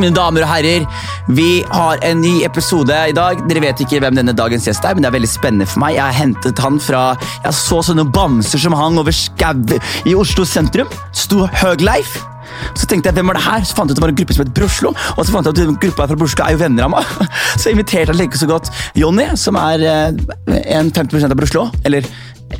mine 0.00 0.14
damer 0.16 0.46
og 0.46 0.50
herrer. 0.50 0.86
Vi 1.34 1.64
har 1.72 2.00
en 2.06 2.22
ny 2.22 2.38
episode 2.46 2.94
i 3.10 3.14
dag. 3.16 3.42
Dere 3.50 3.64
vet 3.66 3.82
ikke 3.84 4.00
hvem 4.04 4.16
denne 4.18 4.36
dagens 4.36 4.68
gjest 4.68 4.86
er, 4.86 4.96
men 4.96 5.04
det 5.04 5.10
er 5.10 5.18
veldig 5.18 5.30
spennende 5.30 5.68
for 5.68 5.82
meg. 5.84 5.98
Jeg 5.98 6.06
har 6.06 6.16
hentet 6.16 6.64
han 6.64 6.80
fra 6.82 7.02
Jeg 7.44 7.54
så 7.58 7.82
sånne 7.90 8.06
bamser 8.14 8.62
som 8.62 8.76
hang 8.76 8.98
over 9.00 9.14
skau 9.14 9.78
i 10.08 10.16
Oslo 10.18 10.44
sentrum. 10.48 10.90
Sto 11.16 11.46
Høgleif. 11.60 12.18
Så 12.76 12.88
tenkte 12.88 13.10
jeg, 13.10 13.18
hvem 13.18 13.30
var 13.30 13.38
det 13.38 13.44
her? 13.44 13.66
Så 13.66 13.76
fant 13.76 13.90
jeg 13.90 13.96
ut 13.96 14.00
det 14.00 14.04
var 14.04 14.12
en 14.12 14.18
gruppe 14.18 14.36
som 14.36 14.44
het 14.44 14.54
Broslo. 14.56 14.94
Og 15.16 15.20
så 15.26 15.34
fant 15.34 15.46
jeg 15.46 15.54
ut 15.54 15.62
at 15.64 15.82
gruppa 15.84 16.08
fra 16.10 16.18
Broslo 16.18 16.46
er 16.46 16.56
jo 16.56 16.62
venner 16.62 16.88
av 16.88 16.92
meg. 16.96 17.12
Så 17.56 17.68
jeg 17.68 17.78
inviterte 17.78 18.12
han 18.12 18.20
like 18.20 18.40
så 18.40 18.48
godt 18.50 18.72
Jonny, 18.98 19.28
som 19.40 19.58
er 19.60 19.84
eh, 19.84 20.66
en 20.78 20.92
50% 20.94 21.32
av 21.32 21.38
Broslo. 21.38 21.68
Eller 21.88 22.08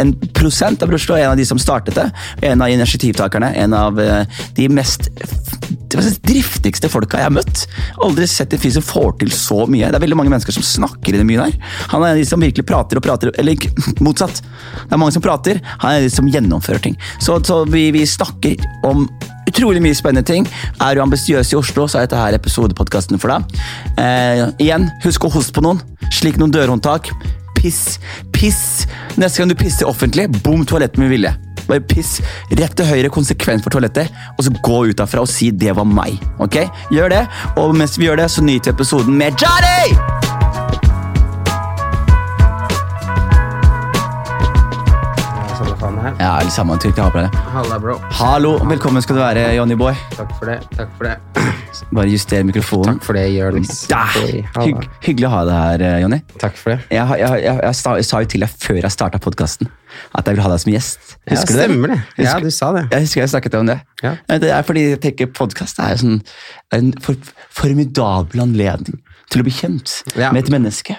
en 0.03 0.13
prosent 0.37 0.83
av 0.85 0.91
Broslo, 0.91 1.17
en 1.17 1.33
av 1.33 1.39
de 1.41 1.47
som 1.49 1.61
startet 1.61 1.97
det. 1.99 2.09
En 2.51 2.63
av 2.63 2.73
initiativtakerne. 2.73 3.53
En 3.65 3.77
av 3.77 4.01
eh, 4.03 4.43
de 4.59 4.69
mest 4.73 5.11
det 5.89 5.99
var 5.99 6.05
de 6.05 6.33
driftigste 6.33 6.91
folka 6.93 7.21
jeg 7.21 7.29
har 7.29 7.35
møtt. 7.35 7.65
Aldri 8.05 8.27
sett 8.29 8.53
en 8.53 8.61
fyr 8.61 8.75
som 8.77 8.85
får 8.85 9.17
til 9.23 9.33
så 9.35 9.63
mye. 9.71 9.89
Det 9.89 9.97
er 9.99 10.05
veldig 10.05 10.19
mange 10.21 10.33
mennesker 10.35 10.55
som 10.55 10.67
snakker 10.67 11.15
i 11.17 11.23
det 11.23 11.27
mye 11.29 11.47
der. 11.47 11.57
Han 11.95 12.03
er 12.03 12.11
en 12.11 12.19
av 12.19 12.21
de 12.21 12.29
som 12.29 12.45
virkelig 12.45 12.67
prater 12.69 13.01
og 13.01 13.07
prater, 13.07 13.33
eller 13.41 13.69
motsatt. 14.05 14.43
Det 14.85 14.93
er 14.93 15.01
mange 15.01 15.17
som 15.17 15.25
prater, 15.25 15.63
han 15.79 15.91
er 15.91 15.97
en 15.97 16.05
av 16.05 16.09
de 16.11 16.15
som 16.19 16.29
gjennomfører 16.29 16.85
ting. 16.85 16.99
Så, 17.25 17.39
så 17.49 17.63
vi, 17.71 17.89
vi 17.95 18.05
snakker 18.09 18.61
om 18.89 19.07
utrolig 19.49 19.83
mye 19.85 19.97
spennende 19.97 20.27
ting. 20.29 20.47
Er 20.85 20.97
du 20.97 21.03
ambisiøs 21.05 21.55
i 21.55 21.59
Oslo, 21.59 21.89
så 21.89 22.03
er 22.03 22.09
dette 22.09 22.21
her 22.21 22.37
episodepodkasten 22.37 23.21
for 23.23 23.33
deg. 23.33 23.59
Eh, 24.01 24.45
igjen, 24.69 24.91
husk 25.07 25.25
å 25.25 25.33
hoste 25.33 25.57
på 25.57 25.65
noen. 25.65 25.81
Slik 26.15 26.37
noen 26.41 26.53
dørhåndtak. 26.55 27.11
Piss. 27.59 27.99
Piss. 28.37 28.87
Neste 29.17 29.41
gang 29.41 29.51
du 29.51 29.59
pisser 29.59 29.89
offentlig, 29.89 30.29
bom 30.45 30.67
toalett 30.69 31.01
med 31.01 31.11
vilje. 31.17 31.35
Bare 31.69 31.85
piss 31.85 32.19
rett 32.59 32.77
til 32.77 32.89
høyre, 32.89 33.13
konsekvent 33.13 33.65
for 33.65 33.75
toalettet, 33.75 34.13
og 34.37 34.45
så 34.45 34.55
gå 34.65 34.81
ut 34.89 34.99
derfra 34.99 35.25
og 35.25 35.29
si 35.29 35.51
'det 35.51 35.77
var 35.77 35.85
meg'. 35.85 36.21
ok? 36.39 36.57
Gjør 36.91 37.09
det, 37.09 37.27
og 37.57 37.77
mens 37.77 37.99
vi 37.99 38.07
gjør 38.07 38.17
det, 38.17 38.31
så 38.31 38.43
nyter 38.43 38.73
vi 38.73 38.77
episoden 38.77 39.15
med 39.15 39.33
Johnny! 39.41 40.28
Her. 46.09 46.17
Ja, 46.23 46.33
eller 46.41 46.53
samme 46.55 46.77
trykk, 46.81 46.97
jeg 46.99 47.05
har 47.05 47.15
på 47.15 47.23
det. 47.23 47.43
Halla, 47.55 47.79
bro. 47.83 47.97
Hallo, 48.19 48.53
velkommen 48.71 49.05
skal 49.05 49.19
du 49.19 49.23
være, 49.23 49.45
Johnny 49.57 49.77
Boy. 49.79 49.97
Takk 50.17 50.33
for 50.39 50.51
det. 50.51 50.59
Takk 50.77 50.93
for 50.99 51.09
det. 51.09 51.17
Bare 51.97 52.11
juster 52.11 52.45
mikrofonen. 52.49 52.99
Takk 52.99 53.07
for 53.07 53.19
det, 53.19 53.27
Jonis. 53.35 53.85
Hygg, 53.89 54.87
hyggelig 55.05 55.29
å 55.29 55.33
ha 55.33 55.43
deg 55.49 55.59
her, 55.59 55.85
eh, 55.89 55.99
Jonny. 56.05 56.21
Takk 56.41 56.57
for 56.59 56.75
det. 56.75 56.79
Jeg, 56.95 57.21
jeg, 57.21 57.43
jeg, 57.45 57.61
jeg, 57.69 57.79
sa, 57.81 58.23
jo 58.25 58.31
til 58.35 58.45
deg 58.45 58.57
før 58.65 58.81
jeg 58.83 58.95
starta 58.95 59.21
podkasten 59.23 59.71
at 60.17 60.29
jeg 60.29 60.37
vil 60.37 60.45
ha 60.45 60.53
deg 60.53 60.63
som 60.63 60.73
gjest. 60.73 61.13
Ja, 61.29 61.41
stemmer 61.43 61.93
du 61.93 61.95
det? 61.95 62.01
det. 62.17 62.27
Ja, 62.29 62.37
du 62.43 62.51
sa 62.55 62.71
det. 62.77 62.87
Jeg 62.93 63.07
husker 63.07 63.25
jeg 63.25 63.33
snakket 63.35 63.59
om 63.59 63.71
det. 63.71 63.79
Ja. 64.05 64.15
Det 64.31 64.53
er 64.55 64.67
fordi 64.67 64.85
jeg 64.91 65.03
tenker 65.05 65.31
podkast 65.35 65.81
er 65.83 65.99
sånn, 66.01 66.21
en 66.77 66.93
for, 67.05 67.19
formidabel 67.57 68.45
anledning 68.45 69.01
til 69.33 69.43
å 69.43 69.49
bli 69.49 69.55
kjent 69.55 70.01
Ja. 70.17 70.33
med 70.33 70.47
et 70.47 70.53
menneske. 70.53 70.97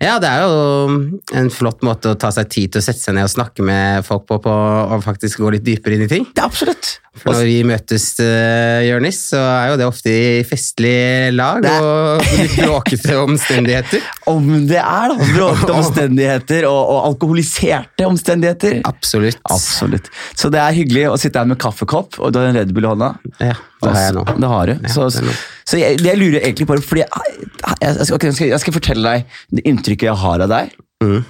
Ja, 0.00 0.16
det 0.22 0.30
er 0.30 0.46
jo 0.46 1.10
en 1.36 1.52
flott 1.52 1.84
måte 1.84 2.14
å 2.14 2.18
ta 2.18 2.32
seg 2.34 2.48
tid 2.52 2.72
til 2.72 2.82
å 2.82 2.86
sette 2.86 3.02
seg 3.02 3.18
ned 3.18 3.28
og 3.28 3.34
snakke 3.34 3.66
med 3.66 4.06
folk 4.06 4.24
på, 4.30 4.40
på 4.42 4.52
og 4.52 5.04
faktisk 5.04 5.42
gå 5.42 5.52
litt 5.56 5.66
dypere 5.66 5.98
inn 5.98 6.06
i 6.06 6.10
ting. 6.10 6.28
Det 6.32 6.42
er 6.42 6.48
absolutt. 6.48 7.01
For 7.12 7.36
når 7.36 7.44
vi 7.44 7.56
møtes, 7.68 8.06
uh, 8.24 8.80
Jørnis, 8.86 9.18
så 9.34 9.40
er 9.42 9.66
jo 9.72 9.78
det 9.82 9.86
ofte 9.88 10.12
i 10.12 10.44
festlig 10.48 11.32
lag 11.36 11.60
Det 11.60 11.72
og 11.76 12.22
litt 12.38 12.54
bråkete 12.56 13.18
omstendigheter. 13.20 14.06
Om 14.32 14.48
det 14.70 14.80
er 14.80 15.12
da 15.12 15.18
bråkete 15.20 15.74
omstendigheter 15.82 16.68
og, 16.70 16.80
og 16.80 17.00
alkoholiserte 17.10 18.08
omstendigheter. 18.08 18.80
Absolutt. 18.88 19.42
Absolutt. 19.52 20.08
Så 20.32 20.48
det 20.52 20.62
er 20.62 20.78
hyggelig 20.78 21.10
å 21.12 21.18
sitte 21.20 21.42
her 21.42 21.52
med 21.52 21.60
kaffekopp, 21.60 22.16
og 22.16 22.32
du 22.32 22.40
har 22.40 22.48
en 22.48 22.60
Red 22.62 22.72
Bull 22.72 22.88
i 22.88 22.92
hånda. 22.94 23.12
Ja, 23.42 23.58
det 23.60 23.92
har 23.92 24.06
jeg 24.06 24.16
nå. 24.16 24.24
Det 24.32 24.52
har 24.54 24.72
du. 24.72 24.74
Ja, 24.78 24.94
så 24.96 25.10
det 25.12 25.36
så 25.68 25.78
jeg, 25.78 26.00
jeg 26.02 26.18
lurer 26.18 26.40
egentlig 26.40 26.66
på 26.68 26.76
fordi 26.82 27.04
jeg, 27.04 27.50
jeg, 27.80 28.06
skal, 28.08 28.48
jeg 28.48 28.60
skal 28.64 28.74
fortelle 28.74 29.12
deg 29.12 29.36
det 29.54 29.64
inntrykket 29.68 30.08
jeg 30.08 30.20
har 30.24 30.42
av 30.44 30.50
deg, 30.50 30.72
Mm. 31.02 31.22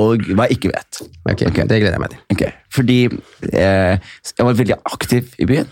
og 0.00 0.24
hva 0.32 0.48
jeg 0.48 0.56
ikke 0.56 0.72
vet. 0.72 1.00
Ok, 1.28 1.42
det 1.44 1.80
gleder 1.82 1.96
jeg 1.96 2.02
meg 2.02 2.14
til. 2.14 2.22
Okay. 2.32 2.52
Fordi 2.72 2.98
eh, 3.52 4.12
jeg 4.38 4.46
var 4.46 4.58
veldig 4.58 4.78
aktiv 4.88 5.34
i 5.38 5.48
byen. 5.50 5.70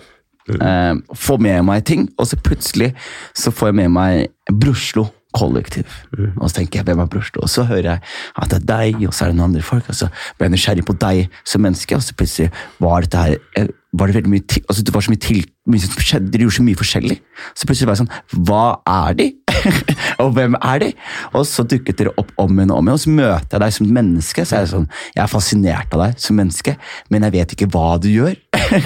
Mm. 0.48 0.60
Eh, 0.64 1.16
får 1.16 1.38
med 1.44 1.62
meg 1.68 1.84
ting, 1.88 2.08
og 2.18 2.26
så 2.26 2.38
plutselig 2.40 2.92
så 3.36 3.52
får 3.52 3.72
jeg 3.72 3.78
med 3.82 3.94
meg 3.96 4.28
Bruslo 4.60 5.08
kollektiv. 5.36 5.88
Mm. 6.16 6.32
Og 6.36 6.48
så 6.48 6.60
tenker 6.60 6.80
jeg, 6.80 6.88
hvem 6.88 7.02
er 7.04 7.10
Bruslo? 7.12 7.42
Og 7.44 7.52
så 7.52 7.66
hører 7.68 7.90
jeg 7.90 8.00
at 8.42 8.50
det 8.50 8.60
er 8.62 8.68
deg, 8.70 9.02
og 9.08 9.14
så 9.14 9.26
er 9.26 9.32
det 9.32 9.38
noen 9.38 9.50
andre 9.50 9.64
folk. 9.66 9.88
Og 9.88 9.98
så 9.98 10.08
ble 10.38 10.48
jeg 10.48 10.56
nysgjerrig 10.56 10.86
på 10.88 10.96
deg 11.04 11.40
som 11.44 11.64
menneske, 11.64 11.96
og 11.96 12.04
så 12.04 12.16
plutselig 12.16 12.50
var 12.80 13.04
dette 13.04 13.24
her 13.24 13.68
var 13.98 14.10
det 14.10 14.18
veldig 14.18 14.32
mye 14.32 14.46
til, 14.48 14.62
altså 14.68 14.84
det 14.84 14.94
var 14.94 15.04
så 15.04 15.12
mye 15.12 15.22
til, 15.22 15.42
mye 15.68 15.82
som 15.82 16.00
skjedde, 16.00 16.30
Dere 16.32 16.46
gjorde 16.46 16.56
så 16.58 16.64
mye 16.64 16.78
forskjellig. 16.78 17.16
Så 17.54 17.68
plutselig 17.68 17.88
var 17.88 17.96
jeg 17.96 18.02
sånn 18.04 18.44
Hva 18.48 18.64
er 18.88 19.18
de? 19.18 19.26
og 20.22 20.32
hvem 20.36 20.56
er 20.58 20.82
de? 20.82 20.90
Og 21.36 21.44
så 21.48 21.64
dukket 21.68 21.98
dere 22.00 22.14
opp 22.20 22.30
om 22.40 22.54
igjen 22.54 22.72
og 22.72 22.80
om 22.80 22.88
igjen, 22.88 22.98
og 22.98 23.02
så 23.02 23.14
møter 23.18 23.56
jeg 23.56 23.64
deg 23.64 23.76
som 23.76 23.92
menneske. 23.98 24.44
Så 24.44 24.56
er 24.56 24.64
jeg 24.64 24.72
sånn 24.72 24.88
Jeg 25.14 25.22
er 25.24 25.32
fascinert 25.32 25.96
av 25.96 26.04
deg 26.04 26.22
som 26.24 26.38
menneske, 26.38 26.76
men 27.12 27.26
jeg 27.26 27.36
vet 27.36 27.54
ikke 27.56 27.70
hva 27.74 27.86
du 28.02 28.08
gjør. 28.12 28.36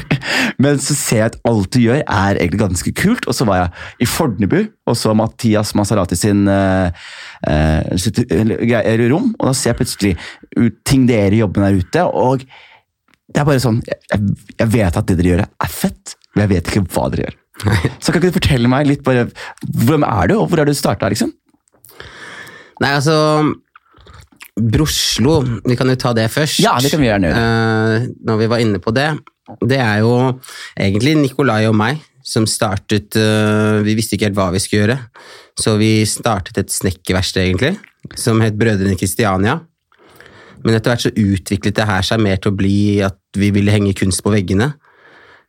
men 0.62 0.82
så 0.82 0.96
ser 0.98 1.22
jeg 1.22 1.30
at 1.32 1.38
alt 1.48 1.70
du 1.74 1.80
gjør, 1.82 2.02
er 2.02 2.40
egentlig 2.40 2.62
ganske 2.64 2.94
kult. 2.98 3.28
Og 3.28 3.36
så 3.36 3.46
var 3.48 3.62
jeg 3.62 4.06
i 4.06 4.10
Fornebu 4.10 4.60
og 4.62 4.98
så 4.98 5.14
Mathias 5.14 5.76
Maserati 5.78 6.18
sin 6.18 6.44
uh, 6.50 6.90
uh, 7.46 7.94
sitt, 8.00 8.24
uh, 8.32 8.92
rom, 9.12 9.30
og 9.38 9.48
da 9.48 9.54
ser 9.54 9.72
jeg 9.72 9.78
plutselig 9.78 10.12
ut, 10.58 10.80
ting 10.88 11.06
dere 11.06 11.38
jobber 11.38 11.62
med 11.62 11.76
der 11.76 11.86
ute. 11.86 12.06
og 12.10 12.46
det 13.32 13.41
er 13.41 13.48
bare 13.48 13.62
sånn, 13.62 13.81
jeg, 13.88 14.34
jeg 14.59 14.72
vet 14.72 14.98
at 14.98 15.09
det 15.09 15.19
dere 15.19 15.32
gjør 15.32 15.44
er 15.44 15.72
fett, 15.72 16.16
men 16.34 16.44
jeg 16.44 16.53
vet 16.54 16.70
ikke 16.70 16.84
hva 16.93 17.09
dere 17.12 17.26
gjør. 17.26 17.38
Så 18.03 18.10
kan 18.10 18.19
ikke 18.19 18.32
du 18.32 18.38
fortelle 18.38 18.70
meg 18.70 18.88
litt 18.88 19.03
bare, 19.06 19.26
Hvem 19.62 20.06
er 20.06 20.31
du, 20.32 20.38
og 20.41 20.48
hvor 20.50 20.62
har 20.62 20.69
du 20.69 20.75
starta? 20.76 21.10
Liksom? 21.12 21.31
Nei, 22.82 22.91
altså 22.91 23.16
Broslo, 24.53 25.38
vi 25.65 25.76
kan 25.78 25.88
jo 25.88 25.97
ta 26.00 26.12
det 26.16 26.26
først. 26.32 26.60
Ja, 26.60 26.75
det 26.82 26.91
kan 26.92 27.00
vi 27.00 27.09
gjerne 27.09 27.31
gjøre. 27.31 27.42
Eh, 27.42 28.09
når 28.28 28.41
vi 28.41 28.48
var 28.53 28.65
inne 28.65 28.81
på 28.82 28.92
det. 28.94 29.09
Det 29.65 29.78
er 29.81 30.03
jo 30.03 30.12
egentlig 30.76 31.15
Nikolai 31.19 31.65
og 31.69 31.76
meg 31.76 32.03
som 32.22 32.44
startet 32.47 33.16
eh, 33.19 33.81
Vi 33.82 33.97
visste 33.98 34.15
ikke 34.15 34.28
helt 34.28 34.37
hva 34.38 34.53
vi 34.54 34.60
skulle 34.62 34.84
gjøre, 34.84 34.98
så 35.59 35.75
vi 35.81 35.91
startet 36.09 36.60
et 36.60 36.72
snekkerverksted, 36.72 37.48
egentlig, 37.48 37.72
som 38.19 38.41
het 38.44 38.59
Brødrene 38.59 38.94
Kristiania. 38.98 39.59
Men 40.64 40.74
etter 40.78 40.92
hvert 40.94 41.04
så 41.06 41.12
utviklet 41.14 41.74
det 41.78 41.86
her 41.88 42.02
seg 42.06 42.20
mer 42.22 42.36
til 42.42 42.52
å 42.52 42.56
bli 42.56 42.76
at 43.04 43.18
vi 43.38 43.50
ville 43.54 43.72
henge 43.74 43.94
kunst 43.98 44.22
på 44.24 44.32
veggene. 44.34 44.72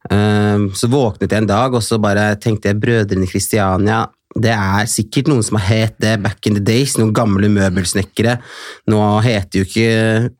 Eh, 0.09 0.67
Så 0.73 0.89
våknet 0.91 1.31
jeg 1.31 1.43
en 1.43 1.47
dag, 1.49 1.73
og 1.73 1.83
så 1.85 1.99
bare 2.01 2.33
tenkte 2.41 2.71
jeg 2.71 2.81
Brødrene 2.83 3.29
Kristiania 3.29 4.05
det 4.33 4.49
er 4.49 4.87
sikkert 4.89 5.27
noen 5.29 5.43
som 5.45 5.59
har 5.59 5.67
het 5.69 5.99
det 6.01 6.15
back 6.23 6.47
in 6.49 6.55
the 6.57 6.63
days, 6.65 6.95
noen 6.97 7.11
gamle 7.13 7.45
møbelsnekkere. 7.53 8.39
Nå 8.89 9.01
heter 9.21 9.61
jo 9.61 9.67
ikke 9.67 10.31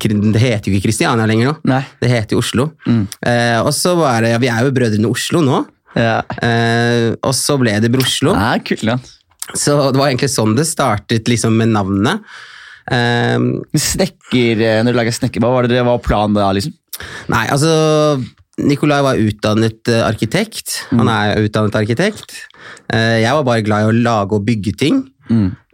Det 0.00 0.40
heter 0.40 0.70
jo 0.70 0.76
ikke 0.78 0.86
Kristiania 0.86 1.26
lenger 1.28 1.50
nå. 1.50 1.54
Nei. 1.68 1.82
Det 2.00 2.08
heter 2.08 2.36
jo 2.36 2.40
Oslo. 2.40 2.70
Eh, 2.88 3.58
og 3.60 3.72
så 3.76 3.92
var 3.98 4.22
det, 4.24 4.30
ja, 4.32 4.38
Vi 4.40 4.48
er 4.48 4.64
jo 4.64 4.72
Brødrene 4.72 5.10
Oslo 5.10 5.42
nå. 5.44 5.60
Ja. 5.96 6.22
Eh, 6.40 7.12
og 7.20 7.34
så 7.36 7.58
ble 7.60 7.76
det 7.84 7.90
Broslo. 7.92 8.32
Ja, 8.32 8.54
kult, 8.64 8.84
ja. 8.86 8.96
Så 9.52 9.76
det 9.92 10.00
var 10.00 10.08
egentlig 10.08 10.32
sånn 10.32 10.56
det 10.56 10.64
startet 10.68 11.28
liksom 11.30 11.56
med 11.58 11.74
navnet. 11.76 12.24
Eh, 12.92 13.46
Snekker, 13.82 14.62
eh, 14.62 14.80
når 14.84 14.94
du 14.94 15.00
lager 15.00 15.16
snekker, 15.16 15.42
hva 15.42 15.52
var 15.54 15.66
det 15.66 15.76
det 15.76 15.86
var 15.86 16.02
planen 16.04 16.38
da? 16.38 16.50
liksom? 16.56 16.74
Nei, 17.32 17.44
altså 17.52 17.72
Nikolai 18.56 19.02
var 19.04 19.20
utdannet 19.20 19.90
eh, 19.92 20.02
arkitekt. 20.06 20.78
Han 20.94 21.10
er 21.12 21.42
utdannet 21.44 21.76
arkitekt. 21.76 22.32
Eh, 22.92 23.20
jeg 23.20 23.36
var 23.36 23.44
bare 23.44 23.64
glad 23.66 23.84
i 23.84 23.90
å 23.90 23.96
lage 23.96 24.38
og 24.38 24.46
bygge 24.46 24.76
ting. 24.80 25.02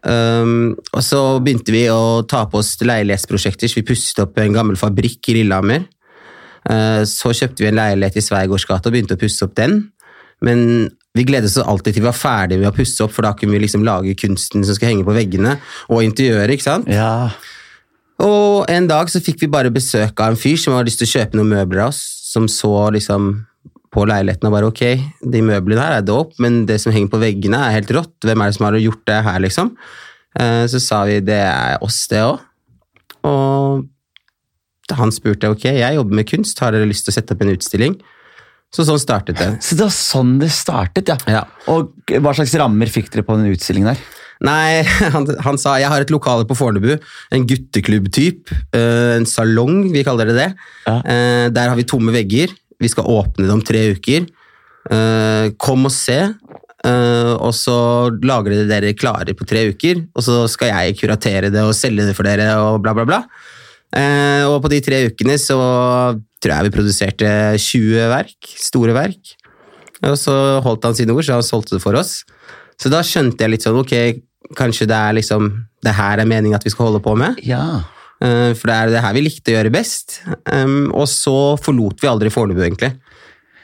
Um, 0.02 0.72
og 0.90 1.02
så 1.06 1.20
begynte 1.38 1.70
vi 1.70 1.84
å 1.92 2.24
ta 2.26 2.42
på 2.50 2.58
oss 2.58 2.74
leilighetsprosjekter, 2.82 3.70
så 3.70 3.78
vi 3.78 3.86
pusset 3.86 4.18
opp 4.24 4.40
en 4.42 4.56
gammel 4.56 4.78
fabrikk 4.80 5.30
i 5.30 5.36
Lillehammer. 5.38 5.84
Uh, 6.66 7.02
så 7.06 7.30
kjøpte 7.34 7.62
vi 7.62 7.70
en 7.70 7.78
leilighet 7.78 8.18
i 8.18 8.24
Sveigårds 8.24 8.66
gate 8.66 8.90
og 8.90 8.96
begynte 8.96 9.14
å 9.14 9.20
pusse 9.20 9.46
opp 9.46 9.54
den. 9.58 9.78
Men 10.42 10.90
vi 11.14 11.24
gledet 11.28 11.50
oss 11.50 11.58
alltid 11.60 11.94
til 11.94 12.02
vi 12.02 12.08
var 12.08 12.16
ferdige 12.16 12.62
med 12.62 12.70
å 12.70 12.76
pusse 12.76 13.04
opp, 13.04 13.12
for 13.12 13.26
da 13.26 13.34
kunne 13.36 13.52
vi 13.56 13.64
liksom 13.66 13.84
lage 13.84 14.14
kunsten 14.16 14.64
som 14.64 14.76
skal 14.78 14.92
henge 14.92 15.04
på 15.04 15.16
veggene, 15.16 15.58
og 15.92 16.04
interiøret. 16.06 16.54
ikke 16.56 16.68
sant? 16.68 16.88
Ja. 16.88 17.30
Og 18.22 18.68
en 18.70 18.86
dag 18.88 19.10
så 19.12 19.20
fikk 19.20 19.42
vi 19.42 19.50
bare 19.52 19.72
besøk 19.74 20.20
av 20.22 20.32
en 20.32 20.40
fyr 20.40 20.56
som 20.60 20.76
hadde 20.76 20.88
lyst 20.88 21.02
til 21.02 21.10
å 21.10 21.14
kjøpe 21.18 21.38
noen 21.38 21.52
møbler 21.52 21.84
av 21.84 21.92
oss, 21.92 22.00
som 22.32 22.46
så 22.48 22.88
liksom 22.94 23.32
på 23.92 24.06
leiligheten 24.08 24.48
og 24.48 24.54
bare 24.54 24.70
ok, 24.70 24.82
de 25.34 25.42
møblene 25.44 25.82
her 25.84 25.98
er 25.98 26.06
dope, 26.06 26.38
men 26.40 26.62
det 26.68 26.78
som 26.80 26.94
henger 26.94 27.12
på 27.12 27.20
veggene 27.20 27.60
er 27.60 27.74
helt 27.76 27.92
rått. 27.92 28.14
Hvem 28.24 28.40
er 28.40 28.48
det 28.48 28.56
som 28.56 28.66
har 28.68 28.78
gjort 28.80 29.04
det 29.10 29.18
her, 29.26 29.42
liksom? 29.44 29.74
Eh, 30.40 30.64
Så 30.72 30.80
sa 30.80 31.02
vi 31.04 31.20
det 31.20 31.42
er 31.44 31.76
oss, 31.84 32.06
det 32.08 32.22
òg. 32.24 32.40
Og 33.28 33.84
han 34.96 35.12
spurte 35.12 35.50
ok, 35.52 35.68
jeg 35.76 35.98
jobber 35.98 36.18
med 36.22 36.28
kunst, 36.28 36.58
har 36.64 36.72
dere 36.72 36.88
lyst 36.88 37.04
til 37.04 37.12
å 37.12 37.18
sette 37.18 37.36
opp 37.36 37.44
en 37.44 37.52
utstilling? 37.52 38.00
Så 38.72 38.86
sånn 38.88 39.00
startet 39.02 39.36
det. 39.36 39.50
Så 39.64 39.76
det 39.76 39.84
var 39.84 39.94
sånn 39.94 40.36
det 40.40 40.48
startet, 40.54 41.12
ja. 41.12 41.18
Ja. 41.28 41.44
Og 41.72 41.92
hva 42.08 42.32
slags 42.36 42.54
rammer 42.56 42.88
fikk 42.90 43.10
dere 43.12 43.24
på 43.26 43.36
den 43.36 43.52
utstillingen 43.52 43.92
der? 43.92 44.02
Nei, 44.42 44.82
han, 45.14 45.28
han 45.44 45.58
sa 45.60 45.76
jeg 45.78 45.90
har 45.92 46.02
et 46.02 46.10
lokale 46.10 46.46
på 46.48 46.56
Fornebu, 46.58 46.96
en 47.36 47.44
gutteklubb-typ, 47.46 48.50
eh, 48.74 49.12
en 49.18 49.28
salong, 49.28 49.84
vi 49.92 50.02
kaller 50.06 50.32
det 50.32 50.38
det. 50.40 50.48
Ja. 50.88 50.96
Eh, 51.04 51.46
Der 51.54 51.70
har 51.70 51.78
vi 51.78 51.86
tomme 51.86 52.14
vegger, 52.16 52.50
vi 52.82 52.90
skal 52.90 53.06
åpne 53.12 53.46
det 53.46 53.54
om 53.54 53.62
tre 53.62 53.84
uker. 53.94 54.26
Eh, 54.90 55.52
kom 55.62 55.86
og 55.86 55.94
se, 55.94 56.18
og 56.82 57.52
så 57.54 57.74
lager 58.26 58.50
dere 58.50 58.66
dere 58.66 58.96
klare 58.98 59.36
på 59.38 59.46
tre 59.46 59.68
uker, 59.70 60.00
og 60.18 60.24
så 60.26 60.40
skal 60.50 60.72
jeg 60.72 60.96
kuratere 60.98 61.52
det 61.54 61.62
og 61.62 61.76
selge 61.78 62.08
det 62.08 62.16
for 62.18 62.26
dere, 62.26 62.48
og 62.58 62.80
bla, 62.82 62.90
bla, 62.96 63.04
bla. 63.06 63.20
Og 64.50 64.56
på 64.64 64.72
de 64.72 64.80
tre 64.82 64.98
ukene 65.06 65.36
så 65.38 65.60
tror 66.42 66.56
jeg 66.56 66.68
vi 66.68 66.74
produserte 66.74 67.30
20 67.62 68.10
verk, 68.12 68.52
store 68.58 68.96
verk. 68.96 69.34
Og 70.02 70.18
så 70.18 70.34
holdt 70.64 70.88
han 70.88 70.96
sine 70.98 71.14
ord, 71.14 71.24
så 71.26 71.38
han 71.38 71.46
solgte 71.46 71.76
det 71.76 71.84
for 71.84 71.98
oss. 71.98 72.22
Så 72.80 72.90
da 72.90 73.04
skjønte 73.06 73.44
jeg 73.44 73.54
litt 73.54 73.66
sånn, 73.66 73.78
ok, 73.78 73.94
kanskje 74.58 74.88
det 74.90 74.98
er 74.98 75.16
liksom, 75.20 75.50
det 75.86 75.94
her 75.94 76.22
er 76.22 76.28
meningen 76.28 76.58
at 76.58 76.66
vi 76.66 76.72
skal 76.74 76.90
holde 76.90 77.02
på 77.04 77.14
med. 77.18 77.38
Ja. 77.46 77.84
Eh, 78.22 78.50
For 78.58 78.70
det 78.70 78.76
er 78.76 78.94
det 78.96 79.04
her 79.04 79.14
vi 79.16 79.24
likte 79.28 79.52
å 79.52 79.56
gjøre 79.58 79.74
best. 79.74 80.20
Og 80.90 81.06
så 81.10 81.36
forlot 81.62 82.02
vi 82.02 82.10
aldri 82.10 82.32
Fornebu, 82.34 82.62
egentlig. 82.64 82.94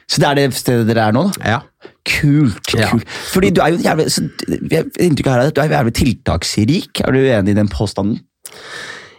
Så 0.08 0.22
det 0.22 0.28
er 0.28 0.38
det 0.38 0.56
stedet 0.56 0.86
dere 0.88 1.10
er 1.10 1.16
nå? 1.16 1.26
da? 1.28 1.56
Ja. 1.56 1.90
Kult. 2.08 2.70
Ja. 2.72 2.88
kult. 2.94 3.08
Fordi 3.34 3.50
du 3.52 3.60
er 3.60 3.74
jo 3.74 3.82
jævlig, 3.84 4.06
så, 4.14 4.24
har 4.24 5.34
her 5.34 5.42
er 5.42 5.50
at 5.50 5.58
du 5.58 5.60
er 5.60 5.74
jævlig 5.74 5.96
tiltaksrik. 5.98 7.02
Er 7.04 7.12
du 7.12 7.18
enig 7.20 7.52
i 7.52 7.58
den 7.58 7.68
påstanden? 7.68 8.22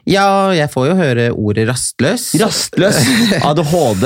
Ja, 0.10 0.26
jeg 0.58 0.70
får 0.74 0.88
jo 0.90 0.94
høre 0.98 1.26
ordet 1.38 1.68
rastløs. 1.70 2.24
Rastløs. 2.42 2.98
ADHD. 3.50 4.06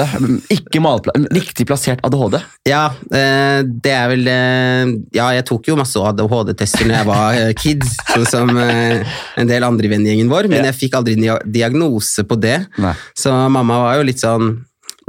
Ikke 0.52 0.82
malpla 0.84 1.14
riktig 1.32 1.66
plassert 1.70 2.04
ADHD. 2.04 2.36
Ja, 2.68 2.82
eh, 3.16 3.62
det 3.64 3.94
er 3.96 4.10
vel 4.12 4.28
eh, 4.28 4.92
Ja, 5.16 5.30
jeg 5.38 5.46
tok 5.48 5.70
jo 5.72 5.78
masse 5.80 6.00
ADHD-tester 6.00 6.90
når 6.90 6.98
jeg 7.00 7.08
var 7.10 7.40
eh, 7.40 7.54
kid, 7.56 7.88
sånn 8.12 8.28
som 8.30 8.52
en 8.60 9.50
del 9.50 9.64
andre 9.68 9.88
i 9.88 9.94
vennegjengen 9.94 10.30
vår, 10.32 10.50
men 10.52 10.68
jeg 10.68 10.78
fikk 10.82 11.00
aldri 11.00 11.16
dia- 11.20 11.40
diagnose 11.46 12.26
på 12.28 12.38
det. 12.44 12.60
Nei. 12.84 12.94
Så 13.18 13.32
mamma 13.56 13.80
var 13.86 13.98
jo 14.02 14.06
litt 14.12 14.22
sånn 14.22 14.54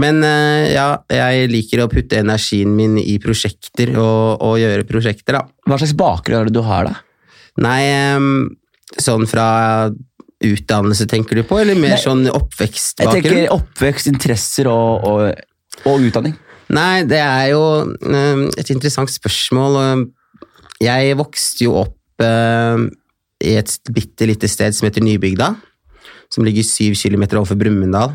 Men 0.01 0.23
ja, 0.27 0.87
jeg 1.07 1.51
liker 1.53 1.85
å 1.85 1.91
putte 1.91 2.19
energien 2.19 2.73
min 2.75 2.97
i 2.99 3.19
prosjekter 3.23 3.93
og, 3.95 4.41
og 4.43 4.57
gjøre 4.59 4.87
prosjekter, 4.89 5.37
da. 5.39 5.45
Hva 5.71 5.79
slags 5.79 5.95
bakgrunn 5.99 6.41
er 6.41 6.49
det 6.51 6.57
du 6.57 6.65
har, 6.67 6.89
da? 6.89 6.97
Nei, 7.63 7.85
sånn 8.99 9.29
fra 9.31 9.47
utdannelse 10.47 11.07
tenker 11.11 11.41
du 11.41 11.45
på, 11.47 11.59
eller 11.63 11.79
mer 11.79 11.97
Nei, 11.97 12.01
sånn 12.03 12.25
Jeg 12.29 13.09
tenker 13.11 13.53
oppvekst, 13.55 14.11
interesser 14.11 14.69
og, 14.71 15.07
og, 15.09 15.45
og 15.89 16.09
utdanning. 16.09 16.37
Nei, 16.75 17.05
det 17.09 17.21
er 17.21 17.53
jo 17.53 17.63
em, 18.09 18.47
et 18.59 18.71
interessant 18.73 19.11
spørsmål. 19.13 20.07
Jeg 20.83 21.17
vokste 21.21 21.67
jo 21.67 21.77
opp 21.83 22.25
em, 22.25 22.89
i 23.45 23.57
et 23.61 23.77
bitte 23.95 24.29
lite 24.29 24.49
sted 24.51 24.77
som 24.77 24.89
heter 24.89 25.05
Nybygda, 25.05 25.53
som 26.33 26.47
ligger 26.47 26.67
syv 26.67 26.97
kilometer 26.99 27.41
overfor 27.41 27.59
Brumunddal. 27.61 28.15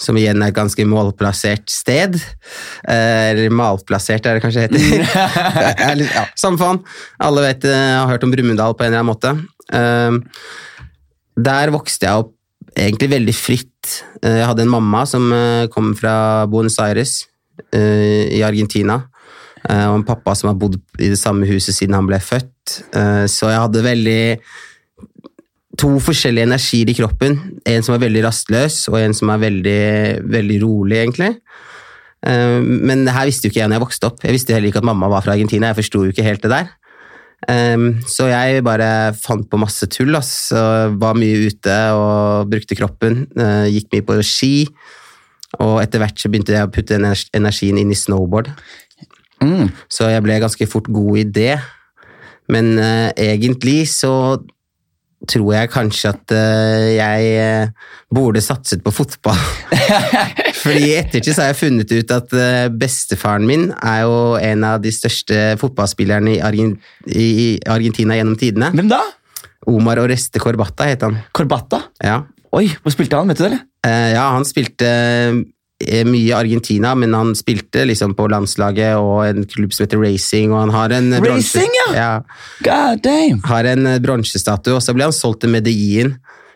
Som 0.00 0.18
igjen 0.18 0.42
er 0.42 0.50
et 0.50 0.56
ganske 0.56 0.84
målplassert 0.90 1.70
sted. 1.70 2.16
Eh, 2.18 3.30
Eller 3.30 3.52
malplassert, 3.54 4.26
er 4.26 4.36
det 4.36 4.42
kanskje. 4.42 4.66
Det 4.72 4.80
heter. 4.82 6.02
ja, 6.18 6.24
Samme 6.38 6.58
faen. 6.60 6.82
Alle 7.22 7.46
vet, 7.46 7.66
eh, 7.70 7.94
har 8.00 8.10
hørt 8.10 8.26
om 8.26 8.34
Brumunddal 8.34 8.74
på 8.74 8.84
en 8.84 8.90
eller 8.90 9.04
annen 9.04 9.12
måte. 9.12 9.34
Em, 9.74 10.18
Der 11.34 11.72
vokste 11.74 12.06
jeg 12.06 12.24
opp 12.24 12.34
egentlig 12.78 13.10
veldig 13.12 13.34
fritt. 13.34 14.04
Eh, 14.22 14.40
Jeg 14.40 14.48
hadde 14.50 14.64
en 14.66 14.74
mamma 14.74 15.04
som 15.06 15.26
eh, 15.32 15.66
kom 15.72 15.94
fra 15.98 16.46
Buenos 16.50 16.78
Aires 16.78 17.24
eh, 17.72 18.30
i 18.34 18.42
Argentina. 18.42 19.04
Og 19.64 19.94
en 19.96 20.04
pappa 20.04 20.34
som 20.36 20.50
har 20.50 20.58
bodd 20.60 20.74
i 21.00 21.08
det 21.08 21.16
samme 21.16 21.46
huset 21.48 21.72
siden 21.72 21.94
han 21.96 22.04
ble 22.04 22.18
født. 22.20 22.82
Så 23.32 23.48
jeg 23.48 23.62
hadde 23.62 23.80
veldig 23.80 24.18
to 25.80 25.88
forskjellige 26.04 26.44
energier 26.50 26.90
i 26.92 26.96
kroppen. 26.98 27.38
En 27.64 27.86
som 27.86 27.94
er 27.96 28.02
veldig 28.02 28.26
rastløs, 28.26 28.76
og 28.92 28.98
en 29.00 29.16
som 29.16 29.32
er 29.32 29.40
veldig, 29.40 29.80
veldig 30.36 30.58
rolig, 30.66 30.98
egentlig. 31.00 31.30
Men 32.28 33.06
det 33.08 33.16
her 33.16 33.24
visste 33.30 33.48
jo 33.48 33.54
ikke 33.54 33.62
jeg 33.62 33.72
når 33.72 33.78
jeg 33.78 33.86
vokste 33.86 34.10
opp. 34.10 34.20
Jeg 34.20 34.36
visste 34.36 34.52
heller 34.52 34.68
ikke 34.68 34.84
at 34.84 34.90
mamma 34.90 35.08
var 35.14 35.24
fra 35.24 35.32
Argentina. 35.32 35.72
Jeg 35.72 35.80
forsto 35.80 36.04
jo 36.04 36.12
ikke 36.12 36.28
helt 36.28 36.44
det 36.44 36.52
der. 36.52 36.68
Um, 37.50 37.88
så 38.08 38.28
jeg 38.30 38.64
bare 38.66 39.14
fant 39.18 39.46
på 39.50 39.60
masse 39.60 39.88
tull. 39.92 40.14
Ass. 40.18 40.50
Var 40.50 41.18
mye 41.18 41.48
ute 41.48 41.78
og 41.96 42.50
brukte 42.52 42.78
kroppen. 42.78 43.24
uh, 43.38 43.66
gikk 43.70 43.90
mye 43.92 44.06
på 44.06 44.18
ski. 44.26 44.54
Og 45.62 45.78
etter 45.82 46.02
hvert 46.02 46.18
så 46.18 46.30
begynte 46.30 46.54
jeg 46.54 46.66
å 46.66 46.72
putte 46.72 46.98
energien 46.98 47.78
inn 47.78 47.92
i 47.94 47.98
snowboard. 47.98 48.50
Mm. 49.44 49.68
Så 49.92 50.08
jeg 50.10 50.24
ble 50.24 50.40
ganske 50.42 50.68
fort 50.70 50.88
god 50.90 51.20
i 51.20 51.26
det. 51.36 51.54
Men 52.50 52.74
uh, 52.78 53.10
egentlig 53.16 53.84
så 53.92 54.40
tror 55.30 55.54
jeg 55.54 55.72
kanskje 55.72 56.12
at 56.12 56.34
uh, 56.34 56.86
jeg 56.94 57.32
uh, 57.40 57.90
burde 58.14 58.42
satset 58.44 58.84
på 58.84 58.92
fotball. 58.94 59.40
Fordi 60.62 60.90
i 60.90 60.94
ettertid 60.98 61.38
har 61.40 61.50
jeg 61.52 61.60
funnet 61.60 61.94
ut 61.94 62.14
at 62.14 62.36
uh, 62.36 62.68
bestefaren 62.72 63.46
min 63.48 63.70
er 63.76 64.04
jo 64.04 64.16
en 64.38 64.68
av 64.68 64.80
de 64.84 64.92
største 64.94 65.56
fotballspillerne 65.60 66.36
i, 66.36 66.40
Argen 66.44 66.76
i 67.08 67.58
Argentina 67.66 68.18
gjennom 68.18 68.38
tidene. 68.40 68.72
Hvem 68.74 68.92
da? 68.92 69.02
Omar 69.70 70.00
Oreste 70.02 70.40
Corbata 70.42 70.88
het 70.88 71.04
han. 71.06 71.18
Corbata? 71.36 71.86
Ja. 72.04 72.22
Oi, 72.54 72.68
hvor 72.82 72.92
spilte 72.94 73.18
han? 73.18 73.30
Vet 73.32 73.40
du 73.40 73.46
det? 73.46 73.50
eller? 73.50 73.64
Eh, 73.84 74.10
ja, 74.14 74.28
han 74.32 74.46
spilte 74.48 74.88
eh, 74.88 75.40
mye 76.08 76.28
i 76.28 76.34
Argentina, 76.36 76.94
men 76.98 77.14
han 77.16 77.32
spilte 77.38 77.84
liksom 77.88 78.14
på 78.18 78.26
landslaget 78.32 78.96
og 78.98 79.24
en 79.26 79.46
klubb 79.50 79.72
som 79.74 79.84
heter 79.84 80.00
Racing, 80.02 80.52
og 80.52 80.60
han 80.64 80.74
har 80.74 80.94
en 80.96 81.12
eh, 81.12 81.24
Racing, 81.24 81.70
ja! 81.80 81.86
ja! 81.96 82.10
God 82.66 83.02
damn! 83.04 83.40
Har 83.48 83.68
en 83.70 83.86
eh, 83.90 84.00
bronsestatue, 84.04 84.76
og 84.78 84.84
så 84.84 84.94
ble 84.96 85.08
han 85.08 85.16
solgt 85.16 85.42
til 85.44 85.52
Medellin 85.54 86.14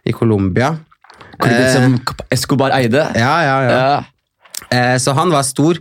i 0.08 0.14
Colombia. 0.16 0.74
Klubben 1.38 1.64
Eh, 1.64 1.72
som 1.74 1.98
Escobar 2.34 2.72
eide. 2.74 3.04
Ja, 3.14 3.34
ja, 3.46 3.56
ja. 3.62 3.74
Ja. 3.78 3.98
Eh, 4.74 4.96
Så 4.98 5.14
han 5.14 5.30
var 5.30 5.44
stor, 5.46 5.78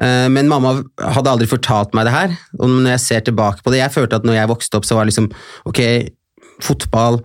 eh, 0.00 0.26
men 0.30 0.48
mamma 0.50 0.76
hadde 1.00 1.32
aldri 1.32 1.48
fortalt 1.50 1.94
meg 1.96 2.06
det 2.06 2.14
her. 2.14 2.36
Og 2.60 2.68
når 2.70 2.94
jeg 2.94 3.04
ser 3.08 3.24
tilbake 3.30 3.64
på 3.64 3.74
det, 3.74 3.82
jeg 3.82 3.94
følte 3.96 4.20
at 4.20 4.28
når 4.28 4.38
jeg 4.38 4.52
vokste 4.52 4.78
opp, 4.78 4.86
så 4.86 4.98
var 4.98 5.04
det 5.04 5.14
liksom 5.14 5.32
Ok, 5.66 5.80
fotball 6.62 7.22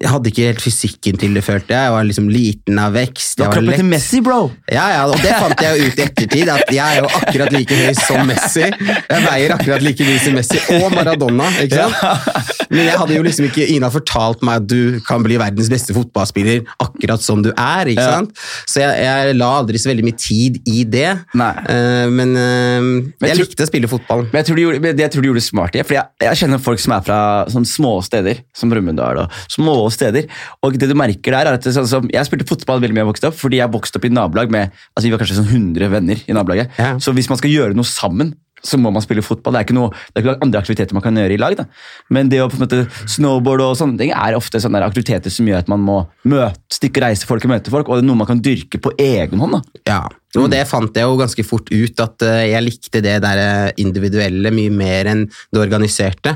Jeg 0.00 0.10
hadde 0.12 0.30
ikke 0.30 0.46
helt 0.50 0.62
fysikken 0.64 1.20
til 1.20 1.36
det, 1.36 1.42
følte 1.46 1.72
jeg. 1.74 1.88
Jeg 1.88 1.94
var 1.94 2.06
liksom 2.08 2.28
liten 2.32 2.80
av 2.80 2.96
vekst. 2.96 3.36
Du 3.38 3.44
har 3.44 3.50
var 3.50 3.60
kroppen 3.60 3.80
til 3.80 3.88
Messi, 3.88 4.20
bro! 4.24 4.40
Ja, 4.72 4.86
ja, 4.92 5.04
og 5.08 5.16
det 5.22 5.32
fant 5.36 5.62
jeg 5.62 5.78
jo 5.78 5.86
ut 5.88 6.00
i 6.00 6.04
ettertid, 6.06 6.50
at 6.52 6.72
jeg 6.74 6.84
er 6.84 7.02
jo 7.04 7.10
akkurat 7.20 7.54
like 7.54 7.78
høy 7.80 7.96
som 7.98 8.22
Messi. 8.28 8.66
Jeg 8.66 9.24
veier 9.26 9.54
akkurat 9.56 9.84
like 9.84 10.08
mye 10.08 10.22
som 10.24 10.36
Messi, 10.36 10.60
og 10.80 10.88
Maradona, 10.94 11.48
ikke 11.64 11.86
sant? 11.86 12.52
Men 12.72 12.88
jeg 12.88 12.98
hadde 12.98 13.16
jo 13.16 13.24
liksom 13.26 13.48
ikke, 13.48 13.68
Ina 13.76 13.90
fortalt 13.94 14.42
meg 14.46 14.62
at 14.62 14.68
du 14.70 14.98
kan 15.06 15.22
bli 15.24 15.38
verdens 15.40 15.70
beste 15.72 15.94
fotballspiller 15.96 16.64
akkurat 16.82 17.22
som 17.22 17.44
du 17.44 17.52
er, 17.52 17.92
ikke 17.92 18.06
sant? 18.06 18.34
Så 18.66 18.82
jeg, 18.82 19.06
jeg 19.06 19.36
la 19.38 19.50
aldri 19.60 19.80
så 19.80 19.90
veldig 19.92 20.06
mye 20.06 20.18
tid 20.20 20.60
i 20.66 20.82
det. 20.88 21.08
Nei. 21.38 21.52
Eh, 21.72 22.06
men 22.12 22.34
eh, 22.40 22.90
jeg 23.26 23.36
jeg 23.36 23.40
likte 23.42 23.66
å 23.66 23.70
spille 23.70 23.90
fotball. 23.90 24.26
Men 24.30 24.40
jeg 24.40 24.48
tror 24.48 24.58
du 24.58 24.62
gjorde, 24.64 24.94
det 24.96 25.06
jeg 25.06 25.14
tror 25.14 25.24
du 25.24 25.30
gjorde 25.30 25.44
smart 25.44 25.76
i, 25.78 25.84
for 25.86 25.98
jeg, 25.98 26.12
jeg 26.26 26.40
kjenner 26.42 26.62
folk 26.62 26.82
som 26.82 26.96
er 26.96 27.06
fra 27.06 27.20
sånn 27.52 27.68
små 27.68 27.96
steder, 28.06 28.42
som 28.56 28.72
Brumunddal 28.72 29.22
og 29.24 29.40
små 29.52 29.76
steder, 29.94 30.26
og 30.62 30.78
det 30.78 30.88
du 30.90 30.94
merker 30.98 31.36
der 31.36 31.50
er 31.52 31.58
at 31.60 31.68
sånn 31.68 31.86
som, 31.90 32.08
jeg 32.12 32.26
spilte 32.28 32.48
fotball 32.48 32.80
veldig 32.82 32.94
mye 32.96 33.02
da 33.02 33.06
jeg 33.06 33.12
vokste 33.12 33.30
opp, 33.30 33.38
fordi 33.40 33.60
jeg 33.60 33.72
vokste 33.72 34.00
opp 34.00 34.08
i 34.08 34.14
nabolag 34.14 34.50
med, 34.50 34.74
altså 34.94 35.06
vi 35.06 35.12
var 35.14 35.22
kanskje 35.22 35.38
sånn 35.42 35.52
100 35.52 35.92
venner 35.92 36.24
i 36.26 36.36
nabolaget, 36.36 36.70
Ja. 36.78 36.96
så 36.98 37.12
hvis 37.16 37.28
man 37.30 37.38
skal 37.38 37.50
gjøre 37.50 37.74
noe 37.76 37.84
sammen, 37.86 38.34
så 38.66 38.78
må 38.80 38.90
man 38.90 39.02
spille 39.04 39.22
fotball. 39.22 39.52
Det 39.52 39.60
er 39.60 39.66
ikke 39.66 39.74
noe 39.76 39.90
det 39.92 40.18
er 40.18 40.24
ikke 40.24 40.42
andre 40.42 40.58
aktiviteter 40.58 40.96
man 40.96 41.02
kan 41.04 41.14
gjøre 41.14 41.36
i 41.36 41.38
lag. 41.38 41.54
Da. 41.58 41.66
Men 42.10 42.30
det 42.32 42.40
å 42.42 42.48
på 42.50 42.56
en 42.56 42.64
måte 42.64 42.78
snowboard 43.12 43.62
og 43.62 43.76
sånne 43.78 44.00
ting 44.00 44.10
er 44.16 44.34
ofte 44.34 44.58
sånne 44.58 44.80
aktiviteter 44.82 45.30
som 45.30 45.46
gjør 45.46 45.60
at 45.60 45.68
man 45.70 45.84
må 45.86 45.98
møte, 46.26 46.58
stikke 46.72 46.98
og 46.98 47.04
reise 47.06 47.28
folk 47.28 47.44
og 47.46 47.52
møte 47.52 47.70
folk, 47.70 47.86
og 47.86 48.00
det 48.00 48.02
er 48.02 48.08
noe 48.08 48.18
man 48.18 48.26
kan 48.26 48.40
dyrke 48.42 48.80
på 48.82 48.90
egen 48.98 49.38
hånd. 49.38 49.58
Da. 49.60 49.82
Ja, 49.86 50.00
og 50.40 50.50
det 50.50 50.64
fant 50.66 50.96
jeg 50.98 51.06
jo 51.06 51.20
ganske 51.20 51.44
fort 51.46 51.70
ut, 51.70 52.00
at 52.02 52.26
eh, 52.26 52.48
jeg 52.56 52.64
likte 52.66 53.04
det 53.04 53.20
der 53.22 53.42
eh, 53.44 53.70
individuelle 53.84 54.50
mye 54.56 54.72
mer 54.74 55.12
enn 55.12 55.26
det 55.28 55.62
organiserte. 55.62 56.34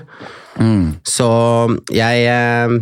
Så 1.09 1.29
jeg, 1.95 2.25
eh, 2.29 2.69
jeg 2.69 2.81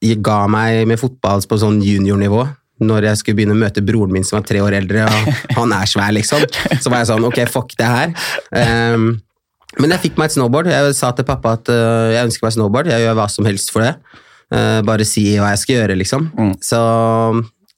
ga 0.00 0.46
meg 0.50 0.86
med 0.88 1.00
fotball 1.00 1.42
på 1.48 1.58
sånn 1.60 1.80
juniornivå. 1.84 2.46
Når 2.78 3.08
jeg 3.08 3.18
skulle 3.18 3.40
begynne 3.40 3.56
å 3.56 3.58
møte 3.58 3.82
broren 3.82 4.12
min 4.14 4.26
som 4.26 4.36
var 4.38 4.44
tre 4.46 4.60
år 4.62 4.76
eldre, 4.78 5.08
og 5.08 5.56
han 5.56 5.72
er 5.74 5.88
svær, 5.90 6.12
liksom. 6.14 6.44
Så 6.78 6.92
var 6.92 7.02
jeg 7.02 7.10
sånn, 7.10 7.26
ok, 7.26 7.40
fuck 7.50 7.74
det 7.78 7.88
her. 7.90 8.12
Um, 8.94 9.16
men 9.82 9.94
jeg 9.96 10.04
fikk 10.06 10.20
meg 10.20 10.30
et 10.30 10.36
snowboard. 10.36 10.70
Jeg 10.70 10.94
sa 10.94 11.10
til 11.16 11.26
pappa 11.26 11.56
at 11.58 11.70
uh, 11.74 12.06
jeg 12.14 12.28
ønsker 12.28 12.46
meg 12.46 12.54
snowboard. 12.54 12.90
Jeg 12.92 13.02
gjør 13.02 13.18
hva 13.18 13.26
som 13.34 13.48
helst 13.50 13.74
for 13.74 13.82
det. 13.82 13.96
Uh, 14.54 14.78
bare 14.86 15.04
si 15.06 15.26
hva 15.36 15.50
jeg 15.56 15.62
skal 15.64 15.80
gjøre, 15.80 15.98
liksom. 15.98 16.30
Mm. 16.38 16.54
Så 16.64 16.78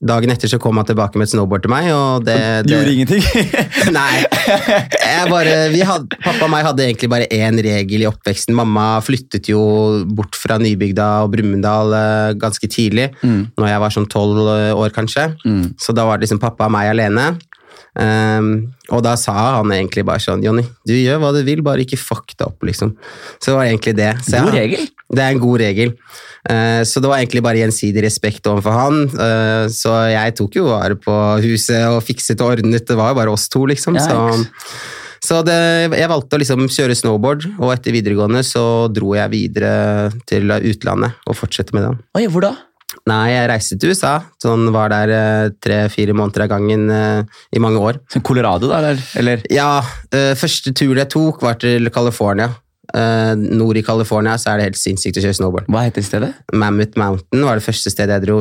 dagen 0.00 0.30
etter 0.32 0.48
så 0.48 0.56
kom 0.62 0.78
han 0.80 0.86
tilbake 0.88 1.18
med 1.20 1.26
et 1.28 1.32
snowboard 1.34 1.64
til 1.66 1.72
meg, 1.72 1.90
og 1.92 2.24
det, 2.24 2.36
det 2.64 2.72
gjorde 2.72 2.92
ingenting. 2.94 3.24
Nei. 3.98 4.22
Jeg 4.96 5.26
bare, 5.28 5.56
vi 5.74 5.82
hadde, 5.84 6.16
pappa 6.24 6.46
og 6.46 6.52
meg 6.54 6.64
hadde 6.64 6.86
egentlig 6.86 7.10
bare 7.12 7.28
én 7.36 7.60
regel 7.64 8.06
i 8.06 8.08
oppveksten. 8.08 8.56
Mamma 8.56 8.86
flyttet 9.04 9.50
jo 9.52 9.60
bort 10.16 10.38
fra 10.40 10.56
Nybygda 10.62 11.08
og 11.26 11.34
Brumunddal 11.34 11.92
eh, 11.98 12.32
ganske 12.40 12.70
tidlig, 12.72 13.10
Mm. 13.20 13.50
når 13.58 13.66
jeg 13.68 13.80
var 13.82 13.92
sånn 13.92 14.06
tolv 14.08 14.38
år 14.80 14.92
kanskje. 14.94 15.26
Mm. 15.44 15.74
Så 15.80 15.92
da 15.96 16.06
var 16.08 16.16
det 16.16 16.24
liksom 16.24 16.40
pappa 16.40 16.64
og 16.70 16.72
meg 16.72 16.88
alene. 16.94 17.26
Ehm, 17.98 18.70
og 18.94 19.02
da 19.02 19.16
sa 19.18 19.34
han 19.56 19.72
egentlig 19.74 20.04
bare 20.06 20.22
sånn 20.22 20.44
Jonny, 20.44 20.62
du 20.86 20.94
gjør 20.94 21.18
hva 21.22 21.32
du 21.34 21.40
vil, 21.46 21.62
bare 21.66 21.82
ikke 21.82 21.98
fuck 21.98 22.36
det 22.36 22.46
opp, 22.46 22.62
liksom. 22.66 22.94
Så 23.40 23.50
det 23.50 23.56
var 23.58 23.66
egentlig 23.66 23.96
det. 23.98 24.12
Så 24.26 24.44
God 24.44 24.54
regel. 24.54 24.86
Det 25.10 25.24
er 25.24 25.34
en 25.34 25.42
god 25.42 25.58
regel. 25.58 25.96
Uh, 26.46 26.80
Så 26.86 27.02
det 27.02 27.10
var 27.10 27.18
egentlig 27.18 27.42
bare 27.44 27.60
gjensidig 27.60 28.04
respekt 28.06 28.46
overfor 28.46 28.76
han. 28.76 29.02
Uh, 29.10 29.66
Så 29.68 29.90
jeg 30.12 30.36
tok 30.38 30.56
jo 30.60 30.70
vare 30.70 30.96
på 30.96 31.16
huset 31.42 31.82
og 31.90 32.00
fikset 32.06 32.40
og 32.40 32.54
ordnet. 32.54 32.86
Det 32.86 32.96
var 32.96 33.12
jo 33.12 33.18
bare 33.18 33.34
oss 33.34 33.48
to, 33.50 33.66
liksom. 33.66 33.98
Ja, 33.98 34.06
Så, 34.06 34.54
Så 35.20 35.42
det, 35.44 35.58
jeg 35.98 36.08
valgte 36.08 36.38
å 36.38 36.40
liksom 36.40 36.64
kjøre 36.72 36.96
snowboard, 36.96 37.44
og 37.58 37.74
etter 37.74 37.92
videregående 37.92 38.40
så 38.46 38.88
dro 38.88 39.12
jeg 39.18 39.28
videre 39.34 40.08
til 40.30 40.48
utlandet 40.48 41.18
og 41.28 41.36
fortsette 41.36 41.76
med 41.76 41.84
det. 41.84 41.92
Oi, 42.16 42.24
hvor 42.32 42.46
da? 42.46 42.54
Nei, 43.10 43.32
jeg 43.32 43.48
reiste 43.50 43.76
til 43.80 43.94
USA. 43.94 44.12
Sånn 44.42 44.68
var 44.74 44.92
der 44.92 45.12
eh, 45.14 45.52
tre-fire 45.62 46.14
måneder 46.16 46.44
av 46.44 46.50
gangen 46.52 46.86
eh, 46.94 47.40
i 47.56 47.62
mange 47.62 47.82
år. 47.82 48.00
Så 48.12 48.22
Colorado, 48.26 48.70
da? 48.70 48.94
Eller? 49.18 49.42
Ja, 49.50 49.80
eh, 50.14 50.32
første 50.38 50.72
tur 50.76 50.94
jeg 50.94 51.10
tok 51.10 51.42
var 51.44 51.58
til 51.62 51.90
California. 51.94 52.52
Nord 52.90 53.78
i 53.78 53.84
California 53.86 54.32
så 54.34 54.48
er 54.50 54.58
det 54.58 54.64
helt 54.64 54.78
sinnssykt 54.80 55.20
å 55.20 55.22
kjøre 55.22 55.36
snowboard. 55.38 55.68
Hva 55.70 55.84
heter 55.84 56.02
stedet? 56.02 56.32
Mammoth 56.50 56.98
Mountain 56.98 57.44
var 57.46 57.60
det 57.60 57.62
første 57.62 57.92
stedet 57.92 58.16
jeg 58.16 58.24
dro. 58.24 58.40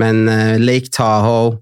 Men 0.00 0.22
Lake 0.62 0.88
Tahoe, 0.88 1.58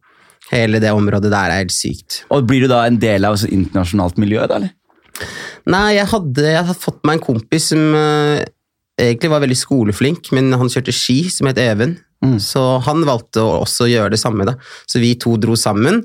hele 0.53 0.79
det 0.79 0.93
området 0.95 1.33
der 1.33 1.51
er 1.51 1.65
helt 1.65 1.75
sykt. 1.75 2.21
Og 2.31 2.47
Blir 2.47 2.63
du 2.63 2.71
da 2.71 2.85
en 2.87 3.01
del 3.03 3.27
av 3.27 3.35
et 3.41 3.51
internasjonalt 3.51 4.23
miljø, 4.23 4.47
da? 4.47 4.61
eller? 4.61 5.27
Nei, 5.67 5.97
jeg 5.97 6.07
hadde, 6.13 6.47
jeg 6.47 6.63
hadde 6.63 6.79
fått 6.79 7.03
meg 7.11 7.19
en 7.19 7.27
kompis 7.27 7.73
som 7.73 7.83
egentlig 7.99 9.35
var 9.35 9.43
veldig 9.43 9.59
skoleflink, 9.59 10.31
men 10.39 10.55
han 10.63 10.71
kjørte 10.71 10.95
ski, 10.95 11.25
som 11.35 11.51
het 11.51 11.59
Even. 11.65 11.99
Mm. 12.25 12.39
Så 12.43 12.63
han 12.83 13.05
valgte 13.07 13.45
å 13.45 13.61
også 13.63 13.87
gjøre 13.91 14.11
det 14.15 14.19
samme. 14.23 14.45
da. 14.49 14.57
Så 14.87 14.99
vi 15.03 15.15
to 15.15 15.37
dro 15.39 15.55
sammen. 15.59 16.03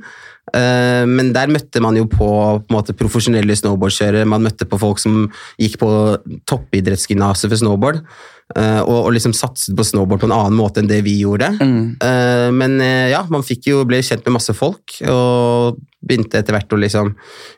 Eh, 0.54 1.06
Men 1.08 1.32
der 1.34 1.48
møtte 1.48 1.82
man 1.82 1.96
jo 1.96 2.06
på, 2.06 2.28
på 2.68 2.74
måte, 2.76 2.94
profesjonelle 2.94 3.56
snowboardkjørere. 3.56 4.28
Man 4.28 4.44
møtte 4.44 4.68
på 4.70 4.78
folk 4.80 5.00
som 5.00 5.26
gikk 5.58 5.80
på 5.82 5.90
toppidrettsgymnaset 6.50 7.50
for 7.50 7.58
snowboard. 7.58 8.04
eh, 8.56 8.82
Og, 8.82 9.08
og 9.08 9.14
liksom 9.16 9.34
satset 9.34 9.76
på 9.76 9.84
snowboard 9.88 10.22
på 10.22 10.30
en 10.30 10.36
annen 10.38 10.58
måte 10.60 10.84
enn 10.84 10.92
det 10.92 11.02
vi 11.04 11.16
gjorde. 11.24 11.50
Mm. 11.60 11.98
Eh, 11.98 12.52
Men 12.52 12.78
ja, 13.10 13.26
man 13.30 13.42
jo, 13.66 13.84
ble 13.86 14.04
kjent 14.04 14.26
med 14.26 14.38
masse 14.38 14.54
folk, 14.54 15.00
og 15.08 15.80
begynte 16.04 16.38
etter 16.38 16.54
hvert 16.54 16.74
å 16.76 16.78
liksom 16.78 17.16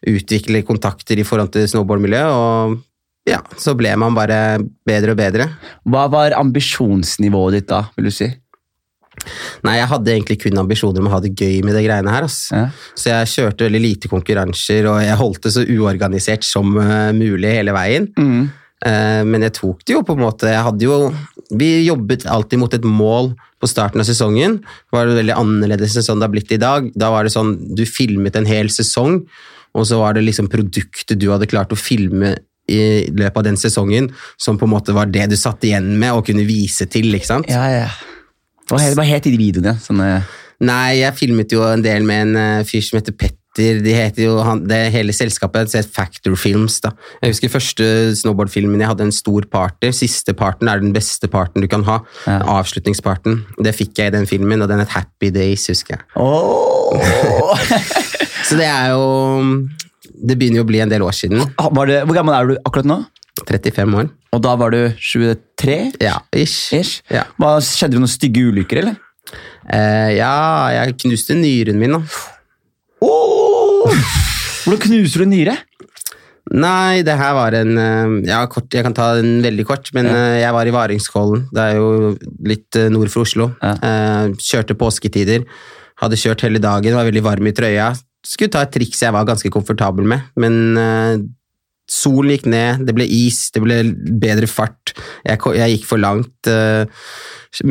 utvikle 0.08 0.64
kontakter 0.64 1.18
i 1.20 1.26
forhold 1.26 1.52
til 1.52 1.68
snowboardmiljøet. 1.68 2.32
Og 2.32 2.84
ja, 3.26 3.40
så 3.58 3.74
ble 3.74 3.90
man 3.98 4.14
bare 4.14 4.60
bedre 4.86 5.16
og 5.16 5.18
bedre. 5.18 5.48
Hva 5.90 6.06
var 6.14 6.36
ambisjonsnivået 6.38 7.58
ditt 7.58 7.70
da, 7.72 7.88
vil 7.98 8.12
du 8.12 8.14
si? 8.14 8.28
Nei, 9.66 9.78
jeg 9.80 9.90
hadde 9.92 10.12
egentlig 10.14 10.38
kun 10.44 10.58
ambisjoner 10.62 11.02
om 11.02 11.08
å 11.10 11.14
ha 11.16 11.22
det 11.24 11.34
gøy 11.36 11.64
med 11.66 11.76
de 11.78 11.84
greiene 11.86 12.12
her. 12.14 12.28
ass. 12.28 12.50
Ja. 12.54 12.68
Så 12.96 13.10
jeg 13.12 13.32
kjørte 13.34 13.66
veldig 13.68 13.82
lite 13.82 14.12
konkurranser, 14.12 14.86
og 14.92 15.02
jeg 15.04 15.18
holdt 15.22 15.42
det 15.48 15.54
så 15.56 15.64
uorganisert 15.66 16.46
som 16.46 16.76
eh, 16.82 17.12
mulig 17.18 17.56
hele 17.58 17.74
veien. 17.76 18.10
Mm. 18.20 18.46
Eh, 18.86 19.24
Men 19.26 19.42
jeg 19.48 19.54
tok 19.58 19.86
det 19.88 19.94
jo 19.96 20.02
på 20.04 20.14
en 20.18 20.20
måte 20.26 20.50
Jeg 20.52 20.62
hadde 20.62 20.84
jo 20.84 20.96
Vi 21.58 21.86
jobbet 21.88 22.26
alltid 22.28 22.60
mot 22.60 22.74
et 22.76 22.84
mål 22.84 23.32
på 23.64 23.70
starten 23.72 24.02
av 24.04 24.06
sesongen. 24.06 24.58
Det 24.60 24.92
var 24.98 25.08
veldig 25.08 25.34
annerledes 25.40 25.96
enn 25.96 26.04
sånn 26.06 26.20
det 26.20 26.28
har 26.28 26.34
blitt 26.34 26.52
i 26.52 26.60
dag. 26.62 26.90
Da 26.94 27.08
var 27.10 27.24
det 27.24 27.32
sånn 27.34 27.56
Du 27.74 27.86
filmet 27.88 28.36
en 28.36 28.46
hel 28.46 28.68
sesong, 28.70 29.22
og 29.74 29.88
så 29.88 29.98
var 30.02 30.14
det 30.14 30.26
liksom 30.28 30.52
produktet 30.52 31.18
du 31.20 31.30
hadde 31.32 31.48
klart 31.48 31.72
å 31.74 31.80
filme 31.80 32.36
i 32.68 33.06
løpet 33.14 33.38
av 33.38 33.44
den 33.46 33.58
sesongen, 33.62 34.08
som 34.42 34.58
på 34.58 34.66
en 34.66 34.72
måte 34.74 34.94
var 34.96 35.06
det 35.06 35.28
du 35.30 35.36
satt 35.38 35.62
igjen 35.68 35.92
med 36.02 36.12
og 36.18 36.24
kunne 36.26 36.46
vise 36.48 36.88
til. 36.90 37.12
ikke 37.14 37.28
sant? 37.30 37.50
Ja, 37.52 37.64
ja. 37.70 37.90
Hva 38.70 38.82
het, 38.82 38.96
hva 38.98 39.06
het 39.08 39.28
de 39.28 39.38
videoene? 39.38 39.76
Sånne... 39.82 40.10
Nei, 40.66 41.02
jeg 41.02 41.18
filmet 41.20 41.52
jo 41.52 41.66
en 41.68 41.84
del 41.84 42.06
med 42.08 42.30
en 42.30 42.38
eh, 42.40 42.68
fyr 42.68 42.84
som 42.86 42.98
heter 42.98 43.16
Petter. 43.16 43.82
De 43.84 43.92
heter 43.96 44.26
jo, 44.26 44.38
han, 44.44 44.62
det 44.68 44.78
Hele 44.92 45.14
selskapet 45.16 45.72
het 45.76 45.90
Factor 45.92 46.36
Films. 46.40 46.80
da. 46.84 46.94
Jeg 47.22 47.36
husker 47.36 47.52
første 47.54 47.86
snowboardfilmen 48.20 48.82
jeg 48.82 48.90
hadde 48.92 49.06
en 49.08 49.16
stor 49.16 49.48
party. 49.52 49.92
Siste 49.96 50.36
parten 50.36 50.72
er 50.72 50.84
den 50.84 50.96
beste 50.96 51.30
parten 51.32 51.64
du 51.64 51.70
kan 51.72 51.84
ha. 51.88 52.02
Ja. 52.26 52.40
Avslutningsparten. 52.58 53.44
Det 53.64 53.76
fikk 53.76 54.00
jeg 54.00 54.12
i 54.12 54.16
den 54.16 54.28
filmen, 54.28 54.64
og 54.64 54.72
den 54.72 54.84
het 54.84 54.96
Happy 54.96 55.32
Days, 55.36 55.68
husker 55.72 55.98
jeg. 55.98 56.08
Oh. 56.20 57.52
Så 58.48 58.60
det 58.60 58.68
er 58.70 58.92
jo 58.94 59.06
Det 60.06 60.36
begynner 60.38 60.62
jo 60.62 60.66
å 60.66 60.70
bli 60.70 60.80
en 60.84 60.92
del 60.92 61.04
år 61.04 61.16
siden. 61.18 61.44
var 61.60 61.92
det, 61.92 62.04
hvor 62.08 62.16
gammel 62.16 62.36
er 62.38 62.52
du 62.52 62.58
akkurat 62.64 62.88
nå? 62.88 63.02
35 63.44 63.98
år. 64.00 64.12
Og 64.36 64.44
da 64.44 64.54
var 64.60 64.72
du 64.76 64.80
23? 65.00 65.76
Ja, 66.04 66.20
ish. 66.36 66.74
Ish? 66.76 67.02
Ja. 67.12 67.26
Hva, 67.40 67.58
skjedde 67.64 67.98
det 67.98 68.04
noen 68.04 68.12
stygge 68.12 68.48
ulykker, 68.50 68.84
eller? 68.84 68.98
Eh, 69.66 70.16
ja, 70.20 70.34
jeg 70.76 70.98
knuste 71.04 71.38
nyren 71.38 71.80
min, 71.82 71.98
da. 71.98 72.02
Hvordan 74.66 74.82
knuser 74.82 75.22
du 75.22 75.28
en 75.28 75.34
nyre? 75.34 75.56
Nei, 76.54 77.02
det 77.06 77.16
her 77.18 77.34
var 77.34 77.56
en 77.58 77.78
eh, 77.82 78.12
Ja, 78.30 78.44
kort, 78.50 78.70
jeg 78.74 78.86
kan 78.86 78.94
ta 78.94 79.16
den 79.18 79.40
veldig 79.42 79.66
kort, 79.66 79.90
men 79.98 80.10
ja. 80.10 80.18
jeg 80.44 80.54
var 80.54 80.70
i 80.70 80.74
Varingskollen. 80.76 81.48
Det 81.54 81.64
er 81.64 81.80
jo 81.80 82.12
litt 82.46 82.78
eh, 82.78 82.92
nord 82.94 83.10
for 83.14 83.26
Oslo. 83.26 83.50
Ja. 83.62 83.74
Eh, 83.76 84.36
Kjørte 84.42 84.78
påsketider. 84.78 85.48
Hadde 86.02 86.20
kjørt 86.20 86.44
hele 86.46 86.62
dagen, 86.62 86.98
var 86.98 87.08
veldig 87.08 87.24
varm 87.26 87.50
i 87.50 87.56
trøya. 87.56 87.94
Skulle 88.26 88.54
ta 88.54 88.66
et 88.66 88.74
triks 88.74 89.02
jeg 89.04 89.14
var 89.14 89.26
ganske 89.28 89.50
komfortabel 89.54 90.06
med, 90.10 90.30
men 90.42 90.78
eh, 90.82 91.26
solen 91.92 92.34
gikk 92.34 92.48
ned, 92.50 92.86
det 92.88 92.96
ble 92.98 93.06
is, 93.06 93.50
det 93.54 93.62
ble 93.64 93.80
bedre 94.22 94.50
fart. 94.50 94.96
Jeg, 95.26 95.42
jeg 95.58 95.76
gikk 95.76 95.90
for 95.90 96.02
langt. 96.02 96.50
Uh, 96.50 96.86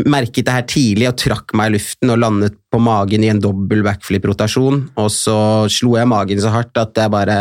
merket 0.06 0.46
det 0.46 0.54
her 0.54 0.66
tidlig 0.70 1.08
og 1.10 1.18
trakk 1.20 1.54
meg 1.58 1.72
i 1.72 1.76
luften 1.76 2.12
og 2.14 2.20
landet 2.22 2.58
på 2.72 2.80
magen 2.82 3.24
i 3.26 3.30
en 3.32 3.42
dobbel 3.42 3.84
backflip-rotasjon, 3.86 4.80
og 5.00 5.08
så 5.12 5.38
slo 5.72 5.98
jeg 5.98 6.10
magen 6.10 6.40
så 6.42 6.52
hardt 6.54 6.78
at 6.80 7.02
jeg 7.02 7.12
bare 7.12 7.38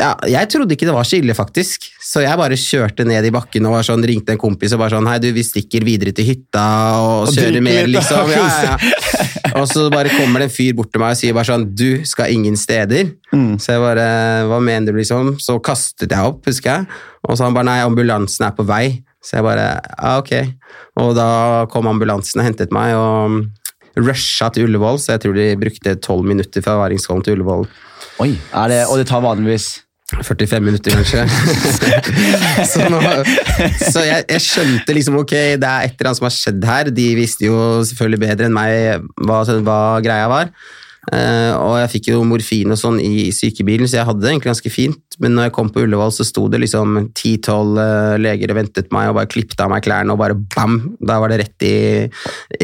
ja, 0.00 0.14
jeg 0.24 0.48
trodde 0.48 0.72
ikke 0.72 0.86
det 0.88 0.94
var 0.96 1.04
så 1.04 1.18
ille, 1.20 1.34
faktisk. 1.36 1.84
Så 2.00 2.22
jeg 2.24 2.38
bare 2.40 2.56
kjørte 2.56 3.04
ned 3.04 3.26
i 3.28 3.32
bakken 3.34 3.66
og 3.68 3.74
var 3.76 3.84
sånn, 3.84 4.04
ringte 4.08 4.32
en 4.32 4.40
kompis 4.40 4.72
og 4.72 4.80
bare 4.80 4.94
sånn 4.94 5.08
Hei, 5.10 5.18
du, 5.20 5.28
vi 5.36 5.44
stikker 5.44 5.84
videre 5.84 6.14
til 6.16 6.30
hytta 6.30 6.64
og, 6.96 7.26
Og 7.26 7.36
kjører 7.36 7.64
mer, 7.64 7.90
liksom. 7.92 8.32
ja, 8.32 8.46
ja. 8.70 9.52
Og 9.60 9.66
så 9.68 9.84
bare 9.92 10.14
kommer 10.14 10.40
det 10.40 10.48
en 10.48 10.54
fyr 10.54 10.72
bort 10.78 10.88
til 10.94 11.02
meg 11.02 11.12
og 11.12 11.20
sier 11.20 11.36
bare 11.36 11.50
sånn 11.50 11.68
Du 11.76 12.02
skal 12.08 12.32
ingen 12.32 12.56
steder. 12.56 13.12
Mm. 13.36 13.58
Så 13.60 13.76
jeg 13.76 13.84
bare 13.84 14.08
Hva 14.48 14.62
mener 14.64 14.94
du, 14.94 15.00
liksom? 15.02 15.34
Så 15.44 15.58
kastet 15.64 16.14
jeg 16.16 16.32
opp, 16.32 16.40
husker 16.48 16.72
jeg. 16.72 17.00
Og 17.28 17.36
så 17.36 17.44
han 17.46 17.56
bare 17.56 17.68
Nei, 17.68 17.80
ambulansen 17.84 18.48
er 18.48 18.56
på 18.56 18.64
vei. 18.68 18.86
Så 19.22 19.36
jeg 19.38 19.46
bare 19.46 19.68
Ja, 19.76 20.16
ok. 20.22 20.32
Og 21.04 21.12
da 21.20 21.28
kom 21.72 21.92
ambulansen 21.92 22.40
og 22.40 22.48
hentet 22.48 22.72
meg 22.72 22.96
og 22.96 23.42
rusha 24.00 24.48
til 24.52 24.64
Ullevål, 24.70 24.96
så 24.96 25.14
jeg 25.14 25.26
tror 25.26 25.36
de 25.36 25.50
brukte 25.60 25.92
tolv 26.00 26.24
minutter 26.24 26.64
fra 26.64 26.78
Varingskollen 26.80 27.24
til 27.26 27.36
Ullevål. 27.36 27.66
Oi, 28.22 28.36
er 28.54 28.68
det, 28.70 28.82
Og 28.90 29.00
det 29.00 29.08
tar 29.10 29.24
vanligvis 29.24 29.80
45 30.12 30.60
minutter, 30.60 30.92
kanskje. 30.92 31.22
så 32.72 32.84
nå, 32.92 32.98
så 33.80 34.02
jeg, 34.04 34.26
jeg 34.28 34.44
skjønte 34.44 34.92
liksom 34.92 35.16
ok, 35.22 35.32
det 35.56 35.64
er 35.64 35.86
et 35.86 35.94
eller 35.96 36.10
annet 36.10 36.20
som 36.20 36.28
har 36.28 36.34
skjedd 36.36 36.66
her. 36.68 36.90
De 36.92 37.06
visste 37.16 37.46
jo 37.48 37.56
selvfølgelig 37.88 38.20
bedre 38.20 38.50
enn 38.50 38.54
meg 38.54 39.06
hva, 39.24 39.40
hva 39.64 39.78
greia 40.04 40.28
var. 40.28 40.52
Uh, 41.08 41.56
og 41.56 41.72
jeg 41.80 41.90
fikk 41.96 42.12
jo 42.12 42.20
morfin 42.28 42.70
og 42.70 42.78
sånn 42.78 43.00
i 43.02 43.32
sykebilen, 43.34 43.88
så 43.90 43.98
jeg 43.98 44.06
hadde 44.10 44.22
det 44.22 44.34
egentlig 44.34 44.52
ganske 44.52 44.74
fint. 44.74 45.16
Men 45.24 45.34
når 45.34 45.48
jeg 45.48 45.56
kom 45.56 45.72
på 45.72 45.82
Ullevål, 45.86 46.12
så 46.14 46.28
sto 46.28 46.44
det 46.52 46.60
liksom 46.62 47.08
10-12 47.08 48.20
leger 48.22 48.52
og 48.52 48.60
ventet 48.60 48.92
meg 48.94 49.10
og 49.10 49.18
bare 49.18 49.32
klippet 49.32 49.64
av 49.64 49.72
meg 49.72 49.82
klærne, 49.88 50.12
og 50.12 50.20
bare 50.20 50.36
bam! 50.36 50.78
Da 51.00 51.18
var 51.24 51.32
det 51.32 51.40
rett 51.46 51.66
i, 51.66 51.76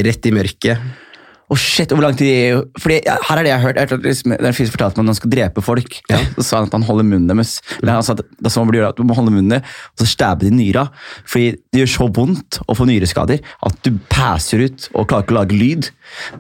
rett 0.05 0.29
i 0.29 0.37
mørket. 0.37 1.08
Å 1.49 1.57
shit, 1.57 1.93
hvor 1.95 2.05
lang 2.05 2.17
tid 2.19 2.59
Fordi 2.76 2.99
ja, 3.07 3.14
Her 3.25 3.40
er 3.40 3.47
det 3.47 3.52
jeg 3.52 3.57
har 3.57 3.64
hørt. 3.64 3.78
Jeg 3.81 3.88
har 3.88 3.97
at 3.97 4.05
liksom, 4.05 4.35
det 4.35 4.43
er 4.43 4.50
en 4.50 4.57
fyr 4.59 4.69
som 4.69 4.75
fortalte 4.75 5.00
meg 5.00 5.07
at 5.07 5.12
han 5.12 5.19
skal 5.21 5.33
drepe 5.33 5.64
folk. 5.64 5.99
Ja. 6.12 6.21
Så 6.37 6.45
sa 6.45 6.61
han 6.61 6.69
at 6.69 6.76
han 6.76 6.87
holder 6.88 7.09
munnen 7.09 7.33
deres. 7.33 7.57
Eller 7.78 7.97
han 7.97 8.05
sa 8.05 8.17
at 8.19 8.23
det 8.26 8.52
som 8.52 8.64
man 8.64 8.71
burde 8.71 8.83
gjøre, 8.83 8.93
at 8.93 9.00
du 9.00 9.09
må 9.09 9.17
holde 9.17 9.33
munnen, 9.35 9.64
og 9.64 10.02
så 10.02 10.09
stabbe 10.11 10.45
de 10.45 10.52
nyra. 10.52 10.87
Fordi 11.25 11.50
det 11.57 11.83
gjør 11.83 11.93
så 11.95 12.09
vondt 12.21 12.61
å 12.69 12.76
få 12.76 12.88
nyreskader 12.90 13.40
at 13.40 13.83
du 13.87 13.97
passer 14.12 14.67
ut 14.67 14.88
og 14.93 15.09
klarer 15.09 15.25
ikke 15.26 15.37
å 15.37 15.40
lage 15.40 15.61
lyd. 15.61 15.93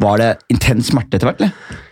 Var 0.02 0.20
det 0.20 0.32
intens 0.52 0.92
smerte 0.92 1.16
etter 1.16 1.30
hvert, 1.30 1.44
eller? 1.44 1.84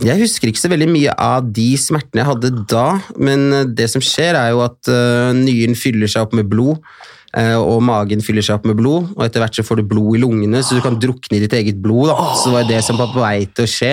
Jeg 0.00 0.18
husker 0.22 0.50
ikke 0.50 0.62
så 0.62 0.70
veldig 0.72 0.88
mye 0.90 1.14
av 1.20 1.46
de 1.54 1.68
smertene 1.78 2.22
jeg 2.22 2.28
hadde 2.30 2.50
da, 2.70 2.86
men 3.20 3.46
eh, 3.54 3.68
det 3.68 3.90
som 3.92 4.02
skjer 4.02 4.38
er 4.38 4.54
jo 4.54 4.62
at 4.64 4.90
uh, 4.90 5.30
nyren 5.36 5.76
fyller 5.78 6.10
seg 6.10 6.26
opp 6.26 6.34
med 6.36 6.48
blod, 6.50 6.80
eh, 6.80 7.09
og 7.38 7.78
magen 7.86 8.24
fyller 8.24 8.42
seg 8.42 8.56
opp 8.58 8.64
med 8.66 8.78
blod, 8.80 9.12
og 9.14 9.22
etter 9.22 9.38
hvert 9.44 9.54
så 9.54 9.62
får 9.62 9.78
du 9.78 9.84
blod 9.92 10.16
i 10.18 10.22
lungene, 10.24 10.64
så 10.66 10.74
du 10.74 10.82
kan 10.82 10.98
drukne 10.98 11.38
i 11.38 11.42
ditt 11.44 11.54
eget 11.54 11.78
blod. 11.82 12.10
Da. 12.10 12.32
Så 12.34 12.50
det 12.50 12.56
var 12.56 12.68
det 12.72 12.80
som 12.82 12.98
var 12.98 13.12
på 13.14 13.22
vei 13.22 13.44
til 13.46 13.68
å 13.68 13.70
skje. 13.70 13.92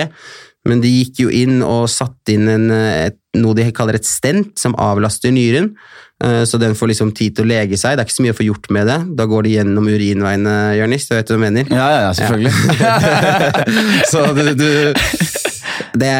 Men 0.68 0.82
de 0.82 0.90
gikk 0.90 1.22
jo 1.22 1.30
inn 1.32 1.62
og 1.64 1.86
satte 1.92 2.34
inn 2.34 2.48
en, 2.50 2.66
eh, 2.74 3.06
et, 3.08 3.16
noe 3.38 3.54
de 3.56 3.68
kaller 3.72 3.98
et 3.98 4.08
stent, 4.08 4.52
som 4.58 4.74
avlaster 4.74 5.32
nyren. 5.32 5.72
Eh, 6.24 6.42
Så 6.44 6.58
den 6.58 6.74
får 6.74 6.88
liksom 6.90 7.14
tid 7.14 7.36
til 7.36 7.46
å 7.46 7.48
lege 7.48 7.78
seg. 7.78 7.94
Det 7.94 8.02
er 8.02 8.08
ikke 8.08 8.16
så 8.18 8.24
mye 8.26 8.34
å 8.34 8.40
få 8.40 8.48
gjort 8.48 8.70
med 8.74 8.88
det. 8.90 8.98
Da 9.16 9.24
går 9.30 9.46
det 9.46 9.52
gjennom 9.54 9.86
urinveiene, 9.86 10.56
Jørnis. 10.76 11.06
Du 11.08 11.14
vet 11.14 11.30
hva 11.30 11.38
jeg 11.38 11.44
mener? 11.46 11.70
Ja, 11.70 11.86
ja, 11.94 12.00
ja 12.08 12.12
selvfølgelig. 12.18 12.52
Så 14.12 14.24
du, 14.34 14.42
du 14.58 14.70
det, 16.00 16.12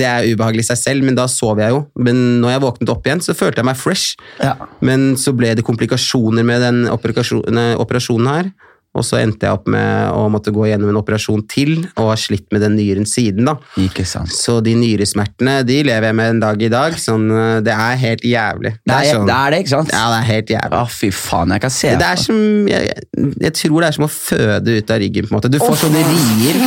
det 0.00 0.08
er 0.08 0.28
ubehagelig 0.32 0.66
i 0.66 0.70
seg 0.72 0.80
selv, 0.80 1.06
men 1.06 1.16
da 1.18 1.28
sov 1.30 1.60
jeg 1.62 1.74
jo. 1.74 1.84
Men 2.00 2.20
når 2.42 2.56
jeg 2.56 2.64
våknet 2.66 2.92
opp 2.94 3.08
igjen, 3.08 3.22
så 3.24 3.36
følte 3.36 3.62
jeg 3.62 3.68
meg 3.70 3.80
fresh. 3.80 4.18
ja. 4.42 4.56
Men 4.84 5.12
så 5.20 5.34
ble 5.36 5.54
det 5.56 5.64
komplikasjoner 5.66 6.46
med 6.46 6.62
den 6.64 6.84
operasjonen, 6.90 8.28
her. 8.32 8.52
Og 8.92 9.04
så 9.08 9.22
endte 9.22 9.46
jeg 9.48 9.56
opp 9.56 9.68
med 9.72 10.10
å 10.12 10.26
måtte 10.32 10.52
gå 10.52 10.66
gjennom 10.68 10.90
en 10.92 10.98
operasjon 11.00 11.40
til, 11.48 11.78
og 11.96 12.10
har 12.10 12.20
slitt 12.20 12.44
med 12.52 12.60
den 12.64 12.74
nyren 12.76 13.06
siden. 13.08 13.46
da. 13.48 13.54
Ikke 13.80 14.04
sant. 14.08 14.32
Så 14.36 14.58
de 14.64 14.74
nyresmertene 14.76 15.62
de 15.64 15.78
lever 15.88 16.10
jeg 16.10 16.18
med 16.18 16.34
en 16.34 16.42
dag 16.42 16.60
i 16.62 16.68
dag. 16.72 16.96
Sånn, 17.00 17.24
eh, 17.32 17.60
det 17.64 17.72
er 17.72 17.96
helt 18.02 18.26
jævlig. 18.28 18.74
Det 18.84 18.96
er, 18.98 19.08
sånn, 19.14 19.28
det 19.30 19.36
er 19.38 19.54
det, 19.54 19.60
ikke 19.64 19.74
sant? 19.74 19.94
Ja, 19.96 20.04
det 20.12 20.18
er 20.18 20.28
helt 20.28 20.52
jævlig. 20.52 20.80
Å, 20.82 20.90
fy 20.92 21.10
faen, 21.22 21.54
jeg 21.56 21.64
kan 21.64 21.72
se 21.72 21.94
Det 22.02 22.08
er 22.10 22.20
som, 22.20 22.42
jeg, 22.68 23.06
jeg 23.46 23.54
tror 23.62 23.78
det 23.78 23.88
er 23.88 23.96
som 23.96 24.08
å 24.08 24.10
føde 24.12 24.76
ut 24.76 24.92
av 24.92 25.00
ryggen. 25.04 25.28
på 25.30 25.32
en 25.32 25.40
måte. 25.40 25.52
Du 25.52 25.60
får 25.62 25.80
sånne 25.86 26.04
rier. 26.10 26.60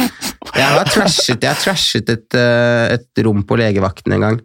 Jeg 0.55 0.72
har 0.72 0.89
trashet, 0.89 1.38
jeg 1.38 1.51
har 1.51 1.62
trashet 1.62 2.10
et, 2.10 2.39
eh, 2.39 2.96
et 2.98 3.25
rom 3.25 3.46
på 3.46 3.60
legevakten 3.60 4.17
en 4.17 4.27
gang. 4.27 4.41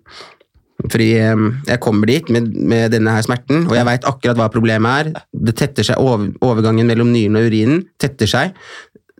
Fordi 0.86 1.08
jeg 1.12 1.80
kommer 1.84 2.08
dit 2.08 2.30
med, 2.32 2.50
med 2.56 2.92
denne 2.94 3.12
her 3.12 3.24
smerten, 3.26 3.66
og 3.68 3.74
jeg 3.76 3.86
veit 3.88 4.06
akkurat 4.08 4.38
hva 4.38 4.48
problemet 4.52 5.02
er. 5.14 5.24
Det 5.48 5.56
tetter 5.58 5.86
seg, 5.90 6.00
over, 6.00 6.30
Overgangen 6.40 6.88
mellom 6.88 7.10
nyren 7.12 7.36
og 7.40 7.48
urinen 7.50 7.82
tetter 8.00 8.30
seg. 8.30 8.54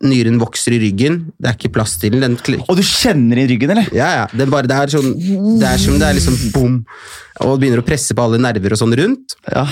Nyren 0.01 0.39
vokser 0.41 0.73
i 0.73 0.79
ryggen, 0.81 1.19
det 1.37 1.51
er 1.51 1.57
ikke 1.59 1.75
plass 1.75 1.99
til 2.01 2.15
den. 2.17 2.23
den 2.25 2.63
Og 2.65 2.79
du 2.79 2.81
kjenner 2.87 3.43
i 3.43 3.45
ryggen, 3.51 3.75
eller? 3.75 3.91
ja, 3.93 4.09
ja. 4.23 4.27
Det 4.33 4.47
er, 4.47 4.53
bare, 4.55 4.71
det 4.71 4.79
er, 4.79 4.95
sånn, 4.95 5.11
det 5.61 5.69
er 5.69 5.83
som 5.83 5.99
det 6.01 6.07
er 6.09 6.17
liksom 6.17 6.39
bom, 6.55 6.79
og 7.45 7.51
det 7.53 7.61
begynner 7.67 7.83
å 7.83 7.87
presse 7.91 8.17
på 8.17 8.25
alle 8.25 8.41
nerver 8.41 8.73
og 8.73 8.81
sånn 8.81 8.97
rundt. 8.97 9.37
Ja. 9.53 9.67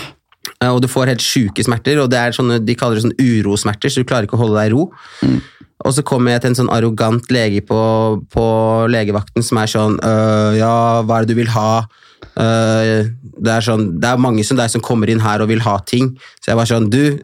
Eh, 0.58 0.68
Og 0.68 0.82
du 0.84 0.88
får 0.92 1.14
helt 1.14 1.24
sjuke 1.24 1.64
smerter, 1.64 2.02
og 2.02 2.10
det 2.12 2.20
er 2.20 2.36
sånne, 2.36 2.58
de 2.60 2.76
kaller 2.76 3.00
det 3.00 3.06
sånn 3.06 3.16
urosmerter, 3.16 3.88
så 3.88 4.04
du 4.04 4.08
klarer 4.10 4.28
ikke 4.28 4.36
å 4.36 4.42
holde 4.44 4.60
deg 4.60 4.68
i 4.68 4.74
ro. 4.76 4.90
Og 5.86 5.94
så 5.94 6.02
kommer 6.06 6.34
jeg 6.34 6.42
til 6.42 6.52
en 6.52 6.58
sånn 6.58 6.72
arrogant 6.74 7.30
lege 7.30 7.62
på, 7.66 7.78
på 8.34 8.44
legevakten 8.90 9.44
som 9.46 9.60
er 9.62 9.70
sånn 9.70 9.96
«Øh, 10.02 10.58
Ja, 10.58 10.74
hva 11.06 11.20
er 11.20 11.26
det 11.26 11.36
du 11.36 11.38
vil 11.38 11.52
ha? 11.54 11.86
Uh, 12.38 13.06
det, 13.38 13.50
er 13.50 13.64
sånn, 13.66 13.84
det 14.02 14.10
er 14.10 14.20
mange 14.22 14.44
som 14.46 14.58
deg 14.58 14.70
som 14.70 14.82
kommer 14.82 15.10
inn 15.10 15.22
her 15.22 15.42
og 15.42 15.50
vil 15.50 15.62
ha 15.62 15.76
ting. 15.86 16.12
Så 16.38 16.52
jeg 16.52 16.58
var 16.58 16.70
sånn 16.70 16.88
Du, 16.90 17.18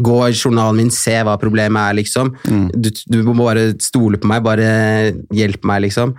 gå 0.00 0.16
i 0.26 0.34
journalen 0.34 0.80
min, 0.80 0.92
se 0.92 1.14
hva 1.24 1.36
problemet 1.40 1.80
er, 1.80 1.98
liksom. 2.00 2.32
Du, 2.74 2.90
du 2.90 3.20
må 3.28 3.36
bare 3.38 3.70
stole 3.80 4.18
på 4.20 4.28
meg, 4.28 4.42
bare 4.44 4.70
hjelp 5.36 5.64
meg, 5.68 5.84
liksom. 5.86 6.16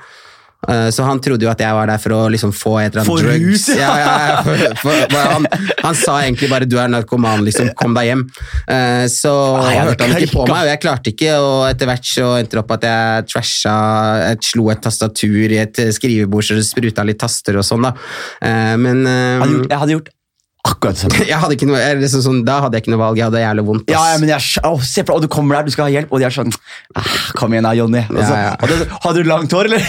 Eh, 0.69 0.89
Så 0.93 1.03
han 1.03 1.19
trodde 1.19 1.41
jo 1.47 1.49
at 1.49 1.59
jeg 1.59 1.73
var 1.73 1.87
der 1.89 1.97
for 1.97 2.13
å 2.13 2.19
liksom 2.29 2.51
få 2.53 2.75
et 2.83 2.91
eller 2.93 3.01
annet 3.01 3.09
for 3.09 3.23
drugs. 3.25 3.63
ja. 3.73 3.89
Ja, 3.97 4.17
ja, 4.27 4.35
for, 4.45 4.57
for, 4.83 4.99
for 5.09 5.31
han, 5.33 5.47
han 5.81 5.95
sa 5.97 6.19
egentlig 6.21 6.49
bare 6.51 6.65
'du 6.69 6.77
er 6.77 6.87
narkoman', 6.93 7.41
liksom, 7.47 7.71
kom 7.75 7.95
deg 7.97 8.11
hjem. 8.11 8.23
Eh, 8.69 9.07
Så 9.09 9.33
Nei, 9.57 9.73
jeg 9.73 9.75
jeg 9.81 9.87
hørte 9.89 10.03
han 10.05 10.15
ikke 10.21 10.33
på 10.37 10.45
meg, 10.47 10.61
og 10.61 10.69
jeg 10.69 10.81
klarte 10.85 11.13
ikke, 11.15 11.33
og 11.41 11.69
etter 11.71 11.85
hvert 11.89 12.05
så 12.05 12.29
endte 12.37 12.51
det 12.51 12.61
opp 12.61 12.71
at 12.77 12.83
jeg 12.91 13.27
trasha 13.33 13.75
Jeg 14.29 14.37
slo 14.51 14.69
et 14.69 14.81
tastatur 14.85 15.51
i 15.51 15.57
et 15.65 15.75
skrivebord 15.97 16.43
så 16.45 16.55
det 16.55 16.65
spruta 16.69 17.03
litt 17.03 17.19
taster 17.19 17.57
og 17.57 17.65
sånn, 17.65 17.81
da. 17.89 17.93
Eh, 18.41 18.75
Men 18.77 19.05
jeg 19.05 19.77
hadde 19.81 19.95
gjort 19.97 20.09
akkurat 20.67 20.95
det 20.97 21.01
samme. 21.01 21.25
jeg 21.31 21.37
hadde 21.41 21.55
ikke 21.57 21.67
noe, 21.69 21.79
liksom 22.01 22.21
sånn, 22.25 22.39
da 22.47 22.59
hadde 22.65 22.77
jeg 22.77 22.85
ikke 22.85 22.93
noe 22.93 23.01
valg, 23.01 23.17
jeg 23.19 23.27
hadde 23.29 23.41
jævlig 23.43 23.65
vondt. 23.67 23.91
Ja, 23.93 24.01
ja, 24.13 24.17
men 24.21 24.31
jeg, 24.33 24.45
å, 24.67 24.73
se 24.85 25.03
på, 25.07 25.15
og 25.17 25.23
du 25.25 25.27
kommer 25.31 25.57
der, 25.59 25.67
du 25.69 25.73
skal 25.75 25.87
ha 25.87 25.93
hjelp, 25.93 26.11
og 26.13 26.21
de 26.21 26.27
er 26.29 26.35
sånn 26.35 26.51
ah, 26.99 27.11
Kom 27.39 27.53
igjen 27.55 27.65
da, 27.67 27.73
Jonny. 27.77 28.03
Og 28.09 28.19
så- 28.21 28.37
Ja, 28.37 28.41
ja. 28.45 28.55
Hadde, 28.61 28.89
hadde 29.07 29.23
du 29.23 29.29
langt 29.29 29.55
hår, 29.57 29.69
eller? 29.71 29.85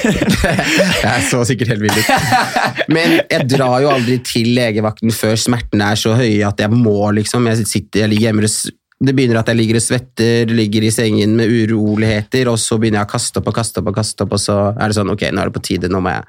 Jeg 1.07 1.25
så 1.31 1.43
sikkert 1.49 1.73
helt 1.75 1.85
vill 1.85 1.97
ut. 1.97 2.12
Men 2.97 3.19
jeg 3.31 3.49
drar 3.52 3.81
jo 3.85 3.91
aldri 3.93 4.19
til 4.26 4.52
legevakten 4.57 5.12
før 5.14 5.37
smertene 5.41 5.93
er 5.93 6.00
så 6.00 6.14
høye 6.19 6.45
at 6.49 6.61
jeg 6.64 6.73
må, 6.73 6.97
liksom. 7.17 7.47
Jeg, 7.52 7.67
sitter, 7.69 8.05
jeg 8.05 8.12
ligger 8.14 8.31
hjemme 8.31 8.45
og 8.47 8.50
s- 8.52 8.71
det 9.02 9.17
begynner 9.19 9.41
at 9.41 9.49
jeg 9.50 9.59
ligger 9.59 9.81
og 9.81 9.83
svetter, 9.83 10.47
ligger 10.55 10.85
i 10.87 10.91
sengen 10.95 11.33
med 11.35 11.50
uroligheter, 11.50 12.47
og 12.52 12.59
så 12.62 12.76
begynner 12.79 13.00
jeg 13.00 13.09
å 13.09 13.12
kaste 13.17 13.41
opp 13.41 13.49
og 13.50 13.57
kaste 13.57 13.83
opp, 13.83 13.88
og 13.91 13.97
kaste 13.99 14.23
opp, 14.23 14.37
og 14.37 14.38
så 14.38 14.57
er 14.76 14.93
det 14.93 14.95
sånn 14.95 15.11
Ok, 15.11 15.25
nå 15.35 15.43
er 15.43 15.50
det 15.50 15.57
på 15.57 15.62
tide, 15.67 15.91
nå 15.91 15.99
må 16.05 16.12
jeg 16.14 16.23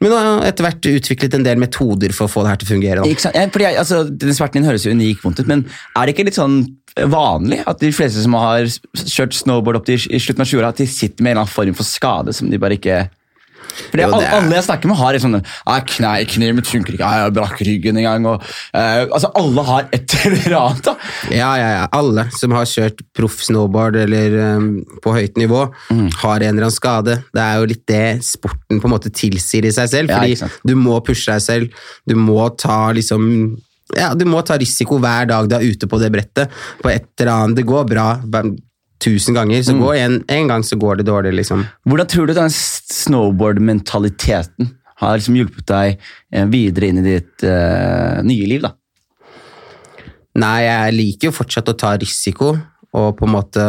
Men 0.00 0.08
du 0.08 0.16
har 0.16 0.46
etter 0.48 0.64
hvert 0.64 0.86
utviklet 0.88 1.34
en 1.36 1.44
del 1.44 1.60
metoder 1.60 2.14
for 2.16 2.24
å 2.24 2.32
få 2.32 2.44
det 2.44 2.54
her 2.54 2.60
til 2.60 2.68
å 2.68 2.72
fungere. 2.72 3.02
Da. 3.04 3.46
Fordi 3.52 3.66
altså, 3.68 3.98
Den 4.08 4.36
smerten 4.36 4.62
din 4.62 4.68
høres 4.70 4.86
jo 4.86 4.94
unik 4.96 5.20
vondt 5.24 5.42
ut, 5.42 5.50
men 5.50 5.66
er 5.68 6.08
det 6.08 6.14
ikke 6.14 6.24
litt 6.30 6.38
sånn 6.40 6.62
vanlig 7.12 7.60
at 7.70 7.82
de 7.84 7.92
fleste 7.94 8.24
som 8.24 8.34
har 8.34 8.64
kjørt 8.96 9.36
snowboard 9.36 9.78
opp 9.78 9.86
til 9.86 10.00
i 10.08 10.20
slutten 10.22 10.42
av 10.42 10.48
20-åra, 10.48 10.72
at 10.72 10.80
de 10.80 10.88
sitter 10.90 11.22
med 11.22 11.34
en 11.34 11.36
eller 11.36 11.44
annen 11.44 11.52
form 11.52 11.76
for 11.78 11.86
skade 11.86 12.34
som 12.34 12.48
de 12.50 12.58
bare 12.60 12.80
ikke 12.80 13.04
fordi 13.90 14.04
Jo, 14.04 14.20
er- 14.20 14.34
alle 14.38 14.56
jeg 14.58 14.66
snakker 14.66 14.90
med, 14.90 14.96
har 15.00 15.16
liksom 15.16 15.36
Nei, 15.36 16.24
Kneet 16.30 16.54
mitt 16.56 16.68
funker 16.68 16.94
ikke, 16.96 17.06
ah, 17.06 17.24
jeg 17.24 17.34
brakk 17.36 17.60
ryggen 17.66 18.00
en 18.00 18.06
gang. 18.06 18.26
Og, 18.26 18.42
uh, 18.74 19.06
altså, 19.08 19.30
alle 19.38 19.64
har 19.70 19.88
et 19.92 20.16
eller 20.26 20.56
annet. 20.58 20.84
da. 20.84 20.94
Ja, 21.30 21.50
ja, 21.60 21.70
ja. 21.78 21.86
Alle 21.96 22.26
som 22.36 22.54
har 22.56 22.68
kjørt 22.68 23.02
proff 23.16 23.40
snowboard 23.46 23.96
eller 23.96 24.36
um, 24.56 24.68
på 25.04 25.14
høyt 25.16 25.40
nivå, 25.40 25.64
har 25.90 26.36
en 26.42 26.50
eller 26.50 26.68
annen 26.68 26.76
skade. 26.76 27.18
Det 27.34 27.42
er 27.44 27.58
jo 27.60 27.70
litt 27.70 27.86
det 27.90 28.04
sporten 28.26 28.80
på 28.80 28.88
en 28.88 28.94
måte 28.94 29.12
tilsier 29.14 29.66
i 29.68 29.74
seg 29.74 29.90
selv. 29.92 30.14
Fordi 30.14 30.36
ja, 30.36 30.50
du 30.66 30.76
må 30.78 31.00
pushe 31.04 31.32
deg 31.32 31.44
selv. 31.44 31.82
Du 32.08 32.16
må 32.18 32.48
ta 32.60 32.90
liksom 32.96 33.58
ja, 33.96 34.12
du 34.14 34.22
må 34.28 34.38
ta 34.46 34.54
risiko 34.60 35.00
hver 35.02 35.26
dag 35.26 35.48
du 35.50 35.56
er 35.56 35.64
ute 35.66 35.88
på 35.90 35.98
det 35.98 36.12
brettet. 36.14 36.52
På 36.82 36.92
et 36.92 37.08
eller 37.18 37.32
annet. 37.34 37.58
Det 37.58 37.66
går 37.66 37.88
bra 37.90 38.12
tusen 39.00 39.36
ganger, 39.36 39.62
så 39.64 39.72
går 39.78 39.94
en, 40.00 40.18
en 40.28 40.50
gang 40.50 40.64
så 40.66 40.76
går 40.80 40.94
det 41.00 41.06
dårlig, 41.08 41.32
liksom. 41.40 41.64
Hvordan 41.88 42.08
tror 42.10 42.28
du 42.28 42.34
den 42.36 42.52
snowboard-mentaliteten 42.52 44.74
har 45.00 45.16
liksom 45.16 45.38
hjulpet 45.38 45.66
deg 45.70 45.86
eh, 46.34 46.46
videre 46.50 46.90
inn 46.90 47.00
i 47.00 47.06
ditt 47.06 47.46
uh, 47.48 48.20
nye 48.26 48.46
liv? 48.50 48.60
da? 48.66 48.74
Nei, 50.40 50.58
jeg 50.66 50.96
liker 50.96 51.30
jo 51.30 51.38
fortsatt 51.40 51.72
å 51.72 51.78
ta 51.78 51.94
risiko, 51.98 52.48
og 52.90 53.08
på 53.18 53.26
en 53.26 53.36
måte 53.36 53.62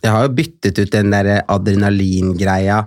Jeg 0.00 0.12
har 0.12 0.22
jo 0.24 0.36
byttet 0.36 0.78
ut 0.78 0.92
den 0.92 1.12
der 1.12 1.26
adrenalingreia, 1.50 2.84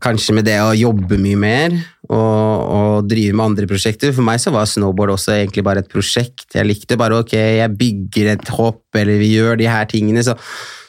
kanskje 0.00 0.34
med 0.34 0.44
det 0.48 0.56
å 0.64 0.72
jobbe 0.74 1.18
mye 1.20 1.38
mer 1.38 1.74
og, 2.08 2.16
og 2.16 3.08
drive 3.10 3.36
med 3.36 3.44
andre 3.44 3.66
prosjekter. 3.68 4.14
For 4.16 4.24
meg 4.26 4.40
så 4.42 4.50
var 4.54 4.66
snowboard 4.66 5.10
også 5.14 5.32
egentlig 5.36 5.62
bare 5.66 5.80
et 5.84 5.92
prosjekt. 5.92 6.48
Jeg 6.56 6.66
likte 6.66 6.98
bare 6.98 7.20
ok, 7.20 7.34
jeg 7.36 7.76
bygger 7.78 8.26
et 8.32 8.48
hopp, 8.56 8.82
eller 8.96 9.20
vi 9.20 9.34
gjør 9.36 9.60
de 9.60 9.68
her 9.70 9.84
tingene. 9.92 10.24
Så 10.26 10.34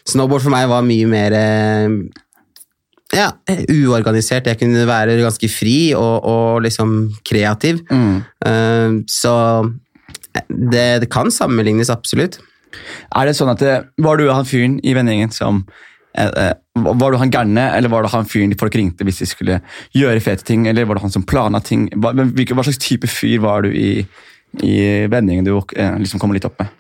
snowboard 0.07 0.45
for 0.45 0.53
meg 0.53 0.69
var 0.71 0.85
mye 0.85 1.07
mer 1.09 1.35
eh, 1.37 1.95
ja, 3.11 3.27
uorganisert. 3.67 4.47
Jeg 4.47 4.59
kunne 4.61 4.87
være 4.87 5.19
ganske 5.19 5.49
fri 5.51 5.91
og, 5.97 6.23
og 6.23 6.61
liksom 6.63 7.11
kreativ. 7.27 7.81
Mm. 7.91 9.03
så 9.11 9.33
det, 10.47 10.85
det 11.03 11.09
kan 11.11 11.31
sammenlignes 11.31 11.91
absolutt. 11.91 12.39
Er 13.11 13.27
det 13.27 13.35
sånn 13.37 13.51
at 13.51 13.61
det, 13.61 13.77
Var 14.01 14.19
du 14.19 14.29
han 14.31 14.47
fyren 14.47 14.77
i 14.87 14.93
vennegjengen 14.95 15.33
som 15.35 15.61
eh, 16.15 16.27
eh, 16.29 16.53
Var 16.79 17.11
du 17.11 17.17
han 17.19 17.33
gærne, 17.33 17.67
eller 17.75 17.91
var 17.91 18.05
det 18.05 18.13
han 18.13 18.29
fyren 18.29 18.55
folk 18.59 18.77
ringte 18.79 19.07
hvis 19.07 19.21
de 19.23 19.29
skulle 19.29 19.59
gjøre 19.97 20.23
fete 20.23 20.47
ting? 20.47 20.67
Eller 20.71 20.87
var 20.87 20.97
det 20.97 21.05
han 21.05 21.13
som 21.13 21.27
plana 21.27 21.61
ting? 21.63 21.89
Hva, 21.97 22.13
hva 22.15 22.67
slags 22.67 22.81
type 22.81 23.09
fyr 23.11 23.41
var 23.43 23.67
du 23.67 23.75
i, 23.75 24.05
i 24.63 24.77
vennegjengen 25.11 25.49
du 25.49 25.55
eh, 25.57 25.97
liksom 25.99 26.21
kom 26.21 26.35
litt 26.35 26.47
opp 26.47 26.61
med? 26.63 26.71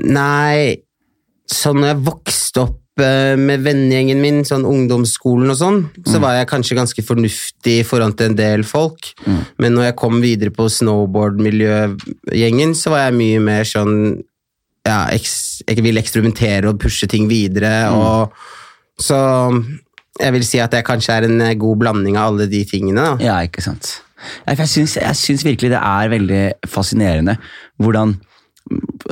Nei, 0.00 0.80
sånn 1.50 1.80
når 1.80 1.88
jeg 1.90 2.04
vokste 2.06 2.62
opp 2.64 3.02
eh, 3.04 3.34
med 3.40 3.64
vennegjengen 3.66 4.20
min, 4.22 4.38
sånn 4.48 4.66
ungdomsskolen 4.68 5.52
og 5.52 5.58
sånn, 5.60 5.80
så 6.08 6.20
var 6.22 6.38
jeg 6.38 6.50
kanskje 6.50 6.78
ganske 6.78 7.06
fornuftig 7.06 7.76
i 7.82 7.86
forhold 7.86 8.14
til 8.18 8.32
en 8.32 8.38
del 8.38 8.62
folk. 8.68 9.00
Men 9.60 9.76
når 9.76 9.90
jeg 9.90 10.00
kom 10.00 10.14
videre 10.24 10.54
på 10.54 10.64
snowboardmiljøgjengen, 10.72 12.70
så 12.78 12.86
var 12.94 13.08
jeg 13.08 13.20
mye 13.20 13.40
mer 13.44 13.64
sånn 13.68 13.94
ja, 14.84 15.08
Jeg 15.08 15.80
vil 15.80 15.96
eksperimentere 15.96 16.68
og 16.68 16.80
pushe 16.82 17.06
ting 17.08 17.24
videre. 17.30 17.88
Og, 17.96 18.34
så 19.00 19.16
jeg 20.20 20.34
vil 20.36 20.44
si 20.46 20.60
at 20.62 20.74
jeg 20.76 20.86
kanskje 20.86 21.16
er 21.16 21.26
en 21.28 21.40
eh, 21.42 21.56
god 21.58 21.80
blanding 21.80 22.18
av 22.20 22.32
alle 22.32 22.46
de 22.50 22.62
tingene. 22.68 23.00
Da. 23.00 23.24
Ja, 23.24 23.38
ikke 23.46 23.64
sant. 23.64 23.96
Jeg 24.46 24.68
syns, 24.70 24.96
jeg 24.96 25.16
syns 25.18 25.44
virkelig 25.44 25.72
det 25.74 25.80
er 25.80 26.12
veldig 26.12 26.44
fascinerende 26.70 27.36
hvordan 27.82 28.14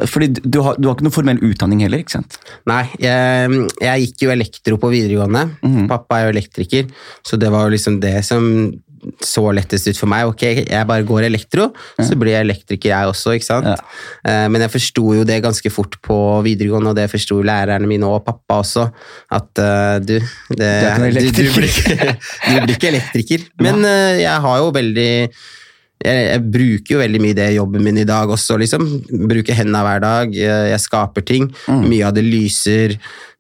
fordi 0.09 0.31
du 0.41 0.61
har, 0.65 0.79
du 0.81 0.89
har 0.89 0.95
ikke 0.97 1.05
noe 1.09 1.13
formell 1.15 1.43
utdanning 1.45 1.83
heller, 1.85 2.01
ikke 2.01 2.15
sant? 2.17 2.39
Nei, 2.71 2.85
jeg, 3.03 3.59
jeg 3.85 4.07
gikk 4.07 4.25
jo 4.25 4.31
elektro 4.33 4.79
på 4.81 4.89
videregående. 4.95 5.43
Pappa 5.91 6.21
er 6.23 6.29
jo 6.31 6.33
elektriker, 6.39 6.89
så 7.27 7.37
det 7.41 7.51
var 7.53 7.67
jo 7.69 7.75
liksom 7.77 8.01
det 8.03 8.17
som 8.25 8.49
så 9.19 9.43
lettest 9.51 9.89
ut 9.91 9.99
for 9.99 10.07
meg. 10.07 10.29
Ok, 10.31 10.45
jeg 10.63 10.87
bare 10.87 11.03
går 11.03 11.25
elektro, 11.27 11.65
så 11.99 12.15
blir 12.15 12.37
jeg 12.37 12.47
elektriker 12.47 12.93
jeg 12.93 13.09
også, 13.11 13.33
ikke 13.35 13.49
sant? 13.49 13.67
Ja. 13.67 13.75
Eh, 14.31 14.45
Men 14.49 14.63
jeg 14.63 14.71
forsto 14.77 15.03
jo 15.19 15.25
det 15.27 15.41
ganske 15.43 15.73
fort 15.75 15.97
på 16.07 16.17
videregående, 16.47 16.93
og 16.93 16.97
det 17.01 17.09
forsto 17.11 17.41
lærerne 17.43 17.91
mine 17.91 18.07
og 18.07 18.23
pappa 18.25 18.61
også, 18.63 18.87
at 19.35 19.59
eh, 19.59 19.97
du, 20.07 20.15
det, 20.55 20.71
du, 21.19 21.19
du, 21.35 21.43
blir, 21.51 21.67
ikke- 21.67 22.15
du 22.47 22.61
blir 22.63 22.77
ikke 22.79 22.93
elektriker. 22.95 23.49
Men 23.61 23.83
eh, 23.85 24.23
jeg 24.23 24.39
har 24.47 24.63
jo 24.63 24.71
veldig 24.79 25.11
jeg, 26.05 26.23
jeg 26.29 26.45
bruker 26.55 26.95
jo 26.95 27.01
veldig 27.03 27.21
mye 27.25 27.37
det 27.39 27.49
i 27.53 27.57
jobben 27.57 27.85
min 27.87 28.01
i 28.03 28.07
dag 28.09 28.31
også, 28.31 28.59
liksom. 28.61 28.87
Bruker 29.31 29.57
hendene 29.59 29.83
hver 29.87 30.03
dag. 30.05 30.33
Jeg, 30.37 30.71
jeg 30.73 30.83
skaper 30.85 31.27
ting. 31.27 31.51
Mm. 31.67 31.85
Mye 31.91 32.09
av 32.09 32.17
det 32.17 32.25
lyser. 32.27 32.97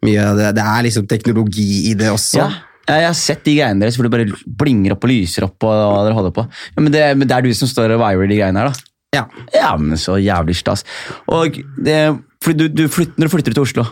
Mye 0.06 0.26
av 0.30 0.38
det, 0.40 0.52
det 0.58 0.66
er 0.74 0.86
liksom 0.88 1.08
teknologi 1.10 1.70
i 1.90 1.96
det 1.98 2.12
også. 2.12 2.42
Ja. 2.42 2.50
Ja, 2.82 2.96
jeg 2.98 3.06
har 3.12 3.14
sett 3.14 3.44
de 3.46 3.52
greiene 3.54 3.84
deres 3.84 3.94
hvor 3.94 4.08
det 4.08 4.10
bare 4.10 4.40
blinger 4.58 4.96
opp 4.96 5.04
og 5.06 5.12
lyser 5.12 5.46
opp. 5.46 5.54
og 5.62 5.70
hva 5.70 6.00
dere 6.02 6.16
holder 6.16 6.32
på. 6.34 6.42
Ja, 6.74 6.82
men, 6.82 6.90
det, 6.94 7.04
men 7.14 7.30
det 7.30 7.36
er 7.36 7.46
du 7.46 7.52
som 7.54 7.70
står 7.70 7.94
og 7.94 8.02
virer 8.02 8.26
de 8.26 8.40
greiene 8.40 8.58
her, 8.64 8.72
da. 8.72 8.88
Ja. 9.12 9.22
Ja, 9.54 9.70
men 9.78 10.00
så 10.00 10.16
jævlig 10.18 10.56
stas. 10.58 10.82
Og 11.30 11.60
det, 11.78 11.98
du, 12.42 12.66
du 12.66 12.86
flytter, 12.90 13.14
når 13.20 13.28
du 13.28 13.34
flytter 13.36 13.56
til 13.58 13.66
Oslo 13.68 13.86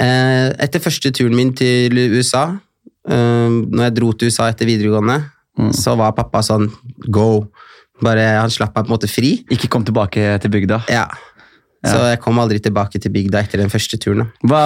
Eh, 0.00 0.48
Etter 0.62 0.80
første 0.80 1.10
turen 1.12 1.34
min 1.36 1.50
til 1.56 1.98
USA, 2.14 2.46
eh, 3.04 3.48
når 3.52 3.82
jeg 3.84 3.94
dro 3.98 4.12
til 4.16 4.30
USA 4.32 4.46
etter 4.48 4.68
videregående, 4.68 5.18
så 5.76 5.96
var 6.00 6.14
pappa 6.16 6.42
sånn 6.44 6.70
go. 7.12 7.46
Bare 8.02 8.24
Han 8.40 8.50
slapp 8.50 8.74
meg 8.74 8.86
på 8.86 8.90
en 8.90 8.96
måte 8.96 9.10
fri. 9.10 9.34
Ikke 9.52 9.70
kom 9.70 9.84
tilbake 9.86 10.38
til 10.42 10.52
bygda. 10.52 10.82
Ja. 10.92 11.06
Så 11.82 11.98
jeg 12.12 12.20
kom 12.22 12.38
aldri 12.38 12.60
tilbake 12.62 13.00
til 13.02 13.12
bygda 13.14 13.42
etter 13.42 13.62
den 13.62 13.72
første 13.72 13.98
turen. 14.00 14.28
Hva, 14.46 14.62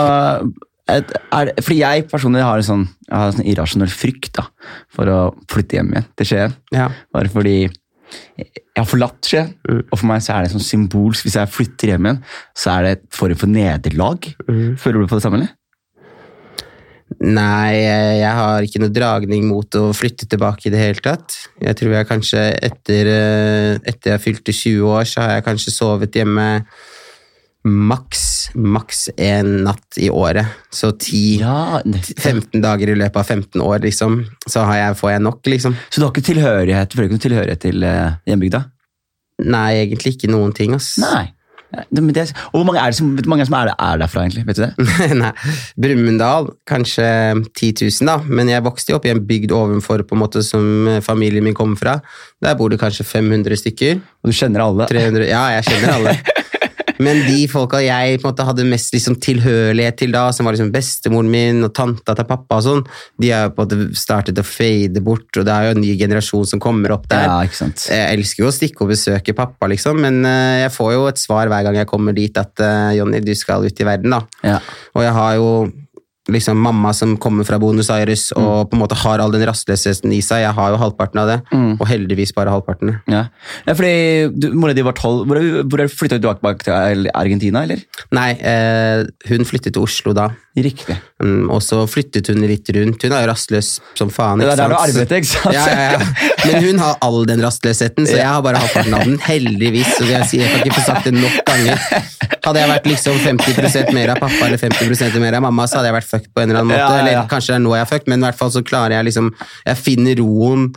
er, 0.92 1.03
er, 1.33 1.51
fordi 1.62 1.81
jeg 1.81 2.07
personlig 2.11 2.44
har 2.44 2.61
en 2.61 2.68
sånn, 2.68 2.85
har 3.09 3.31
en 3.31 3.38
sånn 3.38 3.49
irrasjonell 3.49 3.92
frykt 3.92 4.35
da, 4.37 4.46
for 4.92 5.11
å 5.11 5.18
flytte 5.51 5.79
hjem 5.79 5.94
igjen 5.94 6.09
til 6.20 6.31
Skien. 6.31 6.57
Ja. 6.77 6.90
Bare 7.14 7.33
fordi 7.33 7.57
jeg 7.64 8.77
har 8.77 8.87
forlatt 8.88 9.27
Skien, 9.27 9.55
og 9.66 9.96
for 9.96 10.07
meg 10.11 10.22
så 10.25 10.37
er 10.37 10.44
det 10.44 10.53
sånn 10.53 10.66
symbolsk. 10.66 11.27
Hvis 11.27 11.38
jeg 11.40 11.53
flytter 11.55 11.94
hjem 11.94 12.11
igjen, 12.11 12.20
så 12.57 12.77
er 12.77 12.87
det 12.87 12.92
et 12.99 13.07
form 13.16 13.40
for 13.40 13.51
nederlag. 13.51 14.29
Føler 14.46 15.01
du 15.01 15.09
på 15.09 15.18
det 15.18 15.25
samme, 15.25 15.40
eller? 15.40 15.55
Nei, 17.23 17.79
jeg 18.19 18.33
har 18.35 18.64
ikke 18.66 18.81
noe 18.83 18.92
dragning 18.92 19.47
mot 19.47 19.79
å 19.79 19.92
flytte 19.95 20.27
tilbake 20.29 20.66
i 20.66 20.73
det 20.75 20.81
hele 20.83 21.03
tatt. 21.03 21.37
Jeg 21.62 21.79
tror 21.79 21.95
jeg 21.95 22.09
kanskje 22.09 22.42
etter, 22.66 23.11
eh, 23.12 23.79
etter 23.87 24.16
jeg 24.16 24.25
fylte 24.25 24.53
20 24.53 24.90
år, 24.90 25.07
så 25.07 25.23
har 25.23 25.37
jeg 25.37 25.47
kanskje 25.47 25.75
sovet 25.75 26.19
hjemme 26.19 26.49
maks, 27.66 28.51
maks 28.55 29.09
en 29.16 29.64
natt 29.66 29.99
i 29.99 30.11
året. 30.11 30.47
Så 30.71 30.92
10, 30.92 31.40
Ja, 31.40 31.81
15 31.85 32.62
dager 32.62 32.90
i 32.90 32.99
løpet 32.99 33.16
av 33.16 33.25
15 33.25 33.62
år, 33.62 33.81
liksom. 33.87 34.25
Så 34.47 34.64
har 34.66 34.77
jeg, 34.77 34.99
får 35.01 35.11
jeg 35.11 35.25
nok, 35.27 35.40
liksom. 35.47 35.77
Så 35.90 36.01
du 36.01 36.07
har 36.07 36.12
ikke 36.14 36.31
tilhørighet, 36.33 36.95
føler 36.95 37.11
ikke 37.11 37.27
tilhørighet 37.29 37.62
til 37.66 37.87
uh, 37.87 38.19
hjembygda? 38.27 38.64
Nei, 39.47 39.71
egentlig 39.83 40.16
ikke 40.16 40.31
noen 40.31 40.55
ting, 40.57 40.75
ass. 40.75 40.95
Nei. 41.03 41.33
Det- 41.72 42.33
og 42.52 42.61
hvor 42.61 42.64
mange 42.64 42.81
er 42.81 42.92
det 42.92 42.96
som, 42.96 43.09
mange 43.26 43.44
som 43.46 43.55
er, 43.59 43.72
er 43.74 43.98
derfra, 43.98 44.22
egentlig? 44.24 44.46
Vet 44.46 44.57
du 44.57 44.62
det? 44.62 45.16
Nei, 45.22 45.33
Brumunddal, 45.83 46.50
kanskje 46.68 47.07
10 47.59 47.72
000 47.83 48.07
da, 48.09 48.16
men 48.29 48.48
jeg 48.48 48.64
vokste 48.64 48.92
jo 48.94 49.00
opp 49.00 49.07
i 49.09 49.12
en 49.12 49.20
bygd 49.26 49.52
ovenfor 49.57 50.05
på 50.07 50.16
en 50.16 50.22
måte 50.22 50.42
som 50.46 50.88
familien 51.05 51.44
min 51.44 51.55
kommer 51.59 51.76
fra. 51.81 51.96
Der 52.42 52.55
bor 52.59 52.70
det 52.72 52.81
kanskje 52.81 53.05
500 53.09 53.59
stykker. 53.64 54.00
Og 54.22 54.31
du 54.31 54.37
kjenner 54.37 54.64
alle? 54.64 54.87
300, 54.90 55.26
ja, 55.29 55.44
jeg 55.59 55.68
kjenner 55.72 55.96
alle. 55.98 56.16
Men 57.02 57.22
de 57.26 57.44
folka 57.50 57.80
jeg 57.85 58.20
på 58.20 58.26
en 58.26 58.30
måte 58.30 58.46
hadde 58.48 58.66
mest 58.68 58.94
liksom 58.94 59.18
tilhørighet 59.22 59.98
til 60.00 60.14
da, 60.14 60.26
som 60.35 60.48
var 60.48 60.56
liksom 60.56 60.72
bestemoren 60.74 61.30
min 61.32 61.64
og 61.66 61.72
tanta 61.76 62.16
til 62.16 62.28
pappa 62.28 62.61
og 62.61 62.66
sånn, 62.66 62.85
de 63.22 63.32
har 63.32 63.52
på 63.54 63.64
en 63.64 63.70
måte 63.87 63.98
startet 63.98 64.40
å 64.40 64.46
fade 64.46 65.02
bort, 65.04 65.28
og 65.37 65.46
det 65.46 65.54
er 65.54 65.68
jo 65.68 65.76
en 65.76 65.82
ny 65.85 65.94
generasjon 66.00 66.48
som 66.52 66.62
kommer 66.62 66.94
opp 66.96 67.09
der. 67.12 67.26
Ja, 67.28 67.38
ikke 67.46 67.61
sant. 67.61 67.87
Jeg 67.92 68.18
elsker 68.18 68.44
jo 68.44 68.50
å 68.50 68.54
stikke 68.54 68.85
og 68.87 68.92
besøke 68.94 69.37
pappa, 69.37 69.70
liksom, 69.72 70.00
men 70.04 70.22
eh, 70.28 70.62
jeg 70.64 70.74
får 70.76 70.94
jo 70.96 71.09
et 71.11 71.22
svar 71.22 71.52
hver 71.52 71.66
gang 71.66 71.80
jeg 71.80 71.90
kommer 71.90 72.16
dit 72.16 72.40
at 72.40 72.64
eh, 72.64 72.96
Jonny, 73.00 73.22
du 73.24 73.35
skal 73.38 73.66
ut 73.66 73.82
i 73.82 73.88
verden, 73.88 74.16
da. 74.16 74.22
Ja. 74.46 74.61
Og 74.96 75.04
jeg 75.04 75.16
har 75.16 75.37
jo 75.40 75.50
liksom 76.33 76.59
mamma 76.59 76.93
som 76.97 77.15
kommer 77.23 77.47
fra 77.47 77.59
Bonus 77.62 77.91
Aires 77.95 78.29
og 78.37 78.71
på 78.71 78.77
en 78.77 78.83
måte 78.83 78.99
har 78.99 79.23
all 79.23 79.35
den 79.35 79.45
rastløsheten 79.47 80.12
i 80.15 80.21
seg. 80.25 80.43
Jeg 80.43 80.57
har 80.57 80.73
jo 80.73 80.81
halvparten 80.81 81.23
av 81.23 81.31
det, 81.31 81.39
og 81.53 81.85
heldigvis 81.89 82.35
bare 82.37 82.55
halvparten. 82.55 82.97
Ja. 83.11 83.27
ja, 83.67 83.75
fordi 83.77 84.33
du, 84.35 84.51
Mora 84.57 84.75
di 84.77 84.85
var 84.87 84.97
tolv. 84.99 85.27
Hvor, 85.31 85.41
hvor 85.71 85.85
flytta 85.93 86.19
du 86.19 86.27
tilbake 86.27 86.67
til 86.67 87.07
Argentina, 87.15 87.62
eller? 87.67 87.83
Nei, 88.17 88.31
eh, 88.41 89.07
hun 89.31 89.47
flyttet 89.49 89.77
til 89.77 89.87
Oslo 89.87 90.15
da. 90.17 90.31
Riktig. 90.57 90.97
Mm, 91.23 91.51
og 91.53 91.61
så 91.65 91.83
flyttet 91.91 92.31
hun 92.33 92.41
litt 92.49 92.69
rundt. 92.73 93.03
Hun 93.05 93.15
er 93.15 93.27
jo 93.27 93.31
rastløs 93.33 93.75
som 93.99 94.11
faen. 94.12 94.41
ikke 94.41 94.57
sant? 94.57 94.57
Det 94.57 94.65
er 94.65 94.71
der 94.71 94.73
du 94.73 94.79
arbeidet, 94.81 95.19
ikke 95.21 95.33
sant? 95.33 95.55
Ja, 95.55 95.67
ja, 95.69 95.91
ja. 95.93 96.33
Men 96.47 96.65
hun 96.65 96.81
har 96.81 96.97
all 97.05 97.21
den 97.29 97.45
rastløsheten, 97.45 98.09
så 98.09 98.19
jeg 98.19 98.29
har 98.31 98.43
bare 98.47 98.62
halvparten 98.65 98.97
av 98.97 99.05
den. 99.05 99.21
Heldigvis. 99.27 99.93
Så 99.99 100.09
jeg, 100.09 100.31
si. 100.31 100.41
jeg 100.41 100.51
kan 100.53 100.65
ikke 100.65 100.81
få 100.81 100.87
sagt 100.89 101.11
det 101.11 101.15
nok 101.19 101.39
ganger. 101.47 101.87
Hadde 102.46 102.61
jeg 102.62 102.70
vært 102.70 102.85
liksom 102.87 103.16
50% 103.24 103.88
mer 103.96 104.12
av 104.14 104.20
pappa 104.22 104.46
eller 104.46 104.61
50% 104.62 105.16
mer 105.22 105.35
av 105.35 105.42
mamma, 105.42 105.64
så 105.66 105.80
hadde 105.80 105.88
jeg 105.90 105.96
vært 105.96 106.11
fucked 106.12 106.30
på 106.32 106.42
en 106.44 106.50
eller 106.52 106.61
annen 106.62 106.70
måte. 106.70 106.85
Ja, 106.85 106.92
ja. 106.94 107.00
Eller 107.02 107.28
kanskje 107.32 107.52
det 107.52 107.56
er 107.59 107.64
nå 107.64 107.72
jeg 107.74 107.82
er 107.82 107.90
fucked, 107.90 108.11
men 108.12 108.22
i 108.22 108.26
hvert 108.28 108.38
fall 108.38 108.52
så 108.54 108.62
klarer 108.66 108.94
jeg 108.96 109.09
liksom 109.09 109.32
Jeg 109.66 109.80
finner 109.82 110.20
roen. 110.22 110.68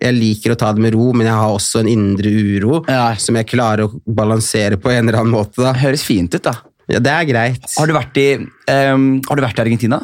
Jeg 0.00 0.16
liker 0.16 0.54
å 0.54 0.56
ta 0.62 0.70
det 0.72 0.80
med 0.80 0.94
ro, 0.96 1.10
men 1.12 1.28
jeg 1.28 1.36
har 1.36 1.52
også 1.52 1.82
en 1.82 1.90
indre 1.92 2.30
uro 2.32 2.80
Ja. 2.88 3.10
som 3.20 3.36
jeg 3.36 3.50
klarer 3.52 3.84
å 3.84 4.00
balansere 4.08 4.78
på 4.80 4.88
en 4.94 5.08
eller 5.08 5.20
annen 5.20 5.34
måte. 5.34 5.60
da. 5.60 5.74
Høres 5.76 6.02
fint 6.06 6.32
ut, 6.34 6.42
da. 6.42 6.54
Ja, 6.88 6.98
det 7.04 7.12
er 7.12 7.24
greit. 7.28 7.68
Har 7.76 7.86
du 7.86 7.92
vært 7.94 8.16
i, 8.18 8.28
um, 8.72 9.20
har 9.28 9.36
du 9.36 9.42
vært 9.44 9.60
i 9.60 9.62
Argentina? 9.66 10.00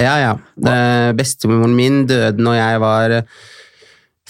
Ja, 0.00 0.14
ja. 0.18 0.30
Eh, 0.66 1.10
Bestemoren 1.18 1.74
min 1.76 2.06
døde 2.06 2.38
når 2.40 2.54
jeg 2.56 2.80
var 2.80 3.10
eh, 3.18 3.22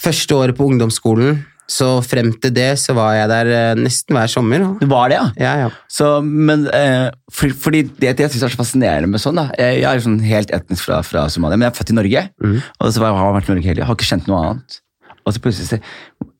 første 0.03 0.35
året 0.35 0.57
på 0.57 0.67
ungdomsskolen. 0.67 1.45
Så 1.69 1.87
frem 2.03 2.33
til 2.43 2.51
det 2.53 2.73
så 2.81 2.95
var 2.97 3.13
jeg 3.15 3.29
der 3.31 3.49
eh, 3.55 3.79
nesten 3.79 4.17
hver 4.17 4.29
sommer. 4.31 4.65
Du 4.81 4.85
var 4.91 5.09
det, 5.11 5.17
ja? 5.19 5.27
Ja, 5.39 5.53
ja. 5.63 5.69
Så, 5.87 6.09
men, 6.21 6.65
eh, 6.75 7.07
for, 7.31 7.55
fordi 7.65 7.85
det, 7.87 8.17
det 8.19 8.25
jeg 8.25 8.33
synes 8.35 8.49
er 8.49 8.53
så 8.55 8.59
fascinerende 8.59 9.13
med 9.13 9.23
sånn 9.23 9.39
da, 9.39 9.47
jeg, 9.57 9.79
jeg 9.81 9.89
er 9.89 10.03
sånn 10.03 10.19
helt 10.27 10.53
etnisk 10.55 10.89
fra, 10.89 10.99
fra 11.07 11.25
Somalia, 11.31 11.59
men 11.59 11.69
jeg 11.69 11.73
er 11.73 11.79
født 11.79 11.93
i 11.95 11.97
Norge, 11.97 12.25
og 12.43 12.91
så 12.91 13.05
har 13.05 13.15
jeg 13.15 13.35
vært 13.39 13.49
i 13.49 13.53
Norge 13.55 13.69
hele, 13.69 13.77
tiden. 13.79 13.89
har 13.89 13.99
ikke 13.99 14.11
kjent 14.11 14.29
noe 14.29 14.43
annet. 14.43 14.79
Og 15.23 15.31
så 15.31 15.39
plutselig, 15.39 15.81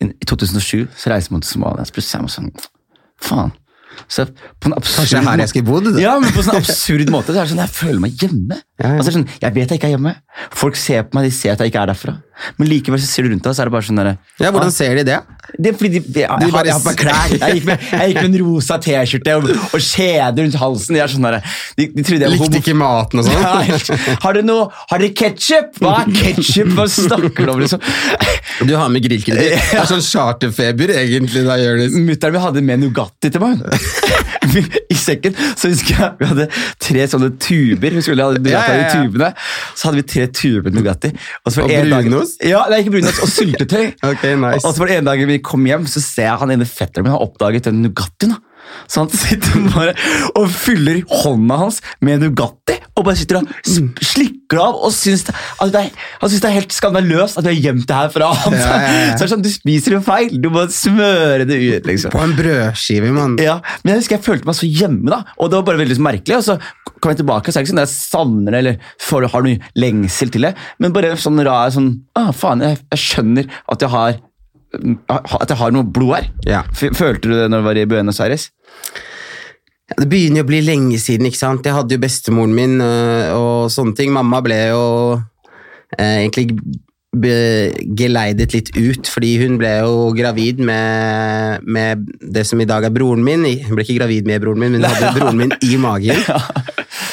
i 0.04 0.28
2007, 0.28 0.88
så 1.00 1.14
reiser 1.14 1.36
man 1.36 1.44
til 1.46 1.56
Somalia, 1.56 1.88
så 1.88 1.96
plutselig 1.96 2.20
er 2.20 2.26
man 2.28 2.34
sånn, 2.36 2.54
faen. 3.24 3.54
Så 4.10 4.26
på 4.26 4.70
en 4.70 4.76
absurd 4.76 5.04
Kanskje 5.04 5.22
her 5.26 5.42
jeg 5.44 5.52
skulle 5.52 5.68
bodd? 5.68 5.90
Ja, 6.02 6.16
men 6.22 6.32
på 6.34 6.42
en 6.42 6.48
sånn 6.48 6.60
absurd 6.60 7.12
måte. 7.14 7.34
Så 7.34 7.40
er 7.40 7.46
det 7.46 7.54
sånn, 7.54 7.62
Jeg 7.64 7.76
føler 7.76 8.02
meg 8.04 8.24
hjemme. 8.24 8.58
Ja, 8.82 8.88
ja. 8.90 8.98
Altså, 8.98 9.12
sånn, 9.14 9.28
jeg 9.38 9.54
vet 9.54 9.70
jeg 9.70 9.78
ikke 9.78 9.90
er 9.92 9.94
hjemme. 9.94 10.16
Folk 10.58 10.78
ser 10.80 11.04
på 11.06 11.20
meg, 11.20 11.28
de 11.30 11.36
ser 11.36 11.54
at 11.54 11.62
jeg 11.62 11.70
ikke 11.70 11.84
er 11.84 11.92
derfra. 11.92 12.16
Men 12.58 12.70
likevel 12.72 12.98
så 12.98 13.06
ser 13.06 13.28
du 13.28 13.30
rundt 13.30 13.46
deg, 13.46 13.54
så 13.54 13.62
er 13.62 13.70
det 13.70 13.74
bare 13.76 13.86
sånn 13.86 14.00
der, 14.00 14.08
Ja, 14.42 14.50
Hvordan 14.50 14.72
ser 14.74 14.96
de 14.98 15.04
det? 15.06 15.20
det 15.60 15.70
er 15.70 15.76
fordi 15.78 16.00
de, 16.00 16.22
jeg, 16.24 16.26
jeg, 16.26 16.52
bare 16.56 16.70
jeg 16.70 16.74
har 16.74 16.82
på 16.82 16.94
klær. 16.98 17.34
Jeg 17.36 17.58
gikk 17.60 17.68
med, 17.68 17.84
jeg 17.92 18.10
gikk 18.10 18.18
med 18.24 18.30
en 18.32 18.38
rosa 18.48 18.78
T-skjorte 18.82 19.36
og, 19.38 19.50
og 19.52 19.84
kjede 19.84 20.46
rundt 20.46 20.58
halsen. 20.58 20.96
De 20.98 21.02
er 21.04 21.12
sånn 21.12 21.28
der, 21.28 21.38
de, 21.78 21.88
de 21.94 22.06
trodde 22.08 22.26
jeg 22.26 22.32
var 22.34 22.40
Likte 22.48 22.62
ikke 22.64 22.76
maten 22.80 23.22
og 23.22 23.28
sånn? 23.28 23.44
Ja, 23.44 24.18
har 24.24 24.38
du 24.38 24.42
noe 24.48 24.66
Har 24.90 25.02
dere 25.04 25.14
ketsjup? 25.18 25.78
Hva 25.84 25.94
er 26.02 26.10
ketsjup? 26.16 26.72
Hva 26.74 26.88
snakker 26.90 27.46
du 27.46 27.54
om, 27.54 27.62
liksom? 27.62 27.84
Du 28.66 28.74
har 28.80 28.90
med 28.94 29.06
grillkreditt. 29.06 29.54
Det 29.70 29.80
er 29.84 29.90
sånn 29.90 30.04
charterfeber, 30.06 30.96
egentlig. 31.04 31.46
da 31.46 31.60
gjør 31.62 31.84
det. 31.84 31.90
Mutter'n 32.10 32.36
min 32.36 32.46
hadde 32.48 32.66
med 32.66 32.84
Nugatti 32.88 33.32
til 33.34 33.44
meg. 33.44 33.62
I 34.94 34.98
sekken. 34.98 35.38
Så 35.60 35.72
husker 35.72 36.00
jeg 36.00 36.12
vi 36.20 36.30
hadde 36.32 36.50
tre 36.82 37.06
sånne 37.10 37.32
tuber. 37.42 38.00
Husker 38.00 38.18
du 38.18 38.24
ja. 38.72 38.86
i 38.88 38.94
tubene? 38.94 39.30
Så 39.76 39.90
hadde 39.90 40.00
vi 40.00 40.06
tre 40.14 40.28
tuber 40.28 40.70
med 40.70 40.80
Nugatti. 40.80 41.12
Og, 41.44 41.52
Og 41.52 41.70
det 41.70 41.78
en 41.82 41.90
dag- 41.92 42.08
brunost? 42.08 42.40
Ja, 42.46 42.64
nei, 42.70 42.80
ikke 42.84 42.96
brunost. 42.98 43.22
Og 43.26 43.30
syltetøy. 43.34 43.86
okay, 44.12 44.36
nice. 44.36 44.64
Og 44.64 44.74
så 44.74 44.80
var 44.80 44.88
det 44.88 44.98
en 45.02 45.06
dag 45.12 45.28
vi 45.28 45.38
kom 45.44 45.66
hjem, 45.66 45.86
så 45.88 46.02
ser 46.04 46.30
jeg 46.30 46.40
han 46.44 46.52
ene 46.56 46.66
fetteren 46.70 47.04
min 47.08 47.16
har 47.16 47.24
oppdaget 47.26 47.70
den 47.70 47.82
Nugattien. 47.84 48.36
da. 48.36 48.42
Så 48.88 49.04
han 49.04 49.10
sitter 49.14 49.68
bare 49.74 49.94
og 50.40 50.50
fyller 50.52 51.02
hånda 51.24 51.60
hans 51.64 51.82
med 52.04 52.24
Nugatti 52.24 52.80
og 52.94 53.08
bare 53.08 53.18
sitter 53.18 53.40
og 53.42 53.50
slikker 54.06 54.60
av 54.62 54.76
og 54.86 54.92
syns 54.94 55.24
det, 55.26 55.34
at 55.34 55.72
det 55.74 55.80
er, 55.88 56.04
han 56.22 56.30
syns 56.30 56.44
det 56.44 56.50
er 56.52 56.56
helt 56.60 56.76
skandaløst 56.76 57.40
at 57.40 57.48
vi 57.48 57.56
har 57.56 57.64
gjemt 57.70 57.88
det 57.90 57.98
her 57.98 58.12
fra 58.14 58.28
ham. 58.44 58.54
Ja, 58.54 58.68
ja, 58.70 58.92
ja. 59.08 59.14
Så 59.18 59.24
det 59.24 59.26
er 59.26 59.32
sånn, 59.32 59.46
Du 59.46 59.50
spiser 59.50 59.96
jo 59.98 60.02
feil, 60.06 60.36
du 60.44 60.50
må 60.54 60.68
smøre 60.74 61.48
det 61.50 61.58
ut. 61.58 61.90
liksom. 61.90 62.14
På 62.14 62.22
en 62.22 62.36
brødskive, 62.38 63.10
mann. 63.16 63.40
Ja, 63.42 63.58
Men 63.82 63.96
jeg 63.96 64.04
husker 64.04 64.20
jeg 64.20 64.26
følte 64.28 64.50
meg 64.50 64.60
så 64.60 64.70
hjemme, 64.70 65.10
da, 65.10 65.24
og 65.38 65.50
det 65.50 65.58
var 65.60 65.66
bare 65.72 65.82
veldig 65.82 65.98
så 65.98 66.06
merkelig. 66.06 66.38
Og 66.38 66.46
så 66.46 66.60
kom 67.00 67.12
jeg 67.12 67.24
tilbake, 67.24 67.50
så 67.52 67.60
er 67.60 67.64
det 67.64 67.68
ikke 67.68 67.74
sånn 67.74 67.82
at 67.84 67.90
jeg 67.90 67.98
savner 67.98 68.54
det 68.56 68.62
eller 68.62 68.92
får, 69.08 69.28
har 69.34 69.48
noe 69.48 69.72
lengsel 69.82 70.32
til 70.34 70.46
det, 70.48 70.54
men 70.80 70.94
bare 70.96 71.16
sånn 71.20 71.42
rar 71.48 71.74
sånn 71.74 71.90
ah, 72.20 72.30
faen, 72.36 72.62
jeg, 72.64 72.78
jeg 72.94 73.02
skjønner 73.08 73.50
at 73.74 73.84
jeg 73.84 73.92
har 73.92 74.22
at 74.74 75.50
jeg 75.52 75.60
har 75.60 75.74
noe 75.74 75.86
blod 75.86 76.16
her. 76.18 76.30
Ja. 76.48 76.62
Følte 76.74 77.28
du 77.28 77.36
det 77.36 77.50
når 77.52 77.62
du 77.62 77.68
var 77.68 77.80
i 77.80 77.90
Buenos 77.90 78.22
Aires? 78.24 78.50
Ja, 79.90 80.00
Det 80.00 80.08
begynner 80.10 80.46
å 80.46 80.50
bli 80.50 80.62
lenge 80.66 80.98
siden. 81.02 81.28
ikke 81.28 81.42
sant? 81.42 81.66
Jeg 81.66 81.76
hadde 81.76 81.98
jo 81.98 82.02
bestemoren 82.02 82.56
min 82.56 82.80
øh, 82.82 83.36
og 83.36 83.72
sånne 83.74 83.96
ting. 83.98 84.14
Mamma 84.16 84.42
ble 84.42 84.60
jo 84.72 84.84
eh, 86.00 86.24
egentlig 86.24 86.50
geleidet 87.14 88.56
litt 88.56 88.72
ut, 88.74 89.06
fordi 89.06 89.36
hun 89.44 89.60
ble 89.62 89.70
jo 89.84 90.08
gravid 90.18 90.58
med, 90.66 91.62
med 91.62 92.08
det 92.34 92.42
som 92.50 92.62
i 92.62 92.66
dag 92.66 92.88
er 92.88 92.94
broren 92.94 93.22
min. 93.26 93.46
Hun 93.68 93.78
ble 93.78 93.86
ikke 93.86 94.00
gravid 94.00 94.26
med 94.26 94.42
broren 94.42 94.64
min, 94.64 94.74
men 94.74 94.82
hun 94.82 94.90
hadde 94.90 95.14
broren 95.20 95.38
min 95.38 95.54
i 95.62 95.78
magen. 95.78 96.24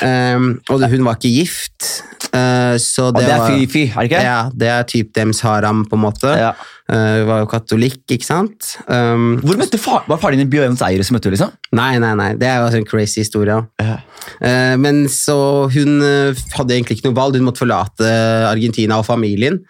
Um, 0.01 0.55
og 0.73 0.87
hun 0.89 1.05
var 1.05 1.21
ikke 1.21 1.35
gift. 1.35 1.91
Uh, 2.31 2.79
så 2.81 3.11
Og 3.11 3.19
det, 3.19 3.27
det 3.27 3.37
er 3.37 3.47
fy-fy, 3.51 3.85
er 3.91 4.01
det 4.01 4.09
ikke? 4.09 4.25
Ja, 4.25 4.41
det 4.55 4.69
er 4.73 4.89
typ 4.89 5.13
dems 5.17 5.43
haram, 5.45 5.85
på 5.85 5.99
en 5.99 6.05
måte. 6.07 6.33
Ja. 6.33 6.55
Eh, 6.91 7.23
var 7.29 7.45
jo 7.45 7.49
katolikk, 7.51 8.01
ikke 8.11 8.27
sant? 8.27 8.73
Um, 8.91 9.37
Hvor 9.45 9.59
møtte 9.61 9.79
far, 9.79 10.03
Var 10.11 10.19
faren 10.19 10.41
din 10.41 10.51
i 10.51 10.59
eier 10.59 11.05
som 11.07 11.15
Møtte 11.15 11.31
du, 11.31 11.37
liksom? 11.37 11.53
Nei, 11.77 11.93
nei, 12.03 12.15
nei. 12.19 12.31
Det 12.41 12.49
er 12.51 12.65
jo 12.65 12.81
en 12.81 12.89
crazy 12.89 13.23
historie. 13.23 13.59
Uh, 13.79 14.75
men 14.81 15.05
så 15.13 15.37
hun 15.71 16.01
eh, 16.03 16.41
hadde 16.57 16.75
egentlig 16.75 16.99
ikke 16.99 17.11
noe 17.11 17.19
valg. 17.21 17.39
Hun 17.39 17.47
måtte 17.47 17.63
forlate 17.63 18.11
Argentina 18.49 18.99
og 18.99 19.07
familien. 19.07 19.61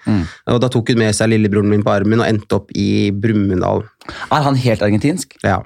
Og 0.48 0.62
da 0.62 0.70
tok 0.72 0.94
hun 0.94 1.02
med 1.02 1.16
seg 1.16 1.32
lillebroren 1.34 1.68
min 1.68 1.84
på 1.84 1.92
armen 1.92 2.22
og 2.22 2.28
endte 2.28 2.56
opp 2.56 2.72
i 2.72 3.10
Brumunddal. 3.12 3.84
Er 4.30 4.46
han 4.46 4.56
helt 4.58 4.82
argentinsk? 4.86 5.36
Ja. 5.44 5.60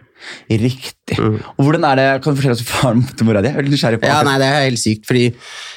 Riktig. 0.48 1.18
Og 1.20 1.62
hvordan 1.62 1.84
er 1.90 2.00
det, 2.00 2.06
Kan 2.24 2.34
du 2.34 2.40
fortelle 2.40 2.56
oss 2.56 2.66
faren 2.66 3.02
til 3.14 3.28
mora 3.28 3.42
di? 3.44 3.52
Ja, 3.52 4.22
nei, 4.26 4.38
det 4.40 4.48
er 4.48 4.62
helt 4.66 4.80
sykt, 4.80 5.06
fordi 5.08 5.26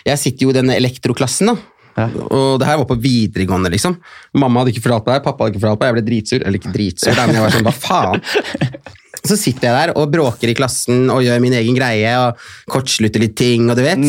jeg 0.08 0.22
sitter 0.22 0.48
jo 0.48 0.54
i 0.54 0.58
denne 0.58 0.78
elektroklassen, 0.80 1.52
da. 1.52 1.58
Ja. 1.98 2.06
Og 2.30 2.60
det 2.62 2.68
her 2.70 2.78
var 2.78 2.86
på 2.90 3.00
videregående, 3.02 3.72
liksom. 3.74 3.96
Mamma 4.38 4.62
hadde 4.62 4.76
ikke 4.76 4.86
fortalt 4.86 5.08
meg, 5.10 5.24
pappa 5.26 5.44
hadde 5.46 5.56
ikke 5.56 5.64
fortalt 5.64 5.82
meg, 5.82 5.90
jeg 5.90 5.98
ble 5.98 6.06
dritsur. 6.12 6.44
Eller 6.44 6.62
ikke 6.62 6.74
dritsur, 6.76 7.16
da, 7.18 7.26
men 7.26 7.40
jeg 7.40 7.46
var 7.48 7.56
sånn, 7.56 7.68
hva 7.68 7.74
faen? 7.74 8.24
Så 9.28 9.36
sitter 9.36 9.68
jeg 9.68 9.76
der 9.76 9.92
og 9.98 10.12
bråker 10.14 10.52
i 10.52 10.56
klassen 10.56 11.10
og 11.12 11.24
gjør 11.26 11.42
min 11.44 11.56
egen 11.58 11.76
greie 11.76 12.12
og 12.22 12.38
kortslutter 12.72 13.24
litt 13.24 13.34
ting, 13.36 13.66
og 13.68 13.76
du 13.80 13.82
vet. 13.84 14.04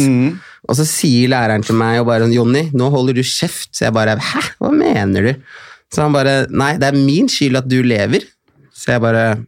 Og 0.69 0.77
så 0.77 0.85
sier 0.87 1.31
læreren 1.33 1.65
til 1.65 1.79
meg 1.81 2.03
og 2.03 2.07
bare 2.11 2.29
'Jonny, 2.29 2.69
nå 2.77 2.91
holder 2.93 3.17
du 3.17 3.23
kjeft'. 3.25 3.73
Så 3.73 3.87
jeg 3.89 3.95
bare 3.97 4.19
'hæ, 4.19 4.43
hva 4.61 4.71
mener 4.71 5.23
du?' 5.23 5.43
Så 5.91 6.03
han 6.05 6.13
bare 6.13 6.47
'nei, 6.51 6.77
det 6.77 6.93
er 6.93 6.93
min 6.93 7.27
skyld 7.29 7.57
at 7.57 7.69
du 7.69 7.83
lever'. 7.83 8.29
Så 8.75 8.93
jeg 8.93 9.01
bare 9.01 9.39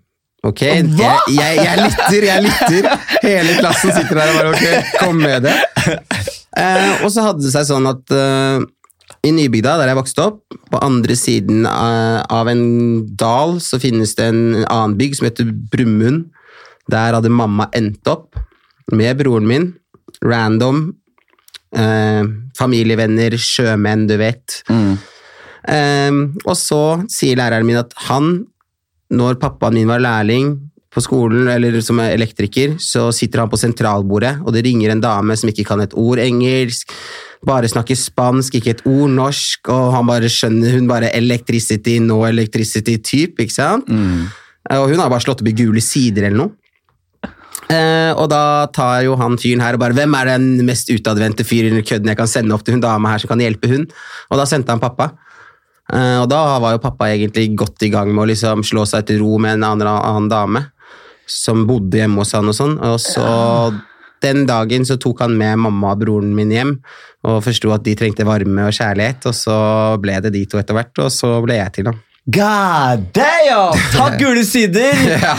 Ok, 0.43 0.63
jeg, 0.63 0.89
jeg, 1.29 1.57
jeg 1.61 1.77
lytter, 1.85 2.23
jeg 2.25 2.43
lytter. 2.43 2.87
Hele 3.23 3.59
klassen 3.61 3.93
sitter 3.93 4.15
der 4.17 4.31
og 4.31 4.37
bare 4.39 4.49
ok, 4.55 4.95
kom 5.03 5.21
med 5.21 5.45
det. 5.45 5.53
Eh, 6.59 7.05
og 7.05 7.11
så 7.15 7.29
hadde 7.29 7.45
det 7.45 7.53
seg 7.55 7.69
sånn 7.69 7.87
at 7.91 8.15
eh, 8.15 8.63
i 9.27 9.33
Nybygda, 9.35 9.77
der 9.79 9.91
jeg 9.91 9.99
vokste 10.01 10.27
opp, 10.31 10.43
på 10.71 10.81
andre 10.83 11.17
siden 11.19 11.67
av, 11.69 12.25
av 12.31 12.51
en 12.51 12.65
dal, 13.19 13.59
så 13.63 13.81
finnes 13.83 14.15
det 14.19 14.31
en 14.31 14.43
annen 14.65 14.97
bygg 14.99 15.19
som 15.19 15.29
heter 15.29 15.51
Brumund. 15.73 16.31
Der 16.91 17.15
hadde 17.19 17.31
mamma 17.31 17.69
endt 17.77 18.07
opp 18.11 18.39
med 18.91 19.21
broren 19.21 19.47
min, 19.47 19.69
random, 20.27 20.89
Eh, 21.71 22.23
familievenner, 22.59 23.37
sjømenn, 23.39 24.09
du 24.11 24.17
vet. 24.19 24.61
Mm. 24.71 24.95
Eh, 25.71 26.17
og 26.43 26.57
så 26.59 26.83
sier 27.11 27.39
læreren 27.39 27.69
min 27.69 27.79
at 27.79 27.95
han, 28.09 28.33
når 29.11 29.39
pappaen 29.43 29.79
min 29.79 29.91
var 29.91 30.03
lærling 30.03 30.57
på 30.91 31.03
skolen, 31.05 31.47
eller 31.53 31.77
som 31.87 32.01
er 32.03 32.17
elektriker, 32.17 32.75
så 32.83 33.09
sitter 33.15 33.45
han 33.45 33.51
på 33.51 33.59
sentralbordet, 33.61 34.41
og 34.43 34.55
det 34.55 34.65
ringer 34.67 34.91
en 34.91 35.03
dame 35.03 35.37
som 35.39 35.51
ikke 35.51 35.69
kan 35.69 35.83
et 35.85 35.95
ord 35.95 36.19
engelsk, 36.23 36.91
bare 37.47 37.71
snakker 37.71 37.97
spansk, 37.97 38.59
ikke 38.59 38.75
et 38.75 38.83
ord 38.89 39.13
norsk, 39.15 39.71
og 39.71 39.95
han 39.95 40.09
bare 40.09 40.31
skjønner 40.33 40.75
hun 40.75 40.89
bare 40.91 41.13
electricity, 41.17 42.01
no 42.03 42.25
electricity 42.27 42.99
type, 42.99 43.39
ikke 43.39 43.55
sant? 43.55 43.87
Mm. 43.89 44.27
Og 44.77 44.91
hun 44.91 45.01
har 45.01 45.13
bare 45.13 45.23
slått 45.25 45.45
opp 45.45 45.49
i 45.49 45.57
gule 45.57 45.83
sider 45.85 46.27
eller 46.29 46.43
noe. 46.43 46.57
Eh, 47.71 48.11
og 48.19 48.27
da 48.33 48.67
tar 48.75 49.05
jo 49.07 49.15
han 49.21 49.37
fyren 49.39 49.61
her 49.63 49.77
og 49.77 49.83
bare 49.85 49.95
Hvem 49.95 50.15
er 50.19 50.31
den 50.33 50.65
mest 50.67 50.89
utadvendte 50.91 51.45
fyren 51.47 51.77
eller 51.77 51.85
kødden 51.87 52.09
jeg 52.11 52.19
kan 52.19 52.31
sende 52.31 52.57
opp 52.57 52.65
til 52.67 52.75
hun 52.75 52.83
dama 52.83 53.13
her 53.13 53.23
som 53.23 53.31
kan 53.31 53.43
hjelpe 53.45 53.71
hun? 53.71 53.85
Og 54.27 54.41
da 54.41 54.47
sendte 54.49 54.75
han 54.75 54.83
pappa. 54.83 55.13
Eh, 55.93 56.17
og 56.19 56.27
da 56.33 56.41
var 56.63 56.75
jo 56.75 56.83
pappa 56.83 57.13
egentlig 57.15 57.53
godt 57.59 57.87
i 57.87 57.93
gang 57.95 58.11
med 58.11 58.25
å 58.25 58.29
liksom 58.33 58.67
slå 58.67 58.83
seg 58.91 59.07
til 59.07 59.23
ro 59.23 59.39
med 59.39 59.59
en 59.59 59.69
annen, 59.71 59.87
annen 59.87 60.29
dame 60.33 60.65
som 61.31 61.65
bodde 61.69 62.01
hjemme 62.01 62.21
hos 62.23 62.35
han 62.37 62.51
og 62.51 62.57
sånn. 62.57 62.77
Og 62.83 62.99
så 63.03 63.27
den 64.25 64.45
dagen 64.49 64.85
så 64.85 64.99
tok 65.01 65.23
han 65.25 65.37
med 65.41 65.63
mamma 65.65 65.95
og 65.95 66.03
broren 66.03 66.35
min 66.37 66.53
hjem 66.53 66.77
og 67.29 67.41
forsto 67.45 67.73
at 67.75 67.85
de 67.87 67.97
trengte 67.97 68.27
varme 68.29 68.67
og 68.69 68.77
kjærlighet, 68.77 69.27
og 69.29 69.37
så 69.37 69.57
ble 70.01 70.19
det 70.25 70.33
de 70.37 70.47
to 70.49 70.61
etter 70.61 70.77
hvert, 70.77 70.93
og 71.05 71.11
så 71.13 71.35
ble 71.45 71.59
jeg 71.59 71.75
til, 71.77 71.91
da. 71.91 71.97
God 72.29 73.07
damn! 73.17 73.73
Takk, 73.95 74.19
gule 74.21 74.43
sider! 74.45 74.93
Ja, 75.21 75.33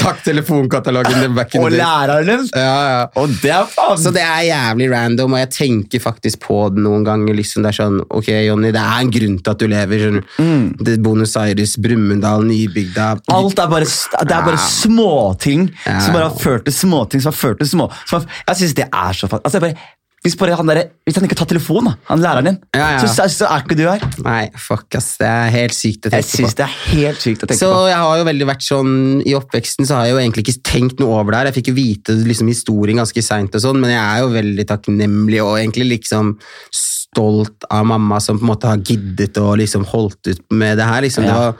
takk 0.00 0.18
telefonkatalogen 0.26 1.30
back 1.36 1.54
in 1.54 1.62
Og 1.62 1.70
the 1.70 1.76
day. 1.76 1.84
læreren 1.84 2.26
din. 2.26 2.48
Ja, 2.58 2.72
ja. 2.90 3.04
Og 3.22 3.30
det 3.42 3.52
er 3.54 3.68
faen 3.70 4.00
Så 4.02 4.10
det 4.14 4.24
er 4.24 4.40
jævlig 4.48 4.88
random, 4.92 5.36
og 5.36 5.40
jeg 5.44 5.50
tenker 5.54 6.02
faktisk 6.02 6.42
på 6.48 6.58
det 6.74 6.82
noen 6.82 7.06
ganger. 7.06 7.36
Liksom 7.38 7.62
det 7.62 7.70
er 7.70 7.78
sånn, 7.78 8.00
ok 8.10 8.32
Jonny, 8.48 8.72
det 8.74 8.82
er 8.82 8.98
en 9.06 9.12
grunn 9.14 9.38
til 9.38 9.54
at 9.54 9.62
du 9.62 9.66
lever. 9.70 10.04
Sånn, 10.08 10.20
mm. 10.42 10.66
Det 10.82 10.98
Buenos 11.06 11.36
Aires, 11.40 11.76
Brumunddal, 11.82 12.44
Nybygda 12.50 13.08
Alt 13.32 13.62
er 13.62 13.70
bare, 13.72 13.86
det 14.26 14.36
er 14.36 14.46
bare 14.50 14.60
småting 14.66 15.68
Ja. 15.86 16.00
som 16.02 16.18
bare 16.18 16.28
har 16.32 16.38
ført 16.42 16.66
til 16.66 16.74
småting 16.82 17.22
som 17.22 17.30
har 17.32 17.38
ført 17.38 17.62
til 17.62 17.70
små 17.72 17.88
som 18.04 18.18
har, 18.18 18.28
Jeg 18.50 18.56
synes 18.64 18.74
det 18.82 18.88
er 18.90 19.12
så 19.22 19.30
fast. 19.30 19.46
Altså, 19.46 19.60
jeg 19.62 19.68
bare, 19.70 19.88
hvis, 20.22 20.36
han 20.38 20.68
der, 20.70 20.80
hvis 21.04 21.16
han 21.18 21.24
ikke 21.26 21.36
tar 21.40 21.48
telefonen, 21.50 21.90
da, 21.90 21.94
han 22.08 22.20
læreren 22.22 22.48
din, 22.50 22.58
Ja, 22.78 22.92
ja. 22.94 23.06
Så, 23.10 23.26
så 23.34 23.48
er 23.50 23.64
ikke 23.64 23.76
du 23.78 23.82
her. 23.88 24.04
Nei, 24.22 24.44
fuck, 24.54 24.86
ass. 24.94 25.16
Det 25.18 25.26
er 25.26 25.50
helt 25.50 25.74
sykt 25.74 26.06
å 26.06 26.12
tenke 26.12 26.22
Jeg 26.22 26.28
synes 26.30 26.54
på. 26.54 26.60
det 26.60 26.66
er 26.68 26.76
helt 26.92 27.24
sykt 27.24 27.42
å 27.42 27.48
tenke 27.50 27.58
Så 27.58 27.70
på. 27.74 27.82
jeg 27.90 27.98
har 28.04 28.20
jo 28.20 28.28
veldig 28.30 28.48
vært 28.52 28.66
sånn, 28.66 28.94
I 29.26 29.34
oppveksten 29.38 29.88
så 29.88 29.98
har 29.98 30.06
jeg 30.06 30.14
jo 30.14 30.22
egentlig 30.22 30.46
ikke 30.46 30.62
tenkt 30.70 31.02
noe 31.02 31.18
over 31.18 31.34
det 31.34 31.40
her. 31.40 31.50
Jeg 31.50 31.58
fikk 31.60 31.72
jo 31.72 31.76
vite 31.80 32.16
liksom, 32.22 32.52
historien 32.54 33.02
ganske 33.02 33.24
seint, 33.26 33.58
men 33.82 33.90
jeg 33.90 34.02
er 34.02 34.22
jo 34.22 34.30
veldig 34.36 34.66
takknemlig 34.70 35.42
og 35.42 35.58
egentlig 35.58 35.88
liksom 35.96 36.36
stolt 37.22 37.64
av 37.70 37.84
mamma 37.86 38.20
som 38.20 38.38
på 38.38 38.44
en 38.46 38.48
måte 38.48 38.68
har 38.70 38.80
giddet 38.88 39.36
og 39.36 39.58
liksom 39.60 39.82
holdt 39.90 40.30
ut 40.32 40.40
med 40.56 40.78
det 40.80 40.84
her. 40.88 41.02
Liksom. 41.04 41.26
Ja. 41.26 41.32
Det, 41.32 41.40
var, 41.40 41.56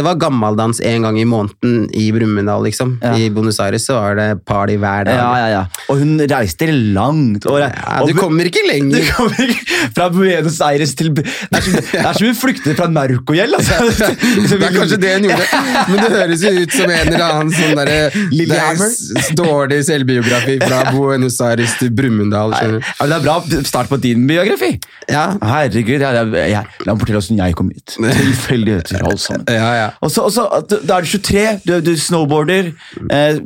det 0.00 0.04
var 0.06 0.16
gammeldans 0.18 0.80
en 0.82 1.04
gang 1.06 1.18
i 1.20 1.24
måneden 1.28 1.84
i 1.94 2.08
Brumunddal. 2.14 2.64
Liksom. 2.66 2.96
Ja. 3.04 3.12
I 3.14 3.28
Buenos 3.30 3.60
Aires 3.62 3.86
så 3.86 3.94
var 4.00 4.16
det 4.18 4.26
party 4.48 4.74
hver 4.82 5.06
dag. 5.06 5.20
Ja, 5.20 5.28
ja, 5.38 5.46
ja. 5.52 5.60
Og 5.92 6.00
hun 6.02 6.16
reiste 6.26 6.66
langt. 6.74 7.46
Og, 7.46 7.62
og 7.62 8.10
du 8.10 8.16
kommer 8.18 8.50
ikke 8.50 8.64
Du 8.66 8.72
lenger. 8.72 9.06
kommer 9.14 9.46
ikke 9.46 9.78
fra 9.94 10.08
Buenos 10.10 10.58
Aires 10.66 10.96
til 10.98 11.12
Det 11.14 11.22
er 11.54 11.62
som, 11.62 11.78
det 11.92 12.02
er 12.02 12.18
som 12.18 12.26
hun 12.26 12.38
flyktet 12.42 12.76
fra 12.80 12.90
narkogjeld. 12.90 13.54
Altså. 13.60 14.10
Det 14.56 14.58
er 14.58 14.74
kanskje 14.74 14.96
det 15.00 15.10
hun 15.16 15.24
gjorde, 15.28 15.46
men 15.90 15.98
det 16.00 16.08
høres 16.12 16.42
jo 16.42 16.50
ut 16.62 16.72
som 16.74 16.90
en 16.90 17.08
eller 17.12 17.22
annen 17.26 17.50
sånn 17.54 17.74
derre 17.76 17.96
er 18.08 18.78
s- 18.80 19.30
dårlig 19.38 19.78
selvbiografi 19.86 20.56
fra 20.62 20.80
Buenos 20.94 21.36
Aires 21.44 21.74
til 21.80 21.90
Brumunddal. 21.94 22.54
Du. 22.56 22.78
det 22.80 23.16
er 23.18 23.24
bra 23.24 23.36
start 23.68 23.90
på 23.92 23.98
din 24.02 24.24
biografi. 24.28 24.72
Ja, 25.10 25.24
Herregud, 25.38 26.02
jeg, 26.02 26.16
jeg, 26.16 26.48
jeg, 26.50 26.70
La 26.86 26.94
meg 26.94 27.02
fortelle 27.02 27.20
hvordan 27.20 27.42
jeg 27.42 27.56
kom 27.58 27.68
hit. 27.70 27.94
Tilfeldigheter, 28.20 29.04
alt 29.06 29.22
sammen. 29.22 29.44
ja, 29.52 29.68
ja. 29.78 29.86
Og 30.02 30.10
så, 30.10 30.26
og 30.26 30.34
så, 30.34 30.48
Da 30.82 30.98
er 30.98 31.06
du 31.06 31.12
23, 31.12 31.44
du, 31.66 31.74
du 31.84 31.92
snowboarder. 32.00 32.72
Eh, 33.12 33.38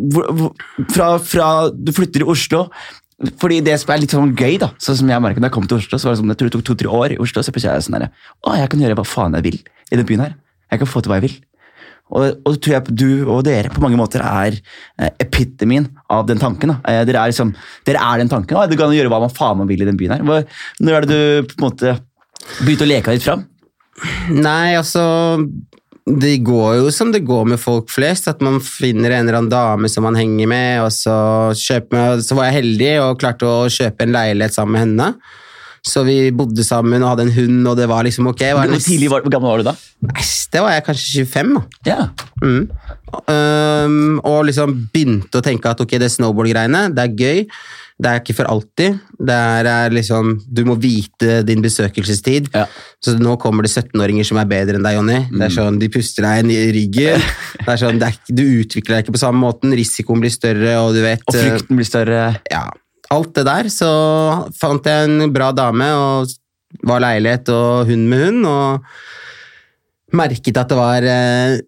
fra, 0.94 1.12
fra 1.20 1.50
du 1.74 1.92
flytter 1.96 2.24
i 2.24 2.30
Oslo. 2.32 2.66
Fordi 3.40 3.60
Det 3.60 3.74
som 3.82 3.92
er 3.92 4.00
litt 4.00 4.14
sånn 4.16 4.32
gøy, 4.32 4.56
da, 4.62 4.70
sånn 4.80 4.96
som 5.02 5.10
jeg 5.12 5.20
merket 5.20 5.44
da 5.44 5.50
jeg 5.50 5.56
kom 5.58 5.66
til 5.68 5.76
Oslo, 5.76 5.98
så 6.00 6.08
var 6.08 6.14
det 6.14 6.22
sånn, 6.22 6.32
jeg 6.32 6.40
tror 6.40 6.48
det 6.48 6.54
tok 6.56 6.68
to-tre 6.70 6.88
år 7.02 7.14
i 7.16 7.18
Oslo, 7.20 7.42
så 7.44 7.52
plutselig 7.52 7.74
er 7.74 7.76
jeg 7.76 7.88
sånn 7.90 7.98
her, 7.98 8.06
å, 8.40 8.54
jeg 8.56 8.70
kan 8.72 8.80
gjøre 8.80 8.96
hva 8.96 9.04
faen 9.04 9.36
jeg 9.36 9.44
vil 9.50 9.58
i 9.60 9.98
den 9.98 10.08
byen 10.08 10.24
her. 10.24 10.38
Jeg 10.72 10.80
kan 10.80 10.88
få 10.88 11.02
til 11.04 11.12
hva 11.12 11.18
jeg 11.20 11.26
vil. 11.26 11.34
Og, 12.10 12.42
og 12.46 12.58
tror 12.58 12.76
jeg 12.76 12.96
du 12.98 13.10
og 13.28 13.44
dere 13.46 13.70
på 13.72 13.82
mange 13.82 13.98
måter 14.00 14.22
er 14.24 14.56
eh, 14.56 15.10
epitomien 15.22 15.88
av 16.10 16.26
den 16.28 16.40
tanken. 16.42 16.74
da. 16.74 16.78
Eh, 16.90 17.02
dere, 17.08 17.22
er 17.22 17.32
liksom, 17.32 17.54
dere 17.86 18.02
er 18.02 18.22
den 18.22 18.32
tanken. 18.32 18.58
Du 18.70 18.76
kan 18.78 18.94
gjøre 18.94 19.12
hva 19.12 19.22
man 19.22 19.34
faen 19.34 19.60
man 19.62 19.70
vil 19.70 19.84
i 19.84 19.88
den 19.88 19.98
byen 20.00 20.18
her. 20.18 20.46
Når 20.80 20.96
er 20.96 21.06
det 21.06 21.10
du 21.10 21.50
på 21.52 21.60
en 21.60 21.66
måte 21.68 21.96
begynte 22.62 22.86
å 22.86 22.90
leke 22.90 23.14
litt 23.14 23.26
fram? 23.26 23.44
Nei, 24.32 24.76
altså 24.78 25.02
Det 26.08 26.38
går 26.46 26.78
jo 26.78 26.92
som 26.94 27.10
det 27.12 27.20
går 27.26 27.44
med 27.52 27.60
folk 27.60 27.90
flest, 27.92 28.30
at 28.30 28.40
man 28.42 28.58
finner 28.64 29.12
en 29.12 29.28
eller 29.28 29.38
annen 29.38 29.52
dame 29.52 29.90
som 29.92 30.06
man 30.06 30.16
henger 30.18 30.48
med, 30.50 30.80
og 30.86 30.90
så, 30.94 31.14
med, 31.92 32.24
så 32.24 32.38
var 32.38 32.48
jeg 32.48 32.62
heldig 32.62 32.94
og 33.04 33.20
klarte 33.20 33.46
å 33.46 33.68
kjøpe 33.70 34.06
en 34.06 34.16
leilighet 34.16 34.56
sammen 34.56 34.74
med 34.74 34.86
henne. 34.86 35.12
Så 35.86 36.04
vi 36.04 36.16
bodde 36.36 36.64
sammen 36.66 37.02
og 37.02 37.14
hadde 37.14 37.28
en 37.28 37.34
hund, 37.34 37.60
og 37.70 37.76
det 37.78 37.88
var 37.88 38.04
liksom 38.06 38.28
ok. 38.30 38.42
Var 38.56 38.70
Hvor, 38.70 38.84
tidlig 38.84 39.10
var, 39.12 39.24
hvor 39.24 39.32
gammel 39.32 39.52
var 39.52 39.62
du 39.62 39.68
da? 39.70 39.74
Det 40.52 40.62
var 40.64 40.74
jeg 40.74 40.86
kanskje 40.86 41.24
25, 41.24 41.52
da. 41.56 41.62
Ja. 41.88 42.00
Mm. 42.42 42.64
Um, 43.26 44.18
og 44.26 44.44
liksom 44.48 44.74
begynte 44.92 45.40
å 45.40 45.44
tenke 45.44 45.70
at 45.72 45.80
ok, 45.82 45.96
det 46.00 46.10
snowboard-greiene, 46.12 46.88
det 46.96 47.06
er 47.06 47.14
gøy. 47.16 47.46
Det 48.00 48.08
er 48.08 48.20
ikke 48.22 48.36
for 48.38 48.48
alltid. 48.48 48.96
Det 49.28 49.36
er, 49.36 49.92
liksom, 49.92 50.38
du 50.48 50.62
må 50.64 50.76
vite 50.80 51.40
din 51.44 51.60
besøkelsestid. 51.64 52.48
Ja. 52.54 52.64
Så 53.04 53.16
nå 53.20 53.34
kommer 53.40 53.66
det 53.66 53.72
17-åringer 53.74 54.24
som 54.24 54.40
er 54.40 54.48
bedre 54.48 54.78
enn 54.78 54.86
deg, 54.86 54.96
Jonny. 54.96 55.18
Det 55.34 55.46
er 55.50 55.52
sånn, 55.52 55.76
De 55.80 55.90
puster 55.92 56.24
deg 56.24 56.44
inn 56.44 56.52
i 56.54 56.60
ryggen. 56.78 57.26
Det 57.60 57.68
er 57.74 57.80
sånn, 57.82 57.98
det 58.00 58.08
er, 58.08 58.16
du 58.32 58.40
utvikler 58.62 58.96
deg 58.96 59.04
ikke 59.04 59.18
på 59.18 59.20
samme 59.20 59.42
måten. 59.42 59.74
Risikoen 59.76 60.22
blir 60.22 60.32
større, 60.32 60.78
og 60.80 60.94
du 60.96 61.02
vet 61.04 61.20
Og 61.28 61.36
frykten 61.36 61.76
blir 61.76 61.88
større. 61.88 62.22
ja, 62.50 62.64
alt 63.10 63.32
det 63.34 63.46
der, 63.48 63.70
så 63.72 63.90
fant 64.58 64.86
jeg 64.86 65.08
en 65.08 65.32
bra 65.34 65.50
dame, 65.56 65.88
og 65.94 66.30
var 66.86 67.02
leilighet 67.02 67.50
og 67.54 67.88
hund 67.88 68.06
med 68.10 68.24
hund, 68.26 68.46
og 68.46 70.14
merket 70.14 70.58
at 70.58 70.70
det 70.70 70.78
var 70.78 71.06
eh, 71.06 71.58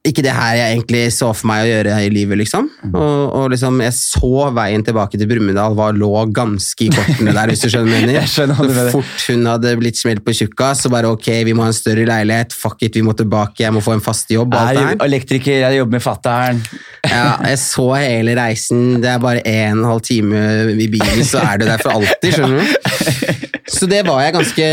ikke 0.00 0.22
det 0.24 0.32
her 0.32 0.54
jeg 0.56 0.76
egentlig 0.78 1.00
så 1.12 1.26
for 1.36 1.50
meg 1.50 1.66
å 1.66 1.68
gjøre 1.68 1.96
i 2.06 2.08
livet, 2.12 2.38
liksom. 2.40 2.70
Og, 2.88 3.34
og 3.36 3.50
liksom, 3.52 3.82
jeg 3.84 3.92
så 3.92 4.46
veien 4.56 4.84
tilbake 4.86 5.20
til 5.20 5.28
Brumunddal 5.28 5.76
var 5.76 5.92
lå 5.92 6.08
ganske 6.32 6.86
i 6.86 6.88
kortene 6.94 7.34
der, 7.36 7.52
hvis 7.52 7.66
du 7.66 7.68
skjønner 7.68 7.92
hva 7.92 7.98
jeg 7.98 8.06
mener. 8.08 8.30
Så 8.32 8.86
fort 8.94 9.26
hun 9.28 9.44
hadde 9.50 9.74
blitt 9.76 10.00
smelt 10.00 10.24
på 10.24 10.32
tjukka, 10.38 10.70
så 10.78 10.88
bare 10.92 11.10
ok, 11.12 11.28
vi 11.44 11.52
må 11.52 11.66
ha 11.66 11.72
en 11.74 11.76
større 11.76 12.06
leilighet, 12.08 12.56
fuck 12.56 12.80
it, 12.86 12.96
vi 12.96 13.04
må 13.04 13.12
tilbake, 13.18 13.60
jeg 13.66 13.76
må 13.76 13.84
få 13.84 13.98
en 13.98 14.04
fast 14.04 14.32
jobb, 14.32 14.56
alt 14.56 14.80
Jeg 14.80 14.88
er 14.94 15.04
elektriker, 15.10 15.58
jeg 15.66 15.82
jobber 15.82 15.98
med 15.98 16.06
fattern. 16.06 16.64
Ja, 17.04 17.36
jeg 17.50 17.60
så 17.60 17.86
hele 17.98 18.38
reisen. 18.40 19.02
Det 19.04 19.12
er 19.12 19.20
bare 19.20 19.44
en 19.44 19.82
og 19.82 19.84
en 19.84 19.92
halv 19.94 20.02
time 20.08 20.42
i 20.80 20.88
bilen, 20.96 21.22
så 21.28 21.44
er 21.44 21.60
du 21.60 21.68
der 21.68 21.84
for 21.84 21.98
alltid, 21.98 22.32
skjønner 22.38 22.64
du. 22.64 23.36
Så 23.70 23.86
det 23.86 24.00
var 24.06 24.18
jeg 24.24 24.34
ganske 24.34 24.66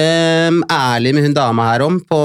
um, 0.49 0.57
ærlig 0.73 1.13
med 1.15 1.27
hun 1.27 1.35
dama 1.35 1.67
her 1.69 1.83
om, 1.85 1.99
på, 2.01 2.19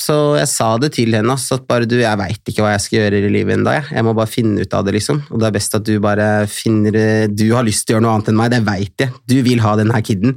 så 0.00 0.16
jeg 0.38 0.48
sa 0.48 0.70
det 0.80 0.92
til 0.96 1.12
henne, 1.16 1.36
Så 1.38 1.58
at 1.58 1.66
bare 1.68 1.88
du, 1.88 1.98
jeg 2.00 2.18
veit 2.20 2.50
ikke 2.50 2.64
hva 2.64 2.72
jeg 2.72 2.84
skal 2.86 2.98
gjøre 3.02 3.20
i 3.20 3.32
livet 3.32 3.58
ennå, 3.58 3.74
jeg. 3.76 3.84
jeg 3.98 4.06
må 4.06 4.14
bare 4.16 4.30
finne 4.30 4.64
ut 4.64 4.76
av 4.76 4.86
det, 4.86 4.94
liksom. 4.96 5.20
Og 5.30 5.42
det 5.42 5.50
er 5.50 5.56
best 5.58 5.76
at 5.76 5.84
du 5.86 5.92
bare 6.02 6.28
finner 6.50 6.96
Du 7.28 7.44
har 7.52 7.66
lyst 7.66 7.86
til 7.86 7.94
å 7.94 7.98
gjøre 7.98 8.06
noe 8.06 8.14
annet 8.16 8.30
enn 8.32 8.38
meg, 8.40 8.52
det 8.54 8.62
veit 8.66 9.04
jeg. 9.04 9.12
Du 9.28 9.36
vil 9.46 9.60
ha 9.64 9.74
den 9.78 9.92
her 9.94 10.04
kiden. 10.06 10.36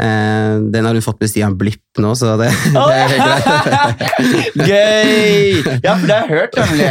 Eh, 0.00 0.54
den 0.74 0.88
har 0.88 0.96
hun 0.96 1.04
fått 1.04 1.20
med 1.22 1.30
Stian 1.32 1.58
Blipp 1.60 2.00
nå, 2.02 2.14
så 2.18 2.34
det, 2.40 2.48
det 2.74 2.84
er 2.94 3.12
helt 3.12 3.24
greit. 3.24 4.14
Gøy! 4.70 5.76
Ja, 5.84 5.94
for 6.00 6.06
det 6.08 6.16
har 6.16 6.24
jeg 6.24 6.38
hørt, 6.38 6.56
nemlig. 6.58 6.88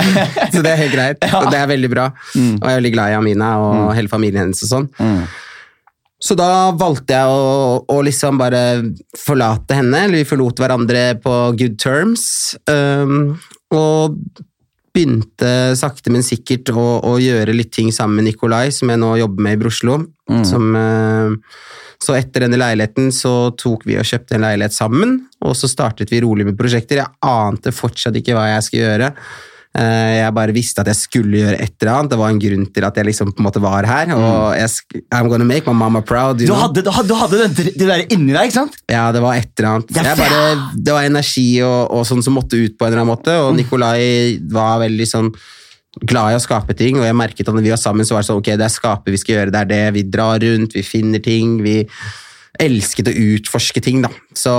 Så 0.54 0.62
det 0.64 0.70
er 0.70 0.78
helt 0.80 0.94
greit. 0.94 1.26
Og 1.36 1.50
det 1.52 1.58
er 1.60 1.68
veldig 1.68 1.90
bra. 1.92 2.06
Og 2.36 2.62
jeg 2.62 2.72
er 2.72 2.78
veldig 2.80 2.94
glad 2.94 3.12
i 3.12 3.18
Amina 3.18 3.50
og 3.60 3.90
hele 3.98 4.08
familien 4.12 4.46
hennes 4.46 4.62
og 4.64 4.70
sånn. 4.70 4.88
Så 6.22 6.34
da 6.38 6.72
valgte 6.76 7.12
jeg 7.12 7.28
å, 7.28 7.80
å 7.92 7.96
liksom 8.04 8.38
bare 8.40 8.60
forlate 9.20 9.76
henne, 9.76 10.06
eller 10.06 10.22
vi 10.22 10.28
forlot 10.28 10.62
hverandre 10.62 11.08
på 11.20 11.34
good 11.60 11.76
terms. 11.82 12.56
Um, 12.70 13.36
og 13.74 14.16
begynte 14.96 15.50
sakte, 15.76 16.08
men 16.14 16.24
sikkert 16.24 16.72
å, 16.72 16.86
å 17.04 17.16
gjøre 17.20 17.52
litt 17.52 17.74
ting 17.76 17.90
sammen 17.92 18.22
med 18.22 18.30
Nikolai, 18.30 18.70
som 18.72 18.88
jeg 18.92 19.02
nå 19.02 19.12
jobber 19.20 19.44
med 19.44 19.58
i 19.58 19.60
Broslo. 19.60 19.98
Som, 20.48 20.72
uh, 20.72 21.36
så 22.02 22.16
etter 22.16 22.46
denne 22.46 22.60
leiligheten 22.60 23.12
så 23.14 23.52
tok 23.58 23.84
vi 23.88 23.98
og 24.00 24.08
kjøpte 24.08 24.38
en 24.38 24.46
leilighet 24.46 24.74
sammen, 24.76 25.18
og 25.44 25.52
så 25.58 25.68
startet 25.68 26.12
vi 26.12 26.22
rolig 26.24 26.48
med 26.48 26.56
prosjekter. 26.56 27.02
Jeg 27.02 27.28
ante 27.28 27.74
fortsatt 27.76 28.16
ikke 28.16 28.36
hva 28.36 28.48
jeg 28.54 28.66
skulle 28.66 28.88
gjøre. 28.88 29.12
Eh, 29.76 30.12
Jeg 30.22 30.32
bare 30.32 30.54
visste 30.56 30.80
at 30.80 30.88
jeg 30.88 30.96
skulle 30.96 31.36
gjøre 31.42 31.58
et 31.60 31.74
eller 31.82 31.92
annet. 31.92 32.10
Det 32.14 32.18
var 32.20 32.30
en 32.32 32.38
grunn 32.40 32.66
til 32.72 32.84
at 32.88 32.96
jeg 32.96 33.04
liksom 33.10 33.32
på 33.34 33.42
en 33.42 33.46
måte 33.48 33.60
var 33.60 33.84
her. 33.84 34.12
Og 34.16 34.54
jeg, 34.56 34.70
sk- 34.72 35.02
I'm 35.12 35.28
gonna 35.28 35.44
make 35.44 35.66
my 35.68 35.74
mama 35.76 36.00
proud. 36.00 36.38
Du 36.40 36.54
hadde, 36.56 36.82
du 36.86 36.90
hadde, 36.90 37.08
du 37.08 37.14
hadde 37.20 37.48
det, 37.58 37.74
det 37.76 37.88
der 37.90 38.06
inni 38.14 38.32
deg, 38.32 38.48
ikke 38.48 38.56
sant? 38.62 38.78
Ja, 38.88 39.10
det 39.12 39.20
var 39.24 39.36
et 39.36 39.50
eller 39.58 39.70
annet. 39.74 39.92
Det 39.92 40.06
Jeg 40.06 40.16
bare, 40.22 40.70
det 40.88 40.96
var 40.96 41.04
energi 41.10 41.46
og, 41.66 41.92
og 41.98 42.06
sånn 42.08 42.24
som 42.24 42.38
måtte 42.38 42.56
ut 42.56 42.78
på 42.78 42.86
en 42.86 42.92
eller 42.94 43.04
annen 43.04 43.12
måte, 43.12 43.36
og 43.44 43.52
Nikolai 43.58 44.38
var 44.50 44.80
veldig 44.86 45.08
sånn 45.12 45.30
glad 46.06 46.34
i 46.34 46.36
å 46.36 46.42
skape 46.44 46.74
ting, 46.76 46.98
og 47.00 47.06
jeg 47.08 47.16
merket 47.16 47.48
at 47.48 47.54
når 47.56 47.64
vi 47.64 47.70
var 47.72 47.80
sammen, 47.80 48.04
så 48.04 48.12
var 48.16 48.20
det 48.24 48.28
sånn 48.28 48.40
ok, 48.42 48.50
det 48.60 48.66
er 48.66 48.72
skape 48.74 49.12
vi 49.14 49.20
skal 49.20 49.34
gjøre, 49.38 49.52
det 49.54 49.60
er 49.62 49.70
det. 49.70 49.84
Vi 49.96 50.02
drar 50.12 50.40
rundt, 50.44 50.74
vi 50.76 50.82
finner 50.84 51.22
ting. 51.24 51.54
vi 51.64 51.78
elsket 52.62 53.10
å 53.10 53.16
utforske 53.34 53.82
ting, 53.84 54.02
da. 54.04 54.10
Så, 54.36 54.54